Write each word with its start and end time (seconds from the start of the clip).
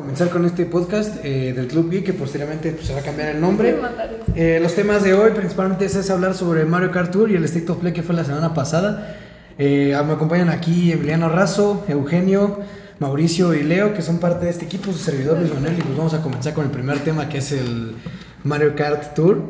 comenzar 0.00 0.30
con 0.30 0.46
este 0.46 0.64
podcast 0.64 1.22
eh, 1.22 1.52
del 1.52 1.66
Club 1.68 1.90
Geek 1.90 2.06
que 2.06 2.12
posteriormente 2.14 2.72
pues, 2.72 2.86
se 2.86 2.94
va 2.94 3.00
a 3.00 3.02
cambiar 3.02 3.28
el 3.28 3.40
nombre. 3.40 3.76
Eh, 4.34 4.58
los 4.62 4.74
temas 4.74 5.02
de 5.04 5.12
hoy 5.12 5.32
principalmente 5.32 5.84
es 5.84 6.10
hablar 6.10 6.34
sobre 6.34 6.64
Mario 6.64 6.90
Kart 6.90 7.10
Tour 7.10 7.30
y 7.30 7.36
el 7.36 7.44
State 7.44 7.70
of 7.70 7.78
Play 7.78 7.92
que 7.92 8.02
fue 8.02 8.14
la 8.14 8.24
semana 8.24 8.54
pasada. 8.54 9.18
Eh, 9.58 9.94
me 10.06 10.12
acompañan 10.14 10.48
aquí 10.48 10.90
Emiliano 10.90 11.28
Razo, 11.28 11.84
Eugenio, 11.86 12.60
Mauricio 12.98 13.52
y 13.52 13.62
Leo 13.62 13.92
que 13.92 14.00
son 14.00 14.18
parte 14.18 14.46
de 14.46 14.52
este 14.52 14.64
equipo, 14.64 14.90
su 14.90 14.98
servidor 14.98 15.38
Luis 15.38 15.52
Manuel 15.52 15.78
y 15.78 15.82
pues 15.82 15.96
vamos 15.98 16.14
a 16.14 16.22
comenzar 16.22 16.54
con 16.54 16.64
el 16.64 16.70
primer 16.70 17.00
tema 17.00 17.28
que 17.28 17.38
es 17.38 17.52
el 17.52 17.94
Mario 18.42 18.74
Kart 18.74 19.14
Tour. 19.14 19.42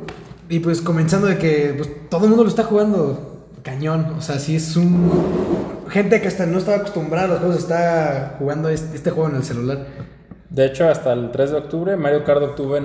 Y 0.49 0.59
pues 0.59 0.81
comenzando 0.81 1.29
de 1.29 1.39
que 1.39 1.75
pues, 1.77 1.89
todo 2.09 2.25
el 2.25 2.31
mundo 2.31 2.43
lo 2.43 2.51
está 2.51 2.65
jugando 2.65 3.47
cañón, 3.63 4.15
o 4.19 4.21
sea, 4.21 4.41
sí 4.41 4.57
es 4.57 4.77
un... 4.77 5.31
Gente 5.91 6.21
que 6.21 6.29
hasta 6.29 6.47
no 6.47 6.59
estaba 6.59 6.79
acostumbrada 6.79 7.27
a 7.27 7.29
los 7.29 7.39
juegos 7.39 7.59
está 7.59 8.37
jugando 8.39 8.69
este, 8.69 8.97
este 8.97 9.11
juego 9.11 9.29
en 9.29 9.37
el 9.37 9.45
celular. 9.45 9.87
De 10.51 10.67
hecho, 10.67 10.89
hasta 10.89 11.13
el 11.13 11.31
3 11.31 11.51
de 11.53 11.57
octubre, 11.57 11.97
Mario 11.97 12.25
Kart 12.25 12.43
obtuvo, 12.43 12.77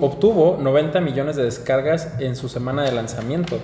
obtuvo 0.00 0.58
90 0.60 1.00
millones 1.02 1.36
de 1.36 1.44
descargas 1.44 2.18
en 2.18 2.34
su 2.36 2.48
semana 2.48 2.84
de 2.84 2.92
lanzamiento. 2.92 3.58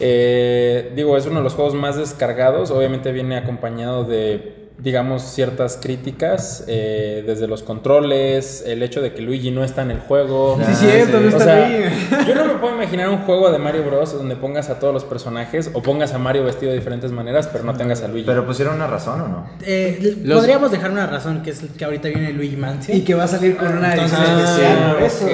Eh, 0.00 0.92
digo, 0.96 1.16
es 1.18 1.26
uno 1.26 1.36
de 1.36 1.44
los 1.44 1.52
juegos 1.52 1.74
más 1.74 1.96
descargados. 1.96 2.70
Obviamente 2.70 3.12
viene 3.12 3.36
acompañado 3.36 4.04
de 4.04 4.61
digamos, 4.82 5.22
ciertas 5.22 5.78
críticas, 5.80 6.64
eh, 6.66 7.22
desde 7.24 7.46
los 7.46 7.62
controles, 7.62 8.64
el 8.66 8.82
hecho 8.82 9.00
de 9.00 9.12
que 9.12 9.22
Luigi 9.22 9.52
no 9.52 9.62
está 9.62 9.82
en 9.82 9.92
el 9.92 10.00
juego. 10.00 10.58
Sí, 10.66 10.86
cierto, 10.86 11.20
no 11.20 11.28
está 11.28 11.68
Yo 12.26 12.34
no 12.34 12.46
me 12.46 12.54
puedo 12.54 12.74
imaginar 12.74 13.08
un 13.08 13.18
juego 13.18 13.52
de 13.52 13.58
Mario 13.58 13.84
Bros. 13.84 14.12
donde 14.12 14.34
pongas 14.34 14.70
a 14.70 14.80
todos 14.80 14.92
los 14.92 15.04
personajes 15.04 15.70
o 15.72 15.82
pongas 15.82 16.14
a 16.14 16.18
Mario 16.18 16.44
vestido 16.44 16.72
de 16.72 16.78
diferentes 16.78 17.12
maneras, 17.12 17.48
pero 17.52 17.62
no 17.62 17.74
tengas 17.74 18.02
a 18.02 18.08
Luigi. 18.08 18.26
¿Pero 18.26 18.44
pusieron 18.44 18.74
una 18.74 18.88
razón 18.88 19.20
o 19.20 19.28
no? 19.28 19.46
Eh, 19.64 20.16
Podríamos 20.28 20.72
dejar 20.72 20.90
una 20.90 21.06
razón, 21.06 21.42
que 21.42 21.50
es 21.50 21.60
que 21.78 21.84
ahorita 21.84 22.08
viene 22.08 22.32
Luigi 22.32 22.56
Mansion. 22.56 22.96
Y 22.96 23.02
que 23.02 23.14
va 23.14 23.24
a 23.24 23.28
salir 23.28 23.56
con 23.56 23.76
una 23.76 23.94
edición 23.94 24.20
especial. 24.20 24.96
eso, 25.00 25.26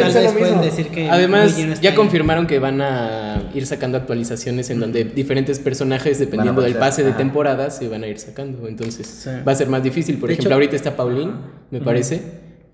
tal 0.00 0.12
vez 0.14 0.32
pueden 0.32 0.60
decir 0.60 0.88
que. 0.88 1.08
Además, 1.08 1.56
ya 1.80 1.94
confirmaron 1.94 2.46
que 2.48 2.58
van 2.58 2.80
a 2.80 3.25
ir 3.56 3.66
sacando 3.66 3.98
actualizaciones 3.98 4.70
en 4.70 4.80
donde 4.80 5.04
diferentes 5.04 5.58
personajes, 5.58 6.18
dependiendo 6.18 6.60
del 6.62 6.74
pase 6.74 7.02
de 7.02 7.12
temporada, 7.12 7.70
se 7.70 7.88
van 7.88 8.04
a 8.04 8.06
ir 8.06 8.18
sacando. 8.18 8.68
Entonces, 8.68 9.28
va 9.46 9.52
a 9.52 9.54
ser 9.54 9.68
más 9.68 9.82
difícil. 9.82 10.18
Por 10.18 10.30
ejemplo, 10.30 10.54
ahorita 10.54 10.76
está 10.76 10.96
Pauline, 10.96 11.32
me 11.70 11.80
parece. 11.80 12.20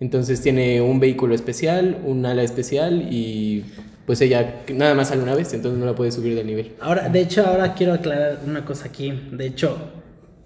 Entonces 0.01 0.41
tiene 0.41 0.81
un 0.81 0.99
vehículo 0.99 1.33
especial, 1.33 1.99
un 2.05 2.27
ala 2.27 2.43
especial 2.43 3.07
y 3.09 3.65
pues 4.05 4.21
ella 4.21 4.63
nada 4.75 4.95
más 4.97 5.09
sale 5.09 5.23
una 5.23 5.37
vez, 5.37 5.55
entonces 5.55 5.79
no 5.79 5.87
la 5.87 5.95
puede 5.95 6.11
subir 6.11 6.35
de 6.35 6.43
nivel. 6.43 6.73
Ahora, 6.81 7.09
de 7.09 7.21
hecho, 7.21 7.47
ahora 7.47 7.75
quiero 7.75 7.93
aclarar 7.93 8.41
una 8.45 8.65
cosa 8.65 8.87
aquí. 8.87 9.13
De 9.31 9.47
hecho, 9.47 9.79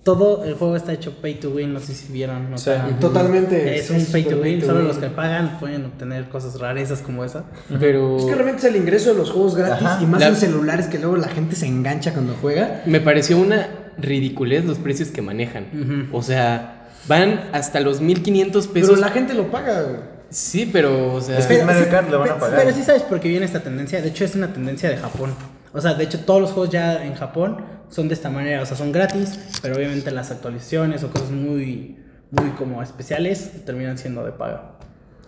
todo 0.06 0.44
el 0.44 0.54
juego 0.54 0.76
está 0.76 0.92
hecho 0.92 1.14
pay 1.20 1.34
to 1.34 1.50
win, 1.50 1.74
no 1.74 1.80
sé 1.80 1.92
si 1.92 2.12
vieron. 2.12 2.54
O 2.54 2.58
sea, 2.58 2.96
totalmente. 3.00 3.76
Es 3.76 3.90
un 3.90 4.04
pay 4.04 4.22
to 4.22 4.36
win, 4.36 4.62
solo 4.64 4.82
los 4.82 4.98
que 4.98 5.08
pagan 5.08 5.58
pueden 5.58 5.84
obtener 5.86 6.28
cosas 6.28 6.60
rarezas 6.60 7.00
como 7.00 7.24
esa. 7.24 7.42
Pero... 7.80 8.16
Es 8.16 8.24
que 8.24 8.34
realmente 8.36 8.60
es 8.60 8.72
el 8.72 8.76
ingreso 8.76 9.10
de 9.10 9.18
los 9.18 9.32
juegos 9.32 9.56
gratis 9.56 9.88
y 10.00 10.06
más 10.06 10.22
en 10.22 10.36
celulares 10.36 10.86
que 10.86 11.00
luego 11.00 11.16
la 11.16 11.26
gente 11.26 11.56
se 11.56 11.66
engancha 11.66 12.12
cuando 12.12 12.36
juega. 12.40 12.84
Me 12.86 13.00
pareció 13.00 13.36
una 13.36 13.66
ridiculez 13.98 14.64
los 14.64 14.78
precios 14.78 15.08
que 15.08 15.22
manejan. 15.22 16.08
O 16.12 16.22
sea, 16.22 16.86
van 17.08 17.50
hasta 17.52 17.80
los 17.80 18.00
1500 18.00 18.68
pesos. 18.68 18.90
Pero 18.90 19.00
la 19.00 19.10
gente 19.10 19.34
lo 19.34 19.50
paga, 19.50 19.86
Sí, 20.30 20.70
pero, 20.72 21.14
o 21.14 21.20
sea. 21.20 21.38
Es 21.38 21.46
que 21.46 21.64
Mario 21.64 21.88
Kart 21.90 22.10
lo 22.10 22.20
van 22.20 22.30
a 22.30 22.38
pagar. 22.38 22.60
Pero 22.60 22.76
sí 22.76 22.84
sabes 22.84 23.02
por 23.02 23.18
qué 23.18 23.28
viene 23.28 23.44
esta 23.44 23.60
tendencia. 23.60 24.00
De 24.00 24.08
hecho, 24.08 24.24
es 24.24 24.36
una 24.36 24.52
tendencia 24.52 24.88
de 24.88 24.98
Japón. 24.98 25.34
O 25.76 25.80
sea, 25.82 25.92
de 25.92 26.04
hecho, 26.04 26.20
todos 26.20 26.40
los 26.40 26.52
juegos 26.52 26.70
ya 26.70 27.04
en 27.04 27.14
Japón 27.14 27.58
son 27.90 28.08
de 28.08 28.14
esta 28.14 28.30
manera. 28.30 28.62
O 28.62 28.66
sea, 28.66 28.78
son 28.78 28.92
gratis, 28.92 29.38
pero 29.60 29.76
obviamente 29.76 30.10
las 30.10 30.30
actualizaciones 30.30 31.04
o 31.04 31.10
cosas 31.10 31.30
muy, 31.30 31.98
muy 32.30 32.50
como 32.52 32.82
especiales 32.82 33.64
terminan 33.66 33.98
siendo 33.98 34.24
de 34.24 34.32
paga. 34.32 34.78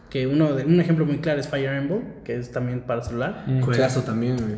Que 0.09 0.27
uno 0.27 0.55
de, 0.55 0.65
un 0.65 0.81
ejemplo 0.81 1.05
muy 1.05 1.19
claro 1.19 1.39
es 1.39 1.49
Fire 1.49 1.75
Emblem, 1.75 2.23
que 2.25 2.39
es 2.39 2.51
también 2.51 2.81
para 2.81 3.05
celular. 3.05 3.45
Un 3.47 3.61
juegazo 3.61 4.01
también, 4.05 4.39
güey. 4.39 4.57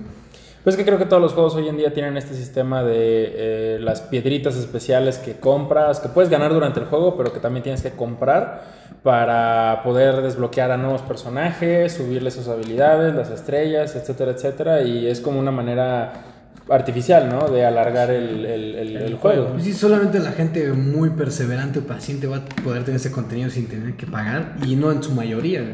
Pues 0.63 0.77
que 0.77 0.85
creo 0.85 0.99
que 0.99 1.07
todos 1.07 1.23
los 1.23 1.33
juegos 1.33 1.55
hoy 1.55 1.69
en 1.69 1.79
día 1.79 1.95
tienen 1.95 2.19
este 2.19 2.35
sistema 2.35 2.85
de 2.85 2.97
eh, 2.97 3.79
las 3.81 4.03
piedritas 4.03 4.57
especiales 4.57 5.17
que 5.17 5.41
compras, 5.41 6.01
que 6.01 6.09
puedes 6.11 6.31
ganar 6.31 6.53
durante 6.53 6.81
el 6.81 6.87
juego, 6.87 7.17
pero 7.17 7.33
que 7.33 7.41
también 7.41 7.63
tienes 7.63 7.83
que 7.83 7.93
comprar 7.93 8.63
para 9.03 9.81
poder 9.83 10.21
desbloquear 10.21 10.71
a 10.71 10.77
nuevos 10.77 11.01
personajes, 11.01 11.95
subirles 11.95 12.35
sus 12.35 12.49
habilidades, 12.49 13.15
las 13.15 13.31
estrellas, 13.31 13.97
etcétera, 13.97 14.33
etcétera. 14.33 14.83
Y 14.83 15.07
es 15.07 15.21
como 15.21 15.41
una 15.41 15.51
manera 15.51 16.13
artificial, 16.69 17.31
¿no? 17.31 17.49
De 17.49 17.65
alargar 17.65 18.11
el, 18.11 18.45
el, 18.45 19.17
juego. 19.17 19.53
Pues 19.53 19.65
sí, 19.65 19.73
solamente 19.73 20.21
la 20.21 20.33
gente 20.33 20.73
muy 20.73 21.09
perseverante 21.11 21.79
o 21.79 21.83
paciente 21.83 22.27
va 22.27 22.37
a 22.37 22.45
poder 22.63 22.85
tener 22.85 23.01
ese 23.01 23.11
contenido 23.11 23.49
sin 23.49 23.67
tener 23.67 23.95
que 23.95 24.07
pagar 24.07 24.57
y 24.67 24.77
no 24.77 24.93
en 24.93 25.03
su 25.03 25.13
mayoría. 25.13 25.65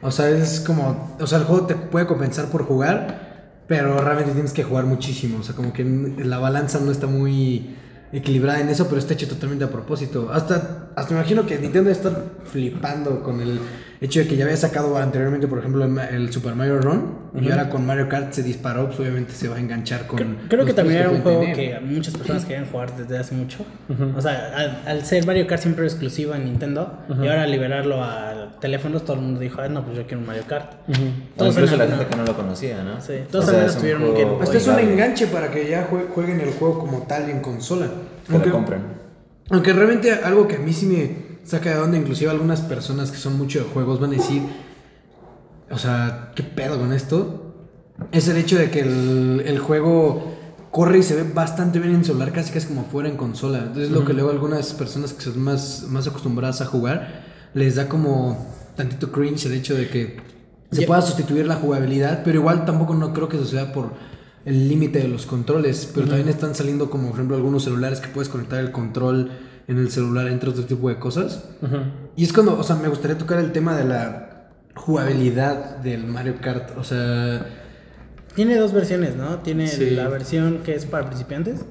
O 0.00 0.10
sea, 0.10 0.30
es 0.30 0.60
como, 0.60 1.16
o 1.20 1.26
sea, 1.26 1.38
el 1.38 1.44
juego 1.44 1.66
te 1.66 1.74
puede 1.74 2.06
compensar 2.06 2.46
por 2.46 2.64
jugar, 2.64 3.27
pero 3.68 4.00
realmente 4.00 4.32
tienes 4.32 4.52
que 4.52 4.64
jugar 4.64 4.86
muchísimo. 4.86 5.38
O 5.38 5.42
sea, 5.42 5.54
como 5.54 5.72
que 5.72 5.84
la 5.84 6.38
balanza 6.38 6.80
no 6.80 6.90
está 6.90 7.06
muy 7.06 7.76
equilibrada 8.10 8.60
en 8.60 8.70
eso, 8.70 8.88
pero 8.88 8.98
está 8.98 9.12
hecho 9.12 9.28
totalmente 9.28 9.64
a 9.64 9.70
propósito. 9.70 10.30
Hasta, 10.32 10.88
hasta 10.96 11.14
me 11.14 11.20
imagino 11.20 11.46
que 11.46 11.58
Nintendo 11.58 11.90
está 11.90 12.24
flipando 12.44 13.22
con 13.22 13.40
el 13.40 13.60
hecho 14.00 14.20
de 14.20 14.28
que 14.28 14.36
ya 14.36 14.44
había 14.44 14.56
sacado 14.56 14.96
anteriormente, 14.96 15.48
por 15.48 15.58
ejemplo, 15.58 15.84
el, 15.84 16.32
Super 16.32 16.54
Mario 16.54 16.80
Run, 16.80 17.18
y 17.40 17.50
ahora 17.50 17.68
con 17.68 17.84
Mario 17.84 18.08
Kart 18.08 18.32
se 18.32 18.42
disparó, 18.42 18.86
pues 18.86 19.00
obviamente 19.00 19.32
se 19.32 19.48
va 19.48 19.56
a 19.56 19.60
enganchar 19.60 20.06
con... 20.06 20.38
Creo, 20.48 20.64
que 20.64 20.72
también 20.72 21.00
era 21.00 21.10
un 21.10 21.20
juego 21.20 21.40
que 21.40 21.78
muchas 21.80 22.16
personas 22.16 22.44
querían 22.44 22.66
jugar 22.66 22.96
desde 22.96 23.18
hace 23.18 23.34
mucho. 23.34 23.64
O 24.16 24.20
sea, 24.20 24.82
al, 24.86 25.04
ser 25.04 25.26
Mario 25.26 25.46
Kart 25.46 25.62
siempre 25.62 25.84
exclusivo 25.84 26.34
en 26.34 26.44
Nintendo, 26.44 26.98
y 27.08 27.26
ahora 27.26 27.46
liberarlo 27.46 28.02
a 28.02 28.56
teléfonos, 28.60 29.04
todo 29.04 29.16
el 29.16 29.22
mundo 29.22 29.40
dijo, 29.40 29.60
ah, 29.60 29.68
no, 29.68 29.84
pues 29.84 29.96
yo 29.96 30.06
quiero 30.06 30.20
un 30.20 30.26
Mario 30.26 30.44
Kart. 30.46 30.72
Todos 31.36 31.54
incluso 31.54 31.76
la 31.76 31.86
gente 31.86 32.06
que 32.06 32.16
no 32.16 32.24
lo 32.24 32.36
conocía, 32.36 32.82
¿no? 32.82 33.00
Sí, 33.00 33.14
todos 33.30 33.48
o 33.48 33.78
tuvieron 33.78 34.02
un 34.04 34.14
Game 34.14 34.42
Este 34.42 34.58
es 34.58 34.66
un 34.66 34.78
enganche 34.78 35.26
para 35.26 35.50
que 35.50 35.68
ya 35.68 35.88
jueguen 36.14 36.40
el 36.40 36.50
juego 36.50 36.78
como 36.78 37.02
tal 37.02 37.28
en 37.30 37.40
consola. 37.40 37.86
Que 38.26 38.34
aunque, 38.34 38.48
lo 38.48 38.54
compren. 38.54 38.82
Aunque 39.50 39.72
realmente 39.72 40.12
algo 40.12 40.46
que 40.46 40.56
a 40.56 40.58
mí 40.58 40.72
sí 40.72 40.86
me 40.86 41.27
saca 41.48 41.70
de 41.70 41.76
donde 41.76 41.98
inclusive 41.98 42.30
algunas 42.30 42.60
personas 42.60 43.10
que 43.10 43.16
son 43.16 43.38
mucho 43.38 43.60
de 43.60 43.64
juegos 43.64 44.00
van 44.00 44.10
a 44.10 44.16
decir, 44.16 44.42
o 45.70 45.78
sea, 45.78 46.32
¿qué 46.34 46.42
pedo 46.42 46.78
con 46.78 46.92
esto? 46.92 47.54
Es 48.12 48.28
el 48.28 48.36
hecho 48.36 48.58
de 48.58 48.70
que 48.70 48.80
el, 48.80 49.58
juego 49.58 50.34
corre 50.70 50.98
y 50.98 51.02
se 51.02 51.16
ve 51.16 51.24
bastante 51.24 51.78
bien 51.78 51.94
en 51.94 52.04
celular, 52.04 52.32
casi 52.32 52.52
que 52.52 52.58
es 52.58 52.66
como 52.66 52.84
fuera 52.84 53.08
en 53.08 53.16
consola. 53.16 53.58
Entonces, 53.58 53.90
lo 53.90 54.04
que 54.04 54.12
luego 54.12 54.30
algunas 54.30 54.72
personas 54.74 55.12
que 55.12 55.22
son 55.22 55.40
más, 55.40 55.86
más 55.88 56.06
acostumbradas 56.06 56.60
a 56.60 56.66
jugar, 56.66 57.24
les 57.54 57.76
da 57.76 57.88
como 57.88 58.46
tantito 58.76 59.10
cringe 59.10 59.46
el 59.46 59.54
hecho 59.54 59.74
de 59.74 59.88
que 59.88 60.20
se 60.70 60.86
pueda 60.86 61.00
sustituir 61.00 61.46
la 61.46 61.56
jugabilidad, 61.56 62.22
pero 62.24 62.40
igual 62.40 62.66
tampoco 62.66 62.94
no 62.94 63.14
creo 63.14 63.28
que 63.28 63.36
eso 63.36 63.46
sea 63.46 63.72
por 63.72 63.94
el 64.44 64.68
límite 64.68 65.00
de 65.00 65.08
los 65.08 65.26
controles, 65.26 65.90
pero 65.94 66.06
también 66.06 66.28
están 66.28 66.54
saliendo 66.54 66.90
como 66.90 67.08
por 67.08 67.14
ejemplo 67.14 67.36
algunos 67.36 67.64
celulares 67.64 68.00
que 68.00 68.08
puedes 68.08 68.28
conectar 68.28 68.60
el 68.60 68.70
control 68.70 69.30
en 69.68 69.76
el 69.78 69.90
celular, 69.90 70.26
entre 70.28 70.50
otro 70.50 70.64
tipo 70.64 70.88
de 70.88 70.98
cosas. 70.98 71.44
Y 72.16 72.24
es 72.24 72.32
cuando, 72.32 72.58
o 72.58 72.62
sea, 72.64 72.76
me 72.76 72.88
gustaría 72.88 73.16
tocar 73.16 73.38
el 73.38 73.52
tema 73.52 73.76
de 73.76 73.84
la 73.84 74.48
jugabilidad 74.74 75.76
del 75.76 76.04
Mario 76.06 76.36
Kart. 76.40 76.76
O 76.78 76.84
sea... 76.84 77.46
Tiene 78.34 78.56
dos 78.56 78.72
versiones, 78.72 79.16
¿no? 79.16 79.38
Tiene 79.38 79.66
la 79.90 80.08
versión 80.08 80.58
que 80.58 80.74
es 80.74 80.86
para 80.86 81.06
principiantes 81.06 81.66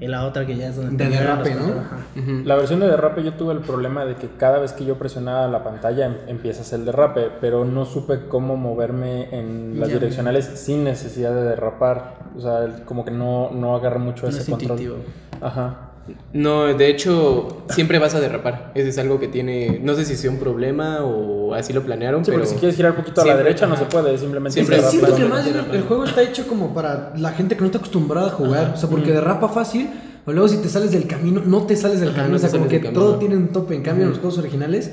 y 0.00 0.06
la 0.06 0.24
otra 0.26 0.46
que 0.46 0.56
ya 0.56 0.68
es 0.68 0.76
donde... 0.76 1.04
De 1.04 1.10
derrape, 1.10 1.54
¿no? 1.54 2.44
La 2.44 2.56
versión 2.56 2.80
de 2.80 2.86
derrape 2.86 3.22
yo 3.22 3.34
tuve 3.34 3.52
el 3.52 3.60
problema 3.60 4.04
de 4.04 4.16
que 4.16 4.28
cada 4.38 4.58
vez 4.58 4.72
que 4.72 4.84
yo 4.84 4.98
presionaba 4.98 5.46
la 5.46 5.62
pantalla 5.62 6.06
em, 6.06 6.14
empieza 6.26 6.74
a 6.74 6.78
el 6.78 6.84
derrape, 6.84 7.30
pero 7.40 7.64
no 7.64 7.84
supe 7.84 8.26
cómo 8.28 8.56
moverme 8.56 9.28
en 9.38 9.78
las 9.78 9.90
direccionales 9.90 10.46
sin 10.46 10.84
necesidad 10.84 11.34
de 11.34 11.42
derrapar. 11.42 12.14
O 12.34 12.40
sea, 12.40 12.84
como 12.86 13.04
que 13.04 13.10
no, 13.10 13.50
no 13.50 13.76
agarra 13.76 13.98
mucho 13.98 14.26
ese 14.26 14.50
control. 14.50 15.04
Ajá. 15.40 15.92
No, 16.32 16.72
de 16.74 16.88
hecho, 16.88 17.64
siempre 17.70 17.98
vas 17.98 18.14
a 18.14 18.20
derrapar. 18.20 18.72
Ese 18.74 18.90
es 18.90 18.98
algo 18.98 19.18
que 19.18 19.28
tiene. 19.28 19.80
No 19.82 19.94
sé 19.94 20.04
si 20.04 20.16
sea 20.16 20.30
un 20.30 20.38
problema 20.38 21.04
o 21.04 21.54
así 21.54 21.72
lo 21.72 21.82
planearon. 21.82 22.22
pero 22.24 22.44
si 22.46 22.56
quieres 22.56 22.76
girar 22.76 22.92
un 22.92 22.98
poquito 22.98 23.22
a 23.22 23.26
la 23.26 23.36
derecha, 23.36 23.66
no 23.66 23.76
se 23.76 23.84
puede. 23.86 24.16
Simplemente 24.18 24.54
siempre 24.54 24.76
que 25.16 25.24
más 25.24 25.46
el, 25.46 25.82
juego 25.82 26.04
está 26.04 26.22
hecho 26.22 26.46
como 26.46 26.74
para 26.74 27.12
la 27.16 27.32
gente 27.32 27.54
que 27.54 27.60
no 27.60 27.66
está 27.66 27.78
acostumbrada 27.78 28.28
a 28.28 28.30
jugar. 28.30 28.72
O 28.74 28.76
sea, 28.76 28.88
porque 28.88 29.12
derrapa 29.12 29.48
fácil. 29.48 29.90
O 30.26 30.32
luego, 30.32 30.48
si 30.48 30.56
te 30.58 30.68
sales 30.68 30.90
del 30.90 31.06
camino, 31.06 31.40
no 31.44 31.66
te 31.66 31.76
sales 31.76 32.00
del 32.00 32.12
camino. 32.12 32.36
o 32.36 32.38
sea, 32.38 32.50
como 32.50 32.68
que 32.68 32.80
todo 32.80 33.16
tiene 33.16 33.36
un 33.36 33.48
tope. 33.48 33.74
En 33.74 33.82
cambio, 33.82 34.04
en 34.04 34.10
los 34.10 34.18
juegos 34.18 34.38
originales. 34.38 34.92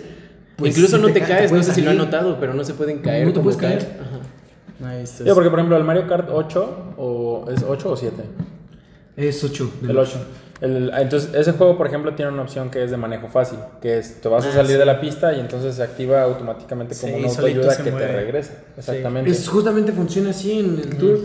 Pues, 0.55 0.77
Incluso 0.77 0.99
no 0.99 1.11
te, 1.11 1.19
caes, 1.21 1.51
no 1.51 1.63
sé 1.63 1.73
si 1.73 1.81
lo 1.81 1.89
han 1.89 1.97
notado, 1.97 2.39
pero 2.39 2.53
no 2.53 2.63
se 2.63 2.75
pueden 2.75 2.99
caer. 2.99 3.25
No 3.25 3.33
te 3.33 3.39
puedes 3.39 3.57
caer. 3.57 3.99
Ajá. 3.99 5.33
porque 5.33 5.49
por 5.49 5.59
ejemplo, 5.59 5.77
el 5.77 5.83
Mario 5.83 6.07
Kart 6.07 6.29
8, 6.31 6.93
o, 6.97 7.45
¿es 7.49 7.63
8 7.67 7.91
o 7.91 7.97
7? 7.97 8.23
Es 9.17 9.43
8. 9.43 9.71
El 9.89 9.97
8 9.97 10.19
entonces, 10.63 11.33
ese 11.33 11.51
juego, 11.51 11.77
por 11.77 11.87
ejemplo, 11.87 12.15
tiene 12.15 12.31
una 12.31 12.43
opción 12.43 12.69
que 12.69 12.83
es 12.83 12.91
de 12.91 12.95
manejo 12.95 13.27
fácil, 13.27 13.59
que 13.81 13.97
es, 13.97 14.21
te 14.21 14.29
vas 14.29 14.45
a 14.45 14.49
ah, 14.49 14.53
salir 14.53 14.77
de 14.77 14.85
la 14.85 15.01
pista 15.01 15.33
y 15.33 15.41
entonces 15.41 15.75
se 15.75 15.83
activa 15.83 16.21
automáticamente 16.21 16.95
como 16.95 17.17
una 17.17 17.27
autoayuda 17.27 17.77
que 17.77 17.91
te 17.91 18.07
regresa. 18.07 18.53
Exactamente. 18.77 19.29
Es, 19.29 19.49
justamente 19.49 19.91
funciona 19.91 20.29
así 20.29 20.59
en 20.59 20.79
el 20.79 20.97
tour. 20.97 21.19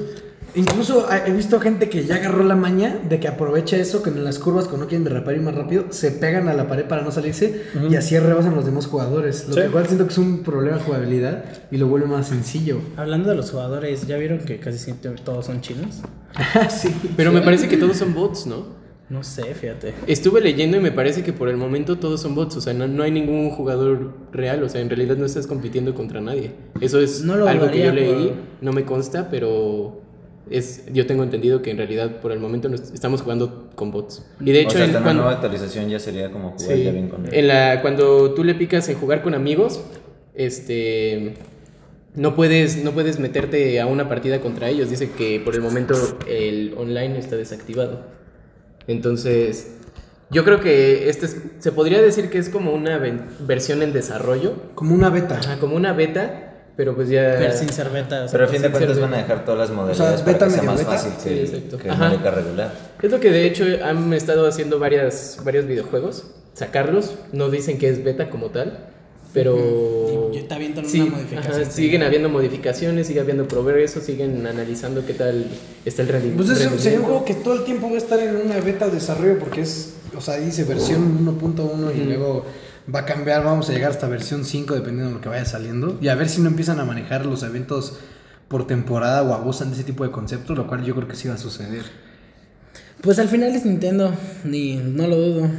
Incluso 0.55 1.07
he 1.13 1.31
visto 1.31 1.61
gente 1.61 1.89
que 1.89 2.05
ya 2.05 2.17
agarró 2.17 2.43
la 2.43 2.57
maña 2.57 2.99
de 3.09 3.21
que 3.21 3.29
aprovecha 3.29 3.77
eso, 3.77 4.03
que 4.03 4.11
en 4.11 4.25
las 4.25 4.39
curvas 4.41 4.65
cuando 4.65 4.87
no 4.87 4.89
quieren 4.89 5.05
derrapar 5.05 5.37
y 5.37 5.41
más 5.41 5.55
rápido, 5.55 5.85
se 5.91 6.11
pegan 6.11 6.49
a 6.49 6.55
la 6.55 6.67
pared 6.67 6.87
para 6.87 7.03
no 7.03 7.13
salirse 7.13 7.63
y 7.89 7.95
así 7.95 8.19
rebasan 8.19 8.57
los 8.57 8.65
demás 8.65 8.87
jugadores. 8.87 9.47
Lo 9.47 9.55
Sí. 9.55 9.61
que 9.61 9.67
igual 9.67 9.87
siento 9.87 10.07
que 10.07 10.13
es 10.13 10.19
un 10.19 10.43
problema 10.43 10.79
de 10.79 10.83
jugabilidad 10.83 11.45
y 11.71 11.77
lo 11.77 11.87
vuelve 11.87 12.07
más 12.07 12.29
sencillo. 12.29 12.81
Hablando 12.97 13.29
de 13.29 13.37
los 13.37 13.51
jugadores, 13.51 14.07
¿ya 14.07 14.17
vieron 14.17 14.39
que 14.39 14.59
casi 14.59 14.79
siempre 14.79 15.13
todos 15.23 15.47
son 15.47 15.61
chinos? 15.61 16.01
sí. 16.71 16.93
Pero 17.17 17.31
me 17.31 17.43
parece 17.43 17.69
que 17.69 17.77
todos 17.77 17.99
son 17.99 18.15
bots, 18.15 18.47
¿no? 18.47 18.78
No 19.11 19.23
sé, 19.23 19.55
fíjate. 19.55 19.95
Estuve 20.07 20.41
leyendo 20.43 20.77
y 20.77 20.81
me 20.81 20.93
parece 20.93 21.23
que 21.23 21.33
por 21.33 21.49
el 21.49 21.57
momento 21.57 21.97
todos 21.99 22.21
son 22.21 22.35
bots, 22.35 22.57
o 22.57 22.61
sea, 22.61 22.75
no, 22.75 22.87
no 22.87 23.03
hay 23.03 23.11
ningún 23.11 23.49
jugador 23.51 24.13
real, 24.33 24.63
o 24.63 24.69
sea, 24.69 24.83
en 24.83 24.91
realidad 24.91 25.17
no 25.17 25.25
estás 25.25 25.47
compitiendo 25.47 25.95
contra 25.95 26.21
nadie. 26.21 26.51
Eso 26.81 27.01
es 27.01 27.23
No 27.25 27.37
lo 27.37 27.49
algo 27.49 27.71
que 27.71 27.83
yo 27.83 27.93
leí, 27.93 28.29
por- 28.29 28.35
no 28.61 28.73
me 28.73 28.85
consta, 28.85 29.29
pero 29.31 30.03
es 30.51 30.85
yo 30.93 31.07
tengo 31.07 31.23
entendido 31.23 31.63
que 31.63 31.71
en 31.71 31.79
realidad 31.79 32.21
por 32.21 32.33
el 32.33 32.39
momento 32.39 32.69
no 32.69 32.75
est- 32.75 32.93
estamos 32.95 33.23
jugando 33.23 33.69
con 33.75 33.91
bots. 33.91 34.27
Y 34.41 34.53
de 34.53 34.59
o 34.59 34.63
hecho, 34.63 34.71
sea, 34.73 34.81
en- 34.85 34.91
hasta 34.91 34.99
en 34.99 35.05
la 35.05 35.07
cuando, 35.09 35.23
nueva 35.23 35.35
actualización 35.37 35.89
ya 35.89 35.99
sería 35.99 36.31
como 36.31 36.51
jugar 36.53 36.77
sí, 36.77 36.85
ya 36.85 36.91
bien 36.91 37.09
con 37.09 37.33
en 37.33 37.49
la, 37.49 37.81
cuando 37.81 38.33
tú 38.35 38.45
le 38.45 38.55
picas 38.55 38.89
en 38.91 38.97
jugar 38.99 39.23
con 39.23 39.35
amigos, 39.35 39.81
este 40.35 41.35
no 42.15 42.35
puedes, 42.35 42.83
no 42.83 42.93
puedes 42.93 43.19
meterte 43.21 43.81
a 43.81 43.87
una 43.87 44.09
partida 44.09 44.41
contra 44.41 44.69
ellos. 44.69 44.91
Dice 44.91 45.11
que 45.11 45.41
por 45.41 45.55
el 45.55 45.61
momento 45.63 45.95
el 46.27 46.75
online 46.77 47.19
está 47.19 47.37
desactivado. 47.37 48.18
Entonces, 48.89 49.75
yo 50.31 50.45
creo 50.45 50.61
que 50.61 51.09
este 51.09 51.27
es- 51.27 51.37
se 51.61 51.71
podría 51.73 52.03
decir 52.03 52.29
que 52.31 52.39
es 52.39 52.49
como 52.49 52.73
una 52.73 53.01
versión 53.41 53.83
en 53.83 53.93
desarrollo, 53.93 54.55
Como 54.75 54.95
una 54.95 55.11
beta. 55.11 55.39
Ajá, 55.39 55.59
como 55.61 55.77
una 55.77 55.93
beta, 55.93 56.45
pero 56.77 56.95
pues 56.97 57.09
ya... 57.09 57.37
Pero 57.39 57.53
sin 57.57 57.69
ser 57.71 57.91
beta. 57.91 58.25
o 58.25 58.29
sea, 58.29 58.33
Pero 58.33 58.45
a 58.45 58.49
fin 58.49 58.63
de 58.63 58.71
cuentas 58.71 58.99
van 59.01 59.15
a 59.15 59.19
dejar 59.19 59.45
todas 59.45 59.61
las 59.69 59.71
modalidades 59.77 60.25
beta, 60.25 60.39
para 60.41 60.51
que 60.51 60.55
sea 60.59 60.63
más 60.65 60.79
beta. 60.79 60.91
fácil 60.91 61.13
Sí, 61.19 61.29
que, 61.29 61.43
exacto. 61.43 61.79
que 61.79 61.91
Ajá. 61.91 62.09
Mónica 62.09 62.31
regular. 62.31 62.73
Es 63.03 63.11
lo 63.11 63.21
que 63.21 63.31
de 63.31 63.47
hecho 63.47 63.65
han 63.85 64.13
estado 64.13 64.47
haciendo 64.49 64.79
varias, 64.79 65.39
varios 65.45 65.67
videojuegos, 65.67 66.31
sacarlos, 66.55 67.15
no 67.33 67.51
dicen 67.51 67.79
que 67.79 67.89
es 67.89 68.03
beta 68.03 68.31
como 68.31 68.47
tal, 68.51 68.87
pero... 69.43 70.31
Y 70.35 70.41
te 70.43 70.55
avientan 70.55 70.85
una 70.85 70.93
Sí, 70.93 71.01
modificación, 71.01 71.55
ajá, 71.63 71.65
sí. 71.71 71.83
siguen 71.83 72.03
habiendo 72.03 72.29
modificaciones, 72.29 73.07
sigue 73.07 73.21
habiendo 73.21 73.47
progreso, 73.47 74.01
siguen 74.01 74.47
analizando 74.47 75.07
qué 75.07 75.15
tal 75.15 75.47
está 75.85 76.03
el 76.03 76.09
rendi- 76.09 76.35
Pues 76.37 76.49
rendimiento. 76.49 76.79
sería 76.83 76.99
un 77.01 77.05
juego 77.07 77.25
que 77.25 77.35
todo 77.35 77.55
el 77.55 77.65
tiempo 77.65 77.89
va 77.89 77.95
a 77.95 77.99
estar 77.99 78.19
en 78.21 78.37
una 78.37 78.59
beta 78.61 78.87
de 78.87 78.93
desarrollo 78.93 79.39
porque 79.39 79.61
es, 79.63 79.95
o 80.17 80.21
sea, 80.21 80.37
dice 80.39 80.65
versión 80.65 81.25
1.1 81.25 81.93
y 81.97 82.05
luego 82.05 82.45
va 82.93 83.01
a 83.01 83.05
cambiar, 83.05 83.45
vamos 83.45 83.69
a 83.71 83.73
llegar 83.73 83.91
hasta 83.93 84.09
versión 84.09 84.45
5 84.45 84.75
dependiendo 84.75 85.09
de 85.11 85.15
lo 85.17 85.21
que 85.21 85.29
vaya 85.29 85.45
saliendo 85.45 85.99
y 86.01 86.09
a 86.09 86.15
ver 86.15 86.29
si 86.29 86.41
no 86.41 86.49
empiezan 86.49 86.81
a 86.81 86.85
manejar 86.85 87.25
los 87.27 87.43
eventos 87.43 87.99
por 88.49 88.67
temporada 88.67 89.23
o 89.23 89.35
abusan 89.35 89.69
de 89.71 89.75
ese 89.77 89.85
tipo 89.85 90.05
de 90.05 90.11
conceptos, 90.11 90.57
lo 90.57 90.67
cual 90.67 90.83
yo 90.85 90.95
creo 90.95 91.07
que 91.07 91.15
sí 91.17 91.29
va 91.29 91.35
a 91.35 91.39
suceder. 91.39 91.83
Pues 93.03 93.19
al 93.19 93.29
final 93.29 93.55
es 93.55 93.65
Nintendo, 93.65 94.13
ni 94.45 94.75
no 94.77 95.07
lo 95.07 95.17
dudo. 95.17 95.51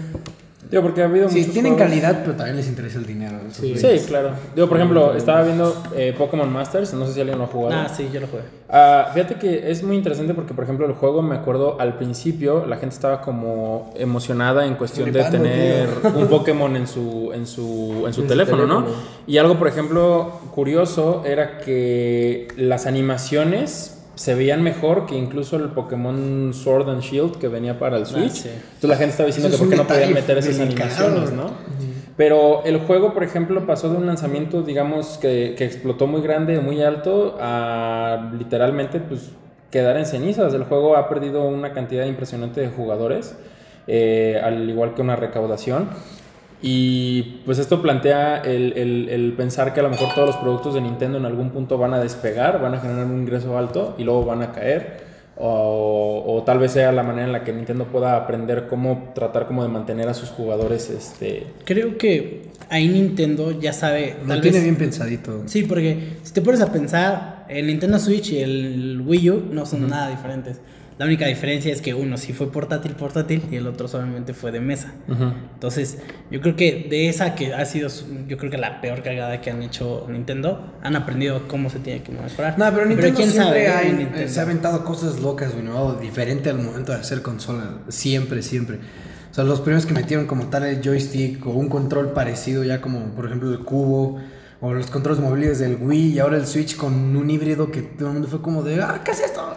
Digo, 0.70 0.84
porque 0.84 1.02
ha 1.02 1.06
habido 1.06 1.30
Sí, 1.30 1.40
muchos 1.40 1.54
tienen 1.54 1.74
juegos- 1.74 1.90
calidad, 1.90 2.20
pero 2.22 2.36
también 2.36 2.58
les 2.58 2.68
interesa 2.68 3.00
el 3.00 3.06
dinero. 3.08 3.38
Sí. 3.52 3.74
claro. 4.08 4.32
Digo, 4.54 4.68
por 4.68 4.78
ejemplo, 4.78 5.16
estaba 5.16 5.42
viendo 5.44 5.76
eh, 5.96 6.14
Pokémon 6.18 6.52
Masters, 6.52 6.94
no 6.94 7.08
sé 7.08 7.14
si 7.14 7.22
alguien 7.22 7.38
lo 7.40 7.46
ha 7.46 7.48
jugado. 7.48 7.82
Ah, 7.82 7.90
sí, 7.90 8.08
yo 8.14 8.20
lo 8.20 8.28
jugué. 8.28 8.44
Ah, 8.70 9.10
fíjate 9.14 9.36
que 9.36 9.72
es 9.72 9.82
muy 9.84 9.96
interesante 9.96 10.34
porque, 10.36 10.54
por 10.54 10.66
ejemplo, 10.66 10.86
el 10.86 10.94
juego, 10.94 11.22
me 11.24 11.36
acuerdo 11.36 11.80
al 11.80 11.98
principio, 11.98 12.66
la 12.68 12.76
gente 12.78 12.94
estaba 12.94 13.22
como 13.22 13.92
emocionada 13.96 14.66
en 14.66 14.76
cuestión 14.76 15.10
Flipando, 15.10 15.38
de 15.40 15.44
tener 15.50 15.90
un 16.16 16.28
Pokémon 16.28 16.76
en 16.76 16.88
su, 16.88 17.32
en 17.34 17.48
su, 17.48 18.04
en 18.06 18.14
su 18.14 18.24
teléfono, 18.24 18.68
¿no? 18.68 18.86
Y 19.26 19.38
algo, 19.38 19.58
por 19.58 19.68
ejemplo, 19.70 20.34
curioso 20.54 21.24
era 21.26 21.58
que 21.60 22.48
las 22.58 22.86
animaciones 22.86 23.96
se 24.20 24.36
veían 24.36 24.62
mejor 24.62 25.06
que 25.06 25.16
incluso 25.16 25.56
el 25.56 25.70
Pokémon 25.70 26.54
Sword 26.54 26.90
and 26.90 27.02
Shield 27.02 27.38
que 27.38 27.48
venía 27.48 27.80
para 27.80 27.96
el 27.96 28.06
Switch. 28.06 28.32
sí. 28.32 28.50
Entonces 28.50 28.90
la 28.90 28.98
gente 28.98 29.12
estaba 29.12 29.28
diciendo 29.28 29.48
Eso 29.48 29.58
que 29.58 29.64
es 29.64 29.70
por 29.70 29.70
qué 29.70 29.78
no 29.78 29.88
podían 29.88 30.14
meter 30.14 30.38
esas 30.38 30.60
animaciones, 30.60 31.32
¿no? 31.32 31.52
Pero 32.18 32.66
el 32.66 32.80
juego, 32.80 33.14
por 33.14 33.24
ejemplo, 33.24 33.66
pasó 33.66 33.90
de 33.90 33.96
un 33.96 34.06
lanzamiento, 34.06 34.62
digamos, 34.62 35.18
que, 35.20 35.56
que 35.58 35.64
explotó 35.64 36.06
muy 36.06 36.20
grande, 36.20 36.60
muy 36.60 36.82
alto, 36.82 37.38
a 37.40 38.34
literalmente, 38.38 39.00
pues, 39.00 39.32
quedar 39.72 39.96
en 39.96 40.06
cenizas. 40.06 40.54
El 40.54 40.66
juego 40.66 40.98
ha 40.98 41.08
perdido 41.08 41.46
una 41.46 41.72
cantidad 41.72 42.06
impresionante 42.06 42.60
de 42.60 42.68
jugadores, 42.68 43.38
eh, 43.88 44.38
al 44.44 44.70
igual 44.70 44.96
que 44.96 45.02
una 45.02 45.16
recaudación. 45.16 45.92
Y 46.62 47.42
pues 47.46 47.58
esto 47.58 47.82
plantea 47.82 48.38
el, 48.42 48.74
el- 48.76 49.10
el 49.10 49.34
pensar 49.34 49.74
que 49.74 49.80
a 49.80 49.84
lo 49.84 49.90
mejor 49.90 50.10
todos 50.14 50.28
los 50.28 50.36
productos 50.38 50.74
de 50.74 50.82
Nintendo 50.82 51.18
en 51.18 51.26
algún 51.26 51.52
punto 51.52 51.78
van 51.78 51.94
a 51.94 52.00
despegar, 52.00 52.62
van 52.62 52.74
a 52.76 52.80
generar 52.80 53.06
un 53.06 53.20
ingreso 53.22 53.58
alto 53.58 53.96
y 53.98 54.04
luego 54.04 54.26
van 54.26 54.42
a 54.42 54.52
caer. 54.52 55.08
O, 55.42 56.22
o 56.28 56.44
tal 56.44 56.60
vez 56.60 56.74
sea 56.74 56.92
la 56.92 57.02
manera 57.02 57.26
en 57.26 57.32
la 57.32 57.46
que 57.46 57.54
Nintendo 57.54 57.86
pueda 57.86 58.18
aprender 58.18 58.68
cómo 58.68 59.14
tratar 59.16 59.48
como 59.48 59.64
de 59.64 59.70
mantener 59.70 60.10
a 60.10 60.14
sus 60.14 60.28
jugadores 60.30 60.90
este, 60.90 61.48
Creo 61.64 61.98
que 61.98 62.50
ahí 62.70 62.90
Nintendo 62.90 63.58
ya 63.58 63.72
sabe. 63.72 64.16
Lo 64.24 64.28
tal 64.28 64.42
tiene 64.42 64.58
vez- 64.58 64.64
bien 64.66 64.76
pensadito. 64.76 65.44
Sí, 65.46 65.64
porque 65.64 66.18
si 66.24 66.34
te 66.34 66.42
pones 66.42 66.60
a 66.60 66.74
pensar, 66.74 67.46
el 67.48 67.68
Nintendo 67.68 68.00
Switch 68.00 68.34
y 68.34 68.40
el 68.40 69.02
Wii 69.06 69.30
U 69.30 69.44
no 69.54 69.66
son 69.66 69.88
nada 69.90 70.10
diferentes. 70.10 70.60
La 71.00 71.06
única 71.06 71.26
diferencia 71.28 71.72
es 71.72 71.82
que 71.82 71.94
uno 71.94 72.18
sí 72.18 72.34
fue 72.34 72.52
portátil, 72.52 72.92
portátil, 72.92 73.42
y 73.50 73.56
el 73.56 73.66
otro 73.68 73.88
solamente 73.88 74.34
fue 74.34 74.52
de 74.52 74.60
mesa. 74.60 74.94
Entonces, 75.54 76.00
yo 76.30 76.42
creo 76.42 76.58
que 76.58 76.88
de 76.90 77.08
esa 77.08 77.36
que 77.36 77.54
ha 77.54 77.64
sido, 77.66 77.90
yo 78.28 78.38
creo 78.38 78.52
que 78.52 78.58
la 78.58 78.82
peor 78.82 79.02
cagada 79.02 79.40
que 79.40 79.50
han 79.50 79.64
hecho 79.64 80.06
Nintendo, 80.10 80.74
han 80.84 80.98
aprendido 80.98 81.48
cómo 81.48 81.70
se 81.70 81.80
tiene 81.80 82.04
que 82.04 82.12
mejorar. 82.12 82.60
No, 82.60 82.70
pero 82.74 82.86
Nintendo 82.86 83.16
quién 83.16 83.30
siempre 83.32 83.66
sabe, 83.66 83.68
ha- 83.70 83.84
¿eh? 83.84 83.94
Nintendo. 83.94 84.28
se 84.28 84.40
ha 84.42 84.44
aventado 84.44 84.84
cosas 84.84 85.22
locas, 85.22 85.54
güey, 85.54 85.64
¿no? 85.64 85.94
Diferente 85.94 86.50
al 86.50 86.58
momento 86.62 86.92
de 86.92 86.98
hacer 86.98 87.22
consola. 87.22 87.78
Siempre, 87.88 88.42
siempre. 88.44 88.80
O 89.32 89.34
sea, 89.34 89.46
los 89.46 89.62
primeros 89.62 89.86
que 89.86 89.94
metieron 89.94 90.28
como 90.28 90.48
tal 90.50 90.66
el 90.66 90.82
joystick 90.84 91.48
o 91.48 91.52
un 91.52 91.70
control 91.70 92.12
parecido 92.12 92.66
ya 92.66 92.82
como, 92.82 93.06
por 93.16 93.26
ejemplo, 93.26 93.50
el 93.54 93.60
cubo 93.60 94.20
o 94.60 94.74
los 94.74 94.88
controles 94.88 95.22
móviles 95.22 95.60
del 95.60 95.78
Wii 95.80 96.16
y 96.16 96.20
ahora 96.20 96.36
el 96.36 96.46
Switch 96.46 96.76
con 96.76 97.16
un 97.16 97.30
híbrido 97.30 97.72
que 97.72 97.84
todo 97.84 98.08
el 98.10 98.14
mundo 98.16 98.28
fue 98.28 98.42
como 98.42 98.64
de, 98.64 98.82
ah, 98.82 99.00
¿qué 99.06 99.12
es 99.12 99.22
esto? 99.22 99.54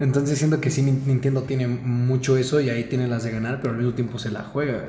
Entonces 0.00 0.38
siento 0.38 0.60
que 0.60 0.70
sí, 0.70 0.82
Nin- 0.82 1.04
Nintendo 1.06 1.42
tiene 1.42 1.66
mucho 1.66 2.36
eso 2.36 2.60
y 2.60 2.68
ahí 2.70 2.84
tiene 2.84 3.08
las 3.08 3.24
de 3.24 3.30
ganar, 3.30 3.60
pero 3.60 3.72
al 3.72 3.78
mismo 3.78 3.94
tiempo 3.94 4.18
se 4.18 4.30
la 4.30 4.42
juega. 4.42 4.84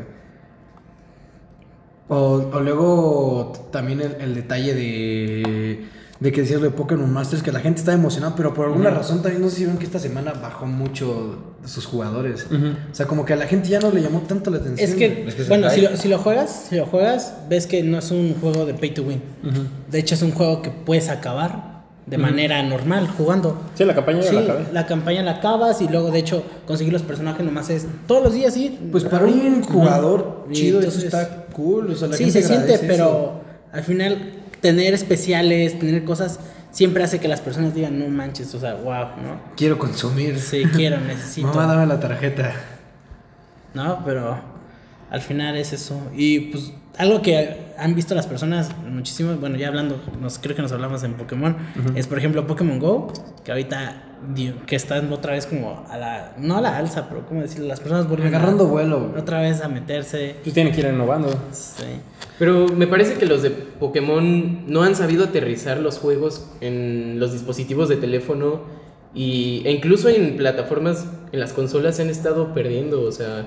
O, 2.09 2.49
o 2.53 2.59
luego 2.61 3.69
también 3.71 3.99
el, 3.99 4.15
el 4.21 4.33
detalle 4.35 4.73
de, 4.73 5.85
de 6.21 6.31
que 6.31 6.41
decías 6.41 6.61
lo 6.61 6.67
de 6.69 6.71
Pokémon 6.75 7.11
Masters, 7.11 7.43
que 7.43 7.51
la 7.51 7.59
gente 7.59 7.79
está 7.79 7.91
emocionada, 7.91 8.33
pero 8.35 8.53
por 8.53 8.65
alguna 8.67 8.89
razón 8.91 9.21
también 9.21 9.41
no 9.41 9.49
sé 9.49 9.57
si 9.57 9.65
ven 9.65 9.77
que 9.77 9.85
esta 9.85 9.99
semana 9.99 10.31
bajó 10.33 10.65
mucho 10.65 11.55
sus 11.65 11.85
jugadores. 11.85 12.47
O 12.91 12.95
sea, 12.95 13.07
como 13.07 13.25
que 13.25 13.33
a 13.33 13.35
la 13.35 13.45
gente 13.45 13.67
ya 13.67 13.81
no 13.81 13.91
le 13.91 14.01
llamó 14.01 14.21
tanto 14.21 14.49
la 14.51 14.57
atención. 14.57 14.89
Es 14.89 14.95
que, 14.95 15.27
Es 15.27 15.35
que 15.35 15.41
es 15.41 15.49
bueno, 15.49 15.69
si 15.69 15.81
lo, 15.81 15.97
si 15.97 16.07
lo 16.07 16.17
juegas, 16.17 16.65
si 16.69 16.75
lo 16.77 16.85
juegas, 16.85 17.33
ves 17.49 17.67
que 17.67 17.83
no 17.83 17.97
es 17.99 18.09
un 18.11 18.35
juego 18.39 18.65
de 18.65 18.73
pay 18.73 18.93
to 18.93 19.03
win. 19.03 19.21
De 19.91 19.99
hecho, 19.99 20.15
es 20.15 20.21
un 20.21 20.31
juego 20.31 20.61
que 20.61 20.69
puedes 20.71 21.09
acabar 21.09 21.76
de 22.07 22.17
manera 22.17 22.63
normal 22.63 23.07
jugando. 23.07 23.61
Sí, 23.75 23.83
la 23.85 23.93
campaña 23.93 24.23
Sí, 24.23 24.33
la 24.33 24.41
acabé. 24.41 24.65
la 24.71 24.85
campaña 24.85 25.23
la 25.23 25.31
acabas 25.31 25.81
y 25.81 25.87
luego, 25.89 26.09
de 26.09 26.19
hecho, 26.19 26.43
conseguir 26.65 26.93
los 26.93 27.01
personajes 27.03 27.45
nomás 27.45 27.69
es 27.69 27.85
todos 28.07 28.23
los 28.23 28.33
días, 28.33 28.53
sí. 28.53 28.79
Pues 28.91 29.03
para 29.03 29.25
un 29.25 29.61
jugador 29.61 30.47
chido 30.51 30.79
entonces- 30.79 31.03
eso 31.03 31.17
está 31.17 31.45
cool. 31.53 31.91
O 31.91 31.95
sea, 31.95 32.07
la 32.07 32.15
sí, 32.17 32.23
gente 32.23 32.41
se 32.41 32.47
siente, 32.47 32.79
pero 32.87 33.41
al 33.73 33.83
final 33.83 34.31
tener 34.61 34.93
especiales, 34.93 35.77
tener 35.77 36.03
cosas, 36.05 36.39
siempre 36.71 37.03
hace 37.03 37.19
que 37.19 37.27
las 37.27 37.41
personas 37.41 37.73
digan, 37.75 37.99
no 37.99 38.07
manches, 38.07 38.55
o 38.55 38.59
sea, 38.59 38.75
wow, 38.75 39.21
¿no? 39.21 39.41
Quiero 39.57 39.77
consumir. 39.77 40.39
Sí, 40.39 40.63
quiero, 40.73 40.97
necesito. 40.99 41.47
Mamá, 41.47 41.65
dame 41.67 41.85
la 41.87 41.99
tarjeta. 41.99 42.53
¿no? 43.73 44.01
Pero 44.05 44.39
al 45.11 45.21
final 45.21 45.57
es 45.57 45.73
eso. 45.73 45.99
Y 46.15 46.39
pues 46.51 46.71
algo 46.97 47.21
que 47.21 47.67
han 47.77 47.93
visto 47.95 48.15
las 48.15 48.25
personas 48.27 48.71
muchísimo, 48.89 49.35
bueno, 49.35 49.55
ya 49.57 49.67
hablando, 49.67 50.01
nos, 50.19 50.39
creo 50.39 50.55
que 50.55 50.61
nos 50.61 50.71
hablamos 50.71 51.03
en 51.03 51.13
Pokémon, 51.13 51.55
es 51.95 52.07
por 52.07 52.17
ejemplo 52.17 52.47
Pokémon 52.47 52.79
Go, 52.79 53.13
que 53.43 53.51
ahorita 53.51 54.03
que 54.65 54.75
están 54.75 55.13
otra 55.13 55.33
vez 55.33 55.45
como 55.45 55.85
a 55.89 55.95
la, 55.97 56.33
no 56.39 56.57
a 56.57 56.61
la 56.61 56.75
alza, 56.75 57.07
pero 57.07 57.23
como 57.27 57.41
decirlo, 57.41 57.67
las 57.67 57.79
personas 57.79 58.07
vuelven 58.07 58.33
a- 58.33 58.37
Agarrando 58.37 58.65
vuelo. 58.67 59.13
otra 59.15 59.41
vez 59.41 59.61
a 59.61 59.67
meterse. 59.69 60.37
Pues 60.43 60.55
tienen 60.55 60.73
que 60.73 60.79
ir 60.81 60.87
innovando. 60.87 61.29
Sí. 61.51 61.83
Pero 62.39 62.67
me 62.67 62.87
parece 62.87 63.13
que 63.13 63.27
los 63.27 63.43
de 63.43 63.51
Pokémon 63.51 64.65
no 64.71 64.81
han 64.81 64.95
sabido 64.95 65.25
aterrizar 65.25 65.77
los 65.77 65.99
juegos 65.99 66.47
en 66.61 67.19
los 67.19 67.31
dispositivos 67.31 67.89
de 67.89 67.97
teléfono 67.97 68.61
y, 69.13 69.61
e 69.65 69.71
incluso 69.71 70.09
en 70.09 70.35
plataformas, 70.35 71.05
en 71.31 71.39
las 71.39 71.53
consolas 71.53 71.95
se 71.97 72.01
han 72.01 72.09
estado 72.09 72.55
perdiendo. 72.55 73.03
O 73.03 73.11
sea, 73.11 73.45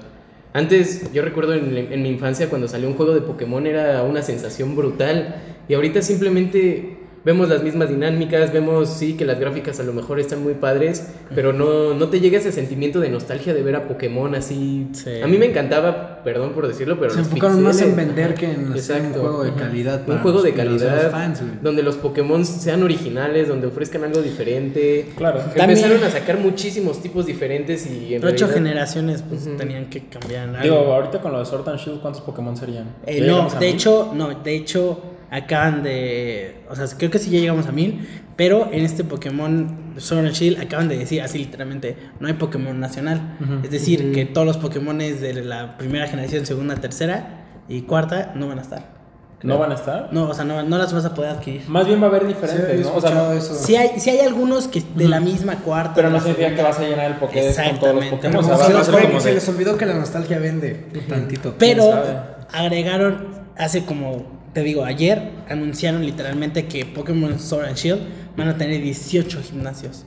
antes 0.52 1.12
yo 1.12 1.23
recuerdo 1.23 1.54
en, 1.54 2.02
mi 2.02 2.09
infancia 2.09 2.49
cuando 2.49 2.69
salió 2.69 2.88
un 2.88 2.95
juego 2.95 3.14
de 3.14 3.21
Pokémon 3.21 3.66
era 3.66 4.02
una 4.02 4.23
sensación 4.23 4.76
brutal. 4.76 5.37
Y 5.69 5.75
ahorita 5.75 6.02
simplemente 6.02 6.97
vemos 7.25 7.49
las 7.49 7.62
mismas 7.62 7.89
dinámicas, 7.89 8.53
vemos 8.53 8.89
sí 8.89 9.15
que 9.17 9.25
las 9.25 9.39
gráficas 9.39 9.79
a 9.81 9.83
lo 9.83 9.93
mejor 9.93 10.19
están 10.21 10.43
muy 10.43 10.55
padres, 10.55 11.09
pero 11.35 11.53
no, 11.53 11.95
no 11.95 12.09
te 12.09 12.21
llega 12.21 12.39
ese 12.39 12.50
sentimiento 12.53 13.00
de 13.00 13.11
nostalgia 13.11 13.53
de 13.55 13.62
ver 13.62 13.77
a 13.77 13.87
Pokémon 13.89 14.35
así. 14.35 14.89
Sí. 14.93 15.21
A 15.23 15.27
mí 15.27 15.37
me 15.37 15.47
encantaba, 15.47 16.23
perdón 16.25 16.53
por 16.53 16.67
decirlo, 16.67 16.99
pero 16.99 17.12
Se 17.12 17.21
enfocaron 17.21 17.62
más 17.62 17.81
en 17.81 17.89
pixeles- 17.93 17.97
vender 17.97 18.35
que 18.35 18.47
en 18.50 18.73
hacer 18.73 19.03
un 19.03 19.12
juego 19.12 19.45
de 19.45 19.53
calidad. 19.53 20.03
Un 20.09 20.19
juego 20.19 20.39
los- 20.39 20.45
de 20.45 20.53
para 20.53 20.65
los 20.71 20.83
calidad 20.83 21.11
fans, 21.11 21.43
donde 21.62 21.83
los 21.83 21.97
Pokémon 21.97 22.45
sean 22.45 22.83
originales, 22.83 23.49
donde 23.49 23.67
ofrezcan 23.67 24.05
algo 24.05 24.23
diferente. 24.23 25.11
Claro. 25.17 25.41
Empezaron 25.41 25.69
También- 25.79 26.05
a 26.05 26.11
sacar 26.11 26.39
muchísimos 26.39 27.03
tipos 27.03 27.27
diferentes 27.27 27.87
y 27.87 28.15
en 28.15 28.25
ocho 28.25 28.47
realidad- 28.47 28.55
generaciones 28.55 29.23
pues 29.29 29.47
Ujú. 29.47 29.57
tenían 29.57 29.91
que 29.91 30.05
cambiar 30.07 30.49
algo. 30.49 30.62
Digo, 30.62 30.77
ahorita 30.95 31.21
con 31.21 31.33
lo 31.33 31.39
de 31.41 31.45
Sword 31.45 31.69
and 31.69 31.79
Shield, 31.79 32.00
¿cuántos 32.00 32.23
Pokémon 32.23 32.57
serían? 32.57 32.87
Eh, 33.07 33.21
¿Ya 33.21 33.27
no, 33.27 33.49
de 33.50 33.69
hecho, 33.69 34.12
no, 34.15 34.31
de 34.43 34.55
hecho 34.57 35.03
acaban 35.30 35.82
de, 35.82 36.62
o 36.68 36.75
sea, 36.76 36.87
creo 36.96 37.10
que 37.10 37.18
sí 37.18 37.30
ya 37.30 37.38
llegamos 37.38 37.66
a 37.66 37.72
mil, 37.72 38.06
pero 38.37 38.68
en 38.72 38.84
este 38.84 39.04
Pokémon 39.04 39.94
Sword 39.99 40.26
and 40.26 40.34
Shield 40.34 40.60
acaban 40.60 40.88
de 40.88 40.96
decir 40.99 41.22
así 41.22 41.38
literalmente, 41.38 41.96
no 42.20 42.26
hay 42.28 42.34
Pokémon 42.34 42.78
nacional, 42.80 43.37
es 43.62 43.70
decir, 43.70 44.12
que 44.12 44.25
todos 44.26 44.46
los 44.46 44.56
Pokémon 44.56 44.99
de 44.99 45.42
la 45.44 45.76
primera 45.78 46.06
generación, 46.08 46.46
segunda, 46.46 46.75
tercera 46.76 47.44
y 47.68 47.82
cuarta 47.82 48.32
no 48.34 48.49
van 48.49 48.58
a 48.58 48.62
estar. 48.62 49.00
¿No 49.42 49.56
van 49.56 49.70
a 49.72 49.75
estar? 49.75 50.08
No, 50.12 50.25
o 50.28 50.34
sea, 50.34 50.44
no, 50.44 50.62
no 50.64 50.76
las 50.76 50.92
vas 50.92 51.06
a 51.06 51.14
poder 51.14 51.30
adquirir. 51.30 51.62
Más 51.66 51.87
bien 51.87 51.99
va 52.02 52.06
a 52.06 52.08
haber 52.10 52.22
Sí, 52.22 52.28
diferentes, 52.28 52.80
¿no? 52.87 52.94
O 52.94 53.00
sea, 53.00 53.10
no- 53.14 53.32
eso. 53.32 53.54
Sí 53.54 53.75
hay, 53.75 53.99
sí 53.99 54.10
hay 54.10 54.18
algunos 54.20 54.68
que 54.68 54.82
de 54.94 55.08
la 55.08 55.18
misma 55.18 55.54
cuarta. 55.60 55.94
pero 55.94 56.10
no 56.10 56.20
significa 56.20 56.54
que 56.54 56.62
vas 56.62 56.78
a 56.78 56.82
llenar 56.82 57.06
el 57.12 57.16
Pokédex 57.16 57.56
con 57.56 57.78
todos 57.78 57.94
los 57.94 58.04
Exactamente. 58.04 58.16
Pokémon. 58.16 58.44
O 58.44 58.56
sea, 58.58 58.84
se, 58.84 58.92
fue- 58.92 59.04
como 59.06 59.20
se 59.20 59.28
de- 59.28 59.34
les 59.37 59.49
olvidó 59.49 59.78
que 59.78 59.87
la 59.87 59.94
nostalgia 59.94 60.38
vende 60.38 60.75
tantito. 61.08 61.54
Pero 61.58 61.84
¿Quién 61.84 61.94
sabe? 62.04 62.18
agregaron, 62.52 63.28
hace 63.56 63.87
como, 63.87 64.39
te 64.52 64.62
digo, 64.62 64.85
ayer 64.85 65.30
anunciaron 65.49 66.04
literalmente 66.04 66.66
que 66.66 66.85
Pokémon 66.87 67.38
Sword 67.38 67.66
and 67.66 67.76
Shield 67.76 68.00
van 68.37 68.49
a 68.49 68.57
tener 68.57 68.83
18 68.83 69.42
gimnasios. 69.42 70.04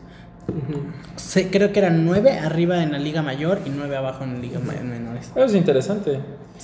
Sí, 1.16 1.46
creo 1.46 1.72
que 1.72 1.80
eran 1.80 2.06
9 2.06 2.32
arriba 2.40 2.84
en 2.84 2.92
la 2.92 3.00
liga 3.00 3.22
mayor 3.22 3.60
y 3.66 3.70
9 3.70 3.96
abajo 3.96 4.26
en 4.26 4.42
liga 4.42 4.60
ma- 4.60 4.74
menores. 4.84 5.32
Eso 5.34 5.46
es 5.46 5.56
interesante. 5.56 6.20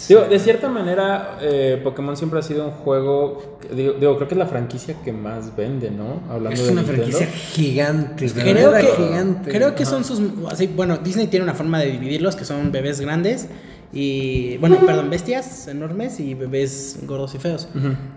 Digo, 0.07 0.21
de 0.21 0.37
cierta 0.39 0.67
manera, 0.69 1.37
eh, 1.41 1.79
Pokémon 1.83 2.15
siempre 2.17 2.39
ha 2.39 2.41
sido 2.41 2.65
un 2.65 2.71
juego. 2.71 3.57
que- 3.61 3.73
Digo, 3.75 3.93
digo, 3.93 4.15
creo 4.17 4.27
que 4.27 4.33
es 4.35 4.39
la 4.39 4.45
franquicia 4.47 4.95
que 5.03 5.11
más 5.13 5.55
vende, 5.55 5.91
¿no? 5.91 6.21
Hablando 6.29 6.51
Es 6.59 6.65
de 6.65 6.71
una 6.73 6.81
Nintendo. 6.81 7.03
franquicia 7.03 7.27
gigante. 7.27 8.29
Creo 8.31 8.73
que, 8.73 8.85
gigante. 9.03 9.51
creo 9.51 9.75
que 9.75 9.85
son 9.85 10.03
sus... 10.03 10.21
así, 10.51 10.67
bueno, 10.67 10.97
Disney 10.97 11.27
tiene 11.27 11.43
una 11.43 11.53
forma 11.53 11.79
de 11.79 11.87
dividirlos, 11.91 12.35
que 12.35 12.45
son 12.45 12.71
bebés 12.71 12.99
grandes 13.01 13.47
y... 13.91 14.57
Bueno, 14.57 14.77
perdón, 14.85 15.09
bestias 15.09 15.67
enormes 15.67 16.19
y 16.19 16.33
bebés 16.35 16.99
gordos 17.07 17.33
y 17.35 17.39
feos. 17.39 17.67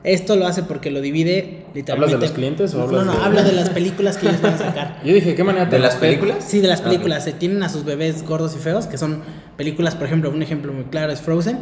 Esto 0.05 0.37
lo 0.37 0.47
hace 0.47 0.63
porque 0.65 0.91
lo 0.91 1.01
divide 1.01 1.65
literalmente... 1.75 2.19
los 2.19 2.33
clientes 2.33 2.75
o 2.75 2.79
No, 2.79 2.85
hablas 2.85 3.07
no, 3.07 3.13
de- 3.13 3.19
habla 3.25 3.43
de 3.43 3.53
las 3.53 3.71
películas 3.71 4.17
que 4.19 4.29
ellos 4.29 4.43
van 4.43 4.55
a 4.55 4.59
sacar. 4.59 5.01
Yo 5.05 5.15
dije, 5.15 5.35
¿qué 5.35 5.45
manera 5.45 5.65
¿De 5.67 5.79
las 5.79 5.97
películas? 5.97 6.45
Sí, 6.47 6.61
de 6.61 6.69
las 6.69 6.81
Ah, 6.83 6.85
películas. 6.85 7.25
Se 7.25 7.33
tienen 7.33 7.63
a 7.63 7.69
sus 7.69 7.85
bebés 7.85 8.23
gordos 8.27 8.55
y 8.55 8.59
feos, 8.59 8.87
que 8.87 8.99
son 8.99 9.23
películas, 9.57 9.95
por 9.95 10.07
ejemplo, 10.07 10.31
un 10.31 10.43
ejemplo 10.43 10.73
muy 10.73 10.85
claro 10.85 11.13
es 11.13 11.21
Frozen. 11.21 11.59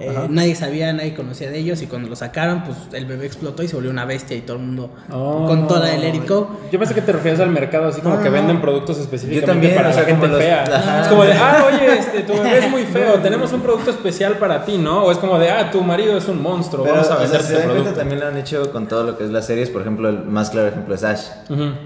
Eh, 0.00 0.26
nadie 0.30 0.54
sabía, 0.54 0.92
nadie 0.92 1.14
conocía 1.14 1.50
de 1.50 1.58
ellos 1.58 1.82
y 1.82 1.86
cuando 1.86 2.08
lo 2.08 2.16
sacaron, 2.16 2.64
pues 2.64 2.76
el 2.92 3.04
bebé 3.06 3.26
explotó 3.26 3.62
y 3.62 3.68
se 3.68 3.76
volvió 3.76 3.90
una 3.90 4.04
bestia 4.06 4.36
y 4.36 4.40
todo 4.40 4.56
el 4.56 4.62
mundo 4.62 4.90
Oh. 5.12 5.44
con 5.46 5.68
toda 5.68 5.94
el 5.94 6.26
Go. 6.26 6.48
Yo 6.72 6.78
pensé 6.78 6.94
que 6.94 7.02
te 7.02 7.12
referías 7.12 7.40
al 7.40 7.50
mercado, 7.50 7.88
así 7.88 8.00
como 8.00 8.16
No, 8.16 8.22
que 8.22 8.30
venden 8.30 8.60
productos 8.60 8.98
específicamente 8.98 9.46
también, 9.46 9.74
para 9.76 9.90
o 9.90 9.92
sea, 9.92 10.02
la 10.02 10.08
gente 10.08 10.28
los- 10.28 10.38
fea. 10.38 10.64
Ajá. 10.64 11.02
Es 11.02 11.08
como 11.08 11.24
de, 11.24 11.32
ah, 11.34 11.66
oye, 11.72 11.98
este, 11.98 12.20
tu 12.22 12.32
bebé 12.32 12.58
es 12.58 12.70
muy 12.70 12.82
feo, 12.84 13.14
tenemos 13.22 13.52
un 13.52 13.60
producto 13.60 13.90
especial 13.90 14.38
para 14.38 14.64
ti, 14.64 14.78
¿no? 14.78 15.04
O 15.04 15.12
es 15.12 15.18
como 15.18 15.38
de, 15.38 15.50
ah, 15.50 15.70
tu 15.70 15.82
marido 15.82 16.16
es 16.16 16.26
un 16.28 16.40
monstruo, 16.42 16.84
Pero, 16.84 16.96
vamos 16.96 17.10
a 17.10 17.14
o 17.14 17.16
sea, 17.18 17.22
vender 17.24 17.40
si 17.42 17.46
este 17.52 17.54
cuenta, 17.64 17.72
producto. 17.74 17.98
también 17.98 18.20
lo 18.20 18.26
han 18.26 18.36
hecho 18.38 18.70
con 18.72 18.86
todo 18.88 19.04
lo 19.04 19.18
que 19.18 19.24
es 19.24 19.30
las 19.30 19.46
series. 19.46 19.68
Por 19.70 19.82
ejemplo, 19.82 20.08
el 20.08 20.24
más 20.24 20.50
claro 20.50 20.68
ejemplo 20.68 20.94
es 20.94 21.04
Ash. 21.04 21.24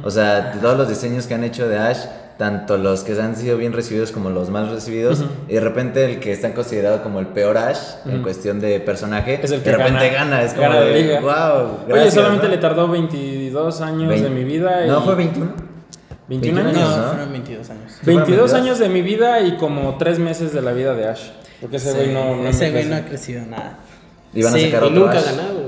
O 0.04 0.10
sea, 0.10 0.52
de 0.52 0.60
todos 0.60 0.76
los 0.78 0.88
diseños 0.88 1.26
que 1.26 1.34
han 1.34 1.44
hecho 1.44 1.68
de 1.68 1.78
Ash, 1.78 1.98
tanto 2.38 2.76
los 2.78 3.04
que 3.04 3.12
han 3.20 3.36
sido 3.36 3.56
bien 3.56 3.72
recibidos 3.72 4.10
como 4.12 4.28
los 4.30 4.50
mal 4.50 4.68
recibidos, 4.70 5.20
Ujú. 5.20 5.28
y 5.48 5.54
de 5.54 5.60
repente 5.60 6.04
el 6.04 6.18
que 6.20 6.32
está 6.32 6.52
considerado 6.52 7.02
como 7.02 7.20
el 7.20 7.28
peor 7.28 7.56
Ash 7.56 7.78
en 8.06 8.14
Ujú. 8.16 8.22
cuestión 8.24 8.60
de 8.60 8.80
personaje, 8.80 9.38
Es 9.42 9.52
el 9.52 9.62
que 9.62 9.70
de 9.70 9.76
repente 9.76 10.10
gana. 10.10 10.36
gana, 10.36 10.42
es 10.42 10.52
como 10.54 10.62
Gana 10.68 10.80
la 10.80 10.86
de, 10.86 11.02
liga. 11.02 11.20
wow, 11.20 11.94
Oye, 11.94 12.10
solamente 12.10 12.48
le 12.48 12.58
tardó 12.58 12.88
22 12.88 13.80
años 13.80 14.08
Vein- 14.08 14.22
de 14.24 14.30
mi 14.30 14.44
vida. 14.44 14.84
No, 14.86 15.00
y- 15.00 15.04
fue 15.04 15.14
21. 15.14 15.52
21 16.28 16.62
21 16.64 16.68
años. 16.70 16.96
No, 16.96 17.02
¿no? 17.02 17.08
fueron 17.12 17.32
22 17.32 17.70
años. 17.70 17.82
fueron 18.02 18.16
22 18.24 18.26
22? 18.26 18.52
años 18.54 18.78
de 18.78 18.88
mi 18.88 19.02
vida 19.02 19.40
y 19.40 19.56
como 19.56 19.96
3 19.98 20.18
meses 20.18 20.52
de 20.52 20.62
la 20.62 20.72
vida 20.72 20.94
de 20.94 21.06
Ash. 21.08 21.28
Porque 21.60 21.76
ese 21.76 21.92
güey 21.92 22.06
Sí, 22.06 22.12
no, 22.12 22.36
no 22.36 22.48
ese 22.48 22.64
me 22.66 22.70
güey 22.72 22.84
no 22.86 22.96
ha 22.96 23.00
crecido 23.02 23.46
nada. 23.46 23.78
Y 24.34 24.42
van 24.42 24.54
a 24.54 24.56
Sí, 24.58 24.64
sacar 24.64 24.82
Y 24.82 24.86
otro 24.86 25.00
nunca 25.00 25.18
ha 25.18 25.22
ganado. 25.22 25.64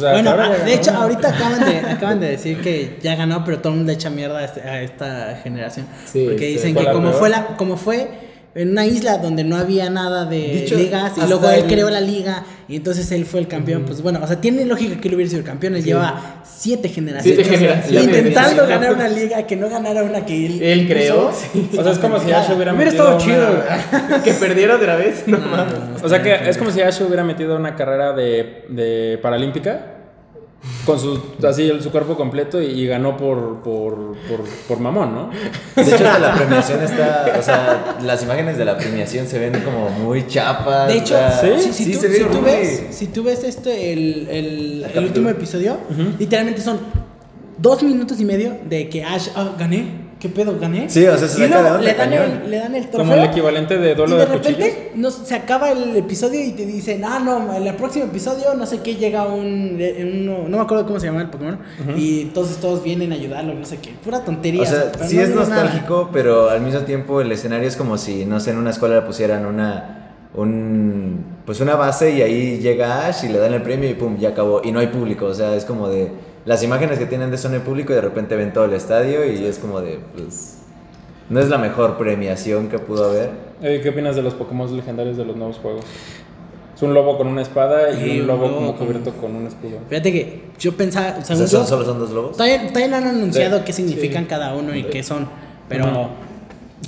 Güey. 0.00 0.12
O 0.20 0.22
sea, 0.22 0.34
bueno, 0.34 0.64
de 0.64 0.74
hecho, 0.74 0.90
ahorita 0.92 1.28
acaban 1.28 1.60
de, 1.64 1.76
acaban 1.90 2.20
de 2.20 2.28
decir 2.28 2.60
que 2.60 2.98
ya 3.02 3.14
ganó, 3.16 3.44
pero 3.44 3.58
todo 3.58 3.72
el 3.72 3.78
mundo 3.78 3.92
le 3.92 3.96
echa 3.98 4.10
mierda 4.10 4.38
a, 4.38 4.44
este- 4.44 4.84
esta 4.84 5.36
generación. 5.42 5.86
Sí, 6.04 6.26
porque 6.28 6.46
dicen 6.46 6.74
que 6.74 6.84
como 6.86 7.08
peor. 7.10 7.14
fue, 7.14 7.28
la, 7.30 7.46
como 7.56 7.76
fue 7.76 8.31
en 8.54 8.70
una 8.72 8.84
isla 8.86 9.16
donde 9.18 9.44
no 9.44 9.56
había 9.56 9.88
nada 9.88 10.26
de 10.26 10.62
Dicho, 10.64 10.76
ligas 10.76 11.12
y 11.16 11.26
luego 11.26 11.48
él 11.48 11.60
el- 11.62 11.66
creó 11.66 11.88
la 11.88 12.00
liga 12.02 12.44
y 12.68 12.76
entonces 12.76 13.10
él 13.12 13.24
fue 13.24 13.40
el 13.40 13.48
campeón. 13.48 13.84
Pues 13.86 14.02
bueno, 14.02 14.20
o 14.22 14.26
sea, 14.26 14.40
tiene 14.40 14.64
lógica 14.66 15.00
que 15.00 15.08
él 15.08 15.14
hubiera 15.14 15.28
sido 15.30 15.40
el 15.40 15.46
campeón. 15.46 15.74
Él 15.76 15.82
lleva 15.84 16.42
siete 16.44 16.88
generaciones, 16.88 17.44
Siete 17.46 17.56
generaciones. 17.58 18.04
intentando 18.04 18.64
Sí. 18.64 18.68
ganar 18.70 18.92
una 18.92 19.08
liga 19.08 19.42
que 19.46 19.56
no 19.56 19.68
ganara 19.70 20.02
una 20.02 20.24
que 20.26 20.46
él, 20.46 20.62
Él 20.62 20.86
creó. 20.88 21.32
sí. 21.32 21.70
O 21.78 21.82
sea, 21.82 21.92
es 21.92 21.98
como 21.98 22.18
si 22.18 22.30
Ash 22.30 22.50
hubiera 22.54 22.72
Hubiera 22.74 22.90
metido 22.90 23.18
estado 23.18 23.18
chido. 23.18 23.48
una- 24.10 24.22
que 24.24 24.32
perdiera 24.34 24.76
otra 24.76 24.96
vez. 24.96 25.24
No, 25.26 25.38
No, 25.38 25.46
mames. 25.48 25.72
no, 25.78 25.78
no, 25.98 26.04
O 26.04 26.08
sea 26.08 26.22
que 26.22 26.48
es 26.48 26.58
como 26.58 26.70
si 26.70 26.80
Ash 26.82 27.00
hubiera 27.02 27.24
metido 27.24 27.56
una 27.56 27.74
carrera 27.74 28.12
de, 28.12 28.64
de 28.68 29.18
paralímpica 29.22 29.86
con 30.86 30.98
su 30.98 31.20
así 31.46 31.70
su 31.80 31.90
cuerpo 31.90 32.16
completo 32.16 32.62
y, 32.62 32.66
y 32.66 32.86
ganó 32.86 33.16
por, 33.16 33.62
por, 33.62 34.16
por, 34.28 34.44
por 34.68 34.80
mamón, 34.80 35.14
¿no? 35.14 35.30
De 35.74 35.82
hecho, 35.82 36.06
hasta 36.06 36.18
la 36.18 36.34
premiación 36.34 36.82
está, 36.82 37.36
o 37.38 37.42
sea, 37.42 37.98
las 38.02 38.22
imágenes 38.22 38.58
de 38.58 38.64
la 38.64 38.78
premiación 38.78 39.26
se 39.26 39.38
ven 39.38 39.60
como 39.62 39.90
muy 39.90 40.26
chapas. 40.26 40.88
De 40.88 40.98
hecho, 40.98 41.16
si, 41.58 41.72
si 41.72 41.84
sí 41.84 41.92
tú, 41.92 42.00
se 42.00 42.08
ve 42.08 42.14
si 42.14 42.20
tú 42.20 42.28
horrible. 42.28 42.50
ves, 42.52 42.86
si 42.90 43.06
tú 43.08 43.22
ves 43.24 43.44
este, 43.44 43.92
el, 43.92 44.86
el, 44.94 45.04
último 45.04 45.28
episodio, 45.30 45.78
literalmente 46.18 46.60
son 46.60 46.78
dos 47.58 47.82
minutos 47.82 48.20
y 48.20 48.24
medio 48.24 48.58
de 48.64 48.88
que 48.88 49.04
Ash, 49.04 49.28
ah, 49.34 49.54
gané, 49.58 50.01
¿qué 50.22 50.28
pedo? 50.28 50.56
¿Gané? 50.58 50.88
Sí, 50.88 51.04
o 51.04 51.18
sea, 51.18 51.26
se 51.26 51.44
y 51.44 51.48
saca 51.48 51.62
de 51.62 51.68
onda, 51.72 51.80
le 51.82 51.94
dan, 51.94 52.10
cañón. 52.10 52.40
el, 52.44 52.50
le 52.52 52.56
dan 52.58 52.74
el 52.76 52.82
trofeo. 52.88 53.00
Como 53.00 53.14
el 53.14 53.28
equivalente 53.28 53.76
de 53.76 53.94
duelo 53.96 54.14
y 54.14 54.18
de 54.20 54.24
de, 54.26 54.32
repente 54.32 54.92
nos, 54.94 55.14
se 55.14 55.34
acaba 55.34 55.72
el 55.72 55.96
episodio 55.96 56.40
y 56.44 56.52
te 56.52 56.64
dicen, 56.64 57.04
ah, 57.04 57.18
no, 57.18 57.52
en 57.56 57.66
el 57.66 57.74
próximo 57.74 58.04
episodio 58.04 58.54
no 58.56 58.64
sé 58.64 58.78
qué 58.82 58.94
llega 58.94 59.24
un, 59.26 59.76
uno- 60.00 60.48
no 60.48 60.56
me 60.58 60.62
acuerdo 60.62 60.86
cómo 60.86 61.00
se 61.00 61.06
llama 61.06 61.22
el 61.22 61.30
Pokémon, 61.30 61.58
y 61.96 62.22
entonces 62.22 62.58
todos 62.58 62.84
vienen 62.84 63.10
a 63.10 63.16
ayudarlo, 63.16 63.52
no 63.54 63.64
sé 63.64 63.78
qué, 63.78 63.90
pura 64.04 64.24
tontería. 64.24 64.62
O 64.62 64.66
sea, 64.66 64.92
sí 65.06 65.16
no 65.16 65.22
es 65.22 65.30
nada. 65.30 65.40
nostálgico, 65.40 66.10
pero 66.12 66.50
al 66.50 66.60
mismo 66.60 66.80
tiempo 66.82 67.20
el 67.20 67.32
escenario 67.32 67.66
es 67.66 67.74
como 67.74 67.98
si, 67.98 68.24
no 68.24 68.38
sé, 68.38 68.52
en 68.52 68.58
una 68.58 68.70
escuela 68.70 68.94
le 68.94 69.02
pusieran 69.02 69.44
una 69.44 69.98
un 70.34 71.24
pues 71.44 71.60
una 71.60 71.74
base 71.74 72.12
y 72.12 72.22
ahí 72.22 72.58
llega 72.58 73.06
Ash 73.06 73.24
y 73.24 73.28
le 73.28 73.38
dan 73.38 73.52
el 73.52 73.62
premio 73.62 73.90
y 73.90 73.94
pum, 73.94 74.16
ya 74.18 74.30
acabó. 74.30 74.60
Y 74.64 74.72
no 74.72 74.78
hay 74.78 74.86
público, 74.86 75.26
o 75.26 75.34
sea, 75.34 75.54
es 75.56 75.64
como 75.64 75.88
de 75.88 76.08
las 76.44 76.62
imágenes 76.62 76.98
que 76.98 77.06
tienen 77.06 77.30
de 77.30 77.36
eso 77.36 77.48
en 77.48 77.54
el 77.54 77.60
público 77.60 77.92
y 77.92 77.96
de 77.96 78.00
repente 78.02 78.34
ven 78.36 78.52
todo 78.52 78.64
el 78.64 78.72
estadio 78.72 79.24
y 79.30 79.44
es 79.44 79.58
como 79.58 79.80
de, 79.80 80.00
pues, 80.16 80.58
no 81.30 81.40
es 81.40 81.48
la 81.48 81.58
mejor 81.58 81.96
premiación 81.98 82.68
que 82.68 82.78
pudo 82.78 83.04
haber. 83.10 83.30
¿Qué 83.60 83.88
opinas 83.88 84.16
de 84.16 84.22
los 84.22 84.34
Pokémon 84.34 84.74
legendarios 84.76 85.16
de 85.16 85.24
los 85.24 85.36
nuevos 85.36 85.58
juegos? 85.58 85.84
Es 86.74 86.82
un 86.82 86.94
lobo 86.94 87.16
con 87.16 87.28
una 87.28 87.42
espada 87.42 87.92
y 87.92 88.20
un 88.20 88.26
lobo 88.26 88.46
lobo 88.48 88.54
como 88.56 88.76
cubierto 88.76 89.12
con 89.12 89.36
un 89.36 89.46
escudo. 89.46 89.78
Fíjate 89.88 90.12
que 90.12 90.42
yo 90.58 90.72
pensaba, 90.76 91.16
O 91.20 91.24
sea, 91.24 91.36
son- 91.36 91.46
yo- 91.46 91.64
solo 91.64 91.84
son 91.84 91.98
dos 92.00 92.10
lobos. 92.10 92.32
Todavía, 92.32 92.66
todavía 92.68 92.88
no 92.88 92.96
han 92.96 93.06
anunciado 93.06 93.58
De- 93.60 93.64
qué 93.64 93.72
significan 93.72 94.24
sí. 94.24 94.28
cada 94.28 94.54
uno 94.56 94.74
y 94.74 94.84
qué 94.84 95.02
son. 95.04 95.28
Pero 95.68 95.84
Ujú. 95.86 96.08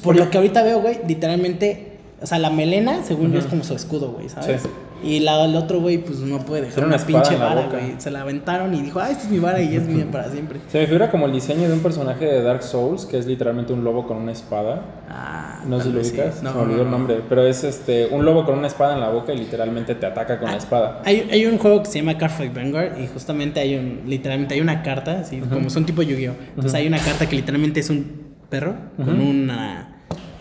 por 0.02 0.16
lo 0.16 0.28
que 0.30 0.36
ahorita 0.38 0.64
veo, 0.64 0.80
güey, 0.80 0.98
literalmente, 1.06 1.92
o 2.20 2.26
sea, 2.26 2.38
la 2.40 2.50
melena, 2.50 3.04
según 3.04 3.32
yo, 3.32 3.38
es 3.38 3.44
como 3.46 3.62
su 3.62 3.74
escudo, 3.74 4.08
güey, 4.10 4.28
¿sabes? 4.28 4.62
Sí. 4.62 4.68
Y 5.04 5.20
la, 5.20 5.44
el 5.44 5.54
otro, 5.56 5.80
güey, 5.80 5.98
pues 5.98 6.18
no 6.20 6.38
puede 6.38 6.62
dejar 6.62 6.84
una, 6.84 6.96
una 6.96 7.04
pinche 7.04 7.36
vara, 7.36 7.68
güey. 7.70 7.94
Se 7.98 8.10
la 8.10 8.22
aventaron 8.22 8.74
y 8.74 8.80
dijo, 8.82 9.00
ah, 9.00 9.10
esta 9.10 9.24
es 9.24 9.30
mi 9.30 9.38
vara 9.38 9.60
y 9.60 9.76
es 9.76 9.86
mía 9.86 10.06
para 10.10 10.30
siempre. 10.30 10.60
Se 10.68 10.78
me 10.78 10.86
figura 10.86 11.10
como 11.10 11.26
el 11.26 11.32
diseño 11.32 11.68
de 11.68 11.74
un 11.74 11.80
personaje 11.80 12.24
de 12.24 12.42
Dark 12.42 12.62
Souls, 12.62 13.04
que 13.04 13.18
es 13.18 13.26
literalmente 13.26 13.72
un 13.72 13.84
lobo 13.84 14.06
con 14.06 14.16
una 14.16 14.32
espada. 14.32 14.82
Ah, 15.08 15.62
No 15.66 15.78
sé 15.78 15.84
si 15.84 15.90
lo 15.90 15.96
vez 15.98 16.08
sí. 16.08 16.14
ubicas, 16.14 16.42
No, 16.42 16.50
se 16.52 16.56
me 16.56 16.62
olvidó 16.62 16.78
el 16.82 16.84
no, 16.86 16.90
no. 16.92 16.98
nombre, 16.98 17.20
pero 17.28 17.46
es 17.46 17.64
este 17.64 18.08
un 18.10 18.24
lobo 18.24 18.44
con 18.44 18.56
una 18.58 18.66
espada 18.66 18.94
en 18.94 19.00
la 19.00 19.10
boca 19.10 19.32
y 19.32 19.38
literalmente 19.38 19.94
te 19.94 20.06
ataca 20.06 20.38
con 20.38 20.50
la 20.50 20.56
espada. 20.56 21.02
Hay, 21.04 21.28
hay 21.30 21.46
un 21.46 21.58
juego 21.58 21.82
que 21.82 21.90
se 21.90 21.98
llama 22.00 22.16
Cardfight 22.18 22.54
Vanguard 22.54 22.98
y 23.00 23.06
justamente 23.06 23.60
hay 23.60 23.76
un, 23.76 24.02
literalmente 24.06 24.54
hay 24.54 24.60
una 24.60 24.82
carta, 24.82 25.20
así 25.20 25.38
como 25.40 25.68
son 25.70 25.84
tipo 25.86 26.02
Yu-Gi-Oh! 26.02 26.34
Entonces 26.50 26.74
hay 26.74 26.86
una 26.86 26.98
carta 26.98 27.28
que 27.28 27.36
literalmente 27.36 27.80
es 27.80 27.90
un 27.90 28.34
perro 28.48 28.74
con 28.96 29.20
una 29.20 29.90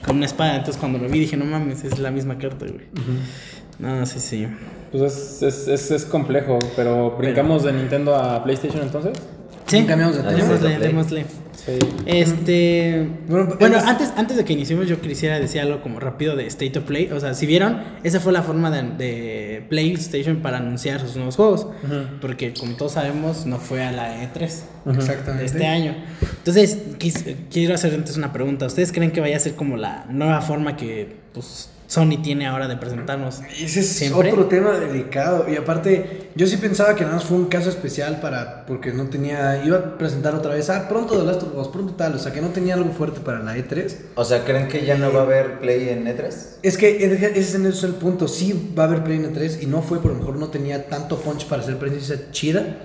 con 0.06 0.18
una 0.18 0.26
espada. 0.26 0.56
Entonces 0.58 0.78
cuando 0.80 1.00
lo 1.00 1.08
vi 1.08 1.20
dije, 1.20 1.38
no 1.38 1.46
mames, 1.46 1.84
es 1.86 1.98
la 2.00 2.12
misma 2.12 2.38
carta, 2.38 2.66
güey. 2.66 2.86
No, 3.80 4.06
sí, 4.06 4.20
sí. 4.20 4.48
Pues 4.92 5.02
es, 5.04 5.42
es, 5.42 5.68
es, 5.68 5.92
es 5.92 6.06
complejo, 6.06 6.60
pero 6.76 7.12
brincamos 7.18 7.64
de 7.64 7.74
Nintendo 7.74 8.16
a 8.16 8.44
PlayStation 8.44 8.82
entonces. 8.84 9.14
Sí, 9.68 9.84
Cambiamos 9.86 10.16
de 10.16 10.22
Ah, 10.22 10.26
tema. 10.36 10.40
sí. 10.40 10.46
démosle, 10.46 10.78
démosle. 10.78 11.26
Sí. 11.66 11.80
Este. 12.06 13.08
Bueno, 13.28 13.56
bueno 13.58 13.78
antes, 13.86 14.12
antes 14.18 14.36
de 14.38 14.44
que 14.44 14.54
iniciemos, 14.54 14.88
yo 14.88 15.00
quisiera 15.00 15.40
decir 15.40 15.62
algo 15.62 15.82
como 15.82 16.00
rápido 16.00 16.36
de 16.36 16.46
State 16.48 16.78
of 16.78 16.86
Play. 16.86 17.10
O 17.12 17.20
sea, 17.20 17.34
si 17.34 17.46
vieron, 17.46 17.82
esa 18.04 18.20
fue 18.20 18.34
la 18.34 18.44
forma 18.44 18.70
de, 18.70 19.66
PlayStation 19.70 20.38
para 20.42 20.58
anunciar 20.58 21.00
sus 21.00 21.16
nuevos 21.16 21.38
juegos. 21.38 21.68
Porque, 22.22 22.54
como 22.54 22.76
todos 22.76 22.92
sabemos, 22.94 23.46
no 23.46 23.58
fue 23.58 23.84
a 23.84 23.92
la 23.92 24.22
E3 24.24 24.42
Exactamente. 24.98 25.32
de 25.40 25.46
este 25.46 25.66
año. 25.66 25.96
Entonces, 26.40 26.78
quiero 27.50 27.74
hacer 27.76 27.94
antes 27.94 28.18
una 28.18 28.34
pregunta. 28.34 28.66
¿Ustedes 28.66 28.92
creen 28.92 29.12
que 29.12 29.22
vaya 29.22 29.38
a 29.38 29.40
ser 29.40 29.56
como 29.56 29.78
la 29.78 30.06
nueva 30.10 30.42
forma 30.42 30.76
que, 30.76 31.16
pues, 31.34 31.70
Sony 31.94 32.24
tiene 32.24 32.48
ahora 32.48 32.68
de 32.68 32.76
presentarnos. 32.76 33.42
Ese 33.56 33.82
es 33.82 34.12
otro 34.12 34.48
tema 34.48 34.80
delicado. 34.80 35.46
Y 35.48 35.56
aparte, 35.56 36.32
yo 36.34 36.48
sí 36.48 36.58
pensaba 36.58 36.96
que 36.96 37.04
nada 37.04 37.18
más 37.18 37.26
fue 37.26 37.38
un 37.38 37.46
caso 37.46 37.70
especial 37.70 38.20
para. 38.20 38.66
Porque 38.66 38.92
no 38.92 39.06
tenía. 39.06 39.64
Iba 39.64 39.78
a 39.78 39.98
presentar 40.00 40.34
otra 40.34 40.56
vez. 40.56 40.72
Ah, 40.72 40.88
pronto 40.90 41.20
de 41.20 41.24
Last 41.24 41.44
of 41.44 41.56
Us, 41.56 41.68
pronto 41.68 41.94
tal. 41.94 42.16
O 42.16 42.18
sea, 42.18 42.34
que 42.34 42.42
no 42.42 42.48
tenía 42.48 42.74
algo 42.74 42.92
fuerte 42.94 43.20
para 43.20 43.44
la 43.44 43.56
E3. 43.56 43.96
O 44.16 44.26
sea, 44.26 44.44
¿creen 44.44 44.70
que 44.70 44.84
ya 44.88 44.98
no 44.98 45.14
va 45.14 45.20
a 45.20 45.24
haber 45.24 45.60
Play 45.60 45.90
en 45.90 46.06
E3? 46.06 46.34
Es 46.64 46.80
que 46.80 47.06
ese 47.06 47.68
es 47.68 47.84
el 47.84 47.94
punto. 47.94 48.28
Sí 48.28 48.74
va 48.76 48.86
a 48.86 48.88
haber 48.88 49.04
Play 49.04 49.18
en 49.18 49.32
E3. 49.32 49.62
Y 49.62 49.68
no 49.68 49.84
fue, 49.84 50.02
por 50.02 50.14
lo 50.14 50.18
mejor 50.18 50.38
no 50.38 50.48
tenía 50.48 50.88
tanto 50.88 51.20
punch 51.20 51.46
para 51.46 51.62
hacer 51.62 51.78
presencia 51.78 52.32
chida. 52.32 52.76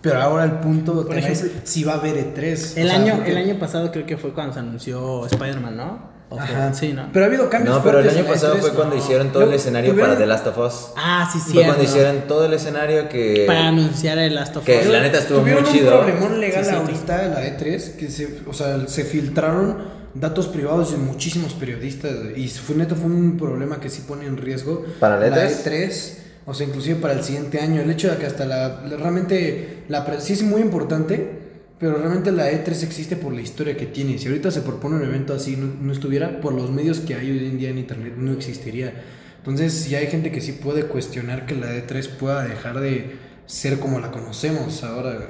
Pero 0.00 0.22
ahora 0.22 0.44
el 0.44 0.52
punto 0.52 1.06
por 1.06 1.16
ejemplo, 1.16 1.48
es 1.48 1.70
si 1.70 1.84
va 1.84 1.94
a 1.94 1.96
haber 1.96 2.16
E3. 2.16 2.78
El, 2.78 2.90
año, 2.90 3.22
el 3.26 3.36
año 3.36 3.58
pasado 3.58 3.92
creo 3.92 4.06
que 4.06 4.16
fue 4.16 4.32
cuando 4.32 4.54
se 4.54 4.60
anunció 4.60 5.26
Spider-Man, 5.26 5.76
¿no? 5.76 6.13
Ajá. 6.38 6.72
Sí, 6.74 6.92
¿no? 6.92 7.08
Pero 7.12 7.24
ha 7.24 7.28
habido 7.28 7.48
cambios. 7.50 7.76
No, 7.76 7.82
pero 7.82 8.00
el 8.00 8.08
año 8.08 8.24
pasado 8.24 8.56
fue 8.56 8.72
cuando 8.72 8.96
hicieron 8.96 9.30
todo 9.32 9.44
el 9.44 9.52
escenario 9.52 9.96
para 9.96 10.16
The 10.16 10.26
Last 10.26 10.46
of 10.46 10.58
Us. 10.58 10.92
Ah, 10.96 11.28
sí, 11.32 11.38
sí. 11.38 11.52
Fue 11.52 11.64
cuando 11.64 11.82
hicieron 11.82 12.22
todo 12.26 12.44
el 12.46 12.54
escenario 12.54 13.08
que. 13.08 13.44
Para 13.46 13.68
anunciar 13.68 14.18
el 14.18 14.34
Last 14.34 14.56
of 14.56 14.62
Us. 14.62 14.66
Que 14.66 14.84
la 14.84 15.00
neta 15.00 15.18
estuvo 15.18 15.40
muy 15.40 15.62
chido. 15.64 16.00
un 16.00 16.04
problemón 16.04 16.40
legal 16.40 16.68
ahorita 16.68 17.26
en 17.26 17.30
la 17.32 17.44
E3 17.44 17.96
que 17.96 18.10
se, 18.10 18.40
o 18.46 18.52
sea, 18.52 18.86
se 18.86 19.04
filtraron 19.04 20.04
datos 20.14 20.48
privados 20.48 20.92
de 20.92 20.98
muchísimos 20.98 21.54
periodistas 21.54 22.12
y 22.36 22.48
fue 22.48 22.76
neta 22.76 22.94
fue 22.94 23.06
un 23.06 23.36
problema 23.36 23.80
que 23.80 23.90
sí 23.90 24.02
pone 24.06 24.26
en 24.26 24.36
riesgo 24.36 24.84
para 25.00 25.18
la 25.18 25.28
E3. 25.28 25.66
E 25.70 26.24
o 26.46 26.52
sea, 26.52 26.66
inclusive 26.66 26.96
para 26.96 27.14
el 27.14 27.24
siguiente 27.24 27.60
año. 27.60 27.80
El 27.80 27.90
hecho 27.90 28.10
de 28.10 28.18
que 28.18 28.26
hasta 28.26 28.44
la, 28.44 28.80
realmente 28.98 29.84
la 29.88 30.04
sí 30.20 30.34
es 30.34 30.42
muy 30.42 30.60
importante 30.60 31.43
pero 31.84 31.98
realmente 31.98 32.32
la 32.32 32.50
E3 32.50 32.82
existe 32.82 33.14
por 33.14 33.34
la 33.34 33.42
historia 33.42 33.76
que 33.76 33.84
tiene. 33.84 34.16
Si 34.16 34.26
ahorita 34.26 34.50
se 34.50 34.62
propone 34.62 34.96
un 34.96 35.02
evento 35.02 35.34
así, 35.34 35.54
no, 35.54 35.92
estuviera 35.92 36.40
por 36.40 36.54
los 36.54 36.70
medios 36.70 37.00
que 37.00 37.14
hay 37.14 37.30
hoy 37.30 37.46
en 37.46 37.58
día 37.58 37.68
en 37.68 37.76
Internet, 37.76 38.14
no 38.16 38.32
existiría. 38.32 38.94
Entonces, 39.36 39.74
si 39.74 39.94
hay 39.94 40.06
gente 40.06 40.32
que 40.32 40.40
sí 40.40 40.52
puede 40.52 40.86
cuestionar 40.86 41.44
que 41.44 41.54
la 41.54 41.66
E3 41.74 42.08
pueda 42.16 42.42
dejar 42.44 42.80
de 42.80 43.16
ser 43.44 43.80
como 43.80 44.00
la 44.00 44.10
conocemos 44.10 44.82
ahora. 44.82 45.28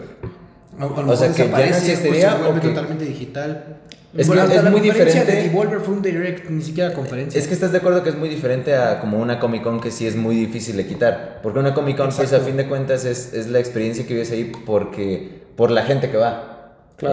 o 0.78 1.16
sea, 1.16 1.32
que 1.32 1.38
ya 1.38 1.48
no 1.48 1.58
existiría 1.58 2.48
o 2.48 2.60
totalmente 2.60 3.04
digital. 3.04 3.78
Es, 4.16 4.30
que 4.30 4.54
es 4.54 4.70
muy 4.70 4.80
diferente. 4.80 5.24
de 5.24 5.42
Devolver 5.48 5.78
un 5.88 6.02
direct, 6.02 6.48
ni 6.50 6.62
siquiera 6.62 6.94
conferencia. 6.94 7.36
Es 7.36 7.48
que 7.48 7.54
estás 7.54 7.72
de 7.72 7.78
acuerdo 7.78 8.04
que 8.04 8.10
es 8.10 8.16
muy 8.16 8.28
diferente 8.28 8.76
a 8.76 9.00
como 9.00 9.18
una 9.18 9.40
Comic 9.40 9.64
Con 9.64 9.80
que 9.80 9.90
sí 9.90 10.06
es 10.06 10.14
muy 10.14 10.36
difícil 10.36 10.76
de 10.76 10.86
quitar. 10.86 11.40
Porque 11.42 11.58
una 11.58 11.74
Comic 11.74 11.96
Con, 11.96 12.10
pues 12.14 12.32
a 12.32 12.38
fin 12.38 12.56
de 12.56 12.68
cuentas 12.68 13.04
es, 13.04 13.32
es 13.32 13.48
la 13.48 13.58
experiencia 13.58 14.06
que 14.06 14.14
vives 14.14 14.30
ahí 14.30 14.52
porque 14.64 15.42
por 15.56 15.70
la 15.70 15.82
gente 15.82 16.10
que 16.10 16.16
va. 16.16 16.50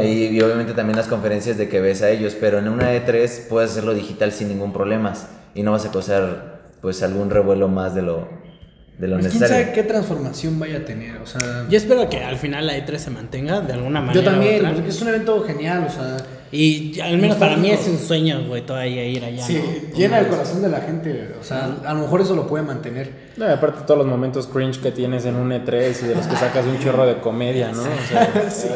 Y, 0.04 0.40
obviamente 0.42 0.74
también 0.74 0.96
las 0.96 1.08
conferencias 1.08 1.58
de 1.58 1.68
que 1.68 1.82
ves 1.82 2.02
a 2.02 2.10
ellos, 2.10 2.36
pero 2.40 2.60
en 2.60 2.70
una 2.70 2.94
E3 2.94 3.48
puedes 3.50 3.72
hacerlo 3.72 3.94
digital 3.94 4.32
sin 4.32 4.48
ningún 4.48 4.72
problema 4.72 5.14
y 5.56 5.64
no 5.64 5.72
vas 5.72 5.86
a 5.86 5.92
causar 5.92 6.62
pues 6.82 7.04
algún 7.04 7.30
revuelo 7.30 7.68
más 7.68 7.94
de 7.96 8.04
lo, 8.04 8.30
de 8.98 9.08
lo 9.08 9.18
necesario. 9.18 9.40
Pues, 9.40 9.50
¿Quién 9.50 9.66
sabe 9.66 9.74
qué 9.74 9.84
transformación 9.84 10.60
vaya 10.60 10.78
a 10.78 10.86
tener? 10.86 11.18
O 11.18 11.26
sea, 11.26 11.66
yo 11.70 11.78
espero 11.78 12.10
que 12.10 12.24
al 12.24 12.38
final 12.38 12.68
la 12.68 12.78
E3 12.78 12.98
se 12.98 13.10
mantenga 13.10 13.62
de 13.62 13.74
alguna 13.74 14.02
manera. 14.02 14.14
Yo 14.14 14.24
también, 14.24 14.64
porque 14.74 14.90
es 14.90 15.02
un 15.02 15.08
evento 15.10 15.44
genial, 15.44 15.86
o 15.88 15.92
sea. 15.92 16.18
Y 16.52 17.00
al 17.00 17.18
menos 17.18 17.38
para 17.38 17.56
mí 17.56 17.72
es 17.72 17.88
un 17.88 17.98
sueño, 17.98 18.46
güey, 18.48 18.66
todavía 18.66 19.06
ir 19.06 19.24
allá. 19.24 19.44
Sí, 19.44 19.62
llena 19.96 20.20
el 20.20 20.28
corazón 20.28 20.62
de 20.62 20.70
la 20.70 20.82
gente, 20.82 21.34
o 21.40 21.44
sea, 21.44 21.78
a 21.86 21.94
lo 21.94 22.02
mejor 22.02 22.22
eso 22.22 22.36
lo 22.36 22.46
puede 22.48 22.64
mantener. 22.64 23.21
No, 23.38 23.46
aparte 23.46 23.82
todos 23.86 23.98
los 24.00 24.08
momentos 24.08 24.48
cringe 24.48 24.80
que 24.80 24.92
tienes 24.92 25.26
en 25.26 25.36
un 25.36 25.52
E3 25.52 26.04
y 26.04 26.08
de 26.08 26.16
los 26.16 26.28
que 26.28 26.36
sacas 26.36 26.66
un 26.66 26.80
chorro 26.80 27.06
de 27.06 27.20
comedia, 27.20 27.72
¿no? 27.72 27.82
O 27.82 28.08
sea, 28.08 28.50
sí. 28.52 28.68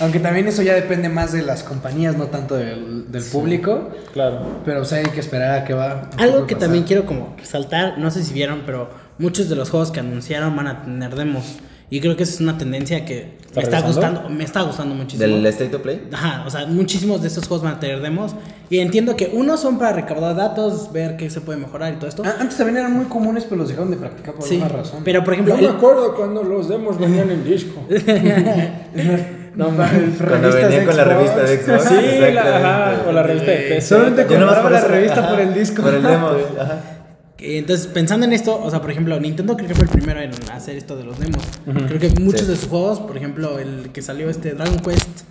Aunque 0.00 0.18
también 0.18 0.48
eso 0.48 0.62
ya 0.62 0.74
depende 0.74 1.10
más 1.10 1.32
de 1.32 1.42
las 1.42 1.62
compañías, 1.62 2.16
no 2.16 2.26
tanto 2.26 2.56
del, 2.56 3.04
público. 3.30 3.90
Claro. 4.14 4.60
Pero 4.64 4.80
o 4.80 4.84
sea, 4.84 4.98
hay 4.98 5.04
que 5.04 5.20
esperar 5.20 5.58
a 5.58 5.64
que 5.64 5.74
va. 5.74 6.08
Algo 6.16 6.46
que 6.46 6.54
también 6.54 6.84
quiero 6.84 7.04
como 7.04 7.34
resaltar, 7.36 7.98
no 7.98 8.10
sé 8.10 8.24
si 8.24 8.32
vieron, 8.32 8.62
pero 8.64 8.88
muchos 9.18 9.50
de 9.50 9.56
los 9.56 9.68
juegos 9.68 9.90
que 9.90 10.00
anunciaron 10.00 10.56
van 10.56 10.68
a 10.68 10.82
tener 10.82 11.14
demos. 11.14 11.58
Y 11.90 12.00
creo 12.00 12.16
que 12.16 12.22
esa 12.22 12.34
es 12.34 12.40
una 12.40 12.56
tendencia 12.56 13.04
que 13.04 13.40
me 13.54 13.62
está 13.62 13.80
gustando, 13.80 14.28
me 14.28 14.44
está 14.44 14.62
gustando 14.62 14.94
muchísimo. 14.94 15.26
¿Del 15.26 15.44
State 15.46 15.74
of 15.74 15.82
Play? 15.82 16.08
Ajá, 16.12 16.44
o 16.46 16.50
sea, 16.50 16.66
muchísimos 16.66 17.20
de 17.20 17.26
estos 17.26 17.48
juegos 17.48 17.64
van 17.64 17.74
a 17.74 17.80
tener 17.80 18.00
demos. 18.00 18.36
Y 18.68 18.78
entiendo 18.78 19.16
que 19.16 19.28
unos 19.32 19.60
son 19.60 19.76
para 19.76 19.92
recaudar 19.94 20.36
datos, 20.36 20.92
ver 20.92 21.16
qué 21.16 21.28
se 21.30 21.40
puede 21.40 21.58
mejorar 21.58 21.94
y 21.94 21.96
todo 21.96 22.06
esto. 22.06 22.22
Antes 22.24 22.56
también 22.56 22.76
eran 22.76 22.92
muy 22.92 23.06
comunes, 23.06 23.42
pero 23.44 23.56
los 23.56 23.68
dejaron 23.68 23.90
de 23.90 23.96
practicar 23.96 24.34
por 24.34 24.44
alguna 24.44 24.68
razón. 24.68 25.02
Pero 25.04 25.24
por 25.24 25.32
ejemplo. 25.32 25.56
Yo 25.56 25.62
me 25.62 25.76
acuerdo 25.76 26.14
cuando 26.14 26.44
los 26.44 26.68
demos 26.68 26.96
venían 26.98 27.30
en 27.30 27.44
disco. 27.44 27.80
No, 29.52 29.66
Cuando 29.66 30.52
venía 30.52 30.86
con 30.86 30.96
la 30.96 31.04
revista 31.04 31.42
de 31.42 31.58
Xbox. 31.58 31.84
Sí, 31.88 32.32
la, 32.32 33.02
o 33.06 33.12
la 33.12 33.22
revista 33.24 33.50
de 33.50 33.56
PC. 33.56 33.80
Solamente 33.80 34.26
compraba 34.26 34.70
la 34.70 34.80
revista 34.84 35.28
por 35.28 35.40
el 35.40 35.52
disco. 35.52 35.82
Por 35.82 35.94
el 35.94 36.02
demo. 36.04 36.30
Ajá. 36.58 36.99
Entonces, 37.42 37.86
pensando 37.86 38.26
en 38.26 38.32
esto, 38.32 38.60
o 38.62 38.70
sea, 38.70 38.80
por 38.80 38.90
ejemplo, 38.90 39.18
Nintendo 39.18 39.56
creo 39.56 39.68
que 39.68 39.74
fue 39.74 39.84
el 39.84 39.90
primero 39.90 40.20
en 40.20 40.30
hacer 40.52 40.76
esto 40.76 40.96
de 40.96 41.04
los 41.04 41.18
demos. 41.18 41.42
Creo 41.64 41.98
que 41.98 42.20
muchos 42.20 42.46
de 42.46 42.56
sus 42.56 42.68
juegos, 42.68 43.00
por 43.00 43.16
ejemplo, 43.16 43.58
el 43.58 43.90
que 43.92 44.02
salió 44.02 44.28
este 44.28 44.52
Dragon 44.52 44.78
Quest 44.80 45.22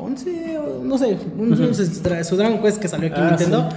11, 0.00 0.58
o 0.58 0.84
no 0.84 0.96
sé, 0.96 1.18
su 2.22 2.36
Dragon 2.36 2.62
Quest 2.62 2.78
que 2.78 2.86
salió 2.86 3.08
aquí 3.08 3.18
en 3.20 3.26
ah, 3.26 3.30
Nintendo, 3.30 3.68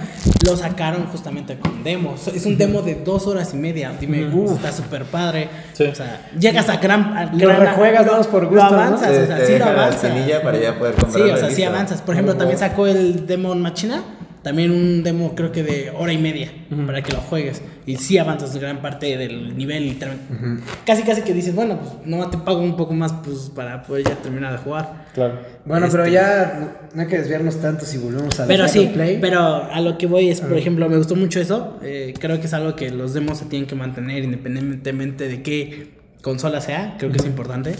lo 0.46 0.56
sacaron 0.56 1.06
justamente 1.06 1.58
con 1.58 1.82
demos. 1.82 2.28
Es 2.28 2.46
un 2.46 2.56
demo 2.56 2.82
de 2.82 2.94
dos 2.94 3.26
horas 3.26 3.52
y 3.54 3.56
media. 3.56 3.92
Dime, 4.00 4.30
está 4.46 4.70
súper 4.70 5.04
padre. 5.04 5.48
O 5.72 5.94
sea, 5.94 6.30
llegas 6.38 6.68
a 6.68 6.76
gran. 6.76 7.32
lo 7.36 7.52
rejuegas, 7.52 8.06
vamos 8.06 8.28
por 8.28 8.44
gusto. 8.44 8.54
Lo 8.54 8.62
avanzas, 8.62 9.10
o 9.10 9.26
sea, 9.26 9.44
sí 9.44 9.58
lo 9.58 9.64
avanzas. 9.64 10.12
para 10.44 10.60
ya 10.60 10.78
poder 10.78 10.94
comprar 10.94 11.24
sí, 11.24 11.30
o 11.30 11.36
sea, 11.36 11.50
sí 11.50 11.64
avanzas. 11.64 12.00
Por 12.02 12.14
ejemplo, 12.14 12.36
también 12.36 12.58
sacó 12.58 12.86
el 12.86 13.26
Demon 13.26 13.60
Machina 13.60 14.04
también 14.42 14.70
un 14.72 15.02
demo 15.02 15.34
creo 15.34 15.52
que 15.52 15.62
de 15.62 15.90
hora 15.96 16.12
y 16.12 16.18
media 16.18 16.50
para 16.86 17.02
que 17.02 17.12
lo 17.12 17.18
juegues. 17.18 17.62
Y 17.86 17.96
sí 17.96 18.18
avanzas 18.18 18.56
gran 18.56 18.80
parte 18.80 19.16
del 19.16 19.56
nivel, 19.56 19.84
literalmente. 19.84 20.62
Casi, 20.84 21.02
casi 21.02 21.22
que 21.22 21.32
dices, 21.32 21.54
bueno, 21.54 21.78
pues 21.80 21.92
no 22.04 22.28
te 22.30 22.38
pago 22.38 22.60
un 22.60 22.76
poco 22.76 22.92
más 22.94 23.12
pues 23.24 23.50
para 23.54 23.82
poder 23.82 24.04
ya 24.04 24.14
terminar 24.16 24.52
de 24.52 24.58
jugar. 24.58 25.06
Claro. 25.14 25.40
Bueno, 25.64 25.86
pero 25.90 26.04
este, 26.04 26.14
ya 26.14 26.76
no 26.94 27.02
hay 27.02 27.08
que 27.08 27.18
desviarnos 27.18 27.60
tanto 27.60 27.84
si 27.84 27.98
volvemos 27.98 28.38
a 28.40 28.46
Pero 28.46 28.66
sí, 28.68 28.90
play. 28.92 29.18
pero 29.20 29.64
a 29.70 29.80
lo 29.80 29.98
que 29.98 30.06
voy 30.06 30.28
es, 30.28 30.40
por 30.40 30.56
ejemplo, 30.56 30.88
me 30.88 30.96
gustó 30.96 31.14
mucho 31.16 31.40
eso. 31.40 31.78
Eh, 31.82 32.14
creo 32.18 32.40
que 32.40 32.46
es 32.46 32.54
algo 32.54 32.74
que 32.76 32.90
los 32.90 33.14
demos 33.14 33.38
se 33.38 33.44
tienen 33.46 33.68
que 33.68 33.74
mantener 33.74 34.24
independientemente 34.24 35.28
de 35.28 35.42
qué 35.42 35.88
consola 36.20 36.60
sea. 36.60 36.96
Creo 36.98 37.10
que 37.10 37.18
es 37.18 37.26
importante 37.26 37.74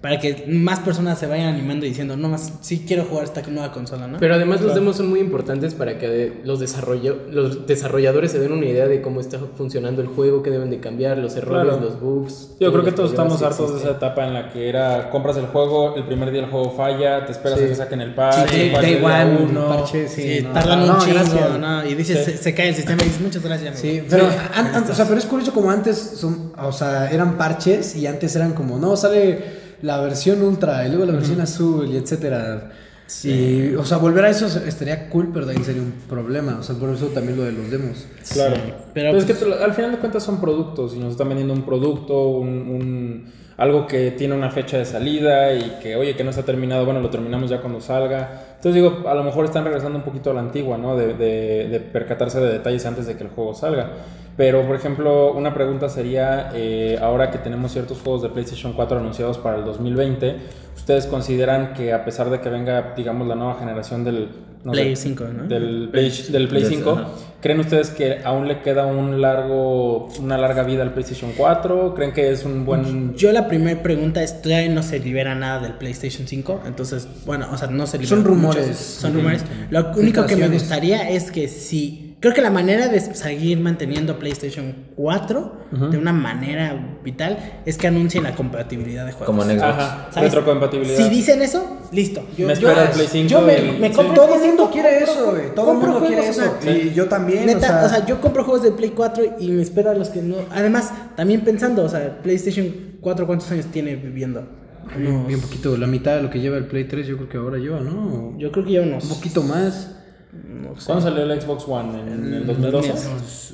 para 0.00 0.20
que 0.20 0.44
más 0.46 0.78
personas 0.78 1.18
se 1.18 1.26
vayan 1.26 1.54
animando 1.54 1.84
y 1.84 1.88
diciendo, 1.88 2.16
no 2.16 2.28
más, 2.28 2.52
sí 2.60 2.84
quiero 2.86 3.04
jugar 3.04 3.24
esta 3.24 3.42
nueva 3.42 3.72
consola, 3.72 4.06
¿no? 4.06 4.18
Pero 4.18 4.34
además 4.34 4.60
los 4.60 4.72
demos 4.74 4.96
son 4.96 5.08
muy 5.08 5.18
importantes 5.18 5.74
para 5.74 5.98
que 5.98 6.40
los, 6.44 6.60
desarrollo, 6.60 7.18
los 7.32 7.66
desarrolladores 7.66 8.30
se 8.30 8.38
den 8.38 8.52
una 8.52 8.66
idea 8.66 8.86
de 8.86 9.02
cómo 9.02 9.20
está 9.20 9.40
funcionando 9.56 10.00
el 10.00 10.06
juego, 10.06 10.44
qué 10.44 10.50
deben 10.50 10.70
de 10.70 10.78
cambiar, 10.78 11.18
los 11.18 11.34
errores, 11.34 11.80
los 11.80 12.00
bugs. 12.00 12.50
Yo 12.60 12.70
creo 12.70 12.84
que 12.84 12.92
todos 12.92 13.10
estamos 13.10 13.42
hartos 13.42 13.74
de 13.74 13.80
esa 13.80 13.90
etapa 13.96 14.24
en 14.24 14.34
la 14.34 14.52
que 14.52 14.68
era, 14.68 15.10
compras 15.10 15.36
el 15.36 15.46
juego, 15.46 15.96
el 15.96 16.04
primer 16.04 16.30
día 16.30 16.42
el 16.42 16.50
juego 16.50 16.70
falla, 16.70 17.26
te 17.26 17.32
esperas 17.32 17.58
a 17.58 17.66
que 17.66 17.74
saquen 17.74 18.00
el 18.00 18.14
patch, 18.14 18.50
sí, 18.50 18.70
day 18.70 19.02
one, 19.02 19.48
uno, 19.50 19.68
parche, 19.68 20.06
sí, 20.06 20.46
tardan 20.54 20.90
un 20.90 20.98
chingo, 20.98 21.58
¿no? 21.58 21.84
Y 21.84 21.96
dices, 21.96 22.38
se, 22.40 22.54
cae 22.54 22.68
el 22.68 22.76
sistema 22.76 23.02
y 23.02 23.06
dices, 23.06 23.20
muchas 23.20 23.42
gracias. 23.42 23.80
Sí, 23.80 24.04
pero, 24.08 24.26
o 24.26 24.94
sea, 24.94 25.06
pero 25.06 25.18
es 25.18 25.26
curioso 25.26 25.52
como 25.52 25.72
antes, 25.72 25.98
son, 25.98 26.52
o 26.56 26.70
sea, 26.70 27.10
eran 27.10 27.36
parches 27.36 27.96
y 27.96 28.06
antes 28.06 28.36
eran 28.36 28.52
como, 28.52 28.78
no, 28.78 28.96
sale 28.96 29.57
la 29.82 30.00
versión 30.00 30.42
ultra 30.42 30.86
y 30.86 30.88
luego 30.88 31.04
la 31.04 31.12
versión 31.12 31.40
azul 31.40 31.88
y 31.88 31.96
etcétera. 31.96 32.72
Sí. 33.08 33.74
o 33.74 33.86
sea, 33.86 33.96
volver 33.96 34.26
a 34.26 34.28
eso 34.28 34.46
estaría 34.66 35.08
cool, 35.08 35.30
pero 35.32 35.48
ahí 35.48 35.56
sería 35.64 35.80
un 35.80 35.92
problema. 36.08 36.58
O 36.60 36.62
sea, 36.62 36.76
por 36.76 36.90
eso 36.90 37.06
también 37.06 37.38
lo 37.38 37.44
de 37.44 37.52
los 37.52 37.70
demos. 37.70 38.06
Claro. 38.30 38.56
Pero, 38.92 39.16
es 39.16 39.24
que 39.24 39.34
pues 39.34 39.60
al 39.60 39.72
final 39.72 39.92
de 39.92 39.98
cuentas 39.98 40.22
son 40.22 40.40
productos 40.40 40.94
y 40.94 40.98
nos 40.98 41.12
están 41.12 41.28
vendiendo 41.28 41.54
un 41.54 41.62
producto, 41.62 42.28
un, 42.28 43.32
algo 43.56 43.86
que 43.86 44.10
tiene 44.10 44.34
una 44.34 44.50
fecha 44.50 44.76
de 44.76 44.84
salida 44.84 45.54
y 45.54 45.78
que, 45.82 45.96
oye, 45.96 46.16
que 46.16 46.22
no 46.22 46.30
está 46.30 46.42
terminado, 46.42 46.84
bueno, 46.84 47.00
lo 47.00 47.08
terminamos 47.08 47.48
ya 47.48 47.62
cuando 47.62 47.80
salga. 47.80 48.57
Entonces 48.58 48.74
digo, 48.74 49.08
a 49.08 49.14
lo 49.14 49.22
mejor 49.22 49.44
están 49.44 49.64
regresando 49.64 49.98
un 49.98 50.04
poquito 50.04 50.32
a 50.32 50.34
la 50.34 50.40
antigua, 50.40 50.76
¿no? 50.76 50.96
De, 50.96 51.14
de, 51.14 51.68
de 51.68 51.80
percatarse 51.80 52.40
de 52.40 52.52
detalles 52.54 52.84
antes 52.86 53.06
de 53.06 53.16
que 53.16 53.22
el 53.22 53.30
juego 53.30 53.54
salga. 53.54 53.92
Pero, 54.38 54.64
por 54.64 54.76
ejemplo, 54.76 55.32
una 55.32 55.52
pregunta 55.52 55.88
sería, 55.88 56.52
eh, 56.54 56.96
ahora 57.02 57.28
que 57.32 57.38
tenemos 57.38 57.72
ciertos 57.72 57.98
juegos 58.00 58.22
de 58.22 58.28
PlayStation 58.28 58.72
4 58.72 59.00
anunciados 59.00 59.36
para 59.36 59.56
el 59.56 59.64
2020, 59.64 60.36
¿ustedes 60.76 61.06
consideran 61.06 61.72
que 61.74 61.92
a 61.92 62.04
pesar 62.04 62.30
de 62.30 62.40
que 62.40 62.48
venga, 62.48 62.94
digamos, 62.96 63.26
la 63.26 63.34
nueva 63.34 63.56
generación 63.58 64.04
del... 64.04 64.28
Play 64.62 64.94
5, 64.94 65.24
¿no? 65.24 65.44
Del 65.48 65.88
Play, 65.90 66.10
del 66.30 66.46
Play 66.46 66.64
5, 66.66 67.00
¿Creen 67.40 67.60
ustedes 67.60 67.90
que 67.90 68.18
aún 68.24 68.48
le 68.48 68.60
queda 68.62 68.86
un 68.86 69.20
largo, 69.20 70.08
una 70.20 70.36
larga 70.36 70.64
vida 70.64 70.82
al 70.82 70.92
PlayStation 70.92 71.32
4? 71.36 71.94
¿Creen 71.94 72.12
que 72.12 72.30
es 72.30 72.44
un 72.44 72.64
buen...? 72.64 73.14
Yo 73.14 73.32
la 73.32 73.48
primera 73.48 73.80
pregunta 73.82 74.22
es, 74.22 74.42
todavía 74.42 74.68
no 74.68 74.82
se 74.82 74.98
libera 75.00 75.34
nada 75.34 75.60
del 75.60 75.74
PlayStation 75.74 76.28
5, 76.28 76.62
entonces, 76.66 77.08
bueno, 77.26 77.48
o 77.52 77.56
sea, 77.56 77.68
no 77.68 77.86
se 77.86 77.98
libera. 77.98 78.16
Son 78.16 78.24
rumores. 78.24 78.47
Muchos- 78.48 78.76
son 78.76 79.14
rumores. 79.14 79.44
Lo 79.70 79.92
único 79.96 80.26
que 80.26 80.36
me 80.36 80.48
gustaría 80.48 81.08
es 81.10 81.30
que 81.30 81.48
si... 81.48 82.04
Creo 82.20 82.34
que 82.34 82.42
la 82.42 82.50
manera 82.50 82.88
de 82.88 82.98
seguir 82.98 83.60
manteniendo 83.60 84.18
PlayStation 84.18 84.74
4 84.96 85.52
de 85.92 85.96
una 85.98 86.12
manera 86.12 86.98
vital 87.04 87.38
es 87.64 87.78
que 87.78 87.86
anuncien 87.86 88.24
la 88.24 88.34
compatibilidad 88.34 89.06
de 89.06 89.12
juegos. 89.12 89.26
Como 89.26 89.42
en 89.44 89.50
Xbox. 89.60 89.62
Ajá, 89.62 90.08
¿Sabes? 90.10 90.32
retrocompatibilidad. 90.34 90.96
Si 90.96 91.08
dicen 91.10 91.42
eso, 91.42 91.78
listo. 91.92 92.26
Me 92.36 92.54
espera 92.54 92.86
el 92.86 92.90
Play 92.90 93.06
5 93.08 93.28
Yo 93.28 93.40
me, 93.42 93.58
y- 93.60 93.78
me 93.78 93.88
sí. 93.90 93.94
compro 93.94 94.14
Todo 94.24 94.34
el 94.34 94.40
mundo 94.40 94.68
quiere 94.72 94.98
eso, 95.04 95.30
güey. 95.30 95.54
Todo 95.54 95.70
el 95.74 95.78
mundo 95.78 96.04
quiere 96.08 96.28
eso. 96.28 96.56
Y 96.66 96.92
yo 96.92 97.06
también, 97.06 97.46
Neta, 97.46 97.84
o 97.84 97.88
sea- 97.88 98.04
yo 98.04 98.20
compro 98.20 98.42
juegos 98.42 98.64
de 98.64 98.72
Play 98.72 98.90
4 98.90 99.36
y 99.38 99.50
me 99.52 99.62
espero 99.62 99.90
a 99.90 99.94
los 99.94 100.08
que 100.08 100.20
no. 100.20 100.38
Además, 100.50 100.92
también 101.14 101.42
pensando, 101.42 101.84
o 101.84 101.88
sea, 101.88 102.18
PlayStation 102.20 102.66
4, 103.00 103.28
¿cuántos 103.28 103.48
años 103.52 103.66
tiene 103.66 103.94
viviendo? 103.94 104.57
Unos- 104.96 105.26
bien 105.26 105.40
poquito, 105.40 105.76
la 105.76 105.86
mitad 105.86 106.16
de 106.16 106.22
lo 106.22 106.30
que 106.30 106.40
lleva 106.40 106.56
el 106.56 106.66
Play 106.66 106.84
3 106.84 107.06
yo 107.06 107.16
creo 107.16 107.28
que 107.28 107.36
ahora 107.38 107.58
lleva, 107.58 107.80
¿no? 107.80 108.34
Yo 108.38 108.50
creo 108.52 108.64
que 108.64 108.72
ya 108.72 108.82
unos. 108.82 109.04
Un 109.04 109.10
poquito 109.10 109.42
más. 109.42 109.94
no 110.32 110.78
sé. 110.78 110.86
¿Cuándo 110.86 111.02
salió 111.04 111.22
el 111.30 111.40
Xbox 111.40 111.64
One? 111.66 112.00
¿En 112.00 112.34
el 112.34 112.46
2012? 112.46 112.92
O 112.92 112.96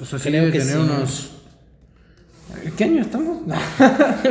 sea, 0.04 0.18
sí 0.18 0.28
Creo 0.28 0.46
que 0.52 0.58
tener 0.58 0.74
sí. 0.74 0.80
unos... 0.80 1.30
¿Qué 2.76 2.84
año 2.84 3.00
estamos? 3.02 3.38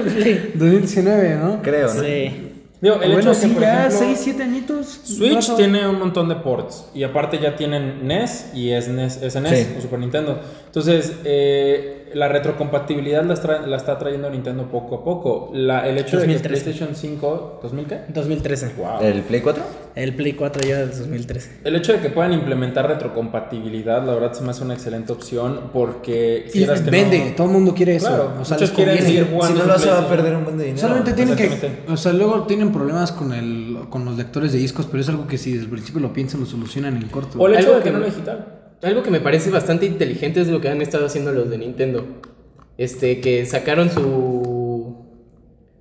2019, 0.55 1.35
¿no? 1.35 1.61
Creo, 1.61 1.93
¿no? 1.93 2.01
Sí. 2.01 2.49
Digo, 2.81 2.95
el 3.01 3.13
bueno, 3.13 3.19
hecho 3.19 3.29
de 3.29 3.35
que, 3.35 3.41
sí, 3.47 3.53
por 3.53 3.61
ya 3.61 3.87
ejemplo, 3.87 4.07
6, 4.07 4.19
7 4.21 4.43
añitos. 4.43 4.87
Switch 5.05 5.55
tiene 5.55 5.87
un 5.87 5.99
montón 5.99 6.27
de 6.27 6.35
ports 6.35 6.89
y 6.93 7.03
aparte 7.03 7.39
ya 7.39 7.55
tienen 7.55 8.05
NES 8.05 8.51
y 8.53 8.71
es 8.71 8.89
NES, 8.89 9.19
SNES 9.29 9.57
Sí. 9.67 9.75
o 9.77 9.81
Super 9.81 9.99
Nintendo. 9.99 10.41
Entonces, 10.75 11.17
eh, 11.23 12.09
la 12.15 12.27
retrocompatibilidad 12.29 13.23
la, 13.23 13.35
está- 13.35 13.61
la 13.67 13.77
está 13.77 13.99
trayendo 13.99 14.27
Nintendo 14.31 14.63
poco 14.69 14.95
a 14.95 15.03
poco. 15.03 15.51
La- 15.53 15.87
el 15.87 15.99
hecho 15.99 16.17
de 16.17 16.23
2013. 16.25 16.41
que 16.41 16.49
PlayStation 16.49 16.95
5, 16.95 17.59
¿2000 17.61 17.85
qué? 17.85 17.99
2013. 18.11 18.71
Wow. 18.77 19.01
¿El 19.03 19.21
Play 19.21 19.41
4? 19.41 19.63
El 19.95 20.15
Play 20.15 20.33
4 20.33 20.63
lleva 20.63 20.79
desde 20.79 21.01
2013. 21.01 21.51
El 21.63 21.75
hecho 21.75 21.93
de 21.93 21.99
que 21.99 22.09
puedan 22.09 22.33
implementar 22.33 22.87
retrocompatibilidad, 22.87 24.03
la 24.03 24.15
verdad 24.15 24.33
se 24.33 24.43
me 24.43 24.49
hace 24.49 24.63
una 24.63 24.73
excelente 24.73 25.11
opción 25.11 25.69
porque 25.71 26.45
Y 26.47 26.51
quieras 26.51 26.81
que 26.81 26.89
vende, 26.89 27.19
no- 27.19 27.35
todo 27.35 27.47
el 27.47 27.53
mundo 27.53 27.75
quiere 27.75 27.95
eso. 27.97 28.07
Claro, 28.07 28.31
o 28.41 28.45
sea, 28.45 28.57
muchos 28.57 28.71
quieren 28.71 28.97
seguir 28.97 29.27
jugando 29.31 29.55
Si 29.55 29.61
no 29.61 29.67
lo 29.67 29.73
hace 29.75 29.89
va 29.89 29.99
a 29.99 30.09
perder 30.09 30.35
un 30.35 30.43
buen 30.43 30.57
de 30.57 30.63
dinero. 30.65 30.81
Solamente 30.81 31.13
tienen 31.13 31.35
que, 31.35 31.83
o 31.87 31.97
sea, 31.97 32.13
luego 32.13 32.43
tienen 32.47 32.71
problemas 32.71 33.11
con 33.11 33.31
el, 33.31 33.77
con 33.91 34.05
los 34.05 34.17
lectores 34.17 34.51
de 34.51 34.57
discos, 34.57 34.87
pero 34.89 35.01
es 35.01 35.09
algo 35.09 35.27
que 35.27 35.37
si 35.37 35.51
desde 35.51 35.65
el 35.65 35.69
principio 35.69 36.01
lo 36.01 36.11
piensan 36.13 36.39
lo 36.39 36.47
solucionan 36.47 36.97
en 36.97 37.09
corto. 37.09 37.37
O 37.39 37.45
el 37.47 37.53
hecho 37.59 37.73
de 37.73 37.77
que 37.77 37.83
que 37.83 37.91
no 37.91 37.99
lo 37.99 38.05
digital. 38.05 38.59
Algo 38.83 39.01
que 39.03 39.11
me 39.11 39.19
parece 39.21 39.49
bastante 39.49 39.85
inteligente 39.85 40.41
es 40.41 40.47
lo 40.47 40.59
que 40.61 40.69
han 40.69 40.81
estado 40.81 41.05
haciendo 41.05 41.31
los 41.31 41.49
de 41.49 41.57
Nintendo. 41.57 42.05
Este, 42.77 43.21
que 43.21 43.45
sacaron 43.45 43.89
su 43.91 44.97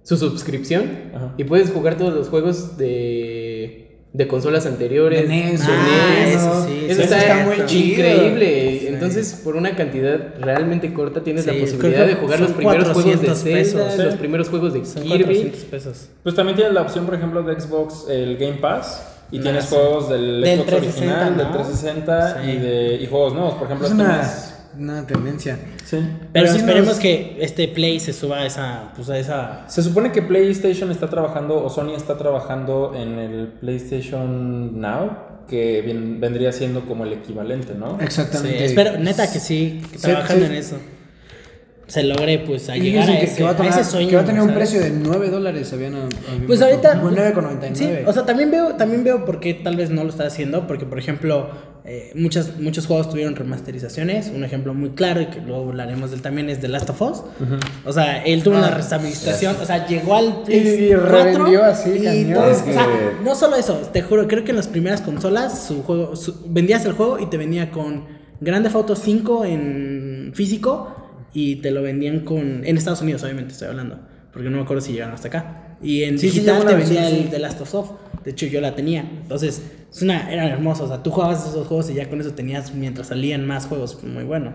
su 0.04 0.16
suscripción 0.16 1.10
Ajá. 1.14 1.32
y 1.38 1.44
puedes 1.44 1.70
jugar 1.70 1.96
todos 1.96 2.12
los 2.12 2.28
juegos 2.28 2.76
de, 2.76 3.98
de 4.12 4.26
consolas 4.28 4.66
anteriores. 4.66 5.22
De 5.22 5.28
NES, 5.28 5.60
de 5.60 5.72
Ah, 5.72 6.14
NES. 6.24 6.34
eso 6.34 6.66
sí, 6.66 6.84
Eso 6.88 6.94
sí, 6.96 7.02
está, 7.04 7.18
está 7.20 7.46
muy 7.46 7.66
chido. 7.66 7.92
increíble. 8.08 8.78
Sí. 8.80 8.86
Entonces, 8.88 9.40
por 9.44 9.54
una 9.56 9.76
cantidad 9.76 10.34
realmente 10.40 10.92
corta, 10.92 11.22
tienes 11.22 11.46
la 11.46 11.52
posibilidad 11.54 12.04
de 12.06 12.16
jugar 12.16 12.40
los 12.40 12.50
primeros 12.50 12.88
juegos 12.88 13.20
de 13.20 13.26
400 13.28 13.38
Zelda, 13.38 13.58
pesos. 13.88 14.04
los 14.04 14.14
primeros 14.16 14.48
juegos 14.48 14.74
de 14.74 14.84
Son 14.84 15.02
Kirby. 15.04 15.22
400 15.24 15.60
pesos. 15.66 16.08
Pues 16.24 16.34
también 16.34 16.56
tienes 16.56 16.74
la 16.74 16.82
opción, 16.82 17.04
por 17.06 17.14
ejemplo, 17.14 17.42
de 17.44 17.60
Xbox, 17.60 18.06
el 18.10 18.36
Game 18.38 18.58
Pass. 18.58 19.11
Y 19.32 19.40
tienes 19.40 19.64
sí. 19.64 19.74
juegos 19.74 20.08
del, 20.10 20.40
Del 20.42 20.58
Xbox 20.60 20.68
360, 20.70 21.14
original, 21.14 21.36
del 21.38 21.46
¿no? 21.46 21.52
360 21.52 22.42
Sí. 22.44 22.50
y, 22.50 22.56
de, 22.58 22.94
y 23.02 23.06
juegos 23.06 23.32
nuevos. 23.34 23.54
Por 23.54 23.64
ejemplo, 23.64 23.86
es 23.86 23.92
este 23.92 24.04
una, 24.04 24.16
mes- 24.18 24.54
una 24.78 25.06
tendencia. 25.06 25.58
Sí. 25.84 25.98
Pero 26.32 26.50
sí 26.52 26.58
esperemos 26.58 26.88
nos- 26.90 26.98
que 27.00 27.36
este 27.40 27.66
Play 27.68 27.98
se 28.00 28.12
suba 28.12 28.38
a 28.38 28.46
esa. 28.46 28.92
Pues 28.94 29.08
a 29.10 29.18
esa. 29.18 29.64
Se 29.68 29.82
supone 29.82 30.12
que 30.12 30.22
PlayStation 30.22 30.90
está 30.90 31.08
trabajando, 31.10 31.64
o 31.64 31.68
Sony 31.70 31.94
está 31.96 32.16
trabajando 32.16 32.92
en 32.94 33.18
el 33.18 33.48
PlayStation 33.48 34.80
Now, 34.80 35.10
que 35.48 35.82
bien- 35.82 36.20
vendría 36.20 36.52
siendo 36.52 36.82
como 36.82 37.04
el 37.04 37.12
equivalente, 37.14 37.74
¿no? 37.74 37.98
Sí, 37.98 38.04
Exactamente. 38.04 38.64
espero, 38.64 38.98
neta 38.98 39.30
que 39.30 39.40
sí, 39.40 39.82
que 39.90 39.98
Sí, 39.98 40.02
trabajando 40.04 40.46
sí. 40.46 40.52
en 40.52 40.58
eso. 40.58 40.76
Se 41.88 42.02
logre 42.04 42.38
pues 42.38 42.68
a 42.70 42.76
Y 42.76 42.80
llegar 42.80 43.10
a 43.10 43.18
ese, 43.18 43.36
que 43.36 43.42
va 43.42 43.50
a, 43.50 43.52
a 43.52 43.56
tener, 43.56 43.72
ese 43.72 43.84
sueño. 43.84 44.08
que 44.08 44.16
va 44.16 44.22
a 44.22 44.24
tener 44.24 44.40
un 44.40 44.54
precio 44.54 44.80
de 44.80 44.90
9 44.90 45.28
dólares. 45.28 45.72
Habían, 45.72 45.94
habían 45.96 46.08
Pues 46.46 46.62
ahorita. 46.62 47.00
Como 47.00 47.10
9,99. 47.10 47.74
Sí, 47.74 47.88
o 48.06 48.12
sea, 48.12 48.24
también 48.24 48.50
veo, 48.50 48.76
también 48.76 49.04
veo 49.04 49.24
por 49.24 49.40
qué 49.40 49.52
tal 49.54 49.76
vez 49.76 49.90
no 49.90 50.02
lo 50.04 50.10
está 50.10 50.24
haciendo. 50.26 50.66
Porque, 50.66 50.86
por 50.86 50.98
ejemplo, 50.98 51.50
eh, 51.84 52.12
muchas, 52.14 52.58
muchos 52.58 52.86
juegos 52.86 53.10
tuvieron 53.10 53.34
remasterizaciones. 53.36 54.28
Un 54.34 54.42
ejemplo 54.44 54.72
muy 54.72 54.90
claro, 54.90 55.20
y 55.20 55.26
que 55.26 55.40
luego 55.40 55.68
hablaremos 55.68 56.10
de 56.10 56.16
él 56.16 56.22
también, 56.22 56.48
es 56.48 56.60
The 56.60 56.68
Last 56.68 56.88
of 56.88 57.02
Us. 57.02 57.22
O 57.84 57.92
sea, 57.92 58.22
él 58.24 58.42
tuvo 58.42 58.56
una 58.56 58.68
Ah, 58.68 58.70
remasterización. 58.70 59.56
O 59.60 59.66
sea, 59.66 59.86
llegó 59.86 60.14
al 60.16 60.44
Y- 60.48 60.52
y 60.54 60.94
revendió 60.94 61.64
así, 61.64 61.90
y 61.90 62.32
todo- 62.32 62.46
Es 62.50 62.62
o 62.62 62.72
sea, 62.72 62.86
no 63.22 63.34
solo 63.34 63.56
eso, 63.56 63.74
te 63.92 64.00
juro, 64.02 64.26
creo 64.28 64.44
que 64.44 64.50
en 64.52 64.56
las 64.56 64.68
primeras 64.68 65.00
consolas 65.02 65.66
su 65.66 65.82
juego, 65.82 66.16
su- 66.16 66.36
vendías 66.48 66.84
el 66.86 66.92
juego 66.92 67.18
y 67.18 67.26
te 67.26 67.36
venía 67.36 67.70
con 67.70 68.04
Grand 68.40 68.64
Theft 68.64 68.76
Auto 68.76 68.96
5 68.96 69.44
en 69.44 70.30
físico 70.34 70.96
y 71.34 71.56
te 71.56 71.70
lo 71.70 71.82
vendían 71.82 72.20
con 72.20 72.64
en 72.64 72.76
Estados 72.76 73.00
Unidos, 73.02 73.22
obviamente 73.22 73.52
estoy 73.52 73.68
hablando, 73.68 73.98
porque 74.32 74.48
no 74.50 74.56
me 74.58 74.62
acuerdo 74.62 74.80
si 74.82 74.92
llegaron 74.92 75.14
hasta 75.14 75.28
acá. 75.28 75.76
Y 75.82 76.04
en 76.04 76.18
Sí, 76.18 76.28
sí, 76.28 76.34
digital 76.36 76.58
llegó 76.60 76.68
te 76.70 76.76
vendía 76.76 77.00
versión, 77.00 77.18
el 77.18 77.24
sí. 77.26 77.30
The 77.32 77.38
Last 77.40 77.60
of 77.60 77.74
Us. 77.74 77.86
De 78.24 78.30
hecho, 78.30 78.46
yo 78.46 78.60
la 78.60 78.74
tenía. 78.76 79.00
Entonces, 79.00 79.62
es 79.92 80.00
una, 80.02 80.32
eran 80.32 80.46
hermosos. 80.46 80.84
O 80.84 80.88
sea, 80.94 81.02
tú 81.02 81.10
jugabas 81.10 81.44
esos 81.48 81.66
juegos 81.66 81.90
y 81.90 81.94
ya 81.94 82.08
con 82.08 82.20
eso 82.20 82.30
tenías 82.34 82.72
mientras 82.72 83.08
salían 83.08 83.44
más 83.46 83.66
juegos. 83.66 83.98
Muy 84.04 84.22
bueno. 84.22 84.52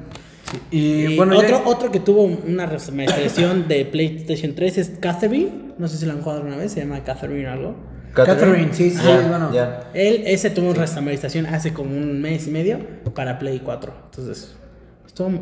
Y, 0.72 0.78
Y 1.08 1.18
bueno, 1.18 1.34
ya- 1.34 1.40
otro, 1.58 1.62
otro 1.66 1.92
que 1.92 2.00
tuvo 2.00 2.24
una 2.24 2.66
remasterización 2.66 3.68
de 3.68 3.84
PlayStation 3.84 4.56
3 4.56 4.78
es 4.78 4.90
Catherine. 5.02 5.74
No 5.78 5.90
sé 5.90 5.98
si 5.98 6.06
lo 6.06 6.14
han 6.14 6.22
jugado 6.22 6.40
alguna 6.44 6.56
vez, 6.58 6.72
se 6.72 6.80
llama 6.80 7.04
Catherine 7.04 7.46
o 7.48 7.52
algo. 7.52 7.76
Catherine, 8.14 8.70
sí, 8.72 8.90
sí, 8.92 8.98
sí, 8.98 9.08
bueno. 9.28 9.54
ya. 9.54 9.92
Él, 9.94 10.24
ese 10.26 10.50
tuvo 10.50 10.70
una 10.72 10.86
remasterización 10.86 11.46
hace 11.48 11.74
como 11.74 11.96
un 11.96 12.22
mes 12.22 12.48
y 12.48 12.52
medio 12.52 12.80
para 13.14 13.38
Play 13.38 13.60
4. 13.60 13.94
Entonces, 14.06 14.56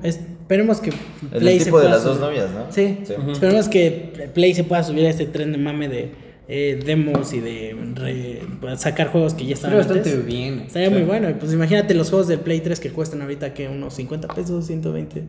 esperemos 0.03 0.79
que 0.79 0.91
El 1.31 1.39
Play 1.39 1.59
se 1.59 1.65
tipo 1.65 1.77
de 1.79 1.83
pueda 1.85 1.95
las 1.95 2.03
dos 2.03 2.17
subir. 2.17 2.29
novias, 2.29 2.49
¿no? 2.51 2.71
Sí, 2.71 2.99
Sí. 3.03 3.13
esperemos 3.31 3.67
que 3.69 4.29
Play 4.33 4.53
se 4.53 4.63
pueda 4.63 4.83
subir 4.83 5.05
a 5.05 5.09
este 5.09 5.25
tren 5.25 5.51
de 5.51 5.57
mame 5.57 5.87
de 5.89 6.11
eh, 6.47 6.79
demos 6.85 7.33
y 7.33 7.39
de 7.39 7.75
re- 7.95 8.77
sacar 8.77 9.07
juegos 9.07 9.33
que 9.33 9.45
ya 9.47 9.55
estaban 9.55 9.79
Estaría 9.79 10.01
bastante 10.03 10.19
antes. 10.21 10.25
bien. 10.27 10.59
Estaría 10.67 10.89
muy 10.91 11.01
bueno. 11.01 11.27
Y 11.29 11.33
pues 11.33 11.51
imagínate 11.51 11.93
los 11.95 12.09
juegos 12.11 12.27
del 12.27 12.39
Play 12.39 12.59
3 12.61 12.79
que 12.79 12.91
cuestan 12.91 13.21
ahorita 13.23 13.53
que 13.55 13.67
unos 13.67 13.95
50 13.95 14.27
pesos, 14.27 14.65
120. 14.67 15.23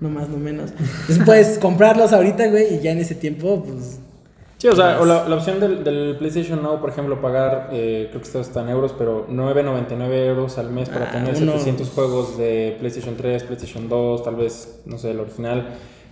No 0.00 0.10
más, 0.10 0.28
no 0.28 0.36
menos. 0.36 0.70
Entonces 1.00 1.24
puedes 1.24 1.58
comprarlos 1.58 2.12
ahorita, 2.12 2.46
güey, 2.48 2.76
y 2.76 2.80
ya 2.80 2.92
en 2.92 2.98
ese 2.98 3.14
tiempo, 3.16 3.64
pues. 3.64 3.98
Sí, 4.64 4.68
o 4.68 4.74
sea, 4.76 4.98
o 4.98 5.04
la, 5.04 5.28
la 5.28 5.36
opción 5.36 5.60
del, 5.60 5.84
del 5.84 6.16
PlayStation 6.16 6.62
Now, 6.62 6.80
por 6.80 6.88
ejemplo, 6.88 7.20
pagar, 7.20 7.68
eh, 7.70 8.06
creo 8.08 8.22
que 8.22 8.26
esto 8.26 8.40
está 8.40 8.62
en 8.62 8.70
euros, 8.70 8.94
pero 8.96 9.26
9.99 9.28 10.10
euros 10.26 10.56
al 10.56 10.70
mes 10.70 10.88
para 10.88 11.10
Ah, 11.10 11.10
tener 11.10 11.36
uno- 11.36 11.52
700 11.52 11.90
juegos 11.90 12.38
de 12.38 12.74
PlayStation 12.80 13.14
3, 13.14 13.42
PlayStation 13.42 13.90
2, 13.90 14.24
tal 14.24 14.36
vez, 14.36 14.80
no 14.86 14.96
sé, 14.96 15.10
el 15.10 15.20
original, 15.20 15.66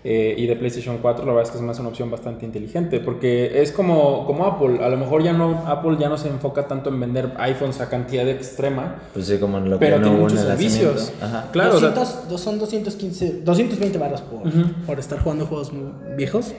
eh, 0.05 0.35
y 0.37 0.47
de 0.47 0.55
PlayStation 0.57 0.99
4, 1.01 1.25
la 1.25 1.33
verdad 1.33 1.45
es 1.47 1.51
que 1.53 1.57
es 1.57 1.62
más 1.65 1.79
una 1.79 1.88
opción 1.88 2.11
bastante 2.11 2.45
inteligente, 2.45 3.01
porque 3.01 3.62
es 3.62 3.73
como, 3.73 4.27
como 4.27 4.45
Apple, 4.45 4.85
a 4.85 4.91
lo 4.91 4.99
mejor 4.99 5.23
ya 5.23 5.33
no, 5.33 5.62
Apple 5.67 5.97
ya 5.99 6.11
no 6.11 6.19
se 6.19 6.29
enfoca 6.29 6.69
tanto 6.69 6.91
en 6.91 7.01
vender 7.01 7.33
iPhones 7.38 7.81
a 7.81 7.88
cantidad 7.88 8.29
extrema, 8.29 8.97
Pues 9.15 9.29
sí, 9.29 9.38
como 9.38 9.57
en 9.57 9.71
lo 9.71 9.79
pero 9.79 9.97
que 9.97 10.03
tiene 10.03 10.19
muchos 10.19 10.41
servicios. 10.41 11.11
Ajá. 11.23 11.49
Claro, 11.53 11.77
o 11.77 11.81
sea, 11.81 11.88
200, 11.88 12.29
dos- 12.29 12.41
son 12.43 12.59
215, 12.59 13.41
220 13.45 13.97
baros 13.97 14.21
por, 14.21 14.47
Ujú. 14.47 14.73
por 14.87 14.99
estar 14.99 15.19
jugando 15.21 15.47
juegos 15.47 15.73
muy 15.73 15.91
viejos. 16.19 16.53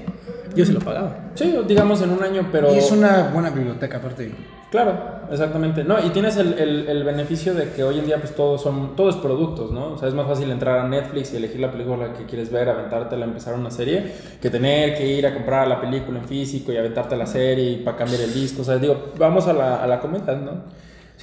Yo 0.56 0.66
sí 0.66 0.72
lo 0.72 0.80
pagaba. 0.80 1.32
sí, 1.36 1.54
digamos 1.68 2.02
en 2.02 2.12
un 2.12 2.24
año, 2.24 2.48
pero... 2.52 2.74
Y 2.74 2.78
es 2.78 2.92
una 2.92 3.30
buena 3.34 3.50
biblioteca, 3.50 3.98
aparte. 3.98 4.32
Claro, 4.72 4.94
exactamente. 5.32 5.84
No, 5.84 6.04
y 6.04 6.10
tienes 6.10 6.36
el, 6.38 6.54
el- 6.54 6.88
el 6.88 7.04
beneficio 7.04 7.54
de 7.54 7.70
que 7.70 7.84
hoy 7.84 8.00
en 8.00 8.06
día 8.08 8.18
pues 8.18 8.36
todos 8.36 8.62
son, 8.62 8.96
todo 8.96 9.10
es 9.12 9.16
productos, 9.18 9.72
¿no? 9.72 9.94
O 9.94 9.98
sea, 10.00 10.08
es 10.08 10.16
más 10.16 10.26
fácil 10.28 10.50
entrar 10.50 10.80
a 10.80 10.88
Netflix 10.88 11.32
y 11.34 11.38
elegir 11.38 11.60
la 11.60 11.72
película 11.72 12.13
que 12.13 12.26
quieres 12.26 12.52
ver, 12.52 12.70
aventártela, 12.70 13.24
empezar 13.26 13.54
una 13.54 13.70
serie, 13.70 14.12
que 14.42 14.50
tener 14.50 14.98
que 14.98 15.06
ir 15.06 15.28
a 15.28 15.34
comprar 15.36 15.68
la 15.68 15.80
película 15.80 16.18
en 16.20 16.28
físico 16.28 16.72
y 16.72 16.78
aventarte 16.78 17.16
la 17.16 17.28
serie 17.28 17.70
y 17.72 17.76
para 17.84 17.98
cambiar 17.98 18.22
el 18.22 18.34
disco. 18.34 18.63
O 18.63 18.66
sea, 18.66 18.78
digo, 18.78 19.12
vamos 19.20 19.48
a 19.48 19.54
la, 19.54 19.76
a 19.84 19.86
la 19.86 20.00
comida, 20.00 20.34
¿no? 20.36 20.52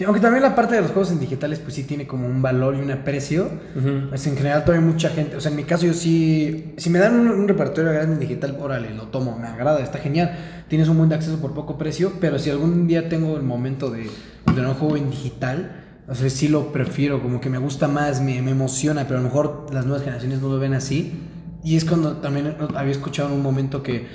Sí, 0.01 0.05
aunque 0.05 0.23
también 0.23 0.43
la 0.43 0.55
parte 0.55 0.77
de 0.77 0.81
los 0.81 0.93
juegos 0.93 1.13
en 1.13 1.21
digitales, 1.21 1.59
pues 1.59 1.75
sí 1.75 1.85
tiene 1.85 2.07
como 2.07 2.27
un 2.27 2.41
valor 2.41 2.75
y 2.75 2.81
un 2.81 2.91
aprecio. 2.91 3.51
Pues 4.09 4.27
en 4.27 4.35
general 4.35 4.65
todavía 4.65 4.89
mucha 4.89 5.11
gente, 5.11 5.37
o 5.37 5.43
sea, 5.43 5.51
en 5.51 5.59
mi 5.59 5.65
caso 5.65 5.85
yo 5.85 5.93
sí, 5.93 6.73
si 6.79 6.89
me 6.89 6.99
dan 6.99 7.21
un, 7.21 7.29
un 7.29 7.47
repertorio 7.47 7.93
grande 7.93 8.15
en 8.15 8.21
digital, 8.21 8.57
órale, 8.59 8.95
lo 8.95 9.09
tomo, 9.09 9.39
me 9.39 9.47
agrada, 9.47 9.79
está 9.81 9.99
genial. 9.99 10.65
Tienes 10.69 10.89
un 10.89 10.97
buen 10.97 11.13
acceso 11.13 11.39
por 11.39 11.53
poco 11.53 11.77
precio, 11.77 12.15
pero 12.19 12.39
si 12.39 12.49
algún 12.49 12.87
día 12.89 13.11
tengo 13.11 13.37
el 13.37 13.43
momento 13.43 13.91
de, 13.91 14.05
de 14.05 14.09
tener 14.47 14.69
un 14.69 14.73
juego 14.73 14.97
en 14.97 15.11
digital, 15.11 15.83
o 16.09 16.15
sea, 16.15 16.31
sí 16.31 16.49
lo 16.49 16.73
prefiero, 16.73 17.21
como 17.21 17.39
que 17.43 17.51
me 17.51 17.59
gusta 17.59 17.87
más, 17.87 18.23
me, 18.23 18.41
me 18.41 18.53
emociona, 18.53 19.05
pero 19.05 19.19
a 19.19 19.23
lo 19.23 19.29
mejor 19.29 19.67
las 19.71 19.85
nuevas 19.85 20.03
generaciones 20.03 20.41
no 20.41 20.49
lo 20.49 20.59
ven 20.59 20.73
así. 20.73 21.13
Y 21.63 21.77
es 21.77 21.85
cuando 21.85 22.17
también 22.17 22.57
había 22.75 22.93
escuchado 22.93 23.29
en 23.29 23.35
un 23.35 23.43
momento 23.43 23.83
que 23.83 24.07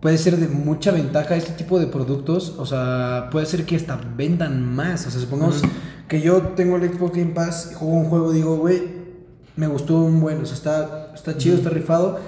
puede 0.00 0.18
ser 0.18 0.36
de 0.36 0.48
mucha 0.48 0.92
ventaja 0.92 1.36
este 1.36 1.52
tipo 1.52 1.78
de 1.78 1.86
productos. 1.86 2.54
O 2.58 2.66
sea, 2.66 3.28
puede 3.30 3.46
ser 3.46 3.64
que 3.64 3.76
hasta 3.76 3.98
vendan 4.16 4.64
más. 4.64 5.06
O 5.06 5.10
sea, 5.10 5.20
supongamos 5.20 5.62
que 6.08 6.20
yo 6.20 6.40
tengo 6.56 6.76
el 6.76 6.92
Xbox 6.92 7.16
Game 7.16 7.32
Pass 7.32 7.70
y 7.72 7.74
juego 7.74 7.94
un 7.94 8.04
juego, 8.04 8.32
digo, 8.32 8.56
güey, 8.56 8.82
me 9.56 9.66
gustó 9.66 9.98
un 9.98 10.20
buen, 10.20 10.40
o 10.40 10.46
sea, 10.46 10.54
está, 10.54 11.12
está 11.14 11.36
chido, 11.36 11.56
está 11.56 11.70
rifado. 11.70 12.20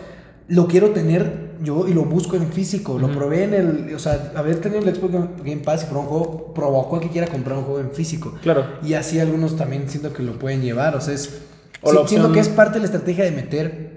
Lo 0.48 0.66
quiero 0.66 0.90
tener 0.90 1.48
yo 1.62 1.86
y 1.86 1.92
lo 1.92 2.04
busco 2.04 2.36
en 2.36 2.50
físico. 2.52 2.98
Lo 2.98 3.12
probé 3.12 3.44
en 3.44 3.54
el, 3.54 3.94
o 3.94 3.98
sea, 3.98 4.32
haber 4.34 4.60
tenido 4.60 4.80
el 4.80 4.94
Xbox 4.94 5.12
Game 5.44 5.58
Pass 5.58 5.84
y 5.84 5.86
probó 5.86 6.00
un 6.00 6.06
juego, 6.06 6.54
provocó 6.54 7.00
que 7.00 7.10
quiera 7.10 7.26
comprar 7.26 7.58
un 7.58 7.64
juego 7.64 7.80
en 7.80 7.90
físico. 7.90 8.34
Claro. 8.42 8.64
Y 8.82 8.94
así 8.94 9.20
algunos 9.20 9.56
también 9.56 9.88
siento 9.88 10.12
que 10.12 10.22
lo 10.22 10.38
pueden 10.38 10.62
llevar, 10.62 10.96
o 10.96 11.00
sea, 11.00 11.14
es... 11.14 11.42
Siento 12.06 12.32
que 12.32 12.40
es 12.40 12.48
parte 12.48 12.74
de 12.74 12.80
la 12.80 12.86
estrategia 12.86 13.24
de 13.24 13.30
meter 13.30 13.87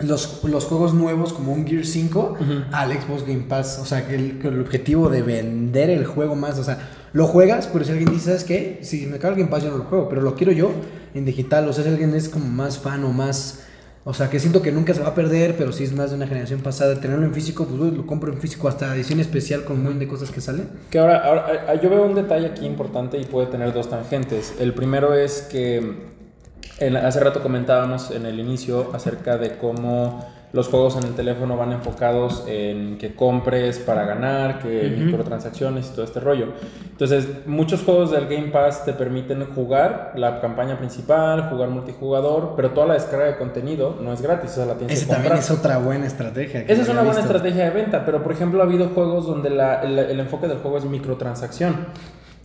los, 0.00 0.44
los, 0.44 0.64
juegos 0.64 0.94
nuevos 0.94 1.32
como 1.32 1.52
un 1.52 1.66
Gear 1.66 1.84
5 1.84 2.36
al 2.72 2.92
Xbox 2.92 3.26
Game 3.26 3.44
Pass. 3.48 3.78
O 3.80 3.84
sea, 3.84 4.06
que 4.06 4.14
el, 4.14 4.40
el, 4.42 4.60
objetivo 4.60 5.08
de 5.08 5.22
vender 5.22 5.90
el 5.90 6.06
juego 6.06 6.34
más. 6.34 6.58
O 6.58 6.64
sea, 6.64 6.88
lo 7.12 7.26
juegas, 7.26 7.68
pero 7.72 7.84
si 7.84 7.92
alguien 7.92 8.10
dice, 8.10 8.26
¿sabes 8.26 8.44
qué? 8.44 8.78
Si 8.82 9.06
me 9.06 9.18
cae 9.18 9.32
el 9.32 9.36
Game 9.36 9.50
Pass, 9.50 9.64
yo 9.64 9.70
no 9.70 9.78
lo 9.78 9.84
juego, 9.84 10.08
pero 10.08 10.20
lo 10.22 10.34
quiero 10.34 10.52
yo 10.52 10.70
en 11.14 11.24
digital. 11.24 11.68
O 11.68 11.72
sea, 11.72 11.84
si 11.84 11.90
alguien 11.90 12.14
es 12.14 12.28
como 12.28 12.46
más 12.46 12.78
fan 12.78 13.04
o 13.04 13.12
más. 13.12 13.64
O 14.04 14.14
sea, 14.14 14.30
que 14.30 14.40
siento 14.40 14.62
que 14.62 14.72
nunca 14.72 14.94
se 14.94 15.02
va 15.02 15.08
a 15.08 15.14
perder, 15.14 15.54
pero 15.58 15.70
si 15.70 15.84
es 15.84 15.92
más 15.92 16.10
de 16.10 16.16
una 16.16 16.26
generación 16.26 16.60
pasada, 16.60 16.98
tenerlo 16.98 17.26
en 17.26 17.34
físico, 17.34 17.66
pues 17.66 17.92
lo 17.92 18.06
compro 18.06 18.32
en 18.32 18.40
físico 18.40 18.66
hasta 18.66 18.94
edición 18.94 19.20
especial 19.20 19.64
con 19.64 19.78
un 19.78 19.84
buen 19.84 19.98
de 19.98 20.08
cosas 20.08 20.30
que 20.30 20.40
salen. 20.40 20.66
Que 20.88 20.98
ahora, 20.98 21.18
ahora, 21.18 21.74
yo 21.74 21.90
veo 21.90 22.04
un 22.04 22.14
detalle 22.14 22.46
aquí 22.46 22.64
importante 22.64 23.18
y 23.18 23.24
puede 23.26 23.48
tener 23.48 23.74
dos 23.74 23.90
tangentes. 23.90 24.54
El 24.58 24.72
primero 24.72 25.12
es 25.12 25.42
que 25.42 26.08
hace 26.80 27.20
rato 27.20 27.42
comentábamos 27.42 28.10
en 28.10 28.26
el 28.26 28.38
inicio 28.38 28.90
acerca 28.94 29.36
de 29.36 29.56
cómo 29.56 30.24
los 30.50 30.68
juegos 30.68 30.96
en 30.96 31.04
el 31.04 31.14
teléfono 31.14 31.58
van 31.58 31.72
enfocados 31.72 32.44
en 32.46 32.96
que 32.96 33.14
compres 33.14 33.78
para 33.80 34.06
ganar, 34.06 34.60
que 34.60 34.94
microtransacciones 34.98 35.88
y 35.88 35.94
todo 35.94 36.04
este 36.06 36.20
rollo. 36.20 36.54
Entonces, 36.90 37.28
muchos 37.44 37.82
juegos 37.82 38.12
del 38.12 38.28
Game 38.28 38.48
Pass 38.48 38.84
te 38.86 38.94
permiten 38.94 39.44
jugar 39.54 40.12
la 40.16 40.40
campaña 40.40 40.78
principal, 40.78 41.50
jugar 41.50 41.68
multijugador, 41.68 42.54
pero 42.56 42.70
toda 42.70 42.86
la 42.86 42.94
descarga 42.94 43.26
de 43.26 43.36
contenido 43.36 43.98
no 44.00 44.10
es 44.10 44.22
gratis, 44.22 44.52
o 44.52 44.54
sea, 44.54 44.64
la 44.64 44.74
tienes 44.74 45.02
Ese 45.02 45.12
también 45.12 45.34
es 45.34 45.50
otra 45.50 45.76
buena 45.78 46.06
estrategia. 46.06 46.62
Esa 46.62 46.80
es 46.80 46.88
una 46.88 47.02
buena 47.02 47.20
estrategia 47.20 47.64
de 47.64 47.70
venta, 47.70 48.06
pero 48.06 48.22
por 48.22 48.32
ejemplo 48.32 48.62
ha 48.62 48.64
habido 48.64 48.88
juegos 48.88 49.26
donde 49.26 49.48
el 49.50 50.18
enfoque 50.18 50.48
del 50.48 50.58
juego 50.58 50.78
es 50.78 50.84
microtransacción. 50.86 51.88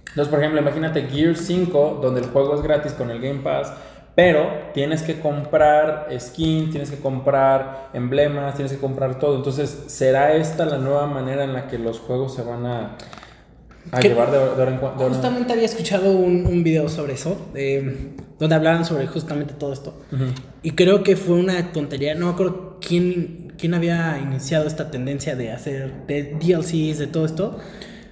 Entonces, 0.10 0.30
por 0.30 0.40
ejemplo, 0.40 0.62
imagínate 0.62 1.08
Gear 1.08 1.36
5, 1.36 2.00
donde 2.02 2.20
el 2.20 2.28
juego 2.28 2.54
es 2.54 2.62
gratis 2.62 2.92
con 2.92 3.10
el 3.10 3.20
Game 3.20 3.40
Pass, 3.40 3.74
pero 4.16 4.48
tienes 4.74 5.02
que 5.02 5.20
comprar 5.20 6.08
skin, 6.20 6.70
tienes 6.70 6.92
que 6.92 6.98
comprar 6.98 7.90
emblemas, 7.94 8.54
tienes 8.56 8.72
que 8.72 8.80
comprar 8.80 9.18
todo. 9.18 9.38
Entonces, 9.38 9.86
¿será 9.88 10.36
esta 10.36 10.66
la 10.66 10.78
nueva 10.78 11.08
manera 11.08 11.44
en 11.44 11.54
la 11.54 11.68
que 11.68 11.80
los 11.80 12.00
juegos 12.00 12.36
se 12.36 12.44
van 12.44 12.66
a, 12.66 12.98
llevar 14.02 14.30
de, 14.32 14.38
hora 14.38 14.72
en 14.72 14.78
cuando? 14.78 15.10
Justamente 15.10 15.54
había 15.54 15.66
escuchado 15.66 16.12
un, 16.12 16.46
un 16.46 16.64
video 16.64 16.90
sobre 16.90 17.14
eso, 17.14 17.38
donde 18.38 18.56
hablaban 18.56 18.86
sobre 18.86 19.08
justamente 19.08 19.56
todo 19.56 19.74
esto. 19.74 19.96
Y 20.62 20.72
creo 20.72 21.04
que 21.04 21.16
fue 21.16 21.36
una 21.36 21.72
tontería, 21.72 22.14
no 22.14 22.28
me 22.28 22.34
acuerdo 22.34 22.78
quién, 22.80 23.54
quién 23.58 23.74
había 23.74 24.20
iniciado 24.20 24.68
esta 24.68 24.92
tendencia 24.92 25.36
de 25.36 25.52
hacer 25.52 26.06
de 26.06 26.38
DLCs, 26.40 27.00
de 27.00 27.08
todo 27.08 27.26
esto. 27.26 27.58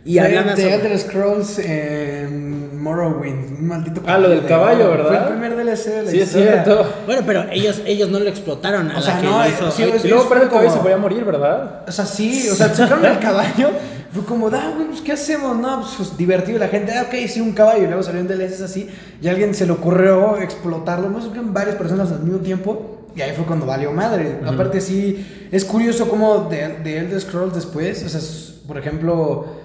Y 0.04 0.18
hablan 0.18 0.56
de 0.56 0.74
Elder 0.74 0.98
Scrolls 0.98 1.60
en 1.60 2.82
Morrowind, 2.82 3.60
un 3.60 3.68
maldito 3.68 4.02
Ah, 4.08 4.18
lo 4.18 4.30
del 4.30 4.46
caballo, 4.46 4.90
¿verdad? 4.90 5.08
Fue 5.08 5.18
el 5.18 5.40
primer 5.40 5.56
DLC 5.56 5.86
de 5.86 6.04
la 6.04 6.12
sí, 6.12 6.20
es 6.20 6.32
cierto. 6.32 6.92
Bueno, 7.06 7.22
pero 7.26 7.46
ellos, 7.52 7.82
ellos 7.86 8.10
no 8.10 8.20
lo 8.20 8.28
explotaron. 8.28 8.90
A 8.90 8.98
o 8.98 9.02
sea, 9.02 9.22
no, 9.22 9.48
hizo, 9.48 9.70
sí, 9.70 9.84
y 10.04 10.08
luego 10.08 10.28
pero 10.28 10.42
el 10.44 10.50
caballo 10.50 10.72
se 10.72 10.80
podía 10.80 10.98
morir, 10.98 11.24
¿verdad? 11.24 11.84
O 11.88 11.92
sea, 11.92 12.06
sí, 12.06 12.50
o 12.50 12.56
sea, 12.56 12.74
sacaron 12.74 13.06
el 13.06 13.20
caballo. 13.20 13.70
Fue 14.12 14.26
como, 14.26 14.48
ah, 14.48 14.74
güey, 14.76 14.88
pues 14.88 15.02
¿qué 15.02 15.14
hacemos? 15.14 15.56
No, 15.56 15.86
pues 15.96 16.18
divertido. 16.18 16.60
La 16.60 16.68
gente, 16.68 16.92
ah, 16.94 17.06
ok, 17.08 17.28
sí, 17.28 17.40
un 17.40 17.54
caballo. 17.54 17.84
Y 17.84 17.88
luego 17.88 18.04
salió 18.04 18.22
un 18.22 18.28
DLC 18.28 18.62
así. 18.62 18.90
Y 19.22 19.28
a 19.28 19.32
alguien 19.32 19.54
se 19.54 19.66
le 19.66 19.72
ocurrió 19.72 20.38
explotarlo. 20.38 21.08
Más 21.10 21.26
que 21.26 21.40
varias 21.42 21.76
personas 21.76 22.12
al 22.12 22.22
mismo 22.22 22.40
tiempo. 22.40 23.06
Y 23.16 23.22
ahí 23.22 23.34
fue 23.36 23.46
cuando 23.46 23.66
valió 23.66 23.92
madre. 23.92 24.40
Aparte, 24.46 24.82
sí, 24.82 25.48
es 25.52 25.64
curioso 25.64 26.10
cómo 26.10 26.50
de, 26.50 26.80
de 26.84 26.98
Elder 26.98 27.22
Scrolls 27.22 27.54
después, 27.54 28.04
o 28.04 28.10
sea, 28.10 28.20
por 28.68 28.78
ejemplo 28.78 29.61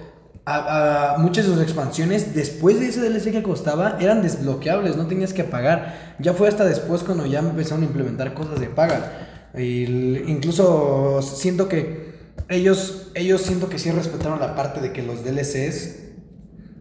a, 0.49 1.17
muchas 1.19 1.45
de 1.45 1.53
sus 1.53 1.61
expansiones, 1.61 2.33
después 2.33 2.79
de 2.79 2.87
ese 2.87 3.01
DLC 3.01 3.31
que 3.31 3.43
costaba, 3.43 3.97
eran 3.99 4.21
desbloqueables, 4.21 4.95
no 4.95 5.05
tenías 5.05 5.33
que 5.33 5.43
pagar. 5.43 6.15
Ya 6.19 6.33
fue 6.33 6.47
hasta 6.47 6.63
después 6.63 7.03
cuando 7.03 7.25
ya 7.25 7.39
empezaron 7.39 7.83
a 7.83 7.87
implementar 7.87 8.33
cosas 8.33 8.59
de 8.59 8.67
paga. 8.67 9.11
incluso 9.55 11.21
siento 11.21 11.67
que 11.67 12.15
ellos, 12.47 13.11
ellos 13.13 13.41
siento 13.41 13.67
que 13.67 13.77
sí 13.77 13.91
respetaron 13.91 14.39
la 14.39 14.55
parte 14.55 14.79
de 14.79 14.93
que 14.93 15.03
los 15.03 15.25
DLCs 15.25 16.03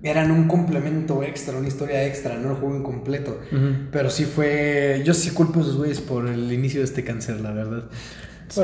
eran 0.05 0.31
un 0.31 0.47
complemento 0.47 1.25
extra, 1.25 1.59
una 1.59 1.67
historia 1.67 2.07
extra, 2.07 2.37
no 2.37 2.51
el 2.53 2.57
juego 2.59 2.77
incompleto. 2.77 3.41
Pero 3.91 4.11
sí 4.11 4.27
fue. 4.27 5.03
Yo 5.05 5.13
sí 5.13 5.31
culpo 5.31 5.59
a 5.59 5.63
esos 5.63 5.77
güeyes 5.77 6.01
por 6.01 6.29
el 6.29 6.53
inicio 6.53 6.81
de 6.81 6.85
este 6.85 7.03
cáncer, 7.03 7.41
la 7.41 7.51
verdad. 7.51 7.85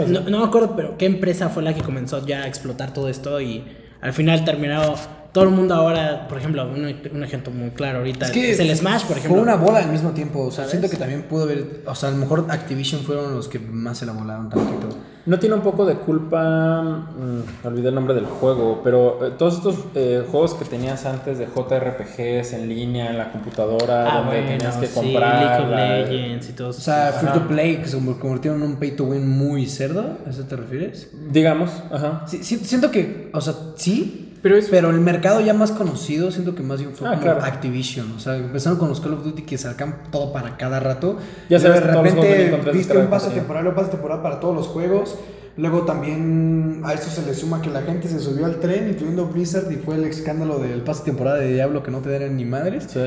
no, 0.07 0.21
no, 0.31 0.38
me 0.38 0.45
acuerdo, 0.45 0.77
pero 0.77 0.97
¿qué 0.97 1.07
empresa 1.07 1.49
fue 1.49 1.65
la 1.65 1.75
que 1.75 1.83
comenzó 1.83 2.25
ya 2.25 2.45
a 2.45 2.47
explotar 2.47 2.95
todo 2.95 3.09
esto 3.09 3.41
y 3.41 3.82
al 4.03 4.12
final 4.12 4.45
terminado 4.45 4.97
todo 5.33 5.45
el 5.45 5.51
mundo 5.51 5.75
ahora, 5.75 6.29
por 6.29 6.37
ejemplo, 6.37 6.68
un, 6.68 7.25
ejemplo 7.25 7.51
muy 7.53 7.71
claro 7.71 7.99
ahorita 7.99 8.27
es, 8.27 8.33
que 8.33 8.51
es 8.51 8.61
el 8.61 8.77
Smash, 8.77 9.05
por 9.05 9.16
ejemplo. 9.16 9.40
Fue 9.40 9.42
una 9.42 9.57
bola 9.57 9.79
al 9.79 9.88
mismo 9.88 10.11
tiempo, 10.11 10.40
o 10.40 10.51
sea, 10.51 10.68
siento 10.68 10.90
que 10.90 10.97
también 10.97 11.23
pudo 11.23 11.45
haber, 11.45 11.83
o 11.87 11.95
sea, 11.95 12.11
a 12.11 12.12
lo 12.12 12.18
mejor 12.18 12.47
Activision 12.51 13.01
fueron 13.01 13.35
los 13.35 13.49
que 13.49 13.59
más 13.59 13.97
se 13.99 14.07
la 14.07 14.12
volaron 14.12 14.51
tantito. 14.51 14.88
No 15.25 15.38
tiene 15.38 15.55
un 15.55 15.62
poco 15.62 15.87
de 15.87 15.95
culpa, 15.95 16.83
mm, 16.83 17.66
olvidé 17.66 17.88
el 17.88 17.95
nombre 17.95 18.12
del 18.12 18.27
juego, 18.27 18.83
pero 18.85 19.25
eh, 19.25 19.31
todos 19.38 19.55
estos 19.55 19.77
eh, 19.95 20.27
juegos 20.31 20.53
que 20.55 20.64
tenías 20.66 21.07
antes 21.07 21.38
de 21.38 21.47
JRPGs 21.47 22.53
en 22.53 22.68
línea, 22.68 23.09
en 23.09 23.16
la 23.16 23.33
computadora, 23.33 24.12
ah, 24.12 24.23
donde 24.23 24.42
tenías 24.42 24.77
que 24.77 24.88
comprar. 24.88 25.40
League 25.40 25.64
of 25.64 26.11
Legends 26.11 26.51
y 26.51 26.53
todo 26.53 26.68
O 26.71 26.73
sea, 26.73 27.12
Free 27.12 27.33
to 27.33 27.49
Play, 27.49 27.77
que 27.77 27.88
se 27.88 27.97
convirtieron 27.97 28.62
en 28.62 28.68
un 28.68 28.77
pay 28.77 28.90
to 28.97 29.05
win 29.05 29.27
muy 29.27 29.66
cerdo, 29.66 30.18
¿a 30.27 30.31
eso 30.31 30.42
te 30.42 30.57
refieres? 30.57 31.11
Digamos, 31.31 31.71
ajá. 31.90 32.25
Sí, 32.27 32.42
siento 32.42 32.90
que, 32.90 33.31
o 33.33 33.40
sea, 33.40 33.55
sí, 33.77 34.32
pero, 34.42 34.57
pero 34.70 34.90
el 34.90 35.00
mercado 35.00 35.40
ya 35.40 35.55
más 35.55 35.70
conocido, 35.70 36.33
siento 36.33 36.55
que 36.55 36.62
más 36.62 36.81
bien 36.81 36.94
fue 36.94 37.09
ah, 37.09 37.18
como 37.18 37.31
Activision. 37.31 38.12
O 38.12 38.18
sea, 38.18 38.37
empezaron 38.37 38.78
con 38.78 38.88
los 38.88 39.00
Call 39.00 39.14
of 39.14 39.24
Duty 39.24 39.42
que 39.42 39.57
sacan 39.57 40.02
todo 40.11 40.33
para 40.33 40.57
cada 40.57 40.81
rato. 40.81 41.16
Ya 41.48 41.61
sabes, 41.61 41.81
de 41.81 41.92
repente 41.92 42.61
viste 42.72 42.98
un 42.98 43.07
pase 43.07 43.31
temporal 43.31 43.68
un 43.68 43.74
pase 43.74 43.90
temporal 43.90 44.20
para 44.20 44.40
todos 44.40 44.57
los 44.57 44.66
juegos. 44.66 45.16
Luego 45.57 45.83
también 45.83 46.81
a 46.85 46.94
eso 46.94 47.11
se 47.11 47.24
le 47.26 47.35
suma 47.35 47.61
que 47.62 47.70
la 47.70 47.83
gente 47.83 48.09
se 48.09 48.18
subió 48.18 48.46
al 48.46 48.59
tren, 48.59 48.88
incluyendo 48.88 49.26
Blizzard, 49.26 49.70
y 49.70 49.76
fue 49.76 49.96
el 49.96 50.05
escándalo 50.05 50.59
del 50.59 50.81
pase 50.81 51.05
temporada 51.05 51.37
de 51.37 51.52
Diablo 51.52 51.83
que 51.83 51.90
no 51.90 51.98
te 51.98 52.09
dieron 52.09 52.37
ni 52.37 52.44
madres. 52.44 52.87
Sí. 52.88 53.00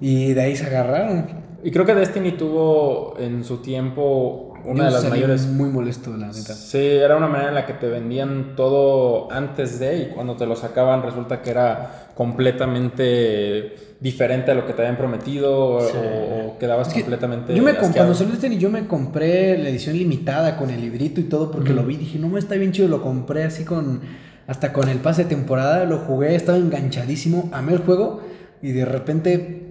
Y 0.00 0.32
de 0.32 0.40
ahí 0.40 0.56
se 0.56 0.66
agarraron. 0.66 1.26
Y 1.62 1.70
creo 1.70 1.84
que 1.84 1.94
Destiny 1.94 2.32
tuvo 2.32 3.16
en 3.18 3.44
su 3.44 3.58
tiempo 3.58 4.53
una 4.64 4.86
de 4.86 4.90
las 4.90 5.08
mayores. 5.08 5.46
Muy 5.46 5.68
molesto, 5.68 6.16
la 6.16 6.28
neta. 6.28 6.54
Sí, 6.54 6.78
era 6.78 7.16
una 7.16 7.26
manera 7.26 7.48
en 7.50 7.54
la 7.54 7.66
que 7.66 7.74
te 7.74 7.88
vendían 7.88 8.54
todo 8.56 9.30
antes 9.30 9.78
de 9.78 9.98
y 9.98 10.06
cuando 10.14 10.36
te 10.36 10.46
lo 10.46 10.56
sacaban 10.56 11.02
resulta 11.02 11.42
que 11.42 11.50
era 11.50 12.08
completamente 12.14 13.96
diferente 14.00 14.50
a 14.50 14.54
lo 14.54 14.66
que 14.66 14.72
te 14.72 14.82
habían 14.82 14.96
prometido 14.96 15.78
o, 15.78 16.58
quedabas 16.58 16.92
completamente. 16.92 17.54
Yo 17.54 17.62
me 17.62 17.74
cuando 17.74 18.14
salió 18.14 18.34
este 18.34 18.56
yo 18.56 18.70
me 18.70 18.86
compré 18.86 19.58
la 19.58 19.68
edición 19.68 19.96
limitada 19.96 20.56
con 20.56 20.70
el 20.70 20.80
librito 20.80 21.20
y 21.20 21.24
todo 21.24 21.50
porque 21.50 21.72
lo 21.72 21.84
vi 21.84 21.96
dije, 21.96 22.18
no 22.18 22.28
me 22.28 22.38
está 22.38 22.54
bien 22.54 22.72
chido, 22.72 22.88
lo 22.88 23.02
compré 23.02 23.44
así 23.44 23.64
con 23.64 24.02
hasta 24.46 24.72
con 24.74 24.90
el 24.90 24.98
pase 24.98 25.24
de 25.24 25.30
temporada, 25.30 25.86
lo 25.86 25.98
jugué, 25.98 26.34
estaba 26.34 26.58
enganchadísimo, 26.58 27.48
amé 27.52 27.72
el 27.72 27.78
juego 27.78 28.22
y 28.60 28.72
de 28.72 28.84
repente 28.84 29.64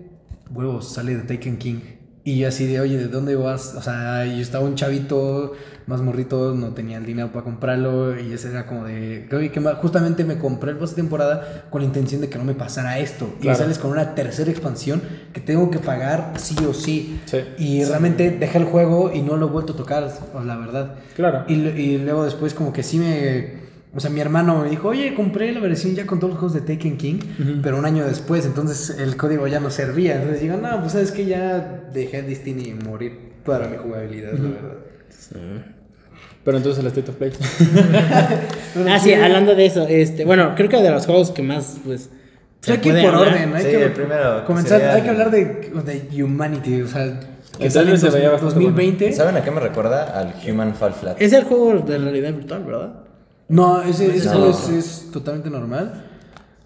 huevos, 0.54 0.94
sale 0.94 1.16
de 1.16 1.24
Taken 1.24 1.58
King. 1.58 1.80
Y 2.26 2.38
yo 2.38 2.48
así 2.48 2.68
de, 2.68 2.80
oye, 2.80 2.98
¿de 2.98 3.08
dónde 3.08 3.36
vas? 3.36 3.76
O 3.76 3.82
sea, 3.82 4.26
yo 4.26 4.42
estaba 4.42 4.64
un 4.64 4.76
chavito 4.76 5.54
más 5.88 6.02
morrito, 6.02 6.54
no 6.56 6.70
tenía 6.70 6.98
el 6.98 7.06
dinero 7.06 7.34
para 7.34 7.44
comprarlo 7.44 8.18
y 8.18 8.32
ese 8.32 8.50
era 8.50 8.66
como 8.66 8.86
de, 8.86 9.28
oye, 9.34 9.52
que 9.52 9.60
justamente 9.60 10.24
me 10.24 10.38
compré 10.38 10.72
el 10.72 10.78
pase 10.78 10.96
temporada 10.96 11.66
con 11.70 11.82
la 11.82 11.88
intención 11.88 12.22
de 12.22 12.30
que 12.30 12.38
no 12.38 12.46
me 12.46 12.54
pasara 12.54 13.00
esto. 13.00 13.34
Y 13.42 13.54
sales 13.54 13.78
con 13.78 13.92
una 13.92 14.16
tercera 14.16 14.50
expansión 14.50 15.02
que 15.34 15.42
tengo 15.42 15.70
que 15.70 15.80
pagar 15.80 16.34
sí 16.38 16.56
o 16.66 16.74
sí. 16.74 17.20
Y 17.58 17.84
realmente 17.84 18.32
dejé 18.32 18.58
el 18.58 18.66
juego 18.66 19.12
y 19.14 19.22
no 19.22 19.36
lo 19.36 19.48
he 19.48 19.50
vuelto 19.50 19.74
a 19.74 19.76
tocar, 19.76 20.10
la 20.46 20.56
verdad. 20.56 20.96
Claro. 21.18 21.44
Y, 21.50 21.56
y 21.56 21.98
luego 21.98 22.24
después 22.24 22.54
como 22.54 22.72
que 22.72 22.84
sí 22.84 23.00
me 23.00 23.63
o 23.96 24.00
sea, 24.00 24.10
mi 24.10 24.22
hermano 24.22 24.64
me 24.64 24.70
dijo, 24.70 24.88
oye, 24.88 25.14
compré 25.14 25.52
la 25.52 25.60
versión 25.60 25.94
ya 25.94 26.08
con 26.08 26.20
todos 26.20 26.34
los 26.34 26.40
juegos 26.40 26.54
de 26.56 26.62
Taken 26.62 26.98
King, 26.98 27.20
pero 27.62 27.78
un 27.78 27.86
año 27.86 28.06
después, 28.06 28.44
entonces 28.46 28.98
el 28.98 29.16
código 29.16 29.48
ya 29.48 29.60
no 29.60 29.70
servía. 29.70 30.16
Entonces 30.16 30.42
digo, 30.42 30.58
no, 30.58 30.80
pues 30.80 30.94
sabes 30.94 31.12
que 31.12 31.26
ya 31.26 31.84
dejé 31.94 32.24
Destiny 32.24 32.74
morir 32.74 33.34
para 33.46 33.68
mi 33.68 33.78
jugabilidad, 33.78 34.34
la 34.34 34.50
verdad. 34.50 35.66
Pero 36.44 36.58
entonces 36.58 36.84
el 36.84 36.88
State 36.88 37.12
of 37.12 37.18
Play. 37.18 37.32
ah, 38.90 39.00
sí, 39.00 39.14
hablando 39.14 39.54
de 39.54 39.66
eso, 39.66 39.88
este, 39.88 40.26
bueno, 40.26 40.54
creo 40.56 40.70
que 40.70 40.78
de 40.78 40.90
los 40.90 41.06
juegos 41.06 41.32
que 41.32 41.44
más, 41.44 41.78
pues. 41.86 42.10
Pues 42.60 42.78
hay 42.78 42.82
que 42.82 42.90
ir 42.90 43.06
por 43.06 43.16
orden, 43.16 43.54
hay 43.54 43.64
sí, 43.64 43.72
que 43.72 43.90
primero 43.90 44.46
comenzar, 44.46 44.82
hay 44.82 45.02
que 45.02 45.10
hablar 45.10 45.30
de, 45.30 45.44
de 45.44 46.24
Humanity, 46.24 46.82
o 46.82 46.88
sea, 46.88 47.20
que 47.60 47.70
sale 47.70 47.94
en 47.94 48.00
2020. 48.42 49.12
¿Saben 49.12 49.36
a 49.36 49.44
qué 49.44 49.52
me 49.52 49.60
recuerda? 49.60 50.18
Al 50.18 50.34
Human 50.50 50.74
Fall 50.74 50.94
Flat. 50.94 51.22
Es 51.22 51.34
el 51.34 51.44
juego 51.44 51.80
de 51.82 51.98
realidad 51.98 52.34
virtual, 52.34 52.64
¿verdad? 52.64 53.03
No, 53.50 53.82
ese, 53.82 54.16
Es, 54.16 55.10
totalmente 55.12 55.50
normal. 55.50 56.06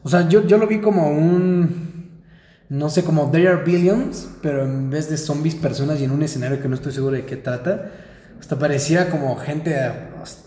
O 0.03 0.09
sea, 0.09 0.27
yo, 0.29 0.45
yo 0.45 0.57
lo 0.57 0.67
vi 0.67 0.79
como 0.79 1.09
un. 1.09 2.21
no 2.69 2.89
sé, 2.89 3.03
como 3.03 3.29
There 3.31 3.47
Are 3.47 3.63
Billions, 3.63 4.29
pero 4.41 4.63
en 4.63 4.89
vez 4.89 5.09
de 5.09 5.17
zombies, 5.17 5.55
personas 5.55 5.99
y 5.99 6.05
en 6.05 6.11
un 6.11 6.23
escenario 6.23 6.61
que 6.61 6.67
no 6.67 6.75
estoy 6.75 6.91
seguro 6.91 7.15
de 7.15 7.25
qué 7.25 7.35
trata. 7.35 7.91
Hasta 8.39 8.59
parecía 8.59 9.09
como 9.09 9.35
gente 9.37 9.75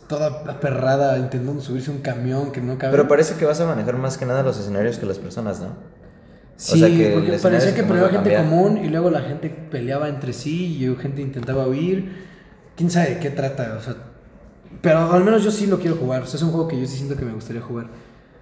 toda 0.08 0.44
aperrada 0.50 1.18
intentando 1.18 1.60
subirse 1.60 1.90
un 1.90 1.98
camión 1.98 2.52
que 2.52 2.60
no 2.60 2.78
cabe. 2.78 2.92
Pero 2.92 3.08
parece 3.08 3.34
que 3.34 3.44
vas 3.44 3.60
a 3.60 3.66
manejar 3.66 3.96
más 3.96 4.16
que 4.16 4.26
nada 4.26 4.42
los 4.42 4.58
escenarios 4.58 4.98
que 4.98 5.06
las 5.06 5.18
personas, 5.18 5.60
¿no? 5.60 5.68
Sí, 6.56 7.10
porque 7.14 7.38
parecía 7.38 7.74
que 7.74 7.82
primero 7.84 8.10
gente 8.10 8.36
común 8.36 8.84
y 8.84 8.88
luego 8.88 9.08
la 9.08 9.22
gente 9.22 9.48
peleaba 9.48 10.08
entre 10.08 10.34
sí 10.34 10.76
y 10.76 10.96
gente 10.96 11.22
intentaba 11.22 11.66
huir. 11.66 12.28
¿Quién 12.76 12.90
sabe 12.90 13.14
de 13.14 13.18
qué 13.18 13.30
trata? 13.30 13.76
O 13.78 13.82
sea, 13.82 13.96
pero 14.80 15.12
al 15.12 15.24
menos 15.24 15.42
yo 15.44 15.50
sí 15.50 15.66
lo 15.66 15.78
quiero 15.78 15.96
jugar. 15.96 16.22
O 16.22 16.26
sea, 16.26 16.36
es 16.36 16.42
un 16.42 16.50
juego 16.50 16.68
que 16.68 16.80
yo 16.80 16.86
sí 16.86 16.96
siento 16.96 17.16
que 17.16 17.24
me 17.24 17.32
gustaría 17.32 17.62
jugar. 17.62 17.86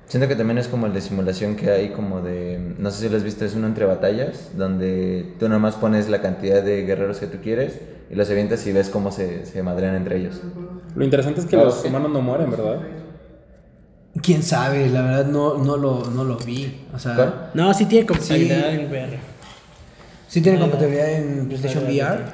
Siento 0.06 0.26
que 0.26 0.36
también 0.36 0.56
es 0.56 0.68
como 0.68 0.86
el 0.86 0.94
de 0.94 1.02
simulación 1.02 1.54
que 1.54 1.70
hay, 1.70 1.90
como 1.90 2.22
de. 2.22 2.74
No 2.78 2.90
sé 2.90 3.02
si 3.02 3.08
lo 3.10 3.16
has 3.16 3.24
visto, 3.24 3.44
es 3.44 3.54
uno 3.54 3.66
entre 3.66 3.84
batallas, 3.84 4.52
donde 4.56 5.34
tú 5.38 5.48
nada 5.48 5.58
más 5.58 5.74
pones 5.74 6.08
la 6.08 6.22
cantidad 6.22 6.62
de 6.62 6.82
guerreros 6.84 7.18
que 7.18 7.26
tú 7.26 7.38
quieres 7.42 7.78
y 8.10 8.14
los 8.14 8.30
avientas 8.30 8.66
y 8.66 8.72
ves 8.72 8.88
cómo 8.88 9.12
se, 9.12 9.44
se 9.44 9.62
madrean 9.62 9.96
entre 9.96 10.16
ellos. 10.16 10.40
Lo 10.94 11.04
interesante 11.04 11.40
es 11.40 11.46
que 11.46 11.56
los 11.56 11.84
humanos 11.84 12.10
no 12.10 12.22
mueren, 12.22 12.50
¿verdad? 12.50 12.80
Quién 14.22 14.42
sabe, 14.42 14.88
la 14.88 15.02
verdad 15.02 15.26
no, 15.26 15.58
no, 15.58 15.76
lo, 15.76 16.06
no 16.06 16.24
lo 16.24 16.38
vi. 16.38 16.86
O 16.94 16.98
sea, 16.98 17.50
no, 17.52 17.74
sí 17.74 17.84
tiene 17.84 18.06
compatibilidad 18.06 18.72
en 18.72 18.90
VR. 18.90 19.18
Sí 20.26 20.40
tiene 20.40 20.58
compatibilidad 20.58 21.10
en 21.12 21.48
PlayStation 21.48 21.84
VR. 21.84 22.24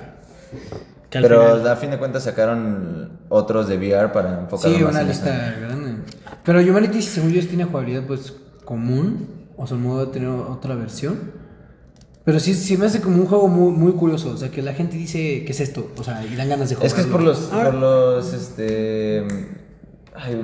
Pero 1.23 1.71
a 1.71 1.77
fin 1.77 1.91
de 1.91 1.99
cuentas 1.99 2.25
sacaron 2.25 3.19
otros 3.29 3.69
de 3.69 3.77
VR 3.77 4.13
para 4.13 4.41
enfocarlo 4.41 4.77
Sí, 4.77 4.83
una 4.83 5.03
lista 5.03 5.55
grande. 5.61 6.03
Pero 6.45 6.61
Humanity, 6.61 7.03
según 7.03 7.33
yo, 7.33 7.47
tiene 7.47 7.65
jugabilidad 7.65 8.05
pues 8.07 8.35
común. 8.65 9.47
O 9.57 9.67
sea, 9.67 9.77
el 9.77 9.83
modo 9.83 10.07
de 10.07 10.13
tener 10.13 10.29
otra 10.29 10.75
versión. 10.75 11.33
Pero 12.25 12.41
sí, 12.41 12.55
sí 12.55 12.77
me 12.77 12.87
hace 12.87 13.01
como 13.01 13.19
un 13.19 13.27
juego 13.27 13.49
muy, 13.49 13.73
muy 13.73 13.93
curioso. 13.93 14.31
O 14.31 14.37
sea, 14.37 14.51
que 14.51 14.63
la 14.63 14.73
gente 14.73 14.97
dice, 14.97 15.45
¿qué 15.45 15.53
es 15.53 15.61
esto? 15.61 15.91
O 15.99 16.03
sea, 16.03 16.25
y 16.25 16.35
dan 16.35 16.49
ganas 16.49 16.71
de 16.71 16.75
jugar. 16.77 16.87
Es 16.87 16.95
que 16.95 17.03
es 17.03 17.07
por 17.07 17.23
los, 17.23 17.39
por 17.39 17.75
los, 17.75 18.33
este... 18.33 19.27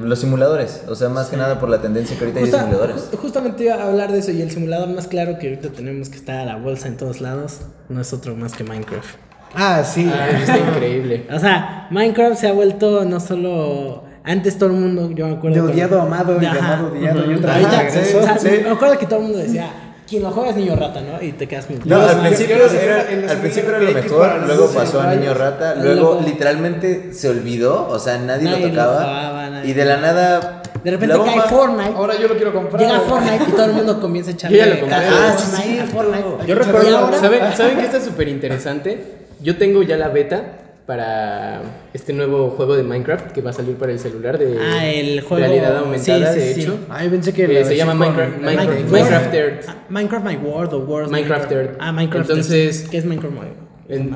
los 0.01 0.19
simuladores, 0.19 0.85
o 0.89 0.95
sea, 0.95 1.09
más 1.09 1.29
que 1.29 1.37
nada 1.37 1.59
por 1.59 1.71
la 1.71 1.81
tendencia 1.81 2.17
que 2.19 2.25
ahorita 2.25 2.41
hay 2.41 2.51
de 2.51 2.59
simuladores. 2.59 3.11
Justamente 3.21 3.65
iba 3.65 3.75
a 3.75 3.89
hablar 3.89 4.13
de 4.13 4.19
eso 4.19 4.31
y 4.31 4.43
el 4.43 4.51
simulador 4.51 4.91
más 4.91 5.07
claro 5.07 5.39
que 5.39 5.49
ahorita 5.49 5.71
tenemos 5.71 6.11
que 6.11 6.17
está 6.17 6.43
a 6.43 6.45
la 6.45 6.57
bolsa 6.57 6.89
en 6.89 6.97
todos 6.97 7.21
lados 7.21 7.61
no 7.91 8.01
es 8.01 8.13
otro 8.13 8.37
más 8.37 8.53
que 8.53 8.65
Minecraft. 8.65 9.17
Ah, 9.55 9.83
sí, 9.85 10.11
ah, 10.13 10.29
está 10.31 10.59
increíble. 10.59 11.27
O 11.33 11.39
sea, 11.39 11.89
Minecraft 11.91 12.37
se 12.37 12.49
ha 12.49 12.53
vuelto 12.53 13.05
no 13.05 13.21
solo 13.21 14.05
antes 14.23 14.59
todo 14.59 14.71
el 14.71 14.77
mundo, 14.77 15.11
yo 15.13 15.27
me 15.27 15.35
acuerdo. 15.35 15.67
De 15.67 15.73
odiado, 15.73 16.01
amado 16.01 16.41
y 16.41 16.45
amado, 16.45 16.93
odiado. 16.93 17.31
Y 17.31 17.35
otra 17.35 17.59
vez 17.59 18.63
Me 18.65 18.71
acuerdo 18.71 18.99
que 18.99 19.07
todo 19.07 19.19
el 19.21 19.25
mundo 19.25 19.39
decía, 19.39 19.71
quien 20.07 20.23
lo 20.23 20.31
juega 20.31 20.51
es 20.51 20.57
niño 20.57 20.77
rata, 20.77 21.01
¿no? 21.01 21.23
Y 21.23 21.33
te 21.33 21.47
quedas 21.49 21.67
con 21.67 21.81
No, 21.85 22.01
al 22.01 22.21
principio, 22.21 22.57
era, 22.57 23.33
al 23.33 23.39
principio 23.39 23.71
era 23.71 23.81
lo 23.81 23.93
mejor, 23.93 24.43
luego 24.47 24.69
pasó 24.71 25.01
a 25.01 25.15
niño 25.15 25.35
rata, 25.35 25.75
luego 25.77 26.21
literalmente 26.25 27.13
se 27.13 27.29
olvidó, 27.29 27.89
o 27.89 27.99
sea, 27.99 28.19
nadie, 28.19 28.51
lo 28.51 28.69
tocaba. 28.69 29.63
y 29.65 29.73
de 29.73 29.85
la 29.85 29.97
nada. 29.97 30.63
De 30.83 30.91
repente 30.93 31.15
cae 31.25 31.41
Fortnite. 31.43 31.93
Ahora 31.95 32.15
yo 32.19 32.27
lo 32.27 32.37
quiero 32.37 32.55
comprar. 32.55 32.81
Llega 32.81 33.01
Fortnite 33.01 33.45
y 33.49 33.53
todo 33.53 33.65
el 33.67 33.73
mundo 33.73 34.01
comienza 34.01 34.31
a 34.31 34.35
echarle. 34.35 34.57
Yo 34.61 34.65
ya 34.65 34.75
lo 34.75 34.81
compré. 34.81 34.99
Ah, 34.99 35.37
sí, 35.37 35.81
Fortnite. 35.93 36.47
Yo 36.47 36.55
recuerdo. 36.55 37.21
¿Saben, 37.21 37.41
¿Saben 37.55 37.77
que 37.77 37.85
está 37.85 38.01
súper 38.01 38.29
interesante? 38.29 39.21
Yo 39.43 39.57
tengo 39.57 39.83
ya 39.83 39.97
la 39.97 40.09
beta 40.09 40.61
para 40.87 41.63
este 41.95 42.13
nuevo 42.13 42.51
juego 42.51 42.77
de 42.77 42.83
Minecraft 42.83 43.31
que 43.31 43.43
va 43.43 43.51
a 43.51 43.53
salir 43.53 43.77
para 43.77 43.93
el 43.93 44.01
celular 44.01 44.39
de 44.39 44.59
ah, 44.59 44.87
el 44.87 45.21
juego... 45.21 45.47
realidad 45.47 45.77
aumentada, 45.79 46.33
de 46.33 46.51
hecho. 46.51 46.79
Ah, 46.89 47.05
pensé 47.09 47.33
que 47.33 47.65
se 47.65 47.77
llama 47.77 47.95
Minecraft, 47.95 48.43
Minecraft, 48.43 48.91
Minecraft, 48.91 49.35
Earth. 49.35 49.65
Ah, 49.69 49.77
Minecraft 49.89 50.27
My 50.27 50.37
World 50.37 50.75
o 50.75 50.81
World 50.81 51.13
Minecraft 51.13 51.53
Earth. 51.53 51.77
Ah, 51.79 51.93
Minecraft 51.93 52.29
Entonces, 52.29 52.89
¿qué 52.91 52.99
es 52.99 53.05
Minecraft 53.05 53.35
My 53.35 53.71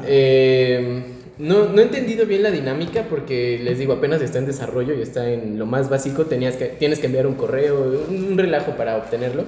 eh, 0.07 1.05
no, 1.39 1.69
no 1.69 1.81
he 1.81 1.85
entendido 1.85 2.27
bien 2.27 2.43
la 2.43 2.51
dinámica 2.51 3.07
porque 3.09 3.61
les 3.63 3.79
digo, 3.79 3.93
apenas 3.93 4.21
está 4.23 4.39
en 4.39 4.47
desarrollo 4.47 4.95
y 4.95 5.03
está 5.03 5.31
en 5.31 5.59
lo 5.59 5.67
más 5.67 5.89
básico. 5.89 6.27
Tenías 6.27 6.57
que, 6.57 6.67
tienes 6.67 6.99
que 6.99 7.07
enviar 7.07 7.27
un 7.27 7.35
correo, 7.35 8.05
un 8.09 8.37
relajo 8.37 8.73
para 8.73 8.97
obtenerlo. 8.97 9.45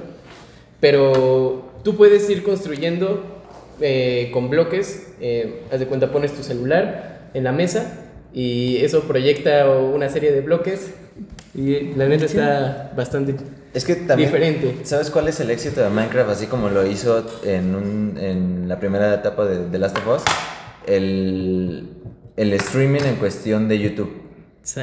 Pero 0.80 1.72
tú 1.82 1.96
puedes 1.96 2.28
ir 2.28 2.42
construyendo 2.42 3.35
eh, 3.80 4.30
con 4.32 4.50
bloques. 4.50 5.08
Eh, 5.20 5.62
haz 5.70 5.80
de 5.80 5.86
cuenta, 5.86 6.12
pones 6.12 6.32
tu 6.32 6.42
celular, 6.42 7.16
en 7.36 7.44
la 7.44 7.52
mesa 7.52 7.92
y 8.32 8.78
eso 8.78 9.02
proyecta 9.02 9.68
una 9.70 10.08
serie 10.08 10.32
de 10.32 10.40
bloques 10.40 10.90
y 11.54 11.94
la 11.94 12.06
neta 12.06 12.24
está 12.24 12.92
bastante 12.96 13.34
es 13.72 13.84
que 13.84 13.94
también, 13.94 14.30
diferente. 14.30 14.76
¿Sabes 14.84 15.10
cuál 15.10 15.28
es 15.28 15.38
el 15.40 15.50
éxito 15.50 15.82
de 15.82 15.90
Minecraft 15.90 16.30
así 16.30 16.46
como 16.46 16.70
lo 16.70 16.86
hizo 16.86 17.26
en, 17.44 17.74
un, 17.74 18.18
en 18.18 18.68
la 18.68 18.80
primera 18.80 19.14
etapa 19.14 19.44
de 19.44 19.66
The 19.70 19.78
Last 19.78 19.98
of 19.98 20.16
Us? 20.16 20.22
El, 20.86 21.88
el 22.36 22.52
streaming 22.54 23.02
en 23.02 23.16
cuestión 23.16 23.68
de 23.68 23.78
YouTube. 23.78 24.22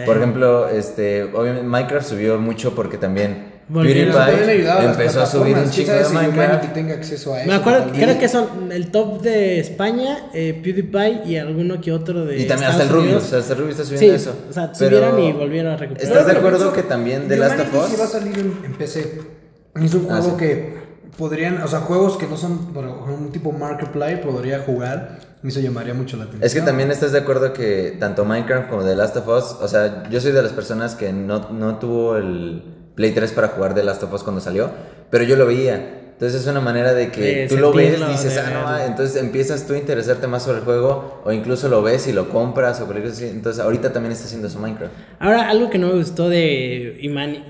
Por 0.06 0.18
ejemplo, 0.18 0.70
este, 0.70 1.24
obviamente 1.24 1.68
Minecraft 1.68 2.08
subió 2.08 2.38
mucho 2.40 2.74
porque 2.74 2.98
también 2.98 3.53
PewDiePie 3.72 4.86
empezó 4.86 5.22
a 5.22 5.26
subir 5.26 5.56
un 5.58 5.70
chico 5.70 5.92
de 5.92 6.10
Minecraft. 6.10 6.74
tenga 6.74 6.96
acceso 6.96 7.34
a 7.34 7.42
eso. 7.42 7.48
Me 7.48 7.56
acuerdo, 7.56 7.92
creo 7.94 8.20
que 8.20 8.28
son 8.28 8.72
el 8.72 8.92
top 8.92 9.22
de 9.22 9.60
España, 9.60 10.30
eh, 10.34 10.60
PewDiePie 10.62 11.22
y 11.26 11.38
alguno 11.38 11.80
que 11.80 11.92
otro 11.92 12.26
de. 12.26 12.40
Y 12.40 12.48
también 12.48 12.72
hasta 12.72 12.84
el 12.84 12.90
Rubius, 12.90 13.32
hasta 13.34 13.54
el 13.54 13.60
Rubius 13.60 13.80
está 13.80 13.86
subiendo 13.86 14.16
eso. 14.16 14.36
O 14.50 14.54
sea, 14.54 14.74
subieron 14.74 15.20
y 15.22 15.32
volvieron 15.32 15.74
a 15.74 15.78
recuperar. 15.78 16.12
¿Estás 16.12 16.26
de 16.26 16.34
acuerdo 16.34 16.74
que 16.74 16.84
también 16.84 17.28
The 17.28 17.38
Last 17.38 17.60
of 17.60 17.74
Us? 17.74 17.92
sí 17.92 17.96
va 17.98 18.06
a 18.06 18.08
salir 18.08 18.38
en, 18.38 18.74
PC. 18.74 19.22
Es 19.82 19.94
un 19.94 20.08
ah, 20.10 20.22
juego 20.22 20.38
que 20.38 20.78
podrían, 21.18 21.62
o 21.62 21.68
sea, 21.68 21.80
juegos 21.80 22.18
que 22.18 22.28
no 22.28 22.38
son 22.38 22.74
un 22.76 23.32
tipo 23.32 23.52
Markiplier 23.52 24.22
podría 24.22 24.60
jugar. 24.60 25.20
Y 25.44 25.50
eso 25.50 25.60
llamaría 25.60 25.94
mucho 25.94 26.16
la 26.16 26.24
atención. 26.24 26.44
Es 26.44 26.54
que 26.54 26.62
también 26.62 26.90
estás 26.90 27.12
de 27.12 27.20
acuerdo 27.20 27.52
que 27.52 27.98
tanto 28.00 28.24
Minecraft 28.24 28.70
como 28.70 28.84
The 28.84 28.96
Last 28.96 29.18
of 29.18 29.28
Us, 29.28 29.58
o 29.62 29.68
sea, 29.68 30.10
yo 30.10 30.22
soy 30.22 30.32
de 30.32 30.42
las 30.42 30.54
personas 30.54 30.96
que 30.96 31.12
no, 31.12 31.50
no 31.50 31.80
tuvo 31.80 32.16
el 32.16 32.64
Play 32.96 33.12
3 33.12 33.32
para 33.32 33.50
jugar 33.50 33.74
The 33.74 33.84
Last 33.84 34.04
of 34.04 34.14
Us 34.14 34.24
cuando 34.24 34.42
salió, 34.42 34.72
pero 35.10 35.24
yo 35.24 35.36
lo 35.36 35.46
veía. 35.46 36.00
Entonces 36.14 36.42
es 36.42 36.48
una 36.48 36.62
manera 36.62 36.94
de 36.94 37.12
que 37.12 37.48
tú 37.50 37.58
lo 37.58 37.74
ves, 37.74 38.00
dices, 38.08 38.38
ah, 38.38 38.50
no, 38.52 38.68
ah", 38.68 38.86
entonces 38.86 39.22
empiezas 39.22 39.66
tú 39.66 39.74
a 39.74 39.78
interesarte 39.78 40.28
más 40.28 40.44
sobre 40.44 40.60
el 40.60 40.64
juego 40.64 41.22
o 41.26 41.32
incluso 41.32 41.68
lo 41.70 41.82
ves 41.82 42.08
y 42.08 42.14
lo 42.14 42.30
compras 42.30 42.80
o 42.82 42.86
cualquier 42.86 43.10
cosa 43.10 43.26
Entonces 43.26 43.62
ahorita 43.62 43.92
también 43.92 44.14
está 44.14 44.26
haciendo 44.26 44.48
su 44.50 44.60
Minecraft. 44.60 44.94
Ahora, 45.20 45.50
algo 45.50 45.70
que 45.70 45.80
no 45.80 45.88
me 45.88 45.96
gustó 45.96 46.30
de, 46.30 47.00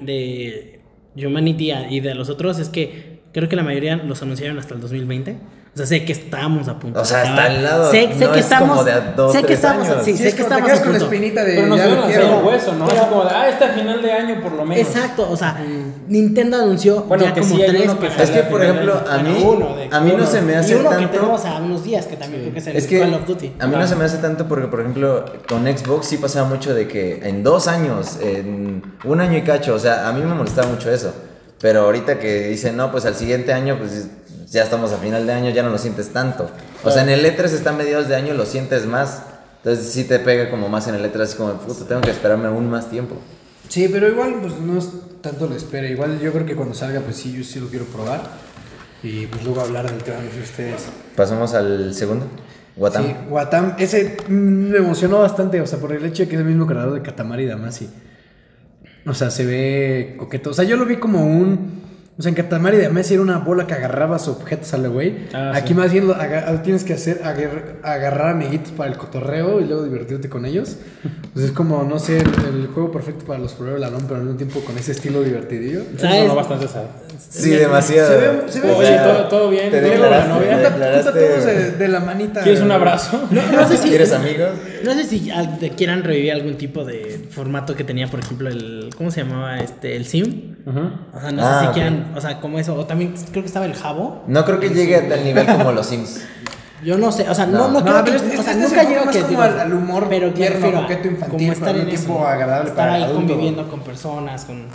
de 0.01 1.27
Humanity 1.27 1.71
y 1.89 1.99
de 1.99 2.15
los 2.15 2.29
otros 2.29 2.58
es 2.58 2.69
que 2.69 3.12
creo 3.34 3.50
que 3.50 3.56
la 3.56 3.63
mayoría 3.63 3.98
los 3.98 4.22
anunciaron 4.22 4.58
hasta 4.60 4.76
el 4.76 4.82
2020. 4.82 5.36
O 5.74 5.78
sea, 5.78 5.88
sé 5.88 6.06
que 6.06 6.12
estamos 6.12 6.67
a 6.67 6.78
punto. 6.80 7.02
O 7.02 7.06
sea, 7.06 7.24
está 7.24 7.46
al 7.46 7.63
lado. 7.63 7.89
Sé, 7.89 8.13
sé 8.15 8.30
que 8.30 8.39
estamos. 8.39 8.78
Como 8.78 8.84
de 8.84 8.93
dos, 9.15 9.32
sé 9.32 9.41
que 9.41 9.54
estamos. 9.54 9.89
Años. 9.89 10.06
Sí, 10.06 10.15
sé 10.15 10.36
que 10.36 10.43
estamos. 10.43 10.72
Te 10.72 10.82
con 10.82 10.91
la 10.91 10.98
espinita 11.00 11.43
de. 11.43 11.56
Pero 11.56 11.65
no 11.65 11.78
se 11.78 12.24
un 12.24 12.46
hueso, 12.46 12.74
¿no? 12.76 12.88
es 12.88 13.02
como 13.02 13.24
de, 13.24 13.30
ah, 13.32 13.50
este 13.50 13.69
final 13.69 14.00
de 14.04 14.12
año 14.12 14.39
por 14.39 14.52
lo 14.52 14.65
menos. 14.65 14.88
Exacto, 14.88 15.28
o 15.28 15.36
sea, 15.36 15.60
Nintendo 16.08 16.58
anunció 16.58 17.02
bueno, 17.02 17.24
ya 17.24 17.34
que 17.34 17.41
como 17.41 17.56
sí 17.56 17.63
tres. 17.67 18.19
es 18.19 18.30
que, 18.30 18.43
por 18.43 18.62
ejemplo, 18.62 19.04
a 19.10 19.17
mí, 19.17 19.43
a 19.89 20.00
mí 20.00 20.13
no 20.15 20.28
se 20.28 20.41
me 20.41 20.56
hace 20.56 20.74
y 20.74 20.76
uno 20.76 20.89
tanto. 20.91 21.10
que 21.10 21.17
tenemos 21.17 21.43
a 21.43 21.58
unos 21.58 21.84
días 21.84 22.06
que 22.06 22.17
también 22.17 22.43
creo 22.43 22.54
que 22.54 22.60
es 22.60 22.67
el 22.67 22.76
es 22.76 22.86
que 22.86 23.00
Call 23.00 23.13
of 23.15 23.26
Duty. 23.26 23.54
A 23.60 23.65
mí 23.65 23.76
no 23.76 23.88
se 23.88 23.96
me 23.96 24.06
hace 24.06 24.17
tanto 24.19 24.48
porque, 24.48 24.67
por 24.67 24.80
ejemplo, 24.80 25.26
con 25.50 25.65
Xbox 25.65 26.06
sí 26.06 26.17
pasaba 26.17 26.48
mucho 26.48 26.76
de 26.76 26.88
que 26.88 27.28
en 27.28 27.41
dos 27.41 27.67
años, 27.67 28.19
en 28.22 28.84
un 29.04 29.22
año 29.22 29.39
y 29.39 29.41
cacho, 29.41 29.74
o 29.74 29.80
sea, 29.80 30.08
a 30.08 30.13
mí 30.13 30.22
me 30.22 30.36
molestaba 30.36 30.67
mucho 30.67 30.91
eso. 30.91 31.15
Pero 31.63 31.80
ahorita 31.84 32.19
que 32.19 32.49
dicen, 32.49 32.76
no, 32.76 32.91
pues 32.91 33.06
al 33.06 33.15
siguiente 33.15 33.54
año, 33.54 33.78
pues 33.78 34.10
ya 34.52 34.63
estamos 34.63 34.91
a 34.91 34.97
final 34.97 35.26
de 35.26 35.32
año, 35.32 35.49
ya 35.49 35.63
no 35.63 35.69
lo 35.69 35.78
sientes 35.78 36.10
tanto. 36.10 36.49
O 36.84 36.91
sea, 36.91 37.04
en 37.04 37.10
el 37.10 37.23
E3 37.23 37.45
está 37.45 37.69
a 37.69 37.73
mediados 37.73 38.10
de 38.10 38.17
año, 38.17 38.34
lo 38.34 38.45
sientes 38.45 38.86
más. 38.86 39.23
Entonces 39.60 39.93
sí 39.93 40.04
te 40.04 40.19
pega 40.19 40.52
como 40.52 40.67
más 40.67 40.89
en 40.89 40.95
el 40.95 41.06
E3, 41.10 41.21
así 41.21 41.38
como, 41.38 41.54
puto, 41.54 41.86
tengo 41.86 42.02
que 42.02 42.12
esperarme 42.12 42.47
aún 42.47 42.69
más 42.69 42.89
tiempo. 42.89 43.15
Sí, 43.69 43.88
pero 43.89 44.10
igual, 44.10 44.39
pues 44.41 44.60
no 44.60 44.78
es 44.78 44.89
tanto 45.21 45.47
la 45.47 45.56
espera. 45.56 45.88
Igual 45.88 46.19
yo 46.19 46.34
creo 46.34 46.45
que 46.45 46.54
cuando 46.54 46.76
salga, 46.76 46.99
pues 46.99 47.15
sí, 47.15 47.32
yo 47.32 47.45
sí 47.45 47.62
lo 47.62 47.67
quiero 47.67 47.86
probar. 47.86 48.23
Y 49.02 49.28
pues 49.28 49.45
luego 49.45 49.62
hablar 49.62 49.89
del 49.89 50.04
tema 50.04 50.17
de 50.19 50.41
ustedes. 50.41 50.84
Pasamos 51.15 51.54
al 51.54 51.93
segundo. 51.93 52.28
Watam. 52.76 53.06
Sí, 53.06 53.15
Watam. 53.30 53.76
Ese 53.80 54.17
me 54.28 54.80
emocionó 54.80 55.19
bastante, 55.19 55.62
o 55.62 55.65
sea, 55.65 55.80
por 55.80 55.93
el 55.93 56.06
hecho 56.06 56.23
de 56.23 56.28
que 56.28 56.36
es 56.36 56.41
el 56.41 56.47
mismo 56.47 56.67
creador 56.67 56.93
de 56.93 57.02
Katamari 57.02 57.45
Damacy. 57.45 57.89
O 59.06 59.13
sea, 59.13 59.32
se 59.32 59.46
ve 59.46 60.16
coqueto. 60.18 60.52
O 60.52 60.54
sea, 60.54 60.66
yo 60.66 60.78
lo 60.78 60.86
vi 60.86 60.98
como 60.98 61.26
un 61.26 61.84
o 62.18 62.22
sea, 62.22 62.30
en 62.30 62.36
Katamari 62.36 62.78
de 62.78 62.89
Messi 62.89 63.16
era 63.16 63.24
una 63.24 63.39
bola 63.39 63.66
que 63.66 63.74
agarrabas 63.74 64.28
objetos 64.28 64.72
al 64.76 64.88
güey. 64.88 65.26
Ah, 65.34 65.54
Aquí 65.56 65.74
más 65.74 65.92
bien 65.92 66.08
lo, 66.08 66.16
tienes 66.62 66.84
que 66.84 66.94
hacer 66.94 67.22
agarrar 67.24 68.30
amiguitos 68.30 68.72
para 68.72 68.92
el 68.92 68.98
cotorreo 68.98 69.60
y 69.60 69.66
luego 69.66 69.84
divertirte 69.84 70.30
con 70.30 70.46
ellos. 70.46 70.78
Pues 71.34 71.46
es 71.46 71.52
como, 71.52 71.84
no 71.84 71.98
sé, 71.98 72.20
el, 72.20 72.68
juego 72.76 72.92
perfecto 72.92 73.26
para 73.26 73.39
los 73.39 73.54
Forever 73.54 73.84
Alone, 73.84 74.04
pero 74.04 74.18
al 74.18 74.22
mismo 74.22 74.38
tiempo 74.38 74.60
con 74.60 74.78
ese 74.78 74.92
estilo 74.92 75.24
divertidillo. 75.24 75.82
¿Sabes? 75.98 76.28
no 76.28 76.36
bastante 76.36 76.68
sad. 76.68 76.86
Sí, 77.30 77.49
demasiado. 77.52 78.08
Se 78.10 78.17
ve, 78.17 78.41
se 78.52 78.60
ve 78.62 78.97
todo, 79.04 79.28
todo, 79.28 79.49
bien. 79.49 79.69
Te 79.71 79.82
declaraste, 79.82 80.30
novia. 80.30 80.58
Declaraste... 80.58 81.12
todos 81.12 81.45
de, 81.45 81.71
de, 81.71 81.88
la 81.88 81.99
manita. 81.99 82.41
¿Quieres 82.41 82.62
un 82.62 82.71
abrazo? 82.71 83.28
No, 83.32 83.67
sé 83.67 83.78
si, 83.78 83.89
¿Quieres 83.89 84.12
amigos? 84.12 84.49
No 84.84 84.93
sé 84.93 85.04
si 85.06 85.32
quieran 85.76 86.04
revivir 86.04 86.32
algún 86.34 86.56
tipo 86.58 86.84
de 86.86 87.28
formato 87.32 87.76
que 87.76 87.84
tenía, 87.84 88.08
por 88.08 88.19
ejemplo, 88.19 88.49
el... 88.49 88.89
¿Cómo 88.97 89.12
se 89.12 89.23
llamaba? 89.23 89.60
este 89.60 89.95
El 89.95 90.06
Sim 90.06 90.56
O 91.13 91.19
sea, 91.19 91.32
no 91.32 91.41
Ah, 91.45 91.54
sé 91.56 91.60
si 91.62 91.67
ok. 91.67 91.73
quieran, 91.73 92.12
o 92.15 92.21
sea, 92.21 92.39
como 92.39 92.60
eso. 92.60 92.76
O 92.76 92.86
también 92.86 93.13
creo 93.32 93.43
que 93.43 93.47
estaba 93.47 93.65
el 93.65 93.73
Jabo. 93.73 94.23
No 94.28 94.45
creo 94.45 94.60
que 94.60 94.69
llegue 94.69 94.95
a 94.95 95.08
tal 95.10 95.23
nivel 95.23 95.45
como 95.45 95.71
los 95.71 95.86
Sims. 95.88 96.21
Yo 96.84 96.98
no 96.98 97.12
sé, 97.12 97.30
o 97.30 97.34
sea, 97.36 97.46
no, 97.46 97.67
No. 97.69 97.79
no, 97.79 97.84
creo 97.84 98.04
pero 98.04 98.19
que, 98.19 98.25
este- 98.25 98.38
o 98.40 98.44
sea, 98.44 98.54
este 98.54 98.63
nunca 98.63 98.84
llego 98.84 99.06
más 99.06 99.15
que 99.15 99.21
como 99.21 99.29
digo, 99.31 99.42
al- 99.44 99.60
al 99.60 99.73
humor 99.73 100.06
pero 100.10 100.34
tierno, 100.34 100.56
refiero 100.60 100.81
coqueto, 100.81 101.08
infantil, 101.08 101.38
como 101.40 101.52
estar 101.54 101.69
en 101.75 101.81
un 101.81 101.88
eso, 101.90 102.04
tiempo 102.06 102.27
agradable 102.27 102.69
estar 102.69 102.86
para 102.88 102.94
ahí 102.96 103.04
adulto. 103.04 103.19
conviviendo 103.27 103.69
con 103.69 103.79
personas, 103.81 104.46
con 104.46 104.65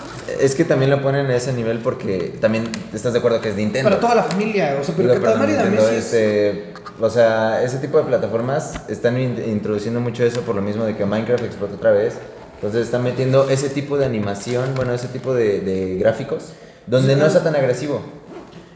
Es 0.41 0.55
que 0.55 0.65
también 0.65 0.91
lo 0.91 1.03
ponen 1.03 1.27
a 1.27 1.37
ese 1.37 1.53
nivel 1.53 1.79
porque 1.81 2.35
también 2.41 2.65
estás 2.95 3.13
de 3.13 3.19
acuerdo 3.19 3.41
que 3.41 3.51
es 3.51 3.57
Nintendo. 3.57 3.89
Para 3.91 4.01
toda 4.01 4.15
la 4.15 4.23
familia, 4.23 4.77
o 4.81 4.85
sea, 4.85 4.95
pero 4.97 5.13
Digo, 5.15 5.21
que 5.25 5.29
también 5.31 5.51
Nintendo, 5.59 5.83
sí 5.89 5.95
es... 5.97 6.05
este, 6.05 6.73
o 7.01 7.11
sea, 7.11 7.63
ese 7.63 7.79
tipo 7.79 7.99
de 7.99 8.05
plataformas 8.05 8.81
están 8.89 9.19
in- 9.21 9.43
introduciendo 9.47 10.01
mucho 10.01 10.25
eso 10.25 10.41
por 10.43 10.55
lo 10.55 10.63
mismo 10.63 10.85
de 10.85 10.97
que 10.97 11.05
Minecraft 11.05 11.45
explotó 11.45 11.75
otra 11.77 11.91
vez. 11.91 12.15
Entonces 12.57 12.87
están 12.87 13.05
metiendo 13.05 13.49
ese 13.51 13.69
tipo 13.69 13.97
de 13.99 14.05
animación, 14.07 14.75
bueno, 14.75 14.93
ese 14.93 15.07
tipo 15.09 15.33
de, 15.33 15.61
de 15.61 15.97
gráficos, 15.99 16.53
donde 16.89 17.15
no 17.15 17.29
sea 17.31 17.45
tan 17.45 17.55
agresivo. 17.55 18.03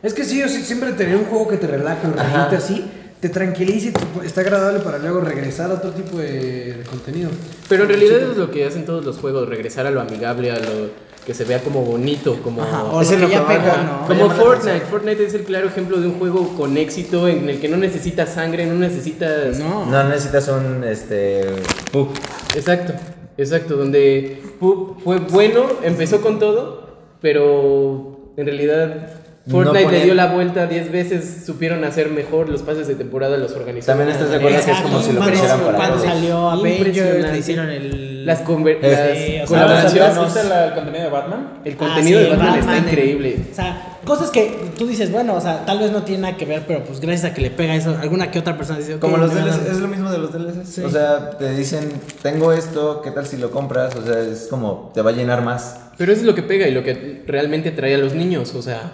Es 0.04 0.14
que 0.14 0.24
sí, 0.24 0.38
yo 0.38 0.48
sí- 0.48 0.62
siempre 0.62 0.92
tener 0.92 1.16
un 1.16 1.24
juego 1.24 1.48
que 1.48 1.56
te 1.56 1.66
relaje, 1.66 2.06
un 2.06 2.16
así, 2.18 2.90
te 3.22 3.28
tranquilice, 3.28 3.88
y 3.88 3.92
te- 3.92 4.26
está 4.26 4.40
agradable 4.40 4.80
para 4.80 4.98
luego 4.98 5.20
regresar 5.20 5.70
a 5.70 5.74
otro 5.74 5.90
tipo 5.92 6.18
de, 6.18 6.74
de 6.74 6.82
contenido. 6.90 7.30
Pero 7.68 7.84
en 7.84 7.88
realidad 7.90 8.18
es 8.32 8.36
lo 8.36 8.50
que 8.50 8.66
hacen 8.66 8.84
todos 8.84 9.04
los 9.04 9.16
juegos, 9.18 9.48
regresar 9.48 9.86
a 9.86 9.92
lo 9.92 10.00
amigable, 10.00 10.50
a 10.50 10.58
lo 10.58 10.90
que 11.24 11.32
se 11.32 11.44
vea 11.44 11.60
como 11.62 11.82
bonito, 11.84 12.36
como... 12.42 12.64
Ajá, 12.64 12.82
o 12.82 13.00
Ese 13.00 13.16
lo 13.16 13.28
que 13.28 13.34
ya 13.34 13.46
pegó. 13.46 13.62
¿no? 13.64 14.06
Como 14.08 14.28
Fortnite. 14.28 14.80
Fortnite 14.90 15.24
es 15.24 15.34
el 15.34 15.44
claro 15.44 15.68
ejemplo 15.68 16.00
de 16.00 16.08
un 16.08 16.18
juego 16.18 16.48
con 16.56 16.76
éxito 16.76 17.28
en 17.28 17.48
el 17.48 17.60
que 17.60 17.68
no 17.68 17.76
necesitas 17.76 18.30
sangre, 18.34 18.66
no 18.66 18.74
necesitas... 18.74 19.56
No. 19.60 19.86
No 19.86 20.02
necesitas 20.08 20.48
un, 20.48 20.82
este, 20.82 21.44
pug. 21.92 22.08
Exacto, 22.56 22.92
exacto, 23.38 23.76
donde 23.76 24.42
Pup 24.58 25.00
fue 25.04 25.18
bueno, 25.20 25.66
empezó 25.84 26.20
con 26.20 26.40
todo, 26.40 26.96
pero 27.20 28.32
en 28.36 28.46
realidad 28.46 29.21
No 29.44 29.52
Fortnite 29.54 29.84
ponía- 29.84 29.98
le 29.98 30.04
dio 30.04 30.14
la 30.14 30.26
vuelta 30.32 30.66
10 30.66 30.92
veces, 30.92 31.42
supieron 31.44 31.82
hacer 31.84 32.10
mejor 32.10 32.48
los 32.48 32.62
pases 32.62 32.86
de 32.86 32.94
temporada, 32.94 33.36
los 33.38 33.52
organizaron. 33.52 33.98
También 33.98 34.16
estás 34.16 34.30
de 34.30 34.36
acuerdo 34.36 34.64
que 34.64 34.70
es 34.70 34.80
como 34.80 35.02
si 35.02 35.12
lo 35.12 35.20
pusieran 35.20 35.60
para 35.60 35.76
cuando 35.78 35.98
salió 35.98 36.50
Avengers, 36.50 37.32
le 37.32 37.38
hicieron 37.38 37.68
el... 37.70 38.12
Las, 38.24 38.44
conver- 38.44 38.78
Eh, 38.82 38.90
las 38.92 39.18
sí, 39.18 39.34
o 39.42 39.46
sea, 39.48 39.64
colaboraciones, 39.66 40.20
¿Viste 40.24 40.40
el 40.42 40.74
contenido 40.74 41.04
de 41.04 41.10
Batman? 41.10 41.48
el 41.64 41.72
Ah, 41.72 41.76
contenido 41.76 42.18
sí, 42.20 42.24
de 42.24 42.30
Batman, 42.30 42.46
Batman, 42.46 42.58
está 42.60 42.76
el- 42.78 42.84
increíble. 42.88 43.36
O 43.50 43.54
sea, 43.56 43.98
cosas 44.04 44.30
que 44.30 44.56
tú 44.78 44.86
dices, 44.86 45.10
bueno, 45.10 45.34
o 45.34 45.40
sea, 45.40 45.64
tal 45.66 45.80
vez 45.80 45.90
no 45.90 46.02
tiene 46.04 46.22
nada 46.22 46.36
que 46.36 46.44
ver, 46.44 46.62
pero 46.64 46.84
pues 46.84 47.00
gracias 47.00 47.32
a 47.32 47.34
que 47.34 47.40
le 47.40 47.50
pega 47.50 47.74
eso, 47.74 47.96
alguna 48.00 48.30
que 48.30 48.38
otra 48.38 48.56
persona 48.56 48.78
dice, 48.78 48.98
Como 49.00 49.16
los 49.16 49.34
DLCs, 49.34 49.68
es 49.72 49.78
lo 49.80 49.88
mismo 49.88 50.08
de 50.12 50.18
los 50.18 50.32
DLCs. 50.32 50.68
Sí. 50.68 50.82
O 50.84 50.88
sea, 50.90 51.30
te 51.30 51.52
dicen, 51.56 51.90
tengo 52.22 52.52
esto, 52.52 53.02
¿qué 53.02 53.10
tal 53.10 53.26
si 53.26 53.38
lo 53.38 53.50
compras? 53.50 53.96
O 53.96 54.04
sea, 54.06 54.20
es 54.20 54.46
como, 54.48 54.92
te 54.94 55.02
va 55.02 55.10
a 55.10 55.14
llenar 55.14 55.42
más. 55.42 55.80
Pero 55.98 56.12
eso 56.12 56.20
es 56.20 56.26
lo 56.26 56.36
que 56.36 56.44
pega 56.44 56.68
y 56.68 56.70
lo 56.70 56.84
que 56.84 57.24
realmente 57.26 57.72
trae 57.72 57.96
a 57.96 57.98
los 57.98 58.14
niños, 58.14 58.54
o 58.54 58.62
sea, 58.62 58.92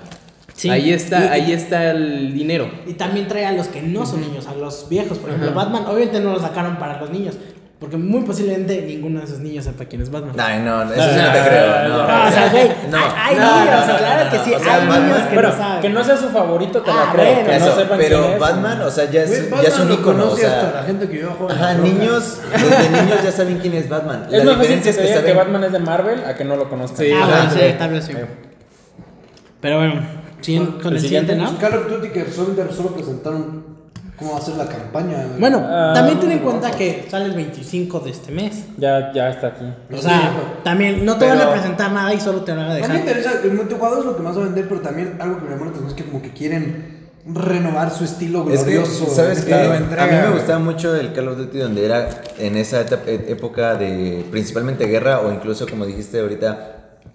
Sí. 0.58 0.68
ahí 0.70 0.92
está, 0.92 1.24
Y- 1.24 1.28
ahí 1.28 1.52
está 1.52 1.90
el 1.92 2.34
dinero. 2.34 2.68
Y 2.86 2.94
también 2.94 3.28
trae 3.28 3.46
a 3.46 3.52
los 3.52 3.68
que 3.68 3.80
no 3.80 4.04
son 4.04 4.20
niños, 4.22 4.46
a 4.48 4.54
los 4.54 4.88
viejos. 4.88 5.18
Por 5.18 5.30
ejemplo, 5.30 5.52
Batman, 5.54 5.84
obviamente 5.86 6.18
no 6.20 6.32
lo 6.32 6.40
sacaron 6.40 6.76
para 6.78 7.00
los 7.00 7.10
niños. 7.10 7.36
Porque 7.78 7.96
muy 7.96 8.22
posiblemente 8.22 8.82
ninguno 8.82 9.20
de 9.20 9.26
esos 9.26 9.38
niños 9.38 9.64
sepa 9.66 9.84
quién 9.84 10.02
es 10.02 10.10
Batman. 10.10 10.34
Ay, 10.36 10.58
no, 10.64 10.82
eso 10.82 10.96
No, 10.96 11.02
sí 11.12 11.16
no 11.16 11.32
te 11.32 11.48
creo. 11.48 11.66
no, 11.84 11.88
No, 11.88 11.88
no, 11.88 12.08
No, 12.08 12.28
o 12.28 12.32
sea, 12.32 12.48
güey, 12.50 12.68
No. 12.90 12.96
hay, 12.98 13.34
niños, 13.36 13.86
no, 13.86 13.86
no, 13.92 13.98
claro 13.98 14.24
no, 14.24 14.30
que 14.32 14.38
sí, 14.44 14.52
o 14.52 14.58
sea, 14.58 14.74
hay 14.74 14.80
Batman- 14.88 15.02
niños 15.06 15.18
que 15.28 15.34
Bueno, 15.34 15.48
no 15.50 15.56
saben. 15.56 15.80
que 15.82 15.88
no 15.90 16.02
sea 16.04 16.16
su 16.16 16.28
favorito, 16.30 16.82
te 16.82 16.90
Ah, 16.90 17.04
la 17.06 17.12
creo. 17.12 17.24
bueno. 17.34 17.48
que 17.50 17.58
no 17.60 17.64
Eso, 17.66 17.76
sepan 17.76 17.98
pero 17.98 18.20
quién 18.20 18.32
es. 18.32 18.40
Batman, 18.40 18.80
o 18.82 18.90
sea, 18.90 19.04
ya 19.12 19.22
es, 19.22 19.42
Batman 19.42 19.62
ya 19.62 19.68
es 19.68 19.78
un 19.78 19.88
lo 19.88 19.94
icono. 19.94 20.24
O 20.24 20.26
conoce 20.26 20.46
hasta 20.48 20.62
la 20.64 20.72
sea, 20.72 20.82
gente 20.82 21.08
que 21.08 21.18
yo 21.20 21.30
juego 21.30 21.52
ajá, 21.52 21.74
niños, 21.74 22.38
desde 22.50 22.90
niños 23.00 23.22
ya 23.22 23.30
saben 23.30 23.58
quién 23.58 23.74
es 23.74 23.88
Batman. 23.88 24.24
Es 24.28 24.32
la 24.32 24.44
más 24.44 24.56
fácil 24.56 24.58
diferencia 24.74 24.82
que 24.82 24.88
es 24.90 24.96
te 24.96 25.02
que 25.02 25.06
digan 25.06 25.22
que 25.24 25.28
saben. 25.30 25.36
Batman 25.36 25.64
es 25.64 25.72
de 25.72 25.78
Marvel 25.78 26.24
a 26.26 26.34
que 26.34 26.44
no 26.44 26.56
lo 26.56 26.68
conozcan. 26.68 26.98
Sí. 27.06 27.12
Ah, 27.14 27.26
bueno, 27.28 27.50
sí. 27.52 27.74
tal 27.78 27.90
vez 27.92 28.04
sí. 28.06 28.12
Pero 29.60 29.78
bueno, 29.78 30.00
siguen 30.40 30.66
con 30.82 30.94
el 30.94 31.00
siguiente, 31.00 31.34
¿no? 31.36 31.56
Call 31.58 31.74
of 31.74 31.88
Duty 31.90 32.08
que 32.10 32.24
solamente 32.30 32.72
solo 32.74 32.90
presentaron 32.90 33.78
cómo 34.16 34.32
va 34.32 34.38
a 34.38 34.40
ser 34.42 34.56
la 34.56 34.66
campaña. 34.66 35.26
Bueno, 35.38 35.62
Ah, 35.64 35.92
también 35.94 36.18
ten 36.18 36.32
en 36.32 36.38
cuenta 36.40 36.70
que 36.72 37.06
sale 37.08 37.26
el 37.26 37.34
25 37.34 38.00
de 38.00 38.10
este 38.10 38.32
mes. 38.32 38.64
Ya, 38.76 39.12
ya 39.12 39.30
está 39.30 39.48
aquí. 39.48 39.64
O 39.92 39.96
Sí, 39.96 40.02
sea, 40.02 40.32
pero- 40.34 40.62
también 40.64 41.04
no 41.04 41.14
te 41.14 41.26
pero- 41.26 41.38
van 41.38 41.48
a 41.48 41.52
presentar 41.52 41.92
nada 41.92 42.12
y 42.12 42.20
solo 42.20 42.40
te 42.42 42.52
van 42.52 42.60
a 42.60 42.64
A 42.64 42.66
mí 42.74 42.74
me 42.74 42.80
dejar. 42.80 42.96
interesa, 42.98 43.32
el 43.44 43.52
multijugador 43.54 44.00
es 44.00 44.04
lo 44.06 44.16
que 44.16 44.22
más 44.22 44.36
va 44.36 44.42
a 44.42 44.44
vender, 44.46 44.68
pero 44.68 44.80
también 44.80 45.16
algo 45.20 45.36
que 45.38 45.44
me 45.44 45.50
llama 45.50 45.66
la 45.66 45.70
atención 45.70 45.88
es 45.88 45.94
que 45.94 46.04
como 46.04 46.20
que 46.22 46.32
quieren 46.32 46.98
renovar 47.30 47.90
su 47.90 48.04
estilo 48.04 48.40
Es 48.50 48.60
que, 48.64 48.70
glorioso. 48.72 49.06
¿sabes 49.14 49.46
nueva 49.46 49.76
A 49.76 50.06
mí 50.06 50.12
me 50.12 50.30
gustaba 50.30 50.58
mucho 50.58 50.96
el 50.96 51.12
Call 51.12 51.28
of 51.28 51.36
Duty 51.36 51.58
donde 51.58 51.84
era 51.84 52.08
en 52.38 52.56
esa 52.56 52.80
etapa- 52.80 53.08
e- 53.08 53.26
época 53.28 53.74
de 53.76 54.24
principalmente 54.30 54.86
guerra 54.86 55.20
o 55.20 55.30
incluso 55.32 55.66
como 55.68 55.84
dijiste 55.84 56.20
ahorita 56.20 56.74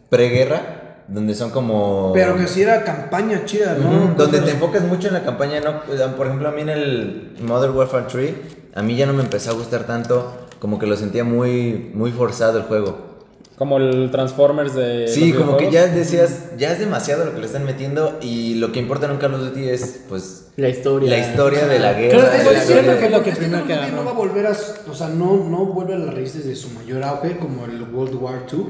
preguerra, 0.10 0.83
donde 1.08 1.36
son 1.36 1.52
como 1.52 2.12
Pero 2.14 2.38
que 2.38 2.48
si 2.48 2.62
era 2.62 2.84
campaña 2.84 3.46
chida, 3.46 3.76
¿no? 3.76 4.14
Donde 4.16 4.40
te 4.42 4.52
enfocas 4.52 4.84
mucho 4.84 5.08
en 5.08 5.16
la 5.16 5.24
campaña, 5.24 5.60
no, 5.60 5.82
por 6.16 6.28
ejemplo, 6.28 6.50
a 6.50 6.52
mí 6.52 6.62
en 6.62 6.70
el 6.70 7.36
Modern 7.42 7.76
Warfare 7.76 8.06
3, 8.10 8.34
a 8.76 8.82
mí 8.82 8.96
ya 8.96 9.06
no 9.06 9.14
me 9.14 9.24
empezó 9.24 9.52
a 9.52 9.54
gustar 9.54 9.84
tanto, 9.86 10.48
como 10.60 10.80
que 10.80 10.88
lo 10.88 10.96
sentía 10.96 11.24
muy 11.24 11.92
muy 11.94 12.12
forzado 12.12 12.58
el 12.58 12.64
juego. 12.66 13.13
Como 13.58 13.78
el 13.78 14.10
Transformers 14.12 14.74
de. 14.74 15.08
Sí, 15.08 15.32
los 15.32 15.44
como 15.44 15.58
que 15.58 15.70
ya 15.72 15.86
decías, 15.88 16.52
ya 16.58 16.72
es 16.72 16.80
demasiado 16.80 17.24
lo 17.26 17.34
que 17.34 17.40
le 17.40 17.46
están 17.46 17.66
metiendo 17.66 18.18
y 18.22 18.56
lo 18.56 18.72
que 18.72 18.80
importa 18.80 19.06
en 19.06 19.12
un 19.12 19.18
Call 19.18 19.36
of 19.36 19.42
Duty 19.42 19.70
es 19.70 20.02
pues 20.10 20.48
La 20.58 20.70
historia. 20.70 21.10
la 21.12 21.18
historia 21.20 21.68
de 21.68 21.78
la 21.80 21.94
guerra. 21.94 22.18
Creo 22.18 22.32
que 22.32 22.38
eso 22.38 22.52
es 22.52 23.12
lo 23.12 23.24
que 23.24 23.30
Este 23.30 23.42
primero 23.44 23.68
que 23.68 23.76
no 23.92 24.04
va 24.04 24.12
a 24.12 24.14
volver 24.16 24.48
a, 24.48 24.52
o 24.52 24.94
sea, 24.96 25.10
no, 25.10 25.48
no 25.48 25.66
vuelve 25.68 25.94
a 25.94 25.98
las 26.00 26.14
raíces 26.16 26.46
de 26.48 26.56
su 26.56 26.70
mayor 26.72 27.04
auge 27.04 27.38
como 27.38 27.66
el 27.66 27.84
World 27.84 28.16
War 28.16 28.44
II, 28.52 28.66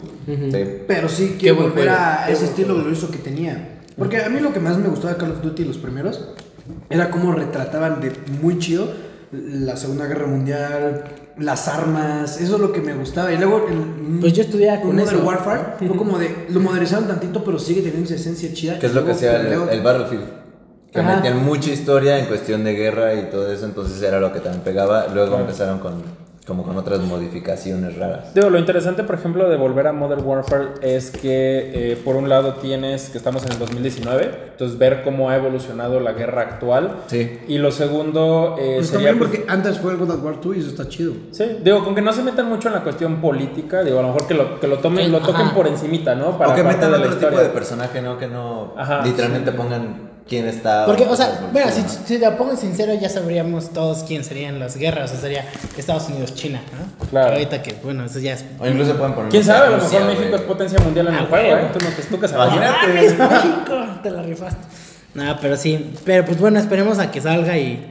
Sí. 0.52 0.66
pero 0.86 1.08
sí 1.08 1.38
quiere 1.40 1.58
volver 1.58 1.88
a 1.90 2.30
ese 2.30 2.46
estilo 2.46 2.76
glorioso 2.76 3.10
que 3.10 3.20
tenía. 3.20 3.80
Porque 3.98 4.18
a 4.22 4.28
mí 4.30 4.40
lo 4.42 4.52
que 4.52 4.60
más 4.60 4.78
me 4.78 4.90
gustó 4.90 5.08
de 5.08 5.16
Call 5.16 5.32
of 5.32 5.42
Duty 5.42 5.64
los 5.64 5.78
primeros 5.78 6.28
era 6.90 7.10
cómo 7.10 7.32
retrataban 7.34 8.02
de 8.02 8.12
muy 8.42 8.60
chido 8.60 8.88
la 9.32 9.78
Segunda 9.78 10.08
Guerra 10.08 10.28
Mundial, 10.28 11.04
las 11.38 11.68
armas, 11.68 12.40
eso 12.40 12.56
es 12.56 12.62
lo 12.62 12.72
que 12.72 12.82
me 12.82 12.94
gustaba. 12.94 13.32
Y 13.32 13.38
luego 13.38 13.66
el, 13.68 14.20
Pues 14.20 14.34
yo 14.34 14.44
estudiaba 14.44 14.82
con 14.82 14.96
Modern 14.96 15.18
eso. 15.18 15.26
Warfare 15.26 15.62
fue 15.80 15.96
como 15.98 16.18
de 16.20 16.46
lo 16.50 16.60
modernizaron 16.60 17.08
tantito, 17.08 17.44
pero 17.44 17.58
sigue 17.60 17.82
teniendo 17.82 18.06
esa 18.06 18.16
esencia 18.16 18.54
chida. 18.54 18.80
Que 18.80 18.86
es 18.88 18.94
lo 18.94 19.04
que 19.06 19.12
hacía 19.12 19.40
el, 19.42 19.52
el 19.70 19.82
Battlefield. 19.82 20.26
Que 20.92 21.00
Ajá. 21.00 21.16
metían 21.16 21.44
mucha 21.44 21.72
historia 21.72 22.20
en 22.20 22.28
cuestión 22.28 22.64
de 22.64 22.74
guerra 22.76 23.16
y 23.16 23.30
todo 23.32 23.52
eso, 23.52 23.66
entonces 23.66 24.02
era 24.04 24.20
lo 24.20 24.32
que 24.32 24.40
también 24.40 24.64
pegaba. 24.64 25.08
Luego 25.08 25.38
empezaron 25.40 25.80
con 25.80 26.04
como 26.46 26.64
con 26.64 26.78
otras 26.78 27.00
modificaciones 27.02 27.98
raras. 27.98 28.34
Digo, 28.34 28.50
lo 28.50 28.60
interesante, 28.60 29.04
por 29.04 29.16
ejemplo, 29.16 29.50
de 29.50 29.56
volver 29.58 29.88
a 29.88 29.94
Modern 29.94 30.24
Warfare 30.26 30.68
es 30.82 31.10
que, 31.12 31.91
eh, 31.91 32.02
por 32.04 32.16
un 32.16 32.30
lado, 32.30 32.56
tienes 32.56 33.10
que 33.10 33.18
estamos 33.18 33.46
en 33.46 33.54
el 33.54 33.60
2019, 33.60 34.32
entonces 34.52 34.78
ver 34.78 35.04
cómo 35.04 35.30
ha 35.30 35.36
evolucionado 35.38 36.00
la 36.00 36.14
guerra 36.14 36.41
actual. 36.41 36.98
Sí. 37.08 37.39
Y 37.48 37.58
lo 37.58 37.72
segundo 37.72 38.56
eh, 38.60 38.76
Pues 38.78 38.88
sería. 38.88 39.10
también 39.12 39.18
pues, 39.20 39.30
porque 39.41 39.52
antes 39.52 39.80
fue 39.80 39.94
el 39.94 40.02
of 40.02 40.24
War 40.24 40.41
2 40.41 40.56
y 40.56 40.60
eso 40.60 40.70
está 40.70 40.88
chido. 40.88 41.14
Sí, 41.32 41.46
digo, 41.64 41.84
con 41.84 41.96
que 41.96 42.02
no 42.02 42.12
se 42.14 42.24
metan 42.24 42.50
mucho 42.50 42.68
en 42.68 42.76
la 42.76 42.84
cuestión 42.84 43.22
política, 43.22 43.84
digo, 43.84 44.00
a 44.00 44.02
lo 44.02 44.10
mejor 44.10 44.28
que 44.28 44.34
lo, 44.34 44.60
que 44.60 44.68
lo 44.68 44.80
tomen, 44.80 45.12
lo 45.12 45.20
toquen 45.20 45.48
Ajá. 45.48 45.56
por 45.56 45.68
encimita, 45.68 46.16
¿no? 46.16 46.30
o 46.30 46.56
que 46.56 46.64
metan 46.64 46.94
otro 46.94 47.16
tipo 47.16 47.38
de 47.39 47.50
personaje, 47.50 48.02
¿no? 48.02 48.18
Que 48.18 48.28
no 48.28 48.74
Ajá, 48.78 49.04
literalmente 49.06 49.52
pongan 49.52 50.12
quién 50.28 50.47
está. 50.47 50.86
Porque, 50.86 51.03
o 51.05 51.15
sea, 51.15 51.49
bueno, 51.51 51.69
si, 51.71 51.82
si 52.05 52.17
te 52.19 52.32
pongo 52.32 52.55
sincero, 52.55 52.93
ya 52.99 53.09
sabríamos 53.09 53.71
todos 53.71 54.03
quién 54.03 54.24
serían 54.24 54.59
las 54.59 54.78
guerras. 54.78 55.11
O 55.11 55.13
sea, 55.13 55.21
sería 55.21 55.45
Estados 55.78 56.07
Unidos-China, 56.09 56.61
¿no? 56.71 57.07
Claro. 57.07 57.28
Pero 57.28 57.34
ahorita 57.34 57.61
que, 57.61 57.74
bueno, 57.84 58.05
eso 58.05 58.19
ya 58.19 58.34
es. 58.34 58.45
O 58.59 58.67
incluso 58.67 58.95
pueden 58.97 59.13
poner. 59.13 59.30
¿Quién 59.32 59.43
sabe? 59.43 59.67
A 59.67 59.69
lo 59.71 59.80
Rusia, 59.80 59.99
mejor 59.99 60.15
México 60.17 60.36
es 60.36 60.41
potencia 60.43 60.80
mundial 60.80 61.07
en 61.07 61.15
Ah, 61.15 61.19
el 61.19 61.26
juego, 61.28 61.47
huevo. 61.49 61.67
¿eh? 61.67 61.69
Tú, 61.74 61.80
no, 61.80 61.89
te- 61.91 62.03
tú 62.03 62.19
que 62.19 62.28
sabes. 62.28 62.53
Imagínate. 62.53 62.88
¡Mames, 62.88 63.17
México! 63.43 63.99
Te 64.03 64.11
la 64.11 64.21
rifaste. 64.24 64.61
Nada, 65.13 65.38
pero 65.41 65.55
sí. 65.57 65.93
Pero 66.05 66.26
pues 66.26 66.39
bueno, 66.39 66.59
esperemos 66.59 66.99
a 66.99 67.11
que 67.11 67.21
salga 67.21 67.57
y. 67.57 67.89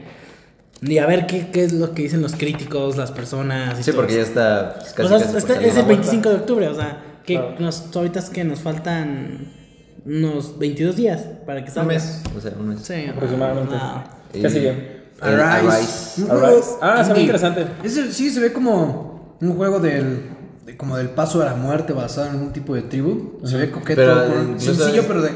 Y 0.84 0.98
a 0.98 1.06
ver 1.06 1.26
qué, 1.28 1.46
qué 1.52 1.62
es 1.62 1.72
lo 1.72 1.92
que 1.94 2.02
dicen 2.02 2.22
los 2.22 2.32
críticos, 2.34 2.96
las 2.96 3.12
personas. 3.12 3.78
Y 3.78 3.82
Sí, 3.84 3.90
todo 3.92 4.00
porque 4.00 4.16
ya 4.16 4.22
está 4.22 4.74
pues, 4.80 4.92
casi, 4.94 5.06
o 5.14 5.18
sea, 5.18 5.26
casi 5.26 5.38
este- 5.38 5.52
es 5.52 5.76
el 5.76 5.84
vuelta. 5.84 5.86
25 5.86 6.28
de 6.30 6.34
octubre, 6.34 6.68
o 6.68 6.74
sea, 6.74 6.98
que 7.24 7.34
Claro. 7.34 7.54
nos, 7.60 7.84
ahorita 7.94 8.18
es 8.18 8.30
que 8.30 8.42
nos 8.42 8.58
faltan 8.58 9.46
unos 10.05 10.59
22 10.59 10.97
días 10.97 11.20
para 11.47 11.62
que 11.62 11.68
Un 11.70 11.74
salga. 11.74 11.88
mes. 11.93 12.22
O 12.36 12.40
sea, 12.40 12.53
un 12.59 12.68
mes. 12.70 12.80
Sí, 12.82 13.07
Aproximadamente. 13.09 13.74
Ah. 13.78 14.05
¿Qué 14.32 14.38
Y- 14.40 14.51
sigue? 14.51 15.03
Arise. 15.20 16.22
Un 16.22 16.30
Arise. 16.30 16.70
Ah, 16.80 17.05
se 17.05 17.12
ve 17.12 17.20
interesante. 17.20 17.66
Ese 17.84 18.12
sí 18.12 18.30
se 18.30 18.40
ve 18.40 18.53
como 18.53 19.36
un 19.40 19.55
juego 19.57 19.78
del 19.78 20.30
de- 20.66 20.76
como 20.76 20.97
del 20.97 21.11
paso 21.11 21.40
a 21.43 21.45
la 21.45 21.55
muerte 21.55 21.93
basado 21.93 22.28
en 22.30 22.36
un 22.36 22.53
tipo 22.53 22.74
de 22.74 22.82
tribu. 22.82 23.40
Se 23.45 23.57
ve 23.57 23.70
coqueto, 23.70 24.01
Pero, 24.01 24.14
con- 24.26 24.43
incluso 24.55 24.74
sencillo, 24.74 25.03
es- 25.03 25.07
pero 25.07 25.22
de 25.22 25.30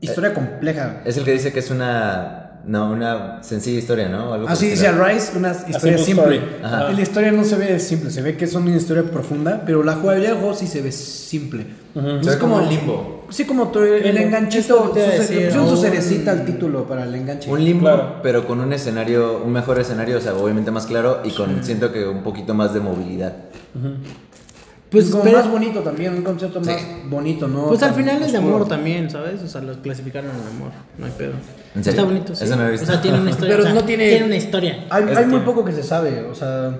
historia 0.00 0.34
compleja. 0.34 1.02
Es 1.04 1.16
el 1.16 1.24
que 1.24 1.32
dice 1.32 1.52
que 1.52 1.60
es 1.60 1.70
una. 1.70 2.40
No, 2.66 2.92
una 2.92 3.42
sencilla 3.42 3.78
historia, 3.78 4.08
¿no? 4.08 4.32
Algo 4.32 4.48
Así 4.48 4.64
el 4.66 4.70
dice. 4.72 4.88
Arise, 4.88 5.36
una 5.36 5.52
historia 5.68 5.98
simple 5.98 6.40
la 6.62 6.98
historia 6.98 7.30
no 7.30 7.44
se 7.44 7.56
ve 7.56 7.78
simple, 7.78 8.10
se 8.10 8.22
ve 8.22 8.38
que 8.38 8.46
es 8.46 8.54
una 8.54 8.74
historia 8.74 9.02
profunda, 9.02 9.62
pero 9.66 9.82
la 9.82 9.96
jugabilidad 9.96 10.30
del 10.32 10.40
juego 10.40 10.56
sí 10.56 10.66
se 10.66 10.80
ve 10.80 10.90
simple. 10.90 11.66
Ve 11.94 12.38
como 12.38 12.56
un 12.56 12.68
limbo. 12.68 13.26
Sí, 13.30 13.44
como 13.46 13.68
tu- 13.68 13.80
el 13.80 14.16
enganchito, 14.18 14.88
su- 14.88 14.94
decir, 14.94 15.50
su 15.52 15.60
un- 15.62 15.76
cerecita 15.76 16.32
al 16.32 16.44
título 16.44 16.84
para 16.86 17.04
el 17.04 17.14
enganche. 17.14 17.50
Un 17.50 17.64
limbo, 17.64 17.82
Claro. 17.86 18.16
pero 18.22 18.46
con 18.46 18.60
un 18.60 18.72
escenario, 18.72 19.42
un 19.44 19.52
mejor 19.52 19.78
escenario, 19.80 20.18
o 20.18 20.20
sea, 20.20 20.34
obviamente 20.34 20.70
más 20.70 20.86
claro 20.86 21.20
y 21.24 21.30
con, 21.30 21.62
siento 21.64 21.92
que 21.92 22.06
un 22.06 22.22
poquito 22.22 22.52
más 22.54 22.74
de 22.74 22.80
movilidad. 22.80 23.32
Pues 23.72 25.04
Pues, 25.06 25.10
como 25.10 25.24
pero- 25.24 25.38
más 25.38 25.50
bonito 25.50 25.80
también, 25.80 26.14
un 26.14 26.22
concepto 26.22 26.60
más 26.60 26.76
bonito, 27.06 27.48
¿no? 27.48 27.66
Pues 27.68 27.82
al 27.82 27.94
final 27.94 28.22
es 28.22 28.30
de 28.32 28.38
amor 28.38 28.68
también, 28.68 29.10
¿sabes? 29.10 29.42
O 29.42 29.48
sea, 29.48 29.60
lo 29.60 29.72
clasificaron 29.82 30.30
en 30.30 30.56
amor, 30.56 30.70
no 30.98 31.06
hay 31.06 31.12
pedo. 31.18 31.32
¿En 31.74 31.82
serio? 31.82 31.90
Está 31.98 32.04
bonito, 32.04 32.34
sí. 32.34 32.44
Eso 32.44 32.54
no 32.56 32.68
he 32.68 32.70
visto. 32.70 32.86
O 32.86 32.90
sea, 32.92 33.02
tiene 33.02 33.20
una 33.20 33.30
historia. 33.30 33.56
Pero 33.56 33.62
o 33.62 33.66
sea, 33.66 33.74
no 33.74 33.84
tiene- 33.84 34.22
una 34.24 34.36
historia. 34.36 34.86
Hay, 34.90 35.04
Es 35.10 35.16
hay 35.18 35.26
muy 35.26 35.40
poco 35.40 35.64
que 35.64 35.72
se 35.72 35.82
sabe, 35.82 36.22
o 36.30 36.34
sea... 36.34 36.78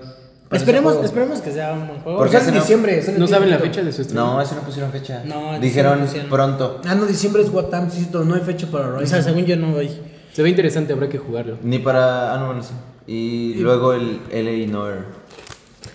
Esperemos, 0.51 0.97
esperemos 1.05 1.41
que 1.41 1.51
sea 1.53 1.73
un 1.73 1.89
buen 1.89 2.01
juego. 2.01 2.19
¿Por 2.19 2.27
O 2.29 2.31
qué 2.31 2.37
sea, 2.37 2.41
ese 2.41 2.49
en 2.51 2.55
no? 2.57 2.61
diciembre. 2.61 3.03
sale 3.03 3.19
¿No 3.19 3.27
saben 3.27 3.51
la 3.51 3.59
fecha 3.59 3.83
de 3.83 3.93
su 3.93 4.03
estreno? 4.03 4.35
No, 4.35 4.41
ese 4.43 4.55
no 4.55 4.61
pusieron 4.61 4.93
fecha. 4.93 5.23
No, 5.25 5.59
Dijeron 5.59 5.99
no 6.01 6.05
pusieron. 6.07 6.31
pronto. 6.31 6.81
Ah, 6.87 6.95
no, 6.95 7.07
diciembre 7.07 7.43
es 7.43 7.49
What 7.51 7.65
Time, 7.67 7.89
sí, 7.91 8.09
no 8.13 8.35
hay 8.35 8.41
fecha 8.43 8.67
para 8.69 8.89
Horizon. 8.89 9.03
O 9.05 9.07
sea, 9.07 9.23
según 9.23 9.45
yo 9.47 9.57
no 9.57 9.73
voy. 9.73 9.91
Se 10.33 10.43
ve 10.43 10.51
interesante, 10.51 10.93
habrá 10.93 11.09
que 11.09 11.19
jugarlo. 11.19 11.57
Ni 11.63 11.79
para. 11.79 12.35
Ah, 12.35 12.39
no, 12.39 12.47
bueno, 12.47 12.63
sí. 12.63 12.73
Y 13.07 13.55
luego 13.55 13.93
el 13.95 14.21
LA 14.33 14.71
Noir. 14.73 14.99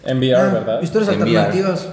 En 0.05 0.17
VR, 0.17 0.35
Ah, 0.35 0.53
¿verdad? 0.53 0.81
Historias 0.81 1.11
En 1.13 1.21
VR. 1.21 1.37
alternativas. 1.37 1.87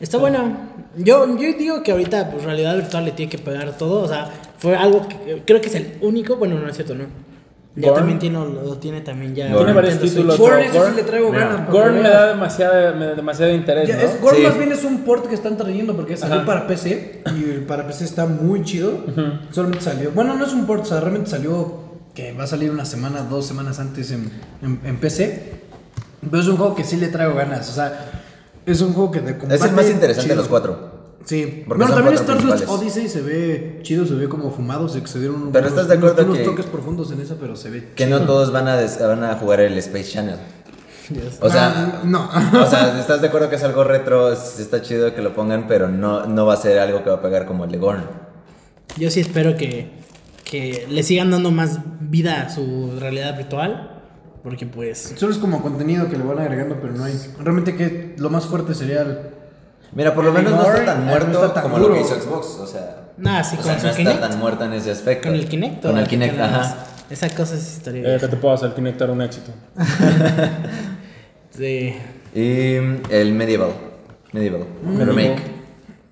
Está 0.00 0.18
bueno. 0.18 0.56
Yo, 0.96 1.26
yo 1.38 1.52
digo 1.58 1.82
que 1.82 1.92
ahorita, 1.92 2.30
pues, 2.30 2.44
realidad 2.44 2.74
virtual 2.76 3.04
le 3.04 3.12
tiene 3.12 3.30
que 3.30 3.38
pegar 3.38 3.76
todo. 3.76 4.02
O 4.02 4.08
sea, 4.08 4.30
fue 4.58 4.76
algo 4.76 5.06
que 5.08 5.42
creo 5.46 5.60
que 5.60 5.68
es 5.68 5.74
el 5.74 5.98
único. 6.00 6.36
Bueno, 6.36 6.58
no 6.58 6.68
es 6.68 6.74
cierto, 6.76 6.94
no. 6.94 7.04
Ya 7.80 7.88
Gorn. 7.90 8.00
también 8.00 8.18
tiene, 8.18 8.38
lo 8.38 8.76
tiene 8.78 9.00
también 9.02 9.34
ya. 9.34 9.46
Tiene 9.54 9.72
varios 9.72 9.94
Nintendo 9.94 10.34
títulos. 10.34 10.38
Gorn, 10.38 10.60
ese 10.60 10.72
sí 10.90 10.96
le 10.96 11.02
traigo 11.04 11.30
Mira, 11.30 11.48
ganas. 11.48 11.70
Gorn 11.70 11.94
me 12.02 12.08
da 12.08 12.26
demasiado, 12.28 12.96
me- 12.96 13.06
demasiado 13.14 13.52
interés, 13.54 13.88
Ya, 13.88 13.96
¿no? 13.96 14.02
es, 14.02 14.20
Gorn 14.20 14.36
Sí. 14.36 14.42
más 14.42 14.58
bien 14.58 14.72
es 14.72 14.84
un 14.84 14.98
port 15.04 15.26
que 15.26 15.34
están 15.34 15.56
trayendo 15.56 15.94
porque 15.94 16.16
salió 16.16 16.36
Ajá. 16.36 16.46
para 16.46 16.66
PC 16.66 17.22
y 17.36 17.64
para 17.66 17.86
PC 17.86 18.04
está 18.04 18.26
muy 18.26 18.62
chido. 18.64 18.92
Solamente 19.50 19.84
salió. 19.84 20.10
Bueno, 20.12 20.34
no 20.34 20.44
es 20.44 20.52
un 20.52 20.66
port, 20.66 20.82
o 20.82 20.86
sea, 20.86 21.00
realmente 21.00 21.30
salió 21.30 21.86
que 22.14 22.32
va 22.32 22.44
a 22.44 22.46
salir 22.48 22.70
una 22.70 22.84
semana, 22.84 23.22
dos 23.22 23.46
semanas 23.46 23.78
antes 23.78 24.10
en, 24.10 24.30
en, 24.62 24.80
en 24.84 24.96
PC. 24.96 25.52
Pero 26.28 26.42
es 26.42 26.48
un 26.48 26.56
juego 26.56 26.74
que 26.74 26.82
sí 26.84 26.96
le 26.96 27.08
traigo 27.08 27.34
ganas. 27.34 27.68
O 27.70 27.72
sea, 27.72 28.10
es 28.66 28.80
un 28.80 28.92
juego 28.92 29.12
que 29.12 29.20
de 29.20 29.38
combate. 29.38 29.54
Es 29.54 29.64
el 29.64 29.72
más 29.72 29.88
interesante 29.88 30.24
chido. 30.24 30.34
de 30.34 30.42
los 30.42 30.48
cuatro. 30.48 30.87
Sí, 31.28 31.64
Porque 31.68 31.82
bueno, 31.82 31.94
también 31.94 32.14
Stardust 32.14 32.46
principales. 32.48 32.80
Odyssey 32.80 33.08
se 33.08 33.20
ve 33.20 33.80
chido, 33.82 34.06
se 34.06 34.14
ve 34.14 34.28
como 34.30 34.50
fumado, 34.50 34.88
se 34.88 35.06
se 35.06 35.18
dieron 35.18 35.52
Pero 35.52 35.66
unos, 35.66 35.72
estás 35.78 35.88
de 35.88 35.94
acuerdo 35.96 36.24
unos 36.24 36.38
que- 36.38 36.44
toques 36.44 36.64
profundos 36.66 37.12
en 37.12 37.20
esa, 37.20 37.34
pero 37.38 37.54
se 37.54 37.68
ve 37.68 37.88
Que 37.94 38.06
no 38.06 38.22
todos 38.22 38.50
van 38.50 38.66
a, 38.68 38.76
des- 38.78 38.98
van 38.98 39.22
a 39.24 39.34
jugar 39.34 39.60
el 39.60 39.76
Space 39.78 40.10
Channel. 40.12 40.36
O 41.40 41.50
sea, 41.50 41.68
Ah, 41.74 42.02
no. 42.04 42.30
o 42.62 42.66
sea, 42.66 42.98
¿estás 43.00 43.20
de 43.20 43.28
acuerdo 43.28 43.48
que 43.50 43.56
es 43.56 43.62
algo 43.62 43.84
retro? 43.84 44.32
es- 44.32 44.58
Está 44.58 44.80
chido 44.82 45.14
que 45.14 45.20
lo 45.22 45.34
pongan, 45.34 45.66
pero 45.68 45.88
no, 45.88 46.24
no 46.26 46.46
va 46.46 46.54
a 46.54 46.56
ser 46.56 46.78
algo 46.78 47.02
que 47.04 47.10
va 47.10 47.16
a 47.16 47.22
pegar 47.22 47.44
como 47.46 47.64
el 47.64 47.72
de 47.72 47.78
Gorn. 47.78 48.04
Yo 48.96 49.10
sí 49.10 49.20
espero 49.20 49.54
que, 49.56 49.90
que 50.44 50.86
le 50.88 51.02
sigan 51.02 51.30
dando 51.30 51.50
más 51.50 51.78
vida 52.00 52.42
a 52.42 52.48
su 52.50 52.92
realidad 52.98 53.36
virtual. 53.36 53.94
Porque, 54.42 54.64
pues. 54.66 55.14
Solo 55.16 55.32
es 55.32 55.38
como 55.38 55.60
contenido 55.62 56.08
que 56.08 56.16
le 56.16 56.22
van 56.24 56.38
agregando, 56.38 56.78
pero 56.80 56.94
no 56.94 57.04
hay. 57.04 57.12
Realmente 57.40 57.74
que 57.76 58.14
lo 58.18 58.30
más 58.30 58.46
fuerte 58.46 58.74
sería 58.74 59.02
el. 59.02 59.18
Mira, 59.92 60.14
por 60.14 60.24
lo 60.24 60.30
El 60.30 60.44
menos 60.44 60.52
no 60.52 60.62
está 60.62 60.84
tan 60.84 61.00
no 61.00 61.06
muerto 61.06 61.32
está 61.44 61.54
tan 61.54 61.62
como 61.62 61.78
lo 61.78 61.84
que 61.92 62.00
duro. 62.00 62.06
hizo 62.06 62.20
Xbox. 62.20 62.46
O 62.60 62.66
sea, 62.66 63.04
Nada, 63.16 63.42
sí, 63.42 63.56
o 63.58 63.62
con 63.62 63.80
sea, 63.80 63.92
su 63.94 64.02
no 64.02 64.10
está 64.10 64.28
tan 64.28 64.38
muerta 64.38 64.64
en 64.66 64.72
ese 64.74 64.90
aspecto. 64.90 65.28
Con 65.28 65.34
el 65.36 65.48
Kinect. 65.48 65.82
Con 65.82 65.96
¿o 65.96 66.00
el 66.00 66.06
Kinect, 66.06 66.38
ajá. 66.40 66.76
Esa 67.10 67.30
cosa 67.34 67.54
es 67.54 67.66
historia. 67.76 68.16
Eh, 68.16 68.18
¿Qué 68.20 68.28
te 68.28 68.36
puedo 68.36 68.54
hacer? 68.54 68.74
Kinect 68.74 69.00
era 69.00 69.12
un 69.12 69.22
éxito. 69.22 69.50
Sí. 71.50 71.94
Y 72.34 72.74
el 73.08 73.32
Medieval. 73.32 73.70
Medieval. 74.32 74.66
Mm. 74.82 75.00
El 75.00 75.06
remake. 75.06 75.42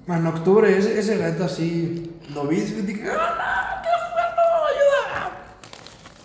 En 0.08 0.26
octubre, 0.26 0.76
ese, 0.76 0.98
ese 0.98 1.18
reto 1.18 1.44
así. 1.44 2.16
Lo 2.34 2.46
vi 2.46 2.56
y 2.56 2.60
dije, 2.62 3.04
¡ah, 3.10 3.76
no! 3.76 3.82
¡Quiero 3.82 3.98
jugarlo! 4.08 4.42
¡Ayuda! 4.70 5.30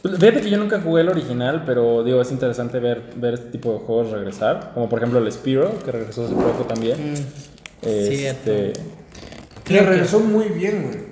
Fíjate 0.03 0.41
que 0.41 0.49
yo 0.49 0.57
nunca 0.57 0.81
jugué 0.81 1.01
el 1.01 1.09
original, 1.09 1.63
pero 1.65 2.03
digo, 2.03 2.21
es 2.21 2.31
interesante 2.31 2.79
ver, 2.79 3.03
ver 3.17 3.35
este 3.35 3.51
tipo 3.51 3.73
de 3.73 3.79
juegos 3.79 4.11
regresar. 4.11 4.71
Como 4.73 4.89
por 4.89 4.99
ejemplo 4.99 5.19
el 5.19 5.31
Spiro, 5.31 5.71
que 5.85 5.91
regresó 5.91 6.25
hace 6.25 6.33
poco 6.33 6.63
también. 6.67 6.97
Mm, 7.13 7.15
Este, 7.83 8.15
Cierto. 8.15 8.43
Que 8.45 8.73
Creo 9.63 9.83
que- 9.83 9.89
regresó 9.89 10.19
muy 10.19 10.45
bien, 10.49 10.83
güey. 10.83 11.11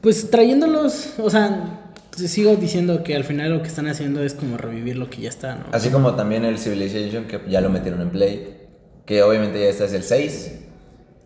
Pues 0.00 0.30
trayéndolos, 0.30 1.14
o 1.18 1.30
sea, 1.30 1.80
sigo 2.14 2.54
diciendo 2.56 3.02
que 3.02 3.14
al 3.16 3.24
final 3.24 3.50
lo 3.52 3.62
que 3.62 3.68
están 3.68 3.88
haciendo 3.88 4.22
es 4.22 4.34
como 4.34 4.56
revivir 4.56 4.96
lo 4.96 5.08
que 5.10 5.22
ya 5.22 5.28
está, 5.28 5.54
¿no? 5.56 5.64
Así 5.72 5.90
como 5.90 6.14
también 6.14 6.44
el 6.44 6.58
Civilization, 6.58 7.24
que 7.24 7.40
ya 7.48 7.60
lo 7.60 7.68
metieron 7.70 8.00
en 8.00 8.10
Play. 8.10 8.56
Que 9.04 9.22
obviamente 9.22 9.60
ya 9.60 9.66
este 9.66 9.84
es 9.84 9.92
el 9.92 10.02
6. 10.02 10.52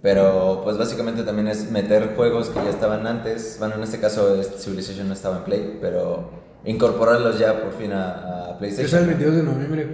Pero 0.02 0.60
pues 0.64 0.78
básicamente 0.78 1.22
también 1.24 1.48
es 1.48 1.70
meter 1.70 2.14
juegos 2.16 2.48
que 2.48 2.56
ya 2.64 2.70
estaban 2.70 3.06
antes. 3.06 3.56
Bueno, 3.58 3.74
en 3.74 3.82
este 3.82 3.98
caso 4.00 4.40
este 4.40 4.56
Civilization 4.58 5.06
no 5.08 5.12
estaba 5.14 5.38
en 5.38 5.44
Play, 5.44 5.78
pero 5.80 6.30
incorporarlos 6.64 7.38
ya 7.38 7.60
por 7.62 7.72
fin 7.72 7.92
a, 7.92 8.50
a 8.54 8.58
Que 8.58 8.70
sale 8.70 8.76
el 8.76 8.76
PlayStation. 8.76 9.06
22 9.06 9.36
de 9.36 9.42
noviembre. 9.42 9.88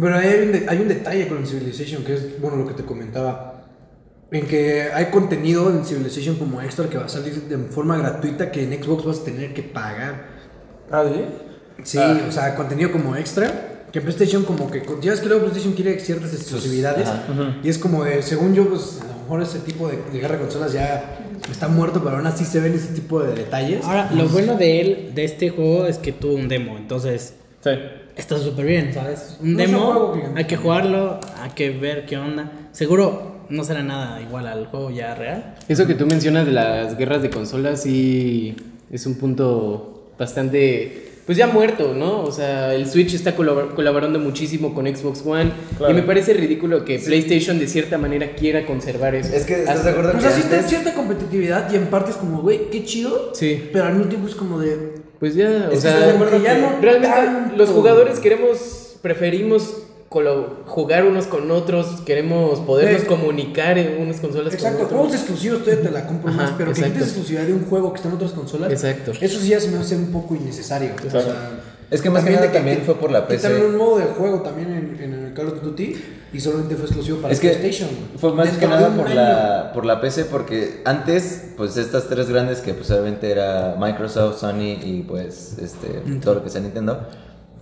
Pero 0.00 0.16
ahí 0.16 0.26
hay 0.28 0.46
un, 0.46 0.52
de- 0.52 0.66
hay 0.68 0.78
un 0.80 0.88
detalle 0.88 1.28
con 1.28 1.38
el 1.38 1.46
Civilization, 1.46 2.02
que 2.04 2.14
es, 2.14 2.40
bueno, 2.40 2.56
lo 2.56 2.66
que 2.66 2.74
te 2.74 2.84
comentaba. 2.84 3.48
En 4.30 4.46
que 4.46 4.84
hay 4.94 5.06
contenido 5.06 5.68
en 5.70 5.84
Civilization 5.84 6.36
como 6.36 6.62
extra 6.62 6.88
que 6.88 6.96
va 6.96 7.04
a 7.04 7.08
salir 7.08 7.34
de 7.42 7.58
forma 7.68 7.98
gratuita 7.98 8.50
que 8.50 8.64
en 8.64 8.82
Xbox 8.82 9.04
vas 9.04 9.18
a 9.20 9.24
tener 9.24 9.52
que 9.52 9.62
pagar. 9.62 10.26
¿Ah, 10.90 11.04
sí? 11.06 11.24
Sí, 11.84 11.98
Ah. 12.00 12.18
o 12.28 12.32
sea, 12.32 12.54
contenido 12.54 12.90
como 12.90 13.14
extra. 13.16 13.68
Que 13.92 14.00
PlayStation 14.00 14.44
como 14.44 14.70
que... 14.70 14.82
Ya 15.02 15.10
ves 15.10 15.20
que 15.20 15.26
luego 15.26 15.42
PlayStation 15.42 15.74
quiere 15.74 16.00
ciertas 16.00 16.32
exclusividades. 16.32 17.06
Y 17.62 17.68
es 17.68 17.76
como 17.76 18.04
de, 18.04 18.22
según 18.22 18.54
yo, 18.54 18.66
pues 18.66 19.00
a 19.02 19.06
lo 19.06 19.20
mejor 19.20 19.42
ese 19.42 19.58
tipo 19.58 19.86
de, 19.86 19.98
de 20.10 20.18
guerra 20.18 20.36
de 20.36 20.40
consolas 20.40 20.72
ya 20.72 21.18
está 21.50 21.68
muerto, 21.68 22.02
pero 22.02 22.16
aún 22.16 22.26
así 22.26 22.44
se 22.44 22.60
ven 22.60 22.74
ese 22.74 22.88
tipo 22.94 23.20
de 23.20 23.34
detalles. 23.34 23.84
Ahora, 23.84 24.10
lo 24.14 24.28
bueno 24.28 24.54
de 24.56 24.80
él, 24.80 25.10
de 25.14 25.24
este 25.24 25.50
juego, 25.50 25.86
es 25.86 25.98
que 25.98 26.12
tuvo 26.12 26.34
un 26.34 26.48
demo, 26.48 26.76
entonces 26.76 27.34
Sí. 27.62 27.70
está 28.16 28.38
súper 28.38 28.66
bien, 28.66 28.92
¿sabes? 28.92 29.38
Un 29.40 29.52
No 29.54 29.58
demo, 29.58 30.14
hay 30.36 30.44
que 30.46 30.56
jugarlo, 30.56 31.20
hay 31.40 31.50
que 31.50 31.70
ver 31.70 32.06
qué 32.06 32.16
onda. 32.18 32.50
Seguro 32.72 33.44
no 33.48 33.64
será 33.64 33.82
nada 33.82 34.20
igual 34.20 34.46
al 34.46 34.66
juego 34.66 34.90
ya 34.90 35.14
real. 35.14 35.54
Eso 35.68 35.86
que 35.86 35.94
tú 35.94 36.06
mencionas 36.06 36.46
de 36.46 36.52
las 36.52 36.96
guerras 36.96 37.22
de 37.22 37.30
consolas 37.30 37.82
sí 37.82 38.56
es 38.90 39.06
un 39.06 39.14
punto 39.16 40.12
bastante 40.18 41.11
pues 41.26 41.38
ya 41.38 41.46
muerto, 41.46 41.94
¿no? 41.94 42.22
O 42.24 42.32
sea, 42.32 42.74
el 42.74 42.88
Switch 42.88 43.14
está 43.14 43.36
colabor- 43.36 43.74
colaborando 43.74 44.18
muchísimo 44.18 44.74
con 44.74 44.86
Xbox 44.86 45.22
One 45.24 45.52
Claro. 45.78 45.92
y 45.92 45.96
me 45.96 46.02
parece 46.02 46.32
ridículo 46.34 46.84
que 46.84 46.98
PlayStation 46.98 47.58
de 47.58 47.68
cierta 47.68 47.96
manera 47.98 48.34
quiera 48.34 48.66
conservar 48.66 49.14
eso. 49.14 49.34
Es 49.34 49.44
que 49.44 49.54
estás 49.60 49.76
Hasta- 49.76 49.84
de 49.84 49.90
acuerdo 49.90 50.10
O 50.10 50.14
que 50.14 50.20
sea, 50.20 50.30
sí 50.32 50.40
está 50.40 50.58
en 50.58 50.64
cierta 50.68 50.94
competitividad 50.94 51.72
y 51.72 51.76
en 51.76 51.86
parte 51.86 52.10
es 52.10 52.16
como, 52.16 52.42
güey, 52.42 52.70
qué 52.70 52.84
chido. 52.84 53.30
Sí. 53.34 53.68
Pero 53.72 53.84
al 53.84 53.92
mismo 53.94 54.08
tiempo 54.08 54.28
es 54.28 54.34
como 54.34 54.58
de. 54.58 54.94
Pues 55.20 55.36
ya, 55.36 55.70
o 55.72 55.76
sea, 55.76 56.00
ya 56.42 56.58
no 56.58 56.80
realmente 56.80 57.06
tanto. 57.08 57.56
los 57.56 57.68
jugadores 57.70 58.18
queremos, 58.18 58.96
preferimos 59.00 59.82
jugar 60.66 61.04
unos 61.06 61.26
con 61.26 61.50
otros, 61.50 62.00
queremos 62.04 62.60
podernos 62.60 63.02
Eh, 63.02 63.06
comunicar 63.06 63.78
en 63.78 64.00
unas 64.02 64.20
consolas 64.20 64.52
Exacto, 64.54 64.80
con 64.88 64.88
juegos 64.98 65.14
exclusivos 65.14 65.60
todavía 65.64 65.82
te 65.84 65.90
la 65.90 66.06
compro 66.06 66.28
Ajá, 66.30 66.42
más, 66.42 66.50
pero 66.58 66.72
que 66.72 66.80
exacto. 66.80 66.92
quites 66.94 67.08
exclusividad 67.08 67.44
de 67.46 67.52
un 67.54 67.64
juego 67.66 67.90
que 67.92 67.96
está 67.96 68.08
en 68.08 68.14
otras 68.14 68.32
consolas. 68.32 68.70
Exacto. 68.72 69.12
Eso 69.20 69.40
sí 69.40 69.48
ya 69.48 69.60
se 69.60 69.68
me 69.70 69.78
hace 69.78 69.96
un 69.96 70.12
poco 70.12 70.34
innecesario. 70.34 70.90
O 70.90 70.92
Exacto. 70.92 71.20
sea, 71.20 71.50
Es 71.90 72.00
que 72.00 72.08
más 72.10 72.24
que 72.24 72.30
nada 72.30 72.50
también 72.52 72.82
fue 72.86 72.94
por 72.96 73.10
la 73.10 73.26
PC. 73.26 73.48
Quitaron 73.48 73.70
un 73.70 73.76
modo 73.76 73.98
de 73.98 74.04
juego 74.06 74.40
también 74.40 74.72
en, 74.72 75.02
en 75.02 75.24
el 75.26 75.34
Call 75.34 75.48
of 75.48 75.62
Duty 75.62 75.94
y 76.32 76.40
solamente 76.40 76.74
fue 76.74 76.84
exclusivo 76.86 77.18
para 77.18 77.34
Es 77.34 77.40
que 77.40 77.50
PlayStation. 77.50 77.90
fue 78.16 78.32
más 78.32 78.48
que 78.50 78.66
nada 78.66 78.88
por 78.96 79.06
año. 79.06 79.14
la, 79.14 79.70
por 79.74 79.84
la 79.84 80.00
PC 80.00 80.24
porque 80.26 80.80
antes 80.86 81.52
pues 81.56 81.76
estas 81.76 82.08
tres 82.08 82.28
grandes 82.30 82.60
que 82.60 82.72
pues 82.72 82.90
obviamente 82.90 83.30
era 83.30 83.76
Microsoft, 83.78 84.40
Sony 84.40 84.78
y 84.82 85.04
pues 85.06 85.56
este 85.60 85.88
todo 86.22 86.36
lo 86.36 86.42
que 86.44 86.48
sea 86.50 86.60
Nintendo 86.62 87.06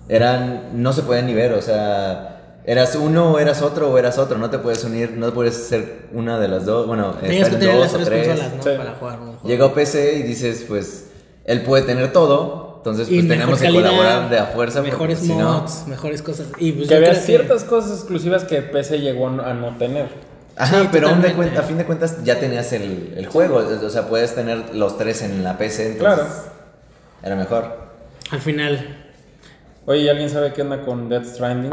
eran 0.09 0.71
no 0.75 0.93
se 0.93 1.03
podían 1.03 1.27
ni 1.27 1.35
ver, 1.35 1.53
o 1.53 1.63
sea, 1.63 2.40
eras 2.65 2.95
uno 2.95 3.33
o 3.33 3.39
eras 3.39 3.63
otro 3.63 3.91
o 3.91 3.99
eras 3.99 4.19
otro, 4.19 4.39
no 4.39 4.51
te 4.51 4.59
puedes 4.59 4.85
unir, 4.85 5.13
no 5.17 5.33
puedes 5.33 5.55
ser 5.57 6.09
una 6.13 6.39
de 6.39 6.49
las 6.49 6.67
dos, 6.67 6.87
bueno, 6.87 7.13
Tenías 7.21 7.49
estar 7.49 7.51
que 7.51 7.55
en 7.57 7.61
tener 7.71 7.81
las 7.81 7.93
dos 7.93 8.03
o 8.03 8.05
tres 8.05 8.29
consolas, 8.29 8.55
¿no? 8.57 8.63
Sí. 8.63 8.71
Para 8.77 8.93
jugar 8.95 9.21
un 9.21 9.27
juego. 9.35 9.49
Llegó 9.49 9.75
PC 9.75 10.19
y 10.19 10.23
dices, 10.23 10.65
pues 10.69 11.07
él 11.45 11.63
puede 11.63 11.83
tener 11.85 12.13
todo, 12.13 12.75
entonces 12.79 13.09
pues 13.09 13.27
tenemos 13.29 13.59
que 13.59 13.65
calidad, 13.67 13.91
colaborar 13.91 14.31
de 14.31 14.39
a 14.39 14.47
fuerza 14.47 14.79
porque 14.81 14.93
Mejores 14.93 15.19
si 15.19 15.29
no- 15.35 15.61
mods, 15.61 15.87
mejores 15.87 16.23
cosas. 16.23 16.49
Y 16.59 16.73
pues 16.73 16.89
Que 16.89 16.95
había 16.97 17.11
que- 17.11 17.17
ciertas 17.17 17.65
cosas 17.65 17.99
exclusivas 17.99 18.45
que 18.45 18.63
PC 18.63 19.01
llegó 19.01 19.29
a 19.29 19.53
no 19.55 19.77
tener. 19.77 20.09
Ajá, 20.57 20.83
Sí, 20.83 20.89
pero 20.93 21.09
aún 21.09 21.23
de 21.23 21.29
totalmente. 21.31 21.57
cuen- 21.57 21.65
a 21.65 21.67
fin 21.67 21.79
de 21.79 21.85
cuentas 21.87 22.23
ya 22.25 22.39
tenías 22.39 22.71
el, 22.75 23.15
el 23.17 23.27
juego, 23.27 23.57
o 23.85 23.91
sea, 23.91 24.07
puedes 24.09 24.35
tener 24.35 24.75
los 24.75 24.99
tres 24.99 25.23
en 25.23 25.43
la 25.43 25.57
PC, 25.57 25.93
entonces 25.93 26.19
Claro. 26.19 26.31
era 27.23 27.37
mejor. 27.37 27.65
Al 28.31 28.41
final. 28.41 28.97
Oye, 29.87 30.01
¿y 30.03 30.09
¿alguien 30.11 30.29
sabe 30.29 30.53
qué 30.53 30.61
onda 30.63 30.83
con 30.85 31.09
Death 31.09 31.25
Stranding? 31.25 31.73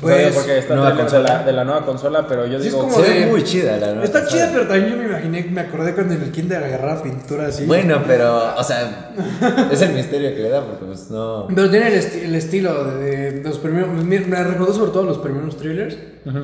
Pues, 0.00 0.34
porque 0.34 0.58
está 0.58 0.74
nueva 0.74 0.90
de 0.90 0.94
la, 0.96 1.00
consola. 1.02 1.42
de 1.44 1.52
la 1.52 1.64
nueva 1.64 1.84
consola, 1.86 2.26
pero 2.28 2.46
yo 2.46 2.58
Sí, 2.60 2.66
es 2.66 2.72
digo... 2.72 2.78
como 2.84 2.94
Se 2.96 3.02
de- 3.02 3.20
ve 3.20 3.26
muy 3.26 3.42
chida 3.44 3.76
la 3.78 3.86
nueva 3.88 4.04
Está 4.04 4.20
consola. 4.20 4.42
chida, 4.42 4.52
pero 4.52 4.68
también 4.68 4.90
yo 4.90 4.96
me 4.98 5.04
imaginé, 5.06 5.42
me 5.44 5.60
acordé 5.62 5.94
cuando 5.94 6.14
en 6.14 6.22
el 6.22 6.30
kinder 6.32 6.62
agarraba 6.62 7.02
pintura 7.02 7.46
así. 7.46 7.64
Bueno, 7.64 8.02
pero, 8.06 8.54
o 8.56 8.62
sea, 8.64 9.12
es 9.72 9.80
el 9.82 9.92
misterio 9.94 10.30
que 10.34 10.42
le 10.42 10.48
da, 10.50 10.64
porque 10.66 10.84
pues 10.84 11.10
no... 11.10 11.46
Pero 11.54 11.70
tiene 11.70 11.88
el, 11.88 11.94
esti- 12.00 12.22
el 12.24 12.34
estilo 12.34 12.84
de, 12.98 13.32
de 13.32 13.42
los 13.48 13.58
primeros. 13.58 13.88
Me, 14.04 14.20
me 14.20 14.44
recordó 14.44 14.72
sobre 14.74 14.90
todo 14.92 15.04
los 15.04 15.18
primeros. 15.18 15.54
Ujú. 15.54 16.38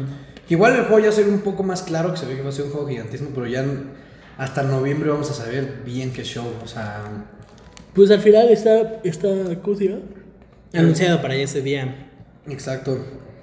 Que 0.48 0.54
igual 0.54 0.74
el 0.76 0.82
juego 0.84 0.98
ya 1.00 1.12
se 1.12 1.22
ve 1.22 1.30
un 1.30 1.40
poco 1.42 1.62
más 1.62 1.82
claro, 1.82 2.10
que 2.12 2.16
se 2.18 2.26
ve 2.26 2.36
que 2.36 2.42
va 2.42 2.48
a 2.48 2.52
ser 2.52 2.64
un 2.64 2.70
juego 2.72 2.88
gigantísimo, 2.88 3.30
pero 3.34 3.46
ya 3.46 3.64
hasta 4.38 4.62
noviembre 4.62 5.10
vamos 5.10 5.30
a 5.30 5.34
saber 5.34 5.82
bien 5.84 6.12
qué 6.12 6.24
show. 6.24 6.46
O 6.64 6.66
sea, 6.66 7.02
Pues 7.92 8.10
al 8.10 8.20
final 8.20 8.48
está. 8.48 9.00
está 9.04 9.28
¿Cómo 9.62 9.76
se 9.76 9.88
llama? 9.88 10.00
Anunciado 10.72 11.20
para 11.20 11.34
ese 11.34 11.60
día. 11.60 12.08
exacto. 12.48 12.98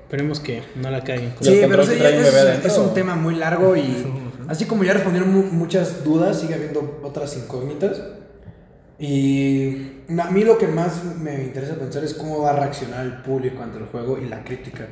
Esperemos 0.10 0.40
que 0.40 0.64
no 0.76 0.90
la 0.90 1.04
caguen. 1.04 1.34
Sí, 1.40 1.62
pero 1.70 1.86
sí, 1.86 1.94
es, 2.02 2.66
es 2.66 2.78
un 2.80 2.96
tema 2.96 3.16
muy 3.16 3.36
largo 3.36 3.76
y 3.76 4.08
así 4.48 4.66
como 4.66 4.84
ya 4.84 4.94
respondieron 4.94 5.32
mu- 5.32 5.44
muchas 5.52 6.04
dudas, 6.04 6.40
sigue 6.42 6.56
habiendo 6.56 7.00
otras 7.04 7.38
incógnitas. 7.38 8.02
Y 8.98 9.92
a 10.20 10.32
mí 10.32 10.44
lo 10.44 10.58
que 10.58 10.68
más 10.68 11.04
me 11.22 11.44
interesa 11.44 11.76
pensar 11.76 12.04
es 12.04 12.14
cómo 12.16 12.42
va 12.42 12.50
a 12.50 12.54
reaccionar 12.60 13.06
el 13.06 13.14
público 13.22 13.62
ante 13.64 13.78
el 13.78 13.86
juego 13.86 14.18
y 14.18 14.28
la 14.28 14.44
crítica. 14.44 14.88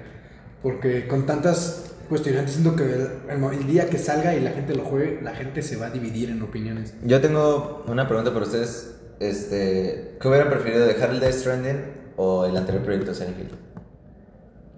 Porque 0.62 1.08
con 1.08 1.26
tantas 1.26 1.94
cuestionantes 2.10 2.54
siento 2.54 2.76
que 2.76 2.84
el, 2.84 3.08
el- 3.30 3.68
día 3.68 3.90
que 3.90 3.98
salga 3.98 4.36
y 4.36 4.40
la 4.40 4.52
gente 4.52 4.76
lo 4.76 4.84
juegue, 4.86 5.20
la 5.24 5.34
gente 5.36 5.62
se 5.64 5.76
va 5.78 5.88
a 5.88 5.90
dividir 5.90 6.30
en 6.30 6.42
opiniones. 6.44 6.94
Yo 7.04 7.20
tengo 7.22 7.84
una 7.88 8.08
pregunta 8.08 8.32
para 8.32 8.46
ustedes. 8.46 8.94
Este, 9.20 10.16
¿Qué 10.22 10.28
hubieran 10.28 10.50
preferido, 10.50 10.86
dejar 10.86 11.10
el 11.10 11.20
Death 11.20 11.34
Stranding 11.34 11.82
o 12.18 12.46
el 12.46 12.56
anterior 12.56 12.84
proyecto 12.84 13.16
Silent 13.16 13.40
Hill? 13.40 13.50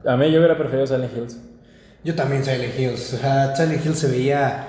A 0.05 0.15
mí 0.17 0.31
yo 0.31 0.37
hubiera 0.39 0.57
preferido 0.57 0.87
Silent 0.87 1.11
Hills. 1.15 1.37
Yo 2.03 2.15
también 2.15 2.43
Silent 2.43 2.77
Hills. 2.79 3.13
O 3.13 3.17
sea, 3.17 3.55
Silent 3.55 3.85
Hill 3.85 3.95
se 3.95 4.07
veía 4.07 4.67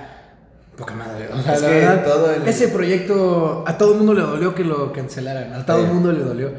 poca 0.77 0.93
madre. 0.95 1.27
O 1.33 1.41
sea, 1.41 1.53
Es 1.55 1.61
la 1.61 1.67
que 1.69 1.73
verdad, 1.75 2.03
todo 2.03 2.31
el- 2.33 2.47
ese 2.47 2.67
proyecto 2.69 3.63
a 3.67 3.77
todo 3.77 3.91
el 3.93 3.97
mundo 3.99 4.13
le 4.13 4.21
dolió 4.21 4.53
que 4.55 4.63
lo 4.63 4.91
cancelaran. 4.91 5.53
A 5.53 5.65
todo 5.65 5.79
el 5.81 5.87
Sí. 5.87 5.93
mundo 5.93 6.11
le 6.11 6.19
dolió 6.19 6.51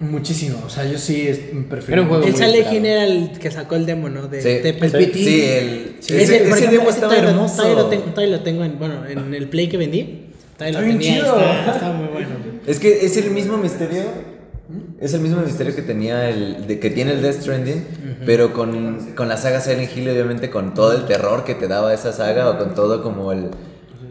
muchísimo. 0.00 0.58
O 0.66 0.70
sea, 0.70 0.84
yo 0.84 0.98
sí 0.98 1.26
es- 1.28 1.40
prefiero. 1.68 2.02
Un 2.02 2.08
juego 2.08 2.26
El 2.26 2.34
Silent. 2.36 2.72
Hill 2.72 2.86
era 2.86 3.04
el 3.04 3.30
que 3.38 3.50
sacó 3.50 3.74
el 3.76 3.86
demo, 3.86 4.08
¿no? 4.08 4.28
De 4.28 4.40
Sí. 4.42 4.62
Tepes 4.62 4.92
Sí. 4.92 4.98
PT. 4.98 5.14
Sí, 5.18 5.42
el, 5.42 5.96
Sí, 6.00 6.12
ese, 6.14 6.22
ese 6.24 6.36
ejemplo, 6.36 6.56
demo 6.70 6.82
ese 6.82 6.90
estaba 6.90 7.00
todavía 7.12 7.22
lo- 7.22 7.28
hermoso. 7.30 7.56
Todavía 7.56 7.76
lo, 7.82 7.88
tengo, 7.88 8.04
todavía 8.04 8.36
lo 8.36 8.42
tengo 8.42 8.64
en, 8.64 8.78
bueno, 8.78 9.06
en 9.06 9.34
el 9.34 9.48
play 9.48 9.68
que 9.68 9.76
vendí. 9.76 10.22
Todavía 10.56 10.80
lo 10.80 10.86
Está 10.86 10.96
bien 10.96 10.98
tenía. 10.98 11.18
Estaba, 11.18 11.72
estaba 11.74 11.92
muy 11.94 12.08
bueno. 12.08 12.28
Es 12.66 12.78
que 12.78 13.04
es 13.06 13.16
el 13.16 13.30
mismo 13.30 13.56
misterio. 13.58 14.02
Es 15.00 15.14
el 15.14 15.20
mismo 15.20 15.40
misterio 15.42 15.74
que 15.74 15.82
tenía 15.82 16.28
el. 16.28 16.66
De, 16.66 16.80
que 16.80 16.90
tiene 16.90 17.12
el 17.12 17.22
Death 17.22 17.42
Stranding. 17.42 17.86
Pero 18.24 18.52
con, 18.52 19.14
con 19.14 19.28
la 19.28 19.36
saga 19.36 19.60
Silent 19.60 19.96
Hill, 19.96 20.08
obviamente, 20.08 20.50
con 20.50 20.74
todo 20.74 20.92
el 20.92 21.06
terror 21.06 21.44
que 21.44 21.54
te 21.54 21.68
daba 21.68 21.94
esa 21.94 22.12
saga. 22.12 22.50
O 22.50 22.58
con 22.58 22.74
todo 22.74 23.02
como 23.02 23.32
el. 23.32 23.50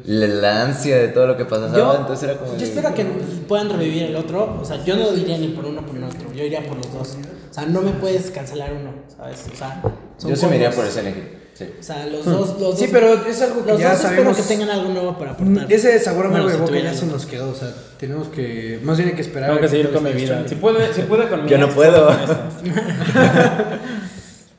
La, 0.08 0.28
la 0.28 0.62
ansia 0.64 0.97
de 0.97 1.08
todo 1.10 1.26
lo 1.28 1.36
que 1.38 1.45
pasaba. 1.45 1.76
Yo, 1.76 1.95
entonces 1.99 2.30
era 2.30 2.38
como. 2.38 2.53
yo 2.53 2.58
de- 2.60 2.64
espero 2.66 2.93
que 2.93 3.06
puedan 3.47 3.70
revivir 3.70 4.03
el 4.03 4.16
otro. 4.16 4.60
O 4.62 4.66
sea, 4.66 4.84
yo 4.84 4.95
no 4.97 5.12
diría 5.12 5.38
ni 5.38 5.47
por 5.49 5.66
uno 5.66 5.82
por 5.86 5.95
el 5.97 6.03
otro. 6.03 6.32
Yo 6.34 6.43
iría 6.43 6.62
por 6.68 6.78
los 6.78 6.93
dos. 6.93 7.18
O 7.49 7.53
sea, 7.53 7.66
no 7.66 7.82
me 7.82 7.91
puedes 7.91 8.30
cancelar 8.32 8.72
uno, 8.74 8.91
¿sabes? 9.16 9.45
O 9.53 9.58
sea, 9.58 9.82
son 10.18 10.30
Yo 10.30 10.36
se 10.36 10.47
me 10.47 10.56
iría 10.58 10.72
por 10.72 10.86
el 10.86 10.91
Silent 10.91 11.18
Hill. 11.18 11.24
Sí. 11.56 11.66
O 11.80 11.84
sea, 11.84 12.06
los 12.08 12.26
dos. 12.26 12.60
Los 12.60 12.78
Sí, 12.78 12.86
dos- 12.88 12.89
pero 12.91 13.14
es 13.26 13.41
algo 13.41 13.64
que 13.66 13.72
los 13.72 13.80
ya 13.80 13.91
dos 13.91 13.99
espero 13.99 14.16
sabemos. 14.18 14.38
que 14.38 14.43
tengan 14.43 14.70
algo 14.72 14.89
nuevo 14.91 15.18
para 15.18 15.32
aportar. 15.32 15.72
Ese 15.72 15.97
sabor 15.99 16.26
Bueno, 16.30 16.43
amargo 16.43 16.49
de 16.49 16.56
si 16.56 16.62
boca 16.74 16.84
ya 16.84 16.93
se 16.93 17.06
nos 17.06 17.26
quedó. 17.26 17.49
O 17.49 17.56
sea, 17.56 17.74
tenemos 17.97 18.28
que. 18.28 18.80
Más 18.84 18.97
bien 18.97 19.10
hay 19.10 19.16
que 19.16 19.22
esperar. 19.22 19.49
Tengo 19.49 19.62
que 19.62 19.70
seguir 19.70 19.91
con 19.91 20.03
mi 20.03 20.12
vida. 20.12 20.43
Si 20.47 20.56
puede, 20.56 20.93
si 20.93 21.01
puede 21.03 21.30
con 21.30 21.45
mi 21.45 21.49
Yo 21.49 21.58
no 21.58 21.70
puedo. 21.70 22.10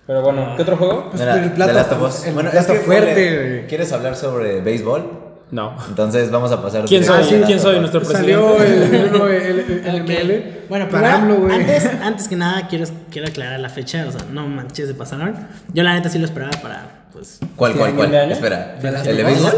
Pero 0.06 0.22
bueno, 0.22 0.54
¿qué 0.56 0.62
otro 0.62 0.76
juego? 0.76 1.08
Pues, 1.10 1.20
Mira, 1.20 1.42
el 1.42 1.50
plato- 1.52 1.96
of 1.96 2.02
Us. 2.02 2.24
el 2.26 2.34
Bueno, 2.34 2.50
plato 2.50 2.72
es 2.72 2.78
que 2.78 2.84
fuerte. 2.86 3.66
¿Quieres 3.68 3.92
hablar 3.92 4.16
sobre 4.16 4.60
béisbol? 4.60 5.25
No. 5.50 5.76
Entonces 5.88 6.30
vamos 6.30 6.50
a 6.50 6.60
pasar. 6.60 6.84
¿Quién 6.86 7.04
soy? 7.04 7.22
a 7.22 7.26
The 7.28 7.42
¿Quién 7.42 7.60
soy? 7.60 7.78
Nuestro 7.78 8.04
Salió 8.04 8.56
presidente. 8.56 8.96
el, 8.96 9.02
el, 9.20 9.60
el, 9.60 9.86
el 9.86 10.02
Ok. 10.02 10.08
ML. 10.08 10.66
Bueno, 10.68 10.86
AMLO, 10.92 11.36
güey. 11.36 11.54
antes, 11.54 11.86
antes 12.02 12.26
que 12.28 12.34
nada 12.36 12.66
quiero, 12.68 12.84
quiero 13.10 13.28
aclarar 13.28 13.60
la 13.60 13.68
fecha, 13.68 14.04
o 14.08 14.10
sea, 14.12 14.22
no 14.32 14.48
manches, 14.48 14.88
se 14.88 14.94
pasaron. 14.94 15.36
Yo 15.72 15.82
la 15.84 15.94
neta 15.94 16.08
sí 16.08 16.18
lo 16.18 16.24
esperaba 16.24 16.50
para, 16.60 16.86
pues... 17.12 17.38
¿Cuál, 17.54 17.74
cuál, 17.74 17.90
¿Fin 17.90 17.96
cuál? 17.96 18.10
de? 18.10 18.32
Espera. 18.32 18.76
¿El 18.82 19.16
de 19.16 19.22
béisbol? 19.22 19.52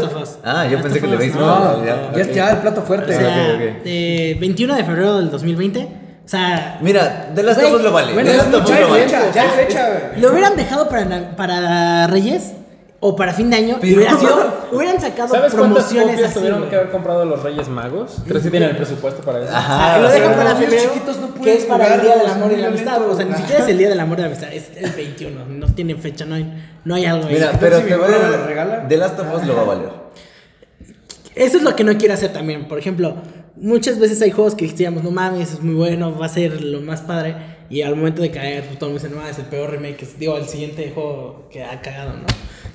Ah, 0.45 0.67
yo 0.67 0.79
pensé 0.81 0.99
que 0.99 1.05
el 1.05 1.11
de 1.11 1.17
béisbol. 1.17 1.41
No, 1.41 1.83
ya, 1.83 2.11
ya, 2.15 2.23
ok. 2.23 2.31
ya, 2.33 2.51
el 2.51 2.57
plato 2.57 2.81
O 2.81 2.83
fuerte. 2.83 3.13
sea, 3.13 3.55
ok, 3.55 3.61
ok. 3.79 3.83
de 3.83 4.37
21 4.39 4.75
de 4.75 4.83
febrero 4.83 5.17
del 5.17 5.31
2020, 5.31 5.79
o 6.23 6.27
sea... 6.29 6.77
Mira, 6.81 7.29
of 7.35 7.55
Güey, 7.55 7.73
Us 7.73 7.81
lo 7.81 7.91
vale. 7.91 8.13
Bueno, 8.13 8.29
of 8.29 8.53
Us 8.61 8.69
ya 8.69 8.75
hay 8.75 8.81
lo 8.83 8.89
vale. 8.89 9.03
fecha, 9.05 9.31
ya 9.33 9.41
hay 9.41 9.65
fecha, 9.65 9.89
güey. 9.89 10.21
Lo 10.21 10.31
hubieran 10.31 10.55
dejado 10.55 10.87
para, 10.87 11.35
para 11.35 12.05
Reyes 12.05 12.53
o 13.01 13.15
para 13.15 13.33
fin 13.33 13.49
de 13.49 13.55
año 13.55 13.77
y 13.77 13.81
Pero- 13.81 13.95
hubiera 13.97 14.17
sido, 14.17 14.53
hubieran 14.73 14.99
sacado 14.99 15.29
¿Sabes 15.29 15.53
cuántas 15.53 15.53
promociones 15.53 16.09
copias 16.11 16.29
así. 16.31 16.39
tuvieron 16.39 16.59
güey. 16.59 16.69
que 16.69 16.75
haber 16.75 16.89
comprado 16.89 17.25
los 17.25 17.41
Reyes 17.43 17.69
Magos? 17.69 18.17
¿Crees 18.27 18.43
que 18.43 18.49
tienen 18.49 18.69
el 18.71 18.75
presupuesto 18.77 19.21
para 19.21 19.39
eso? 19.39 19.47
O 19.47 19.51
sea, 19.51 19.59
Ajá. 19.59 19.99
lo 19.99 20.09
dejan 20.09 20.35
para 20.35 20.53
niños 20.55 20.73
chiquitos 20.83 21.17
no 21.17 21.33
que 21.33 21.39
pueden 21.39 21.57
es 21.57 21.65
para 21.65 21.95
el 21.95 22.01
Día 22.01 22.17
del 22.17 22.27
Amor 22.27 22.51
y 22.51 22.57
la 22.57 22.67
Amistad. 22.67 23.09
O 23.09 23.15
sea, 23.15 23.25
ni 23.25 23.35
siquiera 23.35 23.63
es 23.63 23.69
el 23.69 23.77
Día 23.77 23.89
del 23.89 23.99
Amor 24.01 24.17
y 24.17 24.21
la 24.21 24.27
Amistad, 24.27 24.53
es 24.53 24.71
el 24.75 24.91
21. 24.91 25.45
No 25.45 25.67
tiene 25.73 25.95
fecha, 25.95 26.25
no 26.25 26.35
hay, 26.35 26.53
no 26.83 26.95
hay 26.95 27.05
algo 27.05 27.27
ahí. 27.27 27.35
Mira, 27.35 27.51
pero 27.59 27.77
si 27.79 27.83
te 27.85 27.95
voy 27.95 28.13
a 28.13 28.45
regala. 28.45 28.87
The 28.87 28.97
Last 28.97 29.19
of 29.19 29.27
Us 29.33 29.47
lo 29.47 29.55
va 29.55 29.61
a 29.61 29.65
valer. 29.65 29.89
Eso 31.35 31.55
es 31.57 31.63
lo 31.63 31.75
que 31.75 31.85
no 31.85 31.97
quiero 31.97 32.13
hacer 32.15 32.33
también. 32.33 32.67
Por 32.67 32.79
ejemplo, 32.79 33.15
muchas 33.55 33.97
veces 33.97 34.21
hay 34.21 34.31
juegos 34.31 34.55
que 34.55 34.67
decíamos, 34.67 35.03
no 35.05 35.11
mames, 35.11 35.53
es 35.53 35.61
muy 35.61 35.75
bueno, 35.75 36.17
va 36.17 36.25
a 36.25 36.29
ser 36.29 36.61
lo 36.61 36.81
más 36.81 37.01
padre. 37.01 37.35
Y 37.69 37.81
al 37.83 37.95
momento 37.95 38.21
de 38.21 38.31
caer, 38.31 38.63
pues, 38.65 38.77
todo 38.79 38.89
el 38.89 38.95
mundo 38.95 39.07
dice, 39.07 39.15
no, 39.21 39.25
es 39.27 39.37
el 39.39 39.45
peor 39.45 39.69
remake. 39.69 40.05
digo, 40.17 40.35
el 40.37 40.47
siguiente 40.47 40.91
juego 40.93 41.47
que 41.51 41.63
ha 41.63 41.79
cagado, 41.81 42.13
¿no? 42.13 42.25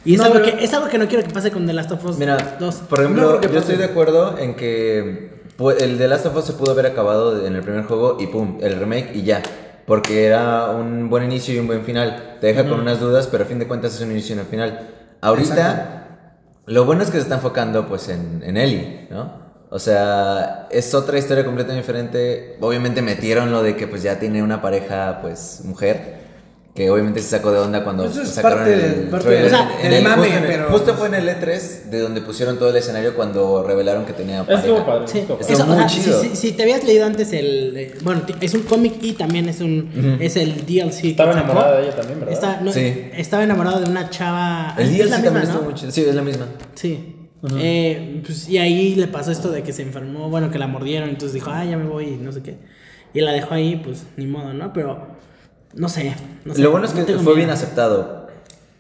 Y 0.05 0.15
es, 0.15 0.19
No, 0.19 0.25
algo 0.27 0.41
pero- 0.43 0.57
que, 0.59 0.65
es 0.65 0.75
algo 0.75 0.89
que 0.89 0.99
no 0.99 1.09
quiero 1.09 1.25
que 1.25 1.31
pase 1.31 1.51
con 1.51 1.67
The 1.67 1.73
Last 1.73 1.91
of 1.93 2.05
Us 2.05 2.19
Mira, 2.19 2.57
2. 2.61 2.75
por 2.89 3.01
ejemplo, 3.01 3.41
No 3.43 3.49
yo 3.51 3.59
estoy 3.59 3.77
de 3.77 3.85
acuerdo 3.85 4.37
en 4.39 4.55
que 4.55 5.31
pu- 5.59 5.75
el 5.81 5.97
The 5.99 6.09
Last 6.09 6.27
of 6.27 6.37
Us 6.37 6.45
se 6.45 6.53
pudo 6.53 6.73
haber 6.73 6.87
acabado 6.87 7.47
en 7.47 7.55
el 7.57 7.63
primer 7.63 7.85
juego 7.85 8.19
y 8.21 8.27
pum, 8.27 8.59
el 8.61 8.79
remake 8.79 9.13
y 9.15 9.23
ya. 9.23 9.43
Porque 9.87 10.25
era 10.27 10.71
un 10.71 11.11
buen 11.11 11.25
inicio 11.25 11.55
y 11.55 11.59
un 11.59 11.67
buen 11.67 11.85
final. 11.85 12.37
Te 12.41 12.47
deja 12.49 12.67
con 12.69 12.81
unas 12.81 13.01
dudas, 13.01 13.29
pero 13.31 13.45
a 13.45 13.47
fin 13.47 13.59
de 13.59 13.67
cuentas 13.67 13.95
es 13.95 14.01
un 14.01 14.11
inicio 14.13 14.35
y 14.37 14.39
un 14.39 14.47
final. 14.47 14.89
Ahorita, 15.21 16.19
lo 16.67 16.85
bueno 16.85 17.03
es 17.03 17.09
que 17.11 17.17
se 17.19 17.23
está 17.25 17.35
enfocando 17.37 17.87
pues 17.87 18.09
en, 18.09 18.43
en 18.45 18.57
Ellie, 18.57 19.09
¿no? 19.11 19.43
O 19.71 19.79
sea, 19.79 20.69
es 20.71 20.95
otra 20.95 21.19
historia 21.19 21.45
completamente 21.45 21.83
diferente. 21.87 22.57
Obviamente 22.61 23.03
metieron 23.03 23.51
lo 23.51 23.63
de 23.63 23.77
que 23.77 23.87
pues 23.87 24.03
ya 24.03 24.19
tiene 24.19 24.43
una 24.43 24.63
pareja 24.63 25.19
pues 25.21 25.63
mujer. 25.65 26.24
Que 26.75 26.91
obviamente 26.91 27.21
se 27.21 27.29
sacó 27.29 27.53
de 27.53 27.61
onda 27.61 27.85
cuando 27.85 28.05
Eso 28.05 28.23
es 28.23 28.31
sacaron 28.31 28.59
parte 28.59 28.75
el 28.75 28.81
de- 28.81 29.11
parte 29.11 29.27
trailer. 29.29 29.43
de- 29.43 29.47
O 29.47 29.59
sea, 29.59 29.77
En 29.81 29.91
del 29.91 29.95
el- 29.95 30.03
mame, 30.03 30.27
justo 30.29 30.45
pero- 30.49 30.69
Justo 30.71 30.95
fue 30.95 31.07
en 31.07 31.15
el 31.15 31.29
E3 31.29 31.85
de 31.89 32.01
donde 32.01 32.21
pusieron 32.21 32.59
todo 32.59 32.71
el 32.71 32.77
escenario 32.77 33.15
cuando 33.15 33.63
revelaron 33.63 34.05
que 34.05 34.13
tenía 34.13 34.43
pareja. 34.45 34.63
Estuvo 34.67 34.85
padre. 34.85 35.07
Sí, 35.07 35.19
estuvo 35.21 35.39
eso, 35.41 35.67
muy 35.67 35.77
o 35.77 35.79
sea, 35.79 35.87
chido. 35.87 36.21
Si, 36.21 36.29
si- 36.31 36.37
si 36.37 36.53
te 36.53 36.65
habías 36.65 36.83
leído 36.83 37.07
antes 37.07 37.33
el. 37.33 37.77
eh, 37.77 37.95
bueno, 38.03 38.23
es 38.41 38.55
un 38.55 38.63
cómic 38.63 38.95
y 39.03 39.13
también 39.13 39.49
es 39.49 39.61
un. 39.61 40.19
Es 40.21 40.35
el 40.35 40.67
DLC. 40.67 41.01
que 41.03 41.09
Estaba 41.11 41.33
sacó. 41.33 41.45
enamorada 41.45 41.77
de 41.81 41.87
ella 41.87 41.95
también, 41.97 42.19
¿verdad? 42.19 42.35
Está- 42.35 42.61
no, 42.61 42.73
Sí. 42.73 43.05
Estaba 43.17 43.45
enamorado 43.45 43.79
de 43.79 43.89
una 43.89 44.11
chava. 44.11 44.75
El 44.77 44.87
es 44.87 44.91
día 44.91 45.07
la 45.07 45.19
misma, 45.19 45.25
también 45.27 45.45
¿no? 45.45 45.51
estuvo 45.51 45.63
muy 45.71 45.75
chido. 45.75 45.93
Sí, 45.93 46.01
es 46.09 46.15
la 46.15 46.23
misma. 46.23 46.47
Sí. 46.75 47.15
Eh, 47.57 48.21
pues, 48.27 48.49
y 48.49 48.59
ahí 48.59 48.97
le 48.97 49.07
pasó 49.07 49.31
esto 49.31 49.51
de 49.51 49.63
que 49.63 49.73
se 49.73 49.83
enfermó, 49.83 50.29
bueno, 50.29 50.51
que 50.51 50.59
la 50.59 50.67
mordieron, 50.67 51.09
entonces 51.11 51.35
dijo, 51.35 51.51
ah, 51.53 51.65
ya 51.65 51.77
me 51.77 51.85
voy, 51.87 52.07
y 52.07 52.17
no 52.17 52.33
sé 52.33 52.43
qué. 52.43 52.57
Y 53.13 53.21
la 53.21 53.31
dejó 53.33 53.55
ahí, 53.55 53.77
pues 53.85 54.05
ni 54.17 54.27
modo, 54.27 54.53
¿no? 54.55 54.73
Pero 54.73 55.07
no 55.77 55.89
sé. 55.89 56.15
no 56.45 56.55
sé, 56.55 56.63
Lo 56.63 56.71
bueno 56.71 56.87
es 56.87 56.93
que 56.93 57.03
fue 57.05 57.15
miedo. 57.17 57.35
bien 57.35 57.51
aceptado. 57.51 58.25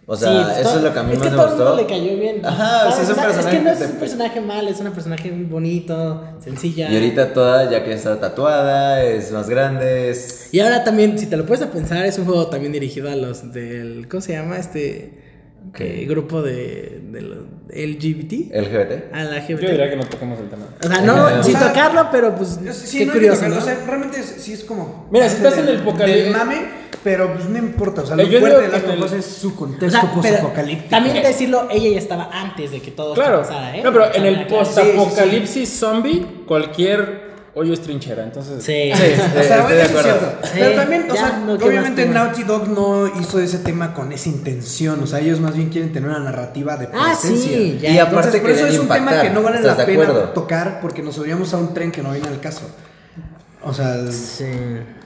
O 0.06 0.16
sea, 0.16 0.28
Sí, 0.30 0.36
pues, 0.44 0.58
eso 0.58 0.68
todo- 0.68 0.76
es 0.78 0.84
lo 0.84 0.92
que 0.92 0.98
a 0.98 1.02
mí 1.02 1.12
es 1.12 1.18
más 1.18 1.24
que 1.28 1.30
me 1.30 1.36
todo 1.36 1.46
el 1.46 1.54
mundo 1.54 1.70
gustó. 1.70 1.82
le 1.82 1.86
cayó 1.88 2.18
bien. 2.20 2.44
Ajá, 2.44 2.92
sí, 2.92 3.02
es 3.04 3.08
un 3.08 3.14
personaje 3.14 3.40
Es 3.40 3.46
que 3.56 3.62
no 3.62 3.70
es 3.70 3.80
un 3.80 3.96
personaje 3.96 4.40
mal, 4.42 4.68
es 4.68 4.80
un 4.80 4.90
personaje 4.92 5.30
muy 5.32 5.44
bonito, 5.46 6.22
sencilla. 6.44 6.90
Y 6.90 6.94
ahorita 6.94 7.32
toda, 7.32 7.70
ya 7.70 7.82
que 7.82 7.94
está 7.94 8.20
tatuada, 8.20 9.02
es 9.02 9.32
más 9.32 9.48
grande, 9.48 10.10
es... 10.10 10.50
Y 10.52 10.60
ahora 10.60 10.84
también, 10.84 11.18
si 11.18 11.24
te 11.24 11.38
lo 11.38 11.46
puedes 11.46 11.64
a 11.64 11.70
pensar, 11.70 12.04
es 12.04 12.18
un 12.18 12.26
juego 12.26 12.48
también 12.48 12.72
dirigido 12.72 13.10
a 13.10 13.16
los 13.16 13.50
del. 13.54 14.06
¿Cómo 14.10 14.20
se 14.20 14.32
llama? 14.34 14.58
Este. 14.58 15.23
¿Qué? 15.72 16.02
eh, 16.02 16.06
grupo 16.06 16.42
de, 16.42 17.00
de 17.10 17.20
los 17.22 17.38
LGBT. 17.68 18.52
LGBT. 18.54 19.12
A 19.14 19.24
la 19.24 19.46
Yo 19.46 19.56
LGBT. 19.56 19.70
diría 19.70 19.90
que 19.90 19.96
no 19.96 20.04
toquemos 20.04 20.38
el 20.40 20.48
tema. 20.48 20.66
O 20.82 20.86
sea, 20.86 21.00
no, 21.00 21.38
O 21.40 21.42
sin 21.42 21.54
tocarlo, 21.58 22.08
pero 22.12 22.34
pues. 22.34 22.58
Sí, 22.72 22.98
qué 22.98 23.06
no 23.06 23.12
curioso, 23.12 23.36
tocarlo, 23.36 23.56
¿no? 23.56 23.62
O 23.62 23.64
sea, 23.64 23.78
realmente 23.86 24.20
es- 24.20 24.34
sí 24.38 24.52
es 24.52 24.64
como. 24.64 25.08
Mira, 25.10 25.28
si 25.28 25.36
estás 25.36 25.58
en 25.58 25.66
del- 25.66 25.76
el 25.76 25.84
apocalipsis- 25.84 26.32
mame, 26.32 26.56
pero 27.02 27.32
pues 27.34 27.48
no 27.48 27.58
importa. 27.58 28.02
O 28.02 28.06
sea, 28.06 28.16
lo 28.16 28.22
Eh, 28.22 28.28
yo 28.30 28.40
fuerte 28.40 28.62
de 28.62 28.68
las 28.68 28.84
en 28.84 28.90
el- 28.90 28.98
cosas 28.98 29.18
es 29.18 29.26
su 29.26 29.48
O 29.48 29.56
contexto 29.56 29.90
sea, 29.90 30.00
pero 30.02 30.14
post-apocalíptico. 30.22 30.90
también 30.90 31.22
decirlo, 31.22 31.68
ella 31.70 31.90
ya 31.90 31.98
estaba 31.98 32.30
antes 32.32 32.70
de 32.70 32.80
que 32.80 32.90
todo 32.90 33.14
Claro. 33.14 33.38
pasara, 33.40 33.76
¿eh? 33.76 33.82
No, 33.82 33.92
pero 33.92 34.14
en 34.14 34.24
el 34.26 34.46
post-apocalipsis 34.46 35.68
zombie, 35.70 36.24
cualquier 36.46 37.23
hoyo 37.54 37.72
es 37.72 37.80
trinchera. 37.80 38.24
Entonces, 38.24 38.62
Sí. 38.62 38.90
Sí, 38.94 39.02
O 39.02 39.38
eh, 39.40 39.44
sea, 39.44 39.60
estoy 39.60 39.76
de 39.76 39.82
es 39.82 39.88
acuerdo. 39.90 40.10
cierto. 40.18 40.38
Sí, 40.46 40.50
Pero 40.58 40.74
también, 40.76 41.10
o 41.10 41.14
sea, 41.14 41.42
no, 41.46 41.58
¿qué 41.58 41.64
obviamente? 41.64 42.06
Naughty 42.06 42.42
Dog 42.42 42.68
no 42.68 43.06
hizo 43.20 43.38
ese 43.40 43.58
tema 43.58 43.94
con 43.94 44.12
esa 44.12 44.28
intención. 44.28 45.00
O 45.02 45.06
sea, 45.06 45.20
ellos 45.20 45.40
más 45.40 45.54
bien 45.54 45.68
quieren 45.70 45.92
tener 45.92 46.08
una 46.10 46.18
narrativa 46.20 46.76
de 46.76 46.88
Ah, 46.92 47.16
presencia. 47.20 47.48
sí, 47.56 47.78
ya. 47.80 47.90
Y 47.90 47.98
aparte 47.98 48.16
Entonces, 48.38 48.40
por 48.40 48.50
eso 48.50 48.66
es 48.66 48.78
un 48.78 48.88
tema 48.88 49.20
que 49.22 49.30
no 49.30 49.42
vale 49.42 49.58
¿estás 49.58 49.78
la 49.78 49.86
pena 49.86 50.02
acuerdo? 50.02 50.28
tocar 50.30 50.80
porque 50.80 51.02
nos 51.02 51.14
subíamos 51.14 51.52
a 51.54 51.58
un 51.58 51.72
tren 51.74 51.90
que 51.92 52.02
no 52.02 52.12
viene 52.12 52.28
al 52.28 52.40
caso. 52.40 52.62
O 53.62 53.72
sea, 53.72 54.06
Sí. 54.10 54.44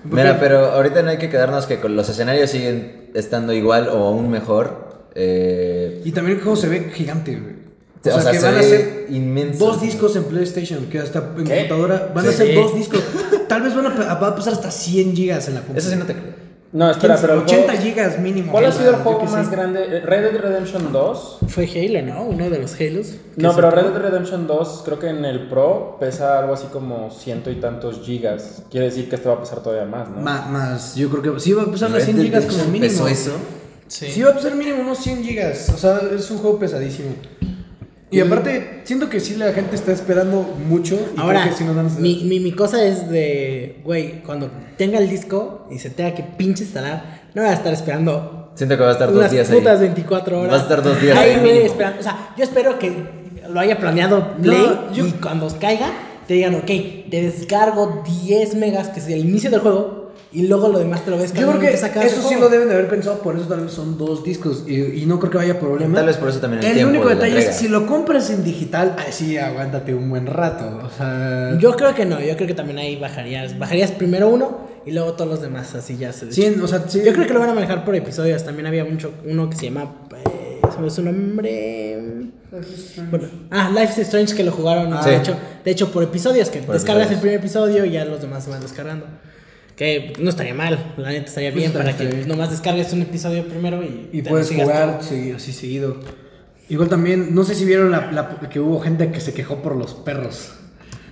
Mira, 0.05 0.41
pero 0.41 0.73
ahorita 0.73 1.03
no 1.03 1.11
hay 1.11 1.19
que 1.19 1.29
quedarnos 1.29 1.67
que 1.67 1.79
con 1.81 1.95
los 1.95 2.09
escenarios 2.09 2.51
siguen 2.51 3.11
estando 3.15 3.53
igual 3.53 3.89
o 3.89 4.05
aún 4.07 4.31
mejor. 4.31 4.89
Eh, 5.15 6.03
y 6.05 6.13
también 6.13 6.39
el 6.39 6.43
juego 6.43 6.57
se 6.57 6.69
ve 6.69 6.91
gigante, 6.95 7.37
güey. 7.37 7.58
O 8.05 8.21
sea, 8.21 8.31
que 8.33 8.39
se 8.39 8.45
van 8.47 8.57
a 8.57 8.63
ser 8.63 9.07
inmenso. 9.11 9.67
dos 9.67 9.81
discos 9.81 10.15
en 10.17 10.25
PlayStation, 10.25 10.87
que 10.87 10.99
hasta 11.01 11.19
en 11.37 11.45
¿Qué? 11.45 11.55
computadora 11.69 12.13
van 12.15 12.27
a 12.27 12.31
Sí. 12.31 12.37
ser 12.39 12.55
dos 12.55 12.75
discos. 12.75 13.01
Tal 13.49 13.63
vez 13.63 13.75
van 13.75 13.87
a, 13.87 14.15
va 14.15 14.29
a 14.29 14.37
pasar 14.37 14.53
hasta 14.53 14.71
100 14.71 15.15
gigas 15.17 15.49
en 15.49 15.55
la 15.55 15.61
computadora. 15.61 15.81
Eso 15.81 15.91
sí 15.91 15.97
no 15.97 16.05
te 16.07 16.13
creo. 16.15 16.49
No, 16.71 16.91
espera, 16.91 17.17
pero 17.19 17.33
el 17.33 17.39
80 17.41 17.67
juego- 17.73 17.83
gigas 17.83 18.19
mínimo. 18.19 18.53
¿Cuál 18.53 18.67
ha 18.67 18.73
sido 18.73 18.91
el 18.91 18.97
juego 18.97 19.25
más 19.25 19.51
grande? 19.51 19.81
Eh, 19.85 20.01
Red 20.01 20.33
Dead 20.33 20.41
Redemption 20.43 20.93
2. 20.93 21.39
Fue 21.49 21.65
Halo, 21.65 22.03
¿no? 22.03 22.25
Uno 22.25 22.51
de 22.51 22.59
los 22.59 22.79
Halos. 22.79 23.15
No, 23.37 23.55
pero. 23.57 23.71
Red 23.71 23.85
Dead 23.87 24.03
Redemption 24.03 24.47
2 24.47 24.83
creo 24.85 24.99
que 24.99 25.09
en 25.09 25.25
el 25.25 25.49
Pro 25.49 25.97
pesa 25.99 26.39
algo 26.39 26.53
así 26.53 26.67
como 26.71 27.11
ciento 27.11 27.51
y 27.51 27.55
tantos 27.57 28.03
gigas. 28.05 28.65
Quiere 28.71 28.87
decir 28.87 29.09
que 29.09 29.17
este 29.17 29.27
va 29.31 29.37
a 29.37 29.41
pesar 29.41 29.63
todavía 29.63 29.87
más, 29.87 30.11
¿no? 30.11 30.21
Ma- 30.21 30.47
más, 30.51 30.95
yo 30.95 31.09
creo 31.09 31.35
que 31.35 31.41
sí 31.41 31.55
va 31.55 31.63
a 31.63 31.71
pesar 31.71 31.89
las 31.91 32.01
Red 32.01 32.05
100 32.05 32.17
Dead 32.19 32.27
gigas 32.27 32.45
como 32.45 32.65
mínimo. 32.65 32.81
pesó 32.83 33.09
eso. 33.09 33.33
Sí. 33.87 34.21
va 34.21 34.33
a 34.33 34.35
pesar 34.35 34.55
mínimo 34.55 34.83
unos 34.83 34.99
100 34.99 35.25
gigas. 35.25 35.71
O 35.75 35.79
sea, 35.79 36.01
es 36.15 36.31
un 36.31 36.37
juego 36.37 36.59
pesadísimo. 36.59 37.13
Y 38.11 38.21
aparte, 38.21 38.81
siento 38.85 39.11
que 39.11 39.21
sí 39.21 39.37
la 39.37 39.53
gente 39.53 39.77
está 39.77 39.93
esperando 39.93 40.43
mucho. 40.67 40.95
Y 41.17 41.21
Ahora, 41.21 41.43
creo 41.43 41.53
que 41.53 41.59
sí 41.59 41.65
nos 41.65 41.77
van 41.77 41.87
a 41.87 41.91
mi, 42.01 42.25
mi, 42.25 42.41
mi 42.41 42.53
cosa 42.53 42.83
es 42.85 43.09
de, 43.11 43.81
güey, 43.85 44.23
cuando 44.23 44.51
tenga 44.77 44.99
el 44.99 45.09
disco 45.11 45.67
y 45.71 45.79
se 45.79 45.91
tenga 45.91 46.15
que 46.15 46.23
pinche 46.23 46.65
instalar, 46.65 47.29
no 47.35 47.43
voy 47.43 47.51
a 47.51 47.55
estar 47.55 47.73
esperando 47.73 48.53
Siento 48.55 48.77
que 48.77 48.83
va 48.83 48.89
a 48.89 48.93
estar 48.93 49.09
dos 49.09 49.19
unas 49.19 49.31
días 49.31 49.49
putas 49.49 49.79
ahí. 49.79 49.87
24 49.87 50.41
horas. 50.41 50.51
Vas 50.53 50.61
a 50.61 50.63
estar 50.65 50.83
dos 50.83 51.01
días 51.01 51.17
ahí, 51.17 51.31
ahí 51.33 51.59
esperando. 51.59 52.01
O 52.01 52.03
sea, 52.03 52.31
yo 52.37 52.43
espero 52.45 52.79
que 52.79 52.93
lo 53.49 53.61
haya 53.61 53.79
planeado 53.79 54.37
Play 54.43 54.67
yo- 54.93 55.07
y 55.07 55.13
cuando 55.13 55.49
caiga 55.61 55.91
te 56.27 56.35
digan, 56.35 56.55
ok, 56.57 56.67
te 56.67 57.23
descargo 57.23 58.03
10 58.27 58.55
megas, 58.57 58.89
que 58.89 59.01
es 59.01 59.07
el 59.09 59.21
inicio 59.21 59.51
del 59.51 59.61
juego, 59.61 59.98
y 60.31 60.47
luego 60.47 60.69
lo 60.69 60.79
demás 60.79 61.05
te 61.05 61.11
lo 61.11 61.17
ves 61.19 61.33
Yo 61.33 61.49
creo 61.49 61.61
que 61.61 61.73
eso 61.73 62.29
sí 62.29 62.35
lo 62.39 62.49
deben 62.49 62.69
de 62.69 62.75
haber 62.75 62.89
pensado, 62.89 63.19
por 63.21 63.37
eso 63.37 63.47
tal 63.47 63.61
vez 63.61 63.73
son 63.73 63.97
dos 63.97 64.23
discos 64.23 64.65
y, 64.67 65.03
y 65.03 65.07
no 65.07 65.19
creo 65.19 65.31
que 65.31 65.39
vaya 65.39 65.59
problema. 65.59 65.95
Tal 65.95 66.07
vez 66.07 66.17
por 66.17 66.29
eso 66.29 66.39
también 66.41 66.63
el 66.63 66.69
El 66.69 66.75
tiempo 66.75 66.91
único 66.91 67.09
de 67.09 67.15
detalle 67.15 67.39
es 67.39 67.57
si 67.57 67.69
lo 67.69 67.87
compras 67.87 68.29
en 68.31 68.45
digital, 68.45 68.95
ahí 68.99 69.13
sí 69.13 69.39
aguántate 69.39 69.95
un 69.95 70.11
buen 70.11 70.27
rato. 70.27 70.83
O 70.85 70.91
sea, 70.91 71.57
Yo 71.59 71.75
creo 71.77 71.95
que 71.95 72.05
no, 72.05 72.21
yo 72.21 72.35
creo 72.37 72.47
que 72.47 72.55
también 72.55 72.79
ahí 72.79 72.97
bajarías. 72.97 73.59
Bajarías 73.59 73.93
primero 73.93 74.29
uno 74.29 74.69
y 74.85 74.93
luego 74.93 75.15
todos 75.15 75.31
los 75.31 75.41
demás, 75.41 75.75
así 75.75 75.97
ya 75.97 76.13
se. 76.13 76.31
sí, 76.33 76.47
o 76.63 76.67
sea, 76.67 76.85
sí. 76.87 77.03
Yo 77.05 77.13
creo 77.13 77.27
que 77.27 77.35
lo 77.35 77.41
van 77.41 77.51
a 77.51 77.55
manejar 77.55 77.85
por 77.85 77.95
episodios. 77.95 78.45
También 78.45 78.67
había 78.67 78.85
mucho, 78.85 79.13
uno 79.25 79.49
que 79.49 79.57
se 79.57 79.67
llama. 79.67 79.95
eh, 80.15 80.61
ve 80.81 80.91
su 80.91 81.03
nombre. 81.03 81.99
Bueno, 83.11 83.29
ah, 83.51 83.71
Life 83.71 84.01
is 84.01 84.07
Strange 84.07 84.35
que 84.35 84.45
lo 84.45 84.53
jugaron. 84.53 84.91
Sí. 85.03 85.11
De, 85.11 85.17
hecho, 85.17 85.37
de 85.65 85.71
hecho, 85.71 85.91
por 85.91 86.03
episodios, 86.03 86.49
que 86.51 86.61
Por 86.61 86.75
descargas 86.75 87.07
episodios. 87.07 87.11
el 87.13 87.21
primer 87.21 87.39
episodio 87.39 87.85
y 87.85 87.91
ya 87.93 88.05
los 88.05 88.21
demás 88.21 88.45
se 88.45 88.51
van 88.51 88.61
descargando. 88.61 89.07
Que 89.79 90.13
no 90.19 90.29
estaría 90.29 90.55
mal, 90.55 90.95
la 90.97 91.11
neta 91.11 91.27
estaría 91.27 91.51
Pues 91.53 91.61
bien 91.63 91.71
está- 91.71 91.85
para 91.85 91.97
que 91.97 92.07
bien. 92.07 92.27
nomás 92.29 92.51
descargues 92.51 92.93
un 92.93 93.03
episodio 93.03 93.45
primero 93.47 93.83
y, 93.85 94.11
Y 94.13 94.23
puedes 94.23 94.51
jugar 94.51 94.99
sí, 95.03 95.33
así 95.37 95.53
seguido. 95.53 96.01
Igual 96.69 96.89
también, 96.89 97.35
no 97.35 97.45
sé 97.45 97.55
si 97.55 97.65
vieron 97.65 97.91
la, 97.93 98.11
la- 98.13 98.41
que 98.51 98.59
hubo 98.61 98.81
gente 98.81 99.11
que 99.13 99.21
se 99.21 99.33
quejó 99.33 99.63
por 99.63 99.77
los 99.77 99.95
perros. 99.95 100.51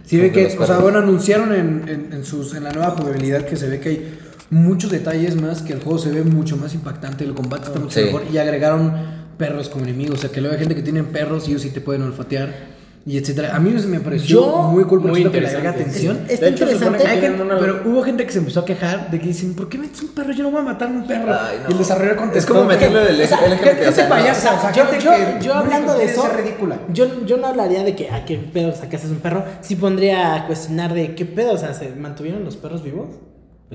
Sí, 0.04 0.16
ve 0.18 0.30
¿Cómo 0.30 0.34
que 0.34 0.46
o 0.46 0.50
sea, 0.50 0.58
perros? 0.66 0.82
bueno, 0.82 0.98
anunciaron 0.98 1.54
en, 1.54 1.88
en, 1.88 2.12
en 2.12 2.24
sus, 2.24 2.54
en 2.54 2.64
la 2.64 2.72
nueva 2.72 2.90
jugabilidad 2.90 3.44
que 3.44 3.56
se 3.56 3.68
ve 3.68 3.78
que 3.80 3.88
hay 3.88 4.18
muchos 4.50 4.90
detalles 4.90 5.40
más, 5.40 5.62
que 5.62 5.72
el 5.72 5.80
juego 5.80 5.98
se 6.00 6.10
ve 6.10 6.22
mucho 6.22 6.56
más 6.56 6.74
impactante, 6.74 7.22
el 7.24 7.34
combate 7.34 7.66
está 7.68 7.78
mucho 7.78 7.98
Sí. 8.00 8.06
mejor 8.06 8.24
y 8.32 8.38
agregaron 8.38 8.92
perros 9.38 9.68
como 9.68 9.84
enemigos. 9.84 10.18
O 10.18 10.20
sea, 10.22 10.30
que 10.30 10.40
luego 10.40 10.54
hay 10.54 10.58
gente 10.60 10.74
que 10.74 10.82
tiene 10.82 11.04
perros 11.04 11.46
y 11.46 11.52
ellos 11.52 11.62
sí 11.62 11.70
te 11.70 11.80
pueden 11.80 12.02
olfatear 12.02 12.75
y 13.08 13.18
etcétera. 13.18 13.54
A 13.54 13.60
mí 13.60 13.70
me 13.70 14.00
pareció 14.00 14.40
Yo- 14.40 14.62
muy 14.72 14.82
cool 14.84 15.00
muy 15.00 15.12
siento 15.14 15.30
que 15.30 15.40
le 15.40 15.46
agrega 15.48 15.70
atención. 15.70 16.24
Está 16.28 16.48
hecho, 16.48 16.66
se 16.66 16.72
interesante. 16.74 17.20
que 17.20 17.40
una- 17.40 17.58
Pero 17.60 17.82
hubo 17.84 18.02
gente 18.02 18.26
que 18.26 18.32
se 18.32 18.38
empezó 18.40 18.60
a 18.60 18.64
quejar 18.64 19.10
de 19.12 19.20
que 19.20 19.28
dicen, 19.28 19.54
¿por 19.54 19.68
qué 19.68 19.78
metes 19.78 20.02
un 20.02 20.08
perro? 20.08 20.32
Yo 20.32 20.42
no 20.42 20.50
voy 20.50 20.60
a 20.60 20.64
matar 20.64 20.88
a 20.88 20.90
un 20.90 21.06
perro. 21.06 21.32
Ay, 21.32 21.58
no. 21.62 21.68
Y 21.68 21.72
el 21.72 21.78
desarrollador 21.78 22.16
contestó. 22.18 22.38
Es 22.52 22.58
como 22.58 22.68
meterlo 22.68 22.98
del 22.98 23.20
O 23.22 23.26
sea, 23.26 23.38
LGBT, 23.46 23.64
gente 23.64 23.88
o 23.88 23.92
sea, 23.92 24.04
no. 24.08 24.10
payasa, 24.10 24.54
o 24.56 24.60
sea, 24.60 24.72
yo, 24.72 24.86
gente 24.86 25.04
yo- 25.04 25.10
que 25.12 25.16
yo 25.16 25.54
lo 25.54 25.60
único 25.60 25.74
hablando 25.76 25.94
de 25.94 26.04
eso, 26.04 26.28
ridícula. 26.36 26.78
Yo, 26.92 27.24
yo 27.24 27.36
no 27.36 27.46
hablaría 27.46 27.84
de 27.84 27.94
que 27.94 28.10
a 28.10 28.24
qué 28.24 28.38
pedo 28.38 28.74
sacaste 28.74 29.06
un 29.06 29.20
perro. 29.20 29.44
Sí 29.60 29.76
pondría 29.76 30.34
a 30.34 30.46
cuestionar 30.48 30.92
de 30.92 31.14
qué 31.14 31.24
pedo, 31.24 31.52
o 31.52 31.58
sea, 31.58 31.72
¿se 31.74 31.90
mantuvieron 31.90 32.44
los 32.44 32.56
perros 32.56 32.82
vivos? 32.82 33.06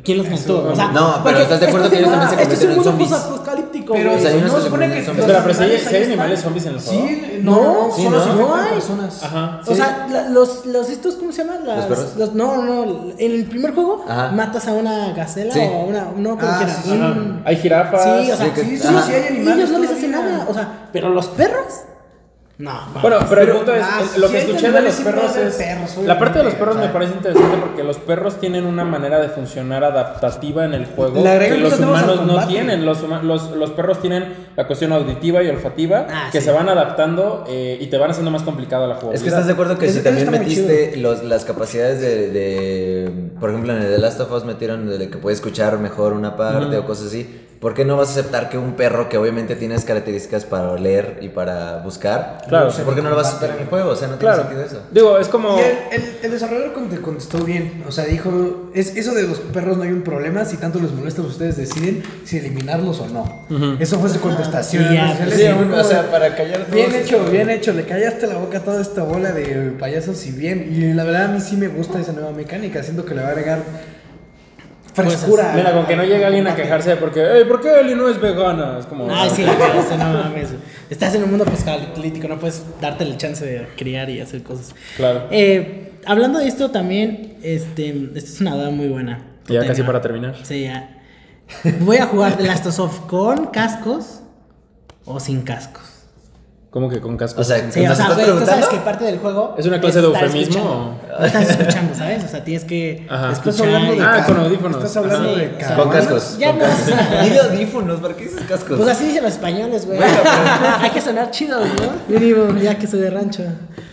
¿Quién 0.05 0.19
los 0.19 0.29
mantuvo? 0.29 0.69
O 0.71 0.75
sea, 0.75 0.87
No, 0.93 1.19
pero 1.21 1.39
¿estás 1.39 1.59
de 1.59 1.67
acuerdo 1.67 1.89
que 1.89 1.97
ellos 1.99 2.09
también 2.09 2.29
se 2.29 2.35
convierten 2.37 2.71
en 2.71 2.83
zombies? 2.83 3.09
Posapocalíptico, 3.91 3.93
Pero 3.93 4.31
güey. 4.39 4.41
no 4.51 4.57
se 4.57 4.63
supone 4.65 4.87
que. 4.89 4.95
los 4.99 5.07
Espera, 5.17 5.39
pero 5.43 5.53
si 5.53 5.63
hay, 5.63 5.77
si 5.79 5.95
hay 5.95 6.03
animales 6.03 6.39
zombies 6.41 6.65
en 6.65 6.73
el 6.73 6.79
juego. 6.79 7.01
Sí, 7.01 7.39
No, 7.41 7.51
no, 7.87 7.91
sí, 7.95 8.03
solo 8.03 8.17
no. 8.17 8.23
se 8.23 8.33
No 8.41 8.55
hay. 8.55 8.71
personas. 8.73 9.23
Ajá. 9.23 9.61
O 9.67 9.75
sea, 9.75 10.07
la- 10.11 10.29
los, 10.29 10.65
los 10.65 10.89
estos, 10.89 11.15
¿cómo 11.15 11.31
se 11.31 11.43
llaman? 11.43 11.65
Las- 11.67 11.89
¿Los 11.89 11.99
perros? 11.99 12.33
no, 12.33 12.61
no, 12.63 12.83
en 13.17 13.31
el 13.31 13.45
primer 13.45 13.73
juego 13.73 14.05
Ajá. 14.07 14.31
matas 14.31 14.67
a 14.67 14.73
una 14.73 15.13
gacela 15.13 15.53
Sí. 15.53 15.59
o 15.59 15.81
a 15.81 15.85
una, 15.85 16.05
no, 16.17 16.37
como 16.37 16.51
Ah, 16.51 16.65
sí, 16.67 16.89
sí. 16.89 16.95
Ajá. 16.97 17.15
Hay 17.45 17.55
jirafas. 17.57 18.03
Sí, 18.03 18.31
o 18.31 18.35
sea, 18.37 18.45
Sí, 18.45 18.51
que- 18.55 18.61
Sí, 18.63 18.77
sí, 18.77 18.87
sí, 19.05 19.11
hay 19.13 19.23
y 19.23 19.27
animales. 19.27 19.57
ellos 19.57 19.71
no 19.71 19.79
les 19.79 19.91
hacen 19.91 20.11
nada, 20.11 20.45
o 20.49 20.53
sea, 20.53 20.87
pero 20.91 21.09
los 21.09 21.27
perros, 21.27 21.65
no. 22.61 23.01
Bueno, 23.01 23.17
pero, 23.27 23.41
el 23.41 23.49
punto 23.49 23.73
es, 23.73 24.17
lo 24.17 24.29
que 24.29 24.39
escuché 24.39 24.71
de 24.71 24.81
los 24.81 24.95
perros 24.95 25.35
es... 25.35 25.55
perros, 25.55 25.97
la 25.97 26.19
parte 26.19 26.39
de 26.39 26.45
los 26.45 26.53
perros 26.53 26.75
me 26.77 26.89
parece 26.89 27.13
interesante 27.13 27.57
porque 27.57 27.83
los 27.83 27.97
perros 27.97 28.39
tienen 28.39 28.65
una 28.65 28.85
manera 28.85 29.19
de 29.19 29.29
funcionar 29.29 29.83
adaptativa 29.83 30.65
en 30.65 30.73
el 30.75 30.85
juego 30.85 31.23
que 31.23 31.57
los 31.57 31.79
humanos 31.79 32.25
no 32.25 32.47
tienen. 32.47 32.85
Los, 32.85 33.01
los, 33.01 33.51
los 33.51 33.71
perros 33.71 33.99
tienen 33.99 34.50
la 34.55 34.67
cuestión 34.67 34.91
auditiva 34.91 35.41
y 35.43 35.47
olfativa 35.49 36.07
Ah, 36.09 36.29
que 36.31 36.39
sí. 36.39 36.45
se 36.45 36.51
van 36.51 36.67
adaptando 36.69 37.45
eh, 37.47 37.77
y 37.79 37.87
te 37.87 37.97
van 37.97 38.11
haciendo 38.11 38.31
más 38.31 38.43
complicada 38.43 38.87
la 38.87 38.95
jugabilidad. 38.95 39.15
Es 39.15 39.21
que 39.23 39.29
estás 39.29 39.47
de 39.47 39.53
acuerdo 39.53 39.77
que 39.77 39.85
Eso- 39.85 39.99
si 39.99 40.03
también 40.03 40.29
metiste 40.31 40.97
los, 40.97 41.23
las 41.23 41.45
capacidades 41.45 41.99
de, 42.01 42.29
de- 42.29 43.11
Por 43.39 43.49
ejemplo, 43.49 43.75
en 43.75 43.81
el 43.81 43.89
The 43.89 43.97
Last 43.97 44.19
of 44.19 44.31
Us 44.31 44.45
metieron 44.45 44.87
de 44.97 45.09
que 45.09 45.17
puede 45.17 45.35
escuchar 45.35 45.77
mejor 45.79 46.13
una 46.13 46.35
parte 46.37 46.77
o 46.77 46.85
cosas 46.85 47.07
así. 47.07 47.47
¿Por 47.61 47.75
qué 47.75 47.85
no 47.85 47.95
vas 47.95 48.07
a 48.07 48.11
aceptar 48.13 48.49
que 48.49 48.57
un 48.57 48.71
perro 48.73 49.07
que 49.07 49.19
obviamente 49.19 49.55
tienes 49.55 49.85
características 49.85 50.45
para 50.45 50.71
oler 50.71 51.19
y 51.21 51.29
para 51.29 51.77
buscar? 51.83 52.39
Claro. 52.49 52.71
¿Por 52.83 52.95
qué 52.95 53.03
no 53.03 53.11
lo 53.11 53.15
vas 53.15 53.27
a 53.27 53.29
aceptar 53.37 53.55
en 53.55 53.61
el 53.61 53.69
juego? 53.69 53.91
O 53.91 53.95
sea, 53.95 54.07
no 54.07 54.15
tiene 54.15 54.33
Claro. 54.33 54.49
sentido 54.49 54.65
eso. 54.65 54.81
Digo, 54.91 55.19
es 55.19 55.27
como... 55.27 55.59
Y 55.59 55.61
el, 55.61 55.77
el- 55.91 56.15
el 56.23 56.31
desarrollador 56.31 56.73
conte- 56.73 56.99
contestó 57.01 57.37
bien. 57.43 57.83
O 57.87 57.91
sea, 57.91 58.05
dijo: 58.05 58.71
es, 58.73 58.95
Eso 58.95 59.13
de 59.13 59.27
los 59.27 59.37
perros 59.37 59.77
no 59.77 59.83
hay 59.83 59.91
un 59.91 60.01
problema. 60.01 60.43
Si 60.43 60.57
tanto 60.57 60.79
les 60.79 60.91
molesta, 60.91 61.21
ustedes 61.21 61.55
deciden 61.57 62.01
si 62.25 62.37
eliminarlos 62.39 62.99
o 62.99 63.07
no. 63.09 63.45
Eso 63.79 63.99
fue 63.99 64.09
su 64.09 64.19
contestación. 64.19 64.40
Ya, 64.41 65.11
O 65.11 65.15
sea, 65.15 65.25
pues 65.25 65.35
sí, 65.35 65.45
o 65.45 65.83
sea, 65.83 66.11
para 66.11 66.35
callar 66.35 66.65
Bien 66.71 66.93
hecho, 66.93 67.23
bien 67.25 67.49
hecho. 67.49 67.73
Le 67.73 67.85
callaste 67.85 68.27
la 68.27 68.37
boca 68.37 68.59
a 68.59 68.61
toda 68.61 68.81
esta 68.81 69.03
bola 69.03 69.31
de 69.31 69.73
payasos 69.79 70.25
y 70.27 70.31
bien. 70.31 70.71
Y 70.73 70.93
la 70.93 71.03
verdad, 71.03 71.25
a 71.25 71.27
mí 71.27 71.39
sí 71.39 71.57
me 71.57 71.67
gusta 71.67 71.99
esa 71.99 72.13
nueva 72.13 72.31
mecánica. 72.31 72.83
Siento 72.83 73.05
que 73.05 73.15
le 73.15 73.21
va 73.21 73.29
a 73.29 73.31
agregar 73.31 73.59
frescura. 74.93 75.53
Mira, 75.55 75.73
con 75.73 75.85
que 75.85 75.95
no 75.95 76.03
llegue 76.03 76.25
alguien 76.25 76.47
a 76.47 76.55
quejarse 76.55 76.95
porque, 76.97 77.23
hey, 77.33 77.43
¿por 77.47 77.61
qué 77.61 77.79
Eli 77.79 77.95
no 77.95 78.09
es 78.09 78.19
vegana? 78.19 78.77
Es 78.79 78.85
como... 78.85 79.09
Ay, 79.09 79.29
sí, 79.29 79.45
pero 79.57 79.79
eso 79.79 79.97
no 79.97 80.13
mames. 80.13 80.49
Estás 80.89 81.15
en 81.15 81.23
un 81.23 81.29
mundo 81.29 81.45
posapocalíptico, 81.45 82.27
no 82.27 82.39
puedes 82.39 82.63
darte 82.79 83.05
la 83.05 83.17
chance 83.17 83.45
de 83.45 83.67
criar 83.77 84.09
y 84.09 84.19
hacer 84.19 84.43
cosas. 84.43 84.75
Claro. 84.97 85.27
Eh, 85.31 85.93
hablando 86.05 86.39
de 86.39 86.47
esto 86.47 86.71
también, 86.71 87.37
este, 87.43 87.89
esta 88.15 88.29
es 88.29 88.41
una 88.41 88.55
duda 88.55 88.69
muy 88.69 88.87
buena. 88.87 89.25
Ya 89.47 89.65
casi 89.65 89.83
para 89.83 90.01
terminar. 90.01 90.35
Sí, 90.43 90.63
ya. 90.63 90.97
Voy 91.81 91.97
a 91.97 92.05
jugar 92.05 92.37
The 92.37 92.43
Last 92.43 92.65
of 92.67 92.79
Us 92.79 92.99
con 93.07 93.47
cascos 93.47 94.20
o 95.13 95.19
sin 95.19 95.41
cascos. 95.41 95.83
¿Cómo 96.69 96.87
que 96.87 97.01
con 97.01 97.17
cascos? 97.17 97.45
O 97.45 97.49
sea, 97.49 97.69
Sí, 97.69 97.81
o 97.81 97.89
¿nos 97.89 97.97
sea, 97.97 98.13
güey, 98.13 98.25
tú 98.27 98.45
sabes 98.45 98.67
que 98.67 98.77
parte 98.77 99.03
del 99.03 99.19
juego. 99.19 99.55
¿Es 99.57 99.65
una 99.65 99.81
clase 99.81 99.99
de 99.99 100.07
eufemismo. 100.07 100.97
No 101.19 101.25
estás 101.25 101.49
escuchando, 101.49 101.93
¿sabes? 101.93 102.23
O 102.23 102.27
sea, 102.29 102.45
tienes 102.45 102.63
que. 102.63 103.05
Ajá. 103.09 103.33
Estás 103.33 103.59
hablando 103.59 103.91
de 103.91 103.97
y- 103.97 104.01
Ah, 104.01 104.23
con 104.25 104.37
audífonos. 104.37 104.77
Estás 104.77 104.95
hablando 104.95 105.33
Sí, 105.33 105.39
de 105.41 105.51
caguamas. 105.57 105.77
Con 105.83 105.89
cascos. 105.91 106.37
Ya 106.37 106.53
no. 106.53 106.63
Ni 107.23 107.29
de 107.29 107.39
audífonos, 107.41 107.99
¿para 107.99 108.15
qué 108.15 108.23
dices 108.23 108.41
cascos? 108.47 108.77
Pues 108.77 108.89
así 108.89 109.03
dicen 109.07 109.21
los 109.23 109.33
españoles, 109.33 109.85
güey. 109.85 109.99
Hay 110.01 110.89
que 110.91 111.01
sonar 111.01 111.29
chidos, 111.31 111.67
¿no? 111.75 111.91
Mínimo, 112.17 112.57
ya 112.57 112.77
que 112.79 112.87
soy 112.87 113.01
de 113.01 113.09
rancho. 113.09 113.43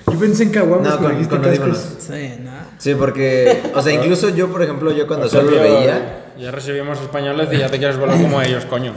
Yo 0.07 0.17
pensé 0.19 0.45
en 0.45 0.51
caguamas 0.51 0.85
No, 0.85 0.99
cuando 0.99 1.09
con- 1.09 1.17
dijiste 1.19 1.35
con 1.35 1.45
cascos. 1.45 1.67
audífonos. 1.69 1.97
Sí, 2.07 2.41
¿no? 2.45 2.51
Sí, 2.79 2.95
porque, 2.95 3.61
o 3.75 3.83
sea, 3.83 3.93
incluso 3.93 4.29
yo, 4.29 4.53
por 4.53 4.63
ejemplo, 4.63 4.93
yo 4.93 5.09
cuando 5.09 5.29
solo 5.29 5.51
veía, 5.61 6.18
Ya 6.39 6.51
recibimos 6.53 7.01
españoles 7.01 7.49
y 7.53 7.59
ya 7.59 7.69
te 7.69 7.79
quieres 7.79 7.99
volver 7.99 8.21
como 8.23 8.41
ellos, 8.41 8.65
coño. 8.67 8.93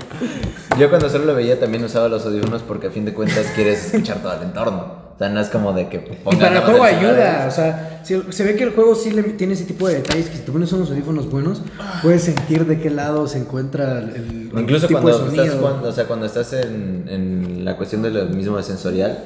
yo 0.78 0.90
cuando 0.90 1.10
solo 1.10 1.26
lo 1.26 1.34
veía 1.36 1.60
también 1.60 1.84
usaba 1.84 2.08
los 2.08 2.26
audífonos 2.26 2.62
porque 2.62 2.88
a 2.88 2.92
fin 2.92 3.04
de 3.06 3.14
cuentas 3.14 3.48
quieres 3.56 3.86
escuchar 3.88 4.22
todo 4.22 4.34
el 4.34 4.44
entorno. 4.44 5.02
O 5.16 5.18
sea, 5.24 5.30
no 5.30 5.40
es 5.40 5.50
como 5.50 5.72
de 5.74 5.88
que 5.88 5.98
Y 6.32 6.36
para 6.36 6.58
el 6.58 6.64
juego 6.64 6.84
ayuda, 6.84 7.46
o 7.48 7.52
sea, 7.52 8.02
si 8.04 8.20
se 8.30 8.44
ve 8.44 8.56
que 8.56 8.64
el 8.64 8.72
juego 8.72 8.96
sí 8.96 9.12
le, 9.12 9.22
tiene 9.24 9.54
ese 9.54 9.66
tipo 9.66 9.88
de 9.88 9.96
detalles 9.96 10.30
que 10.30 10.38
si 10.38 10.42
te 10.44 10.52
pones 10.52 10.72
unos 10.74 10.90
audífonos 10.90 11.30
buenos, 11.30 11.62
puedes 12.02 12.24
sentir 12.24 12.66
de 12.66 12.80
qué 12.80 12.90
lado 12.90 13.28
se 13.28 13.38
encuentra 13.38 14.00
el, 14.00 14.50
el 14.54 14.60
Incluso 14.60 14.88
tipo 14.88 15.00
cuando 15.02 15.20
de 15.20 15.30
estás, 15.30 15.46
sonido. 15.48 15.58
jugando- 15.68 15.90
o 15.90 15.92
sea, 15.92 16.06
cuando 16.06 16.26
estás 16.26 16.54
en, 16.54 17.06
en 17.08 17.66
la 17.66 17.78
cuestión 17.78 18.02
de 18.02 18.10
lo 18.12 18.26
mismo 18.26 18.58
de 18.58 18.64
sensorial, 18.64 19.20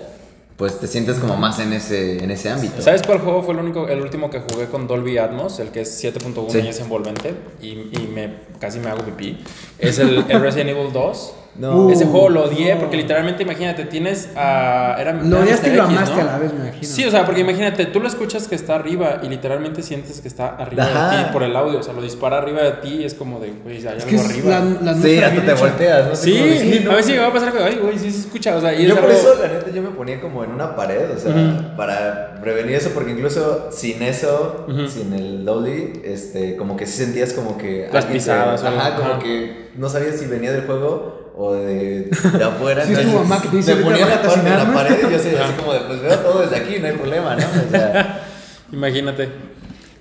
pues 0.58 0.80
te 0.80 0.88
sientes 0.88 1.18
como 1.18 1.36
más 1.36 1.60
en 1.60 1.74
ese, 1.74 2.24
en 2.24 2.32
ese 2.32 2.50
ámbito. 2.50 2.82
¿Sabes 2.82 3.04
cuál 3.04 3.20
juego 3.20 3.44
fue 3.44 3.54
el 3.54 3.60
único, 3.60 3.88
el 3.88 4.00
último 4.02 4.30
que 4.30 4.40
jugué 4.40 4.68
con 4.68 4.88
Dolby 4.88 5.18
Atmos? 5.18 5.60
El 5.60 5.70
que 5.70 5.82
es 5.82 6.02
7.1 6.04 6.50
Sí. 6.50 6.60
y 6.60 6.68
es 6.68 6.80
envolvente 6.80 7.34
y, 7.62 7.68
y 7.92 8.10
me, 8.14 8.34
casi 8.60 8.80
me 8.80 8.90
hago 8.90 9.04
pipí. 9.04 9.38
Es 9.80 10.00
el, 10.00 10.24
el 10.30 10.40
Resident 10.42 10.70
Evil 10.70 10.94
2. 10.94 11.34
No. 11.58 11.90
Ese 11.90 12.06
juego 12.06 12.28
lo 12.30 12.44
odié 12.46 12.76
porque 12.76 12.98
literalmente, 12.98 13.44
imagínate, 13.44 13.86
tienes 13.86 14.30
a. 14.36 14.98
Era, 15.00 15.14
Lo 15.14 15.40
odiaste 15.40 15.70
y 15.70 15.74
lo 15.76 15.84
amaste 15.84 16.16
¿no? 16.16 16.22
a 16.22 16.24
la 16.34 16.38
vez, 16.38 16.54
me 16.54 16.60
imagino. 16.68 16.84
Sí, 16.84 17.06
o 17.06 17.12
sea, 17.12 17.26
porque 17.26 17.42
imagínate, 17.42 17.86
tú 17.86 18.02
lo 18.02 18.08
escuchas 18.08 18.48
que 18.50 18.56
está 18.56 18.76
arriba 18.76 19.20
y 19.24 19.30
literalmente 19.30 19.82
sientes 19.82 20.20
que 20.20 20.28
está 20.28 20.50
arriba 20.58 20.84
Ajá. 20.84 21.18
de 21.18 21.24
ti 21.24 21.30
por 21.32 21.44
el 21.44 21.56
audio. 21.56 21.80
O 21.80 21.84
sea, 21.84 21.94
lo 21.94 22.02
dispara 22.02 22.40
arriba 22.40 22.62
de 22.62 22.72
ti 22.74 22.96
y 23.02 23.04
es 23.06 23.14
como 23.14 23.40
de, 23.40 23.52
güey, 23.64 23.78
es 23.78 23.86
arriba. 23.86 24.60
la, 24.82 24.92
la 24.94 25.02
Sí, 25.02 25.18
hasta 25.20 25.42
te 25.42 25.52
hecha. 25.52 25.62
volteas, 25.62 26.08
¿no? 26.10 26.16
Sí, 26.16 26.58
sí, 26.60 26.82
no. 26.84 26.92
a 26.92 26.96
veces 26.96 27.12
me 27.14 27.20
va 27.20 27.28
a 27.28 27.34
pasar 27.34 27.54
que, 27.54 27.64
ay, 27.64 27.80
güey, 27.82 27.98
sí 28.00 28.12
se 28.12 28.20
escucha. 28.20 28.56
O 28.58 28.62
sea, 28.62 28.74
y 28.74 28.84
Yo 28.86 28.94
es 28.94 29.00
por 29.00 29.10
algo- 29.10 29.18
eso, 29.18 29.36
la 29.42 29.48
neta, 29.48 29.70
yo 29.72 29.82
me 29.82 29.90
ponía 29.92 30.20
como 30.20 30.44
en 30.44 30.52
una 30.52 30.76
pared, 30.76 31.10
o 31.16 31.18
sea, 31.18 31.74
para 31.78 32.36
prevenir 32.42 32.76
eso, 32.76 32.90
porque 32.94 33.12
incluso 33.12 33.70
sin 33.72 34.02
eso, 34.04 34.66
sin 34.90 35.14
el 35.14 35.46
dolly, 35.46 36.02
este, 36.04 36.56
como 36.58 36.76
que 36.76 36.86
sí 36.86 37.04
sentías 37.06 37.32
como 37.34 37.58
que... 37.58 37.88
Las 37.94 38.08
te- 38.08 38.32
algo, 38.32 38.52
Ajá, 38.68 38.96
como 38.98 39.20
que 39.20 39.70
no 39.78 39.90
sabías 39.90 40.16
si 40.20 40.26
venía 40.26 40.52
del 40.52 40.66
juego 40.66 41.15
o 41.38 41.54
de, 41.54 42.10
de 42.38 42.44
afuera. 42.44 42.84
Sí, 42.88 42.94
es 42.94 43.02
tu 43.02 43.12
mamá 43.12 43.42
que 43.42 43.50
te 43.50 43.58
dice, 43.58 43.76
Me 43.76 43.82
"Vete 43.84 43.90
ponía 43.92 44.06
la, 44.08 44.22
parte, 44.22 44.40
en 44.40 44.46
la 44.46 44.56
cocinar". 44.66 44.74
pared 44.74 44.98
y 44.98 45.12
yo 45.12 45.18
así, 45.18 45.30
así 45.30 45.54
como 45.60 45.74
de, 45.74 45.80
pues 45.82 46.02
veo 46.02 46.20
todo 46.20 46.42
desde 46.42 46.56
aquí, 46.56 46.80
no 46.80 46.88
hay 46.88 46.94
problema, 46.94 47.36
¿no? 47.36 47.46
O 47.46 47.70
sea, 47.72 48.22
Imagínate. 48.72 49.30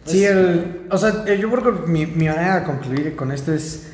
Sí, 0.06 0.24
el, 0.24 0.82
o 0.90 0.98
sea, 0.98 1.24
yo 1.24 1.50
creo 1.50 1.62
que 1.62 1.90
mi, 1.90 2.06
mi 2.06 2.26
manera 2.28 2.60
de 2.60 2.66
concluir 2.66 3.16
con 3.16 3.32
esto 3.32 3.52
es, 3.52 3.86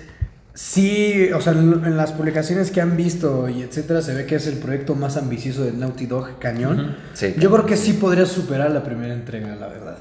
sí, 0.55 1.31
o 1.33 1.41
sea, 1.41 1.53
en, 1.53 1.85
en 1.85 1.97
las 1.97 2.13
publicaciones 2.13 2.71
que 2.71 2.81
han 2.81 2.97
visto 2.97 3.49
y 3.49 3.63
etcétera, 3.63 4.03
se 4.03 4.15
ve 4.15 4.27
que 4.27 4.35
es 4.37 4.47
el 4.47 4.59
proyecto 4.59 4.95
más 4.95 5.17
ambicioso 5.17 5.63
de 5.65 5.73
Naughty 5.73 6.07
Dog, 6.07 6.39
Cañón. 6.39 6.97
Sí, 7.15 7.35
yo 7.39 7.51
creo 7.51 7.65
que 7.67 7.77
sí. 7.77 7.93
sí 7.93 7.93
podría 7.95 8.27
superar 8.27 8.71
la 8.73 8.83
primera 8.83 9.15
entrega, 9.15 9.55
la 9.57 9.69
verdad. 9.69 9.99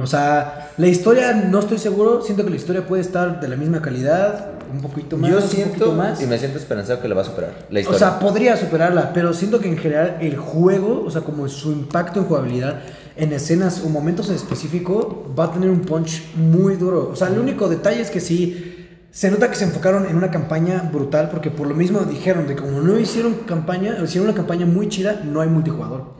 O 0.00 0.06
sea, 0.06 0.70
la 0.78 0.86
historia 0.86 1.32
no 1.34 1.58
estoy 1.58 1.78
seguro, 1.78 2.22
siento 2.22 2.44
que 2.44 2.50
la 2.50 2.56
historia 2.56 2.86
puede 2.86 3.02
estar 3.02 3.40
de 3.40 3.48
la 3.48 3.56
misma 3.56 3.82
calidad, 3.82 4.52
un 4.72 4.80
poquito 4.80 5.18
más, 5.18 5.30
yo 5.30 5.36
un 5.36 5.42
siento 5.42 5.92
más. 5.92 6.22
y 6.22 6.26
me 6.26 6.38
siento 6.38 6.56
esperanzado 6.58 7.00
que 7.00 7.08
la 7.08 7.14
va 7.14 7.20
a 7.22 7.24
superar, 7.24 7.50
la 7.68 7.78
O 7.78 7.82
historia. 7.82 7.98
sea, 7.98 8.18
podría 8.18 8.56
superarla, 8.56 9.12
pero 9.12 9.34
siento 9.34 9.60
que 9.60 9.68
en 9.68 9.76
general 9.76 10.16
el 10.20 10.36
juego, 10.36 11.04
o 11.06 11.10
sea, 11.10 11.20
como 11.20 11.46
su 11.48 11.72
impacto 11.72 12.20
en 12.20 12.26
jugabilidad, 12.26 12.80
en 13.16 13.32
escenas 13.34 13.82
o 13.84 13.90
momentos 13.90 14.30
en 14.30 14.36
específico, 14.36 15.30
va 15.38 15.44
a 15.44 15.52
tener 15.52 15.68
un 15.68 15.80
punch 15.80 16.22
muy 16.36 16.76
duro. 16.76 17.10
O 17.12 17.16
sea, 17.16 17.28
el 17.28 17.38
único 17.38 17.68
detalle 17.68 18.00
es 18.00 18.10
que 18.10 18.20
sí, 18.20 18.88
se 19.10 19.30
nota 19.30 19.50
que 19.50 19.56
se 19.56 19.64
enfocaron 19.64 20.06
en 20.06 20.16
una 20.16 20.30
campaña 20.30 20.88
brutal, 20.90 21.28
porque 21.30 21.50
por 21.50 21.66
lo 21.66 21.74
mismo 21.74 22.00
dijeron 22.00 22.46
de 22.48 22.56
como 22.56 22.80
no 22.80 22.98
hicieron 22.98 23.34
campaña, 23.46 23.98
hicieron 24.02 24.28
una 24.28 24.36
campaña 24.36 24.64
muy 24.64 24.88
chida, 24.88 25.20
no 25.22 25.42
hay 25.42 25.48
multijugador. 25.50 26.14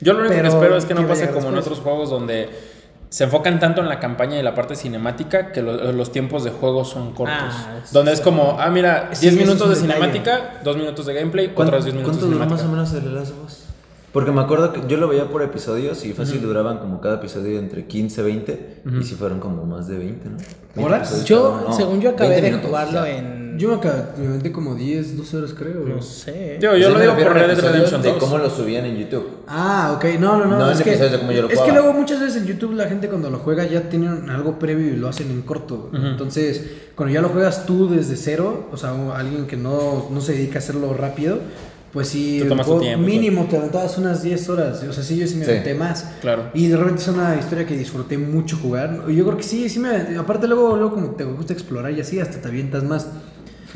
Yo 0.00 0.12
lo 0.14 0.20
único 0.20 0.34
Pero, 0.34 0.48
que 0.48 0.54
espero 0.56 0.76
es 0.78 0.84
que 0.86 0.94
¿qué 0.94 1.02
no 1.02 1.06
pase 1.08 1.28
como 1.30 1.48
en 1.50 1.56
otros 1.56 1.80
juegos 1.80 2.08
donde 2.10 2.48
se 3.14 3.22
enfocan 3.22 3.60
tanto 3.60 3.80
en 3.80 3.88
la 3.88 4.00
campaña 4.00 4.40
y 4.40 4.42
la 4.42 4.56
parte 4.56 4.74
cinemática 4.74 5.52
que 5.52 5.62
lo- 5.62 5.92
los 5.92 6.10
tiempos 6.10 6.42
de 6.42 6.50
juego 6.50 6.84
son 6.84 7.12
cortos. 7.12 7.36
Ah, 7.48 7.76
donde 7.92 8.12
es 8.12 8.20
como, 8.20 8.56
ah, 8.58 8.68
mira, 8.70 9.10
Sí, 9.12 9.20
10 9.28 9.34
eso 9.34 9.40
es 9.42 9.48
minutos 9.48 9.68
de 9.68 9.86
detalle. 9.86 9.94
cinemática, 10.10 10.60
2 10.64 10.76
minutos 10.76 11.06
de 11.06 11.14
gameplay, 11.14 11.46
¿Cuánto, 11.54 11.70
otros 11.70 11.84
10 11.84 11.94
minutos 11.94 12.16
de 12.16 12.20
cuánto 12.22 12.36
duró 12.38 12.48
más 12.50 12.60
cinemática. 12.60 12.92
o 12.92 12.98
menos 12.98 13.06
el 13.06 13.14
Last 13.14 13.32
of 13.38 13.46
Us? 13.46 13.63
Porque 14.14 14.30
me 14.30 14.40
acuerdo 14.40 14.72
que 14.72 14.80
yo 14.86 14.96
lo 14.96 15.08
veía 15.08 15.28
por 15.28 15.42
episodios 15.42 16.04
y 16.04 16.12
fácil 16.12 16.40
duraban 16.40 16.78
como 16.78 17.00
cada 17.00 17.16
episodio 17.16 17.58
entre 17.58 17.86
15 17.86 18.22
20 18.22 18.82
y 19.00 19.02
si 19.02 19.16
fueron 19.16 19.40
como 19.40 19.66
más 19.66 19.88
de 19.88 19.98
20, 19.98 20.28
¿no? 20.28 20.36
20 20.76 20.82
¿Horas? 20.84 21.24
Yo. 21.24 21.64
No, 21.66 21.72
según 21.72 22.00
yo, 22.00 22.10
acabé 22.10 22.40
20 22.40 22.42
de 22.42 22.50
minutos, 22.52 22.68
jugarlo 22.70 23.00
o 23.00 23.02
sea. 23.02 23.18
en. 23.18 23.58
Yo 23.58 23.68
me 23.70 23.74
acabé, 23.74 24.02
aventé 24.24 24.52
como 24.52 24.76
10, 24.76 25.16
12 25.16 25.36
horas 25.36 25.54
creo. 25.54 25.80
No 25.80 26.00
sé. 26.00 26.58
Yo, 26.60 26.70
Pues 26.70 26.82
yo 26.82 26.90
lo 26.90 27.00
digo 27.00 27.16
por 27.16 27.34
Red 27.34 27.56
Dead 27.56 27.58
Redemption 27.60 28.02
de 28.02 28.10
2. 28.10 28.18
cómo 28.18 28.38
lo 28.38 28.50
subían 28.50 28.84
en 28.86 28.98
YouTube. 28.98 29.26
Ah, 29.48 29.94
ok, 29.96 30.04
no, 30.20 30.36
no, 30.38 30.46
no. 30.46 30.58
No 30.58 30.70
es, 30.70 30.80
que, 30.80 30.96
de 30.96 31.18
cómo 31.18 31.32
yo 31.32 31.42
lo 31.42 31.48
es 31.48 31.58
que 31.58 31.72
luego 31.72 31.92
muchas 31.92 32.20
veces 32.20 32.42
en 32.42 32.46
YouTube 32.46 32.74
la 32.74 32.86
gente 32.86 33.08
cuando 33.08 33.30
lo 33.30 33.38
juega 33.38 33.66
ya 33.66 33.88
tiene 33.88 34.06
algo 34.30 34.60
previo 34.60 34.92
y 34.92 34.96
lo 34.96 35.08
hacen 35.08 35.28
en 35.32 35.42
corto. 35.42 35.90
Entonces, 35.92 36.64
cuando 36.94 37.12
ya 37.12 37.20
lo 37.20 37.30
juegas 37.30 37.66
tú 37.66 37.88
desde 37.88 38.16
cero, 38.16 38.68
o 38.70 38.76
sea, 38.76 38.92
alguien 39.16 39.48
que 39.48 39.56
no, 39.56 40.08
no 40.08 40.20
se 40.20 40.34
dedica 40.34 40.56
a 40.56 40.58
hacerlo 40.58 40.94
rápido, 40.94 41.40
pues 41.94 42.08
sí, 42.08 42.36
Te 42.38 42.42
el 42.42 42.48
tomas 42.50 42.66
tu 42.66 42.72
juego 42.72 42.84
tiempo, 42.84 43.06
mínimo 43.06 43.46
te 43.48 43.56
aventabas 43.56 43.96
unas 43.96 44.22
10 44.22 44.48
horas. 44.50 44.82
O 44.82 44.92
sea, 44.92 45.02
sí, 45.02 45.16
yo 45.16 45.26
sí 45.26 45.36
me 45.36 45.44
Sí. 45.46 45.50
aventé 45.52 45.74
más. 45.74 46.04
Claro. 46.20 46.50
Y 46.52 46.66
de 46.68 46.76
repente 46.76 47.00
es 47.00 47.08
una 47.08 47.36
historia 47.36 47.64
que 47.66 47.76
disfruté 47.76 48.18
mucho 48.18 48.58
jugar. 48.58 49.04
Y 49.08 49.14
Yo 49.14 49.24
creo 49.24 49.36
que 49.38 49.42
sí, 49.44 49.68
sí 49.70 49.78
me. 49.78 50.18
Aparte, 50.18 50.46
luego, 50.48 50.76
luego 50.76 50.92
como 50.94 51.10
te 51.12 51.24
gusta 51.24 51.52
explorar 51.54 51.92
y 51.92 52.00
así, 52.00 52.20
hasta 52.20 52.38
te 52.42 52.48
avientas 52.48 52.82
más. 52.84 53.06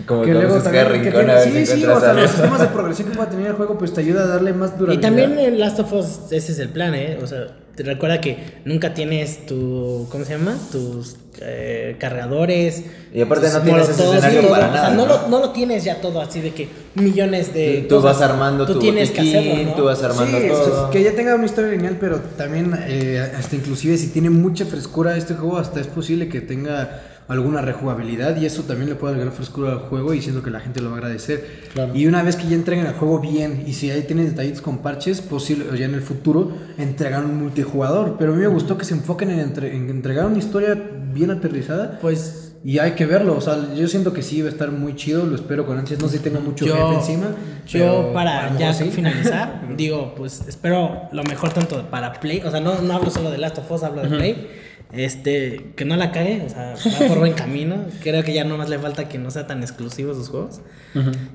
Como 0.07 0.23
que 0.23 0.33
luego 0.33 0.59
también. 0.61 0.85
que 0.85 0.93
rincón 0.93 1.13
tiene- 1.13 1.33
a 1.33 1.37
ver 1.37 1.45
sí, 1.53 1.67
sí, 1.67 1.85
o 1.85 1.99
sea, 2.01 2.13
los 2.13 2.31
sistemas 2.31 2.61
de 2.61 2.67
progresión 2.69 3.09
que 3.09 3.17
pueda 3.17 3.31
tener 3.31 3.47
el 3.49 3.53
juego, 3.55 3.79
pues 3.79 3.93
te 3.93 4.01
ayuda 4.01 4.23
a 4.23 4.27
darle 4.27 4.53
más 4.53 4.73
Y 4.75 4.79
durabilidad. 4.79 5.09
también 5.09 5.39
en 5.39 5.59
Last 5.59 5.81
of 5.81 5.93
Us, 5.93 6.31
ese 6.33 6.53
es 6.53 6.59
el 6.61 6.69
plan, 6.69 6.95
¿eh? 6.95 7.19
O 7.23 7.27
sea, 7.27 7.47
te 7.75 7.83
recuerda 7.83 8.21
que 8.21 8.61
nunca 8.65 8.95
tienes 8.95 9.47
tu. 9.47 10.07
¿Cómo 10.11 10.25
se 10.25 10.37
llama? 10.39 10.55
Tus 10.71 11.17
eh, 11.43 11.97
cargadores. 11.99 12.83
Y 13.13 13.21
aparte 13.21 13.49
no 13.51 13.61
tienes 13.63 13.89
ese 13.89 14.03
todo. 14.03 14.13
para 14.51 14.69
O 14.69 14.73
sea, 14.73 14.91
no, 14.91 14.97
¿no? 14.97 15.07
Lo, 15.07 15.29
no 15.29 15.41
lo 15.41 15.51
tienes 15.51 15.85
ya 15.85 16.01
todo 16.01 16.21
así 16.21 16.41
de 16.41 16.53
que 16.53 16.69
millones 16.95 17.53
de. 17.55 17.87
Tú 17.89 17.97
cosas. 17.97 18.19
vas 18.21 18.31
armando 18.31 18.67
Tú 18.67 18.75
tu 18.75 18.79
tienes 18.81 19.11
que 19.11 19.21
hacerlo, 19.21 19.63
¿no? 19.65 19.75
tú 19.75 19.85
vas 19.85 20.03
armando 20.03 20.39
Sí, 20.39 20.49
todo. 20.49 20.91
que 20.91 21.03
ya 21.03 21.13
tenga 21.13 21.35
una 21.35 21.47
historia 21.47 21.71
lineal, 21.71 21.97
pero 22.01 22.19
también 22.37 22.79
eh, 22.87 23.33
hasta 23.39 23.57
inclusive 23.57 23.97
si 23.97 24.09
tiene 24.09 24.31
mucha 24.31 24.65
frescura 24.67 25.17
este 25.17 25.35
juego, 25.35 25.59
hasta 25.59 25.81
es 25.81 25.87
posible 25.87 26.29
que 26.29 26.41
tenga 26.41 27.03
alguna 27.29 27.61
rejugabilidad 27.61 28.37
y 28.41 28.47
eso 28.47 28.63
también 28.63 28.89
le 28.89 28.95
puede 28.97 29.13
agregar 29.15 29.33
frescura 29.35 29.73
al 29.73 29.79
juego 29.81 30.15
y 30.15 30.23
siento 30.23 30.43
que 30.43 30.51
la 30.51 30.61
gente 30.61 30.81
lo 30.81 30.89
va 30.91 30.97
a 30.97 30.99
agradecer. 30.99 31.47
Claro. 31.75 31.95
Y 31.95 32.07
una 32.07 32.23
vez 32.23 32.37
que 32.37 32.49
ya 32.49 32.55
entreguen 32.57 32.87
el 32.87 32.95
juego 32.95 33.21
bien 33.21 33.65
y 33.67 33.75
si 33.75 33.91
ahí 33.91 34.03
tienen 34.03 34.27
detallitos 34.27 34.63
con 34.63 34.79
parches, 34.79 35.21
posible 35.21 35.67
o 35.71 35.75
ya 35.75 35.85
en 35.87 35.95
el 35.95 36.03
futuro 36.03 36.53
entregar 36.79 37.25
un 37.25 37.37
multijugador. 37.39 38.17
Pero 38.19 38.33
a 38.33 38.37
mí 38.37 38.41
me 38.43 38.49
gustó 38.49 38.79
que 38.79 38.85
se 38.85 38.95
enfoquen 38.95 39.31
en, 39.31 39.41
entre- 39.41 39.77
en 39.77 39.91
entregar 39.91 40.27
una 40.27 40.39
historia 40.39 40.75
bien 41.13 41.31
aterrizada. 41.31 41.99
Pues 42.01 42.45
Y 42.65 42.79
hay 42.81 42.93
que 42.93 43.07
verlo, 43.07 43.37
o 43.37 43.41
sea, 43.41 43.73
yo 43.75 43.87
siento 43.87 44.13
que 44.13 44.21
sí 44.23 44.43
va 44.43 44.49
a 44.49 44.51
estar 44.51 44.73
muy 44.73 44.97
chido, 44.97 45.25
lo 45.27 45.37
espero 45.37 45.65
con 45.65 45.79
ansias, 45.79 46.01
no 46.01 46.09
sé 46.09 46.17
si 46.19 46.25
tengo 46.25 46.41
mucho 46.41 46.67
yo, 46.67 46.75
hype 46.75 46.95
encima. 46.97 47.27
yo 47.69 48.11
para 48.13 48.57
ya 48.59 48.75
sí. 48.75 48.91
finalizar, 48.91 49.63
digo, 49.77 50.15
pues 50.17 50.43
espero 50.49 51.03
lo 51.13 51.23
mejor 51.23 51.53
tanto 51.53 51.89
para 51.89 52.15
Play, 52.15 52.43
o 52.45 52.51
sea, 52.51 52.59
no, 52.61 52.81
no 52.83 52.95
hablo 52.95 53.11
solo 53.11 53.31
de 53.31 53.39
Last 53.39 53.59
of 53.59 53.71
Us, 53.71 53.83
hablo 53.85 54.03
de 54.03 54.09
Play. 54.09 54.49
Este, 54.93 55.73
que 55.77 55.85
no 55.85 55.97
la 55.97 56.13
cague, 56.13 56.43
o 56.47 56.49
sea, 56.49 56.75
va 57.03 57.09
por 57.09 57.19
buen 57.19 57.35
camino. 57.35 57.77
Creo 58.03 58.23
que 58.25 58.33
ya 58.33 58.45
nomás 58.45 58.69
le 58.71 58.79
falta 58.79 59.09
que 59.09 59.19
no 59.19 59.31
sea 59.31 59.47
tan 59.47 59.63
exclusivo 59.63 60.15
sus 60.15 60.29
juegos. 60.31 60.61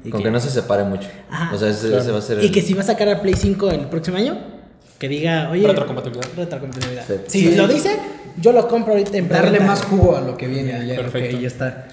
Y 0.03 0.09
Con 0.09 0.23
que 0.23 0.31
no 0.31 0.39
se 0.39 0.49
separe 0.49 0.83
mucho. 0.83 1.07
Ajá. 1.29 1.53
o 1.55 1.57
sea, 1.59 1.69
ese, 1.69 1.95
ese 1.95 2.11
va 2.11 2.17
a 2.17 2.21
ser 2.21 2.39
Y 2.43 2.47
el- 2.47 2.51
que 2.51 2.61
si 2.61 2.73
va 2.73 2.81
a 2.81 2.85
sacar 2.85 3.07
a 3.09 3.21
Play 3.21 3.35
5 3.35 3.69
el 3.71 3.81
próximo 3.87 4.17
año, 4.17 4.37
que 4.97 5.07
diga, 5.07 5.49
oye. 5.51 5.67
Retrocompatibilidad. 5.67 6.27
Retrocompatibilidad. 6.35 7.05
Sí. 7.07 7.13
Si 7.27 7.39
Sí. 7.51 7.55
lo 7.55 7.67
dice, 7.67 7.95
yo 8.41 8.51
lo 8.53 8.67
compro 8.67 8.93
ahorita 8.93 9.17
en 9.17 9.29
Darle 9.29 9.59
más 9.59 9.83
jugo 9.83 10.17
a 10.17 10.21
lo 10.21 10.35
que 10.35 10.47
viene, 10.47 10.87
ya, 10.87 10.95
perfecto. 10.95 11.37
ya 11.39 11.47
está. 11.47 11.87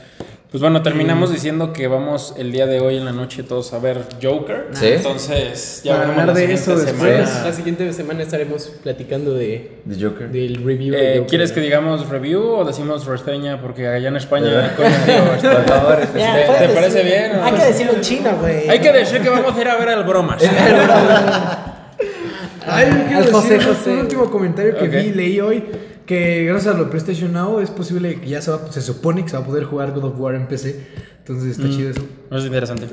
Pues 0.51 0.61
bueno, 0.61 0.83
terminamos 0.83 1.33
diciendo 1.33 1.73
que 1.73 1.87
vamos 1.87 2.35
el 2.37 2.51
día 2.51 2.67
de 2.67 2.81
hoy 2.81 2.97
en 2.97 3.05
la 3.05 3.13
noche 3.13 3.45
todos 3.45 3.73
a 3.73 3.79
ver 3.79 3.99
Joker. 4.21 4.67
Sí. 4.73 4.87
Entonces, 4.89 5.83
ya 5.85 5.93
Para 5.93 6.07
veremos 6.07 6.21
hablar 6.23 6.37
la 6.37 6.41
de 6.49 6.53
eso 6.55 6.77
después. 6.77 7.29
semana. 7.29 7.45
La 7.47 7.53
siguiente 7.53 7.93
semana 7.93 8.23
estaremos 8.25 8.65
platicando 8.83 9.33
de, 9.35 9.71
The 9.89 10.05
Joker. 10.05 10.29
del 10.31 10.57
review. 10.65 10.93
de 10.93 10.99
Eh, 10.99 11.13
Joker. 11.19 11.27
¿Quieres 11.29 11.53
que 11.53 11.61
digamos 11.61 12.09
review 12.09 12.43
o 12.43 12.65
decimos 12.65 13.07
reseña? 13.07 13.61
Porque 13.63 13.87
allá 13.87 14.09
en 14.09 14.17
España, 14.17 14.75
coño, 14.77 14.89
digo, 15.07 15.25
Por 15.27 15.35
está- 15.37 15.63
favor, 15.63 15.99
Ya, 16.19 16.35
¿Te- 16.35 16.47
puedes 16.47 16.67
te 16.69 16.75
parece 16.75 17.03
bien, 17.05 17.37
o- 17.39 17.45
Hay 17.45 17.53
que 17.53 17.65
decirlo 17.67 17.93
en 17.93 18.01
chino, 18.01 18.31
güey. 18.41 18.69
Hay 18.69 18.81
que 18.81 18.93
decir 18.93 19.23
que 19.23 19.29
vamos 19.31 19.57
a 19.57 19.61
ir 19.61 19.69
a 19.69 19.77
ver 19.77 19.89
al 19.91 20.03
bromas. 20.03 20.43
Ay, 22.67 22.87
yo 22.91 22.97
quiero 23.07 23.19
Al 23.19 23.25
decir 23.25 23.33
José 23.33 23.61
José. 23.61 23.91
un 23.91 23.99
último 24.01 24.31
comentario 24.31 24.77
que 24.77 24.85
Ok. 24.87 24.91
vi, 24.95 25.13
leí 25.13 25.41
hoy, 25.41 25.65
que 26.11 26.45
gracias 26.45 26.75
a 26.75 26.77
lo 26.77 26.91
PlayStation 26.91 27.33
Now 27.33 27.61
es 27.61 27.71
posible 27.71 28.21
que 28.21 28.29
ya 28.29 28.43
se, 28.43 28.51
va, 28.51 28.61
se 28.73 28.83
supone 28.83 29.23
que 29.23 29.31
se 29.31 29.37
va 29.37 29.45
a 29.45 29.47
poder 29.47 29.63
jugar 29.63 29.93
God 29.93 30.05
of 30.07 30.19
War 30.19 30.35
en 30.35 30.49
PC. 30.49 30.85
Entonces 31.19 31.53
está 31.57 31.71
chido 31.71 31.91
eso. 31.91 32.01
Es 32.33 32.45
interesante. 32.45 32.89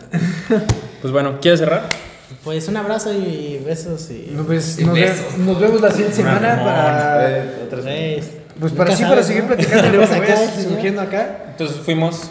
Pues 1.02 1.12
bueno, 1.12 1.40
¿quieres 1.42 1.60
cerrar? 1.60 1.90
Pues 2.44 2.68
un 2.68 2.78
abrazo 2.78 3.12
y 3.14 3.60
besos 3.66 4.10
y. 4.12 4.32
No, 4.36 4.44
pues, 4.44 4.80
nos, 4.80 4.94
ve- 4.94 5.14
nos 5.40 5.60
vemos 5.60 5.82
la 5.82 5.90
siguiente 5.90 6.16
semana 6.16 6.56
Ramón. 6.58 6.66
para... 6.66 7.38
Eh, 7.40 7.64
otras- 7.66 7.84
Pues, 7.86 8.26
Pues 8.60 8.74
para 8.74 8.96
sí, 8.96 9.04
para 9.04 9.24
seguir 9.24 9.44
¿no? 9.44 9.48
platicando 9.56 9.98
de 9.98 10.04
acá, 10.16 10.36
surgiendo 10.64 11.02
acá. 11.02 11.46
Entonces 11.50 11.78
fuimos 11.78 12.30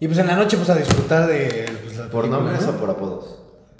Y 0.00 0.06
pues 0.08 0.18
en 0.18 0.26
la 0.26 0.36
noche 0.36 0.58
pues 0.58 0.68
a 0.68 0.74
disfrutar 0.74 1.26
de... 1.26 1.70
pues, 1.84 2.06
¿Por 2.08 2.28
nombres 2.28 2.62
¿no? 2.62 2.68
o 2.70 2.72
por 2.74 2.90
apodos? 2.90 3.36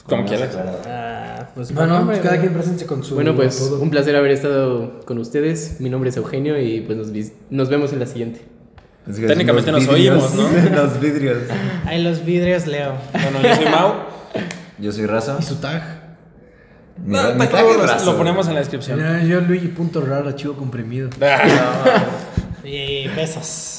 Como 0.08 0.24
quieras. 0.24 0.56
Ah, 0.86 1.48
pues 1.54 1.72
Bueno, 1.74 2.04
pues 2.06 2.18
cada 2.20 2.38
quien 2.40 2.52
presente 2.52 2.86
con 2.86 3.04
su... 3.04 3.14
Bueno, 3.14 3.34
pues 3.36 3.60
apodo. 3.60 3.80
un 3.80 3.90
placer 3.90 4.16
haber 4.16 4.30
estado 4.30 5.00
con 5.04 5.18
ustedes. 5.18 5.80
Mi 5.80 5.90
nombre 5.90 6.10
es 6.10 6.16
Eugenio 6.16 6.58
y 6.60 6.80
pues 6.80 6.98
nos, 7.50 7.68
vemos 7.68 7.92
en 7.92 8.00
la 8.00 8.06
siguiente. 8.06 8.42
Es 9.08 9.18
que 9.18 9.26
Técnicamente 9.26 9.70
nos 9.72 9.86
vidrios- 9.86 10.32
oímos, 10.34 10.34
¿no? 10.34 10.70
los 10.76 11.00
vidrios. 11.00 11.38
Ahí 11.86 12.02
los 12.02 12.24
vidrios, 12.24 12.66
Leo. 12.66 12.94
Bueno, 13.12 13.42
yo 13.42 13.54
soy 13.54 13.64
Mau. 13.66 13.92
Yo 14.78 14.92
soy 14.92 15.06
Raza. 15.06 15.36
Y 15.40 15.42
su 15.42 15.56
tag. 15.56 15.82
Mi, 17.04 17.16
No, 17.16 17.34
mi 17.34 17.46
tag 17.46 17.64
es 17.66 17.76
lo, 17.76 17.86
Raza. 17.86 18.04
lo 18.04 18.16
ponemos 18.16 18.48
en 18.48 18.54
la 18.54 18.60
descripción. 18.60 19.00
Yo 19.26 19.40
Luigi 19.40 19.68
punto 19.68 20.00
raro, 20.00 20.28
archivo 20.28 20.54
comprimido. 20.54 21.10
Ah. 21.20 22.04
Y 22.64 23.08
besos. 23.08 23.77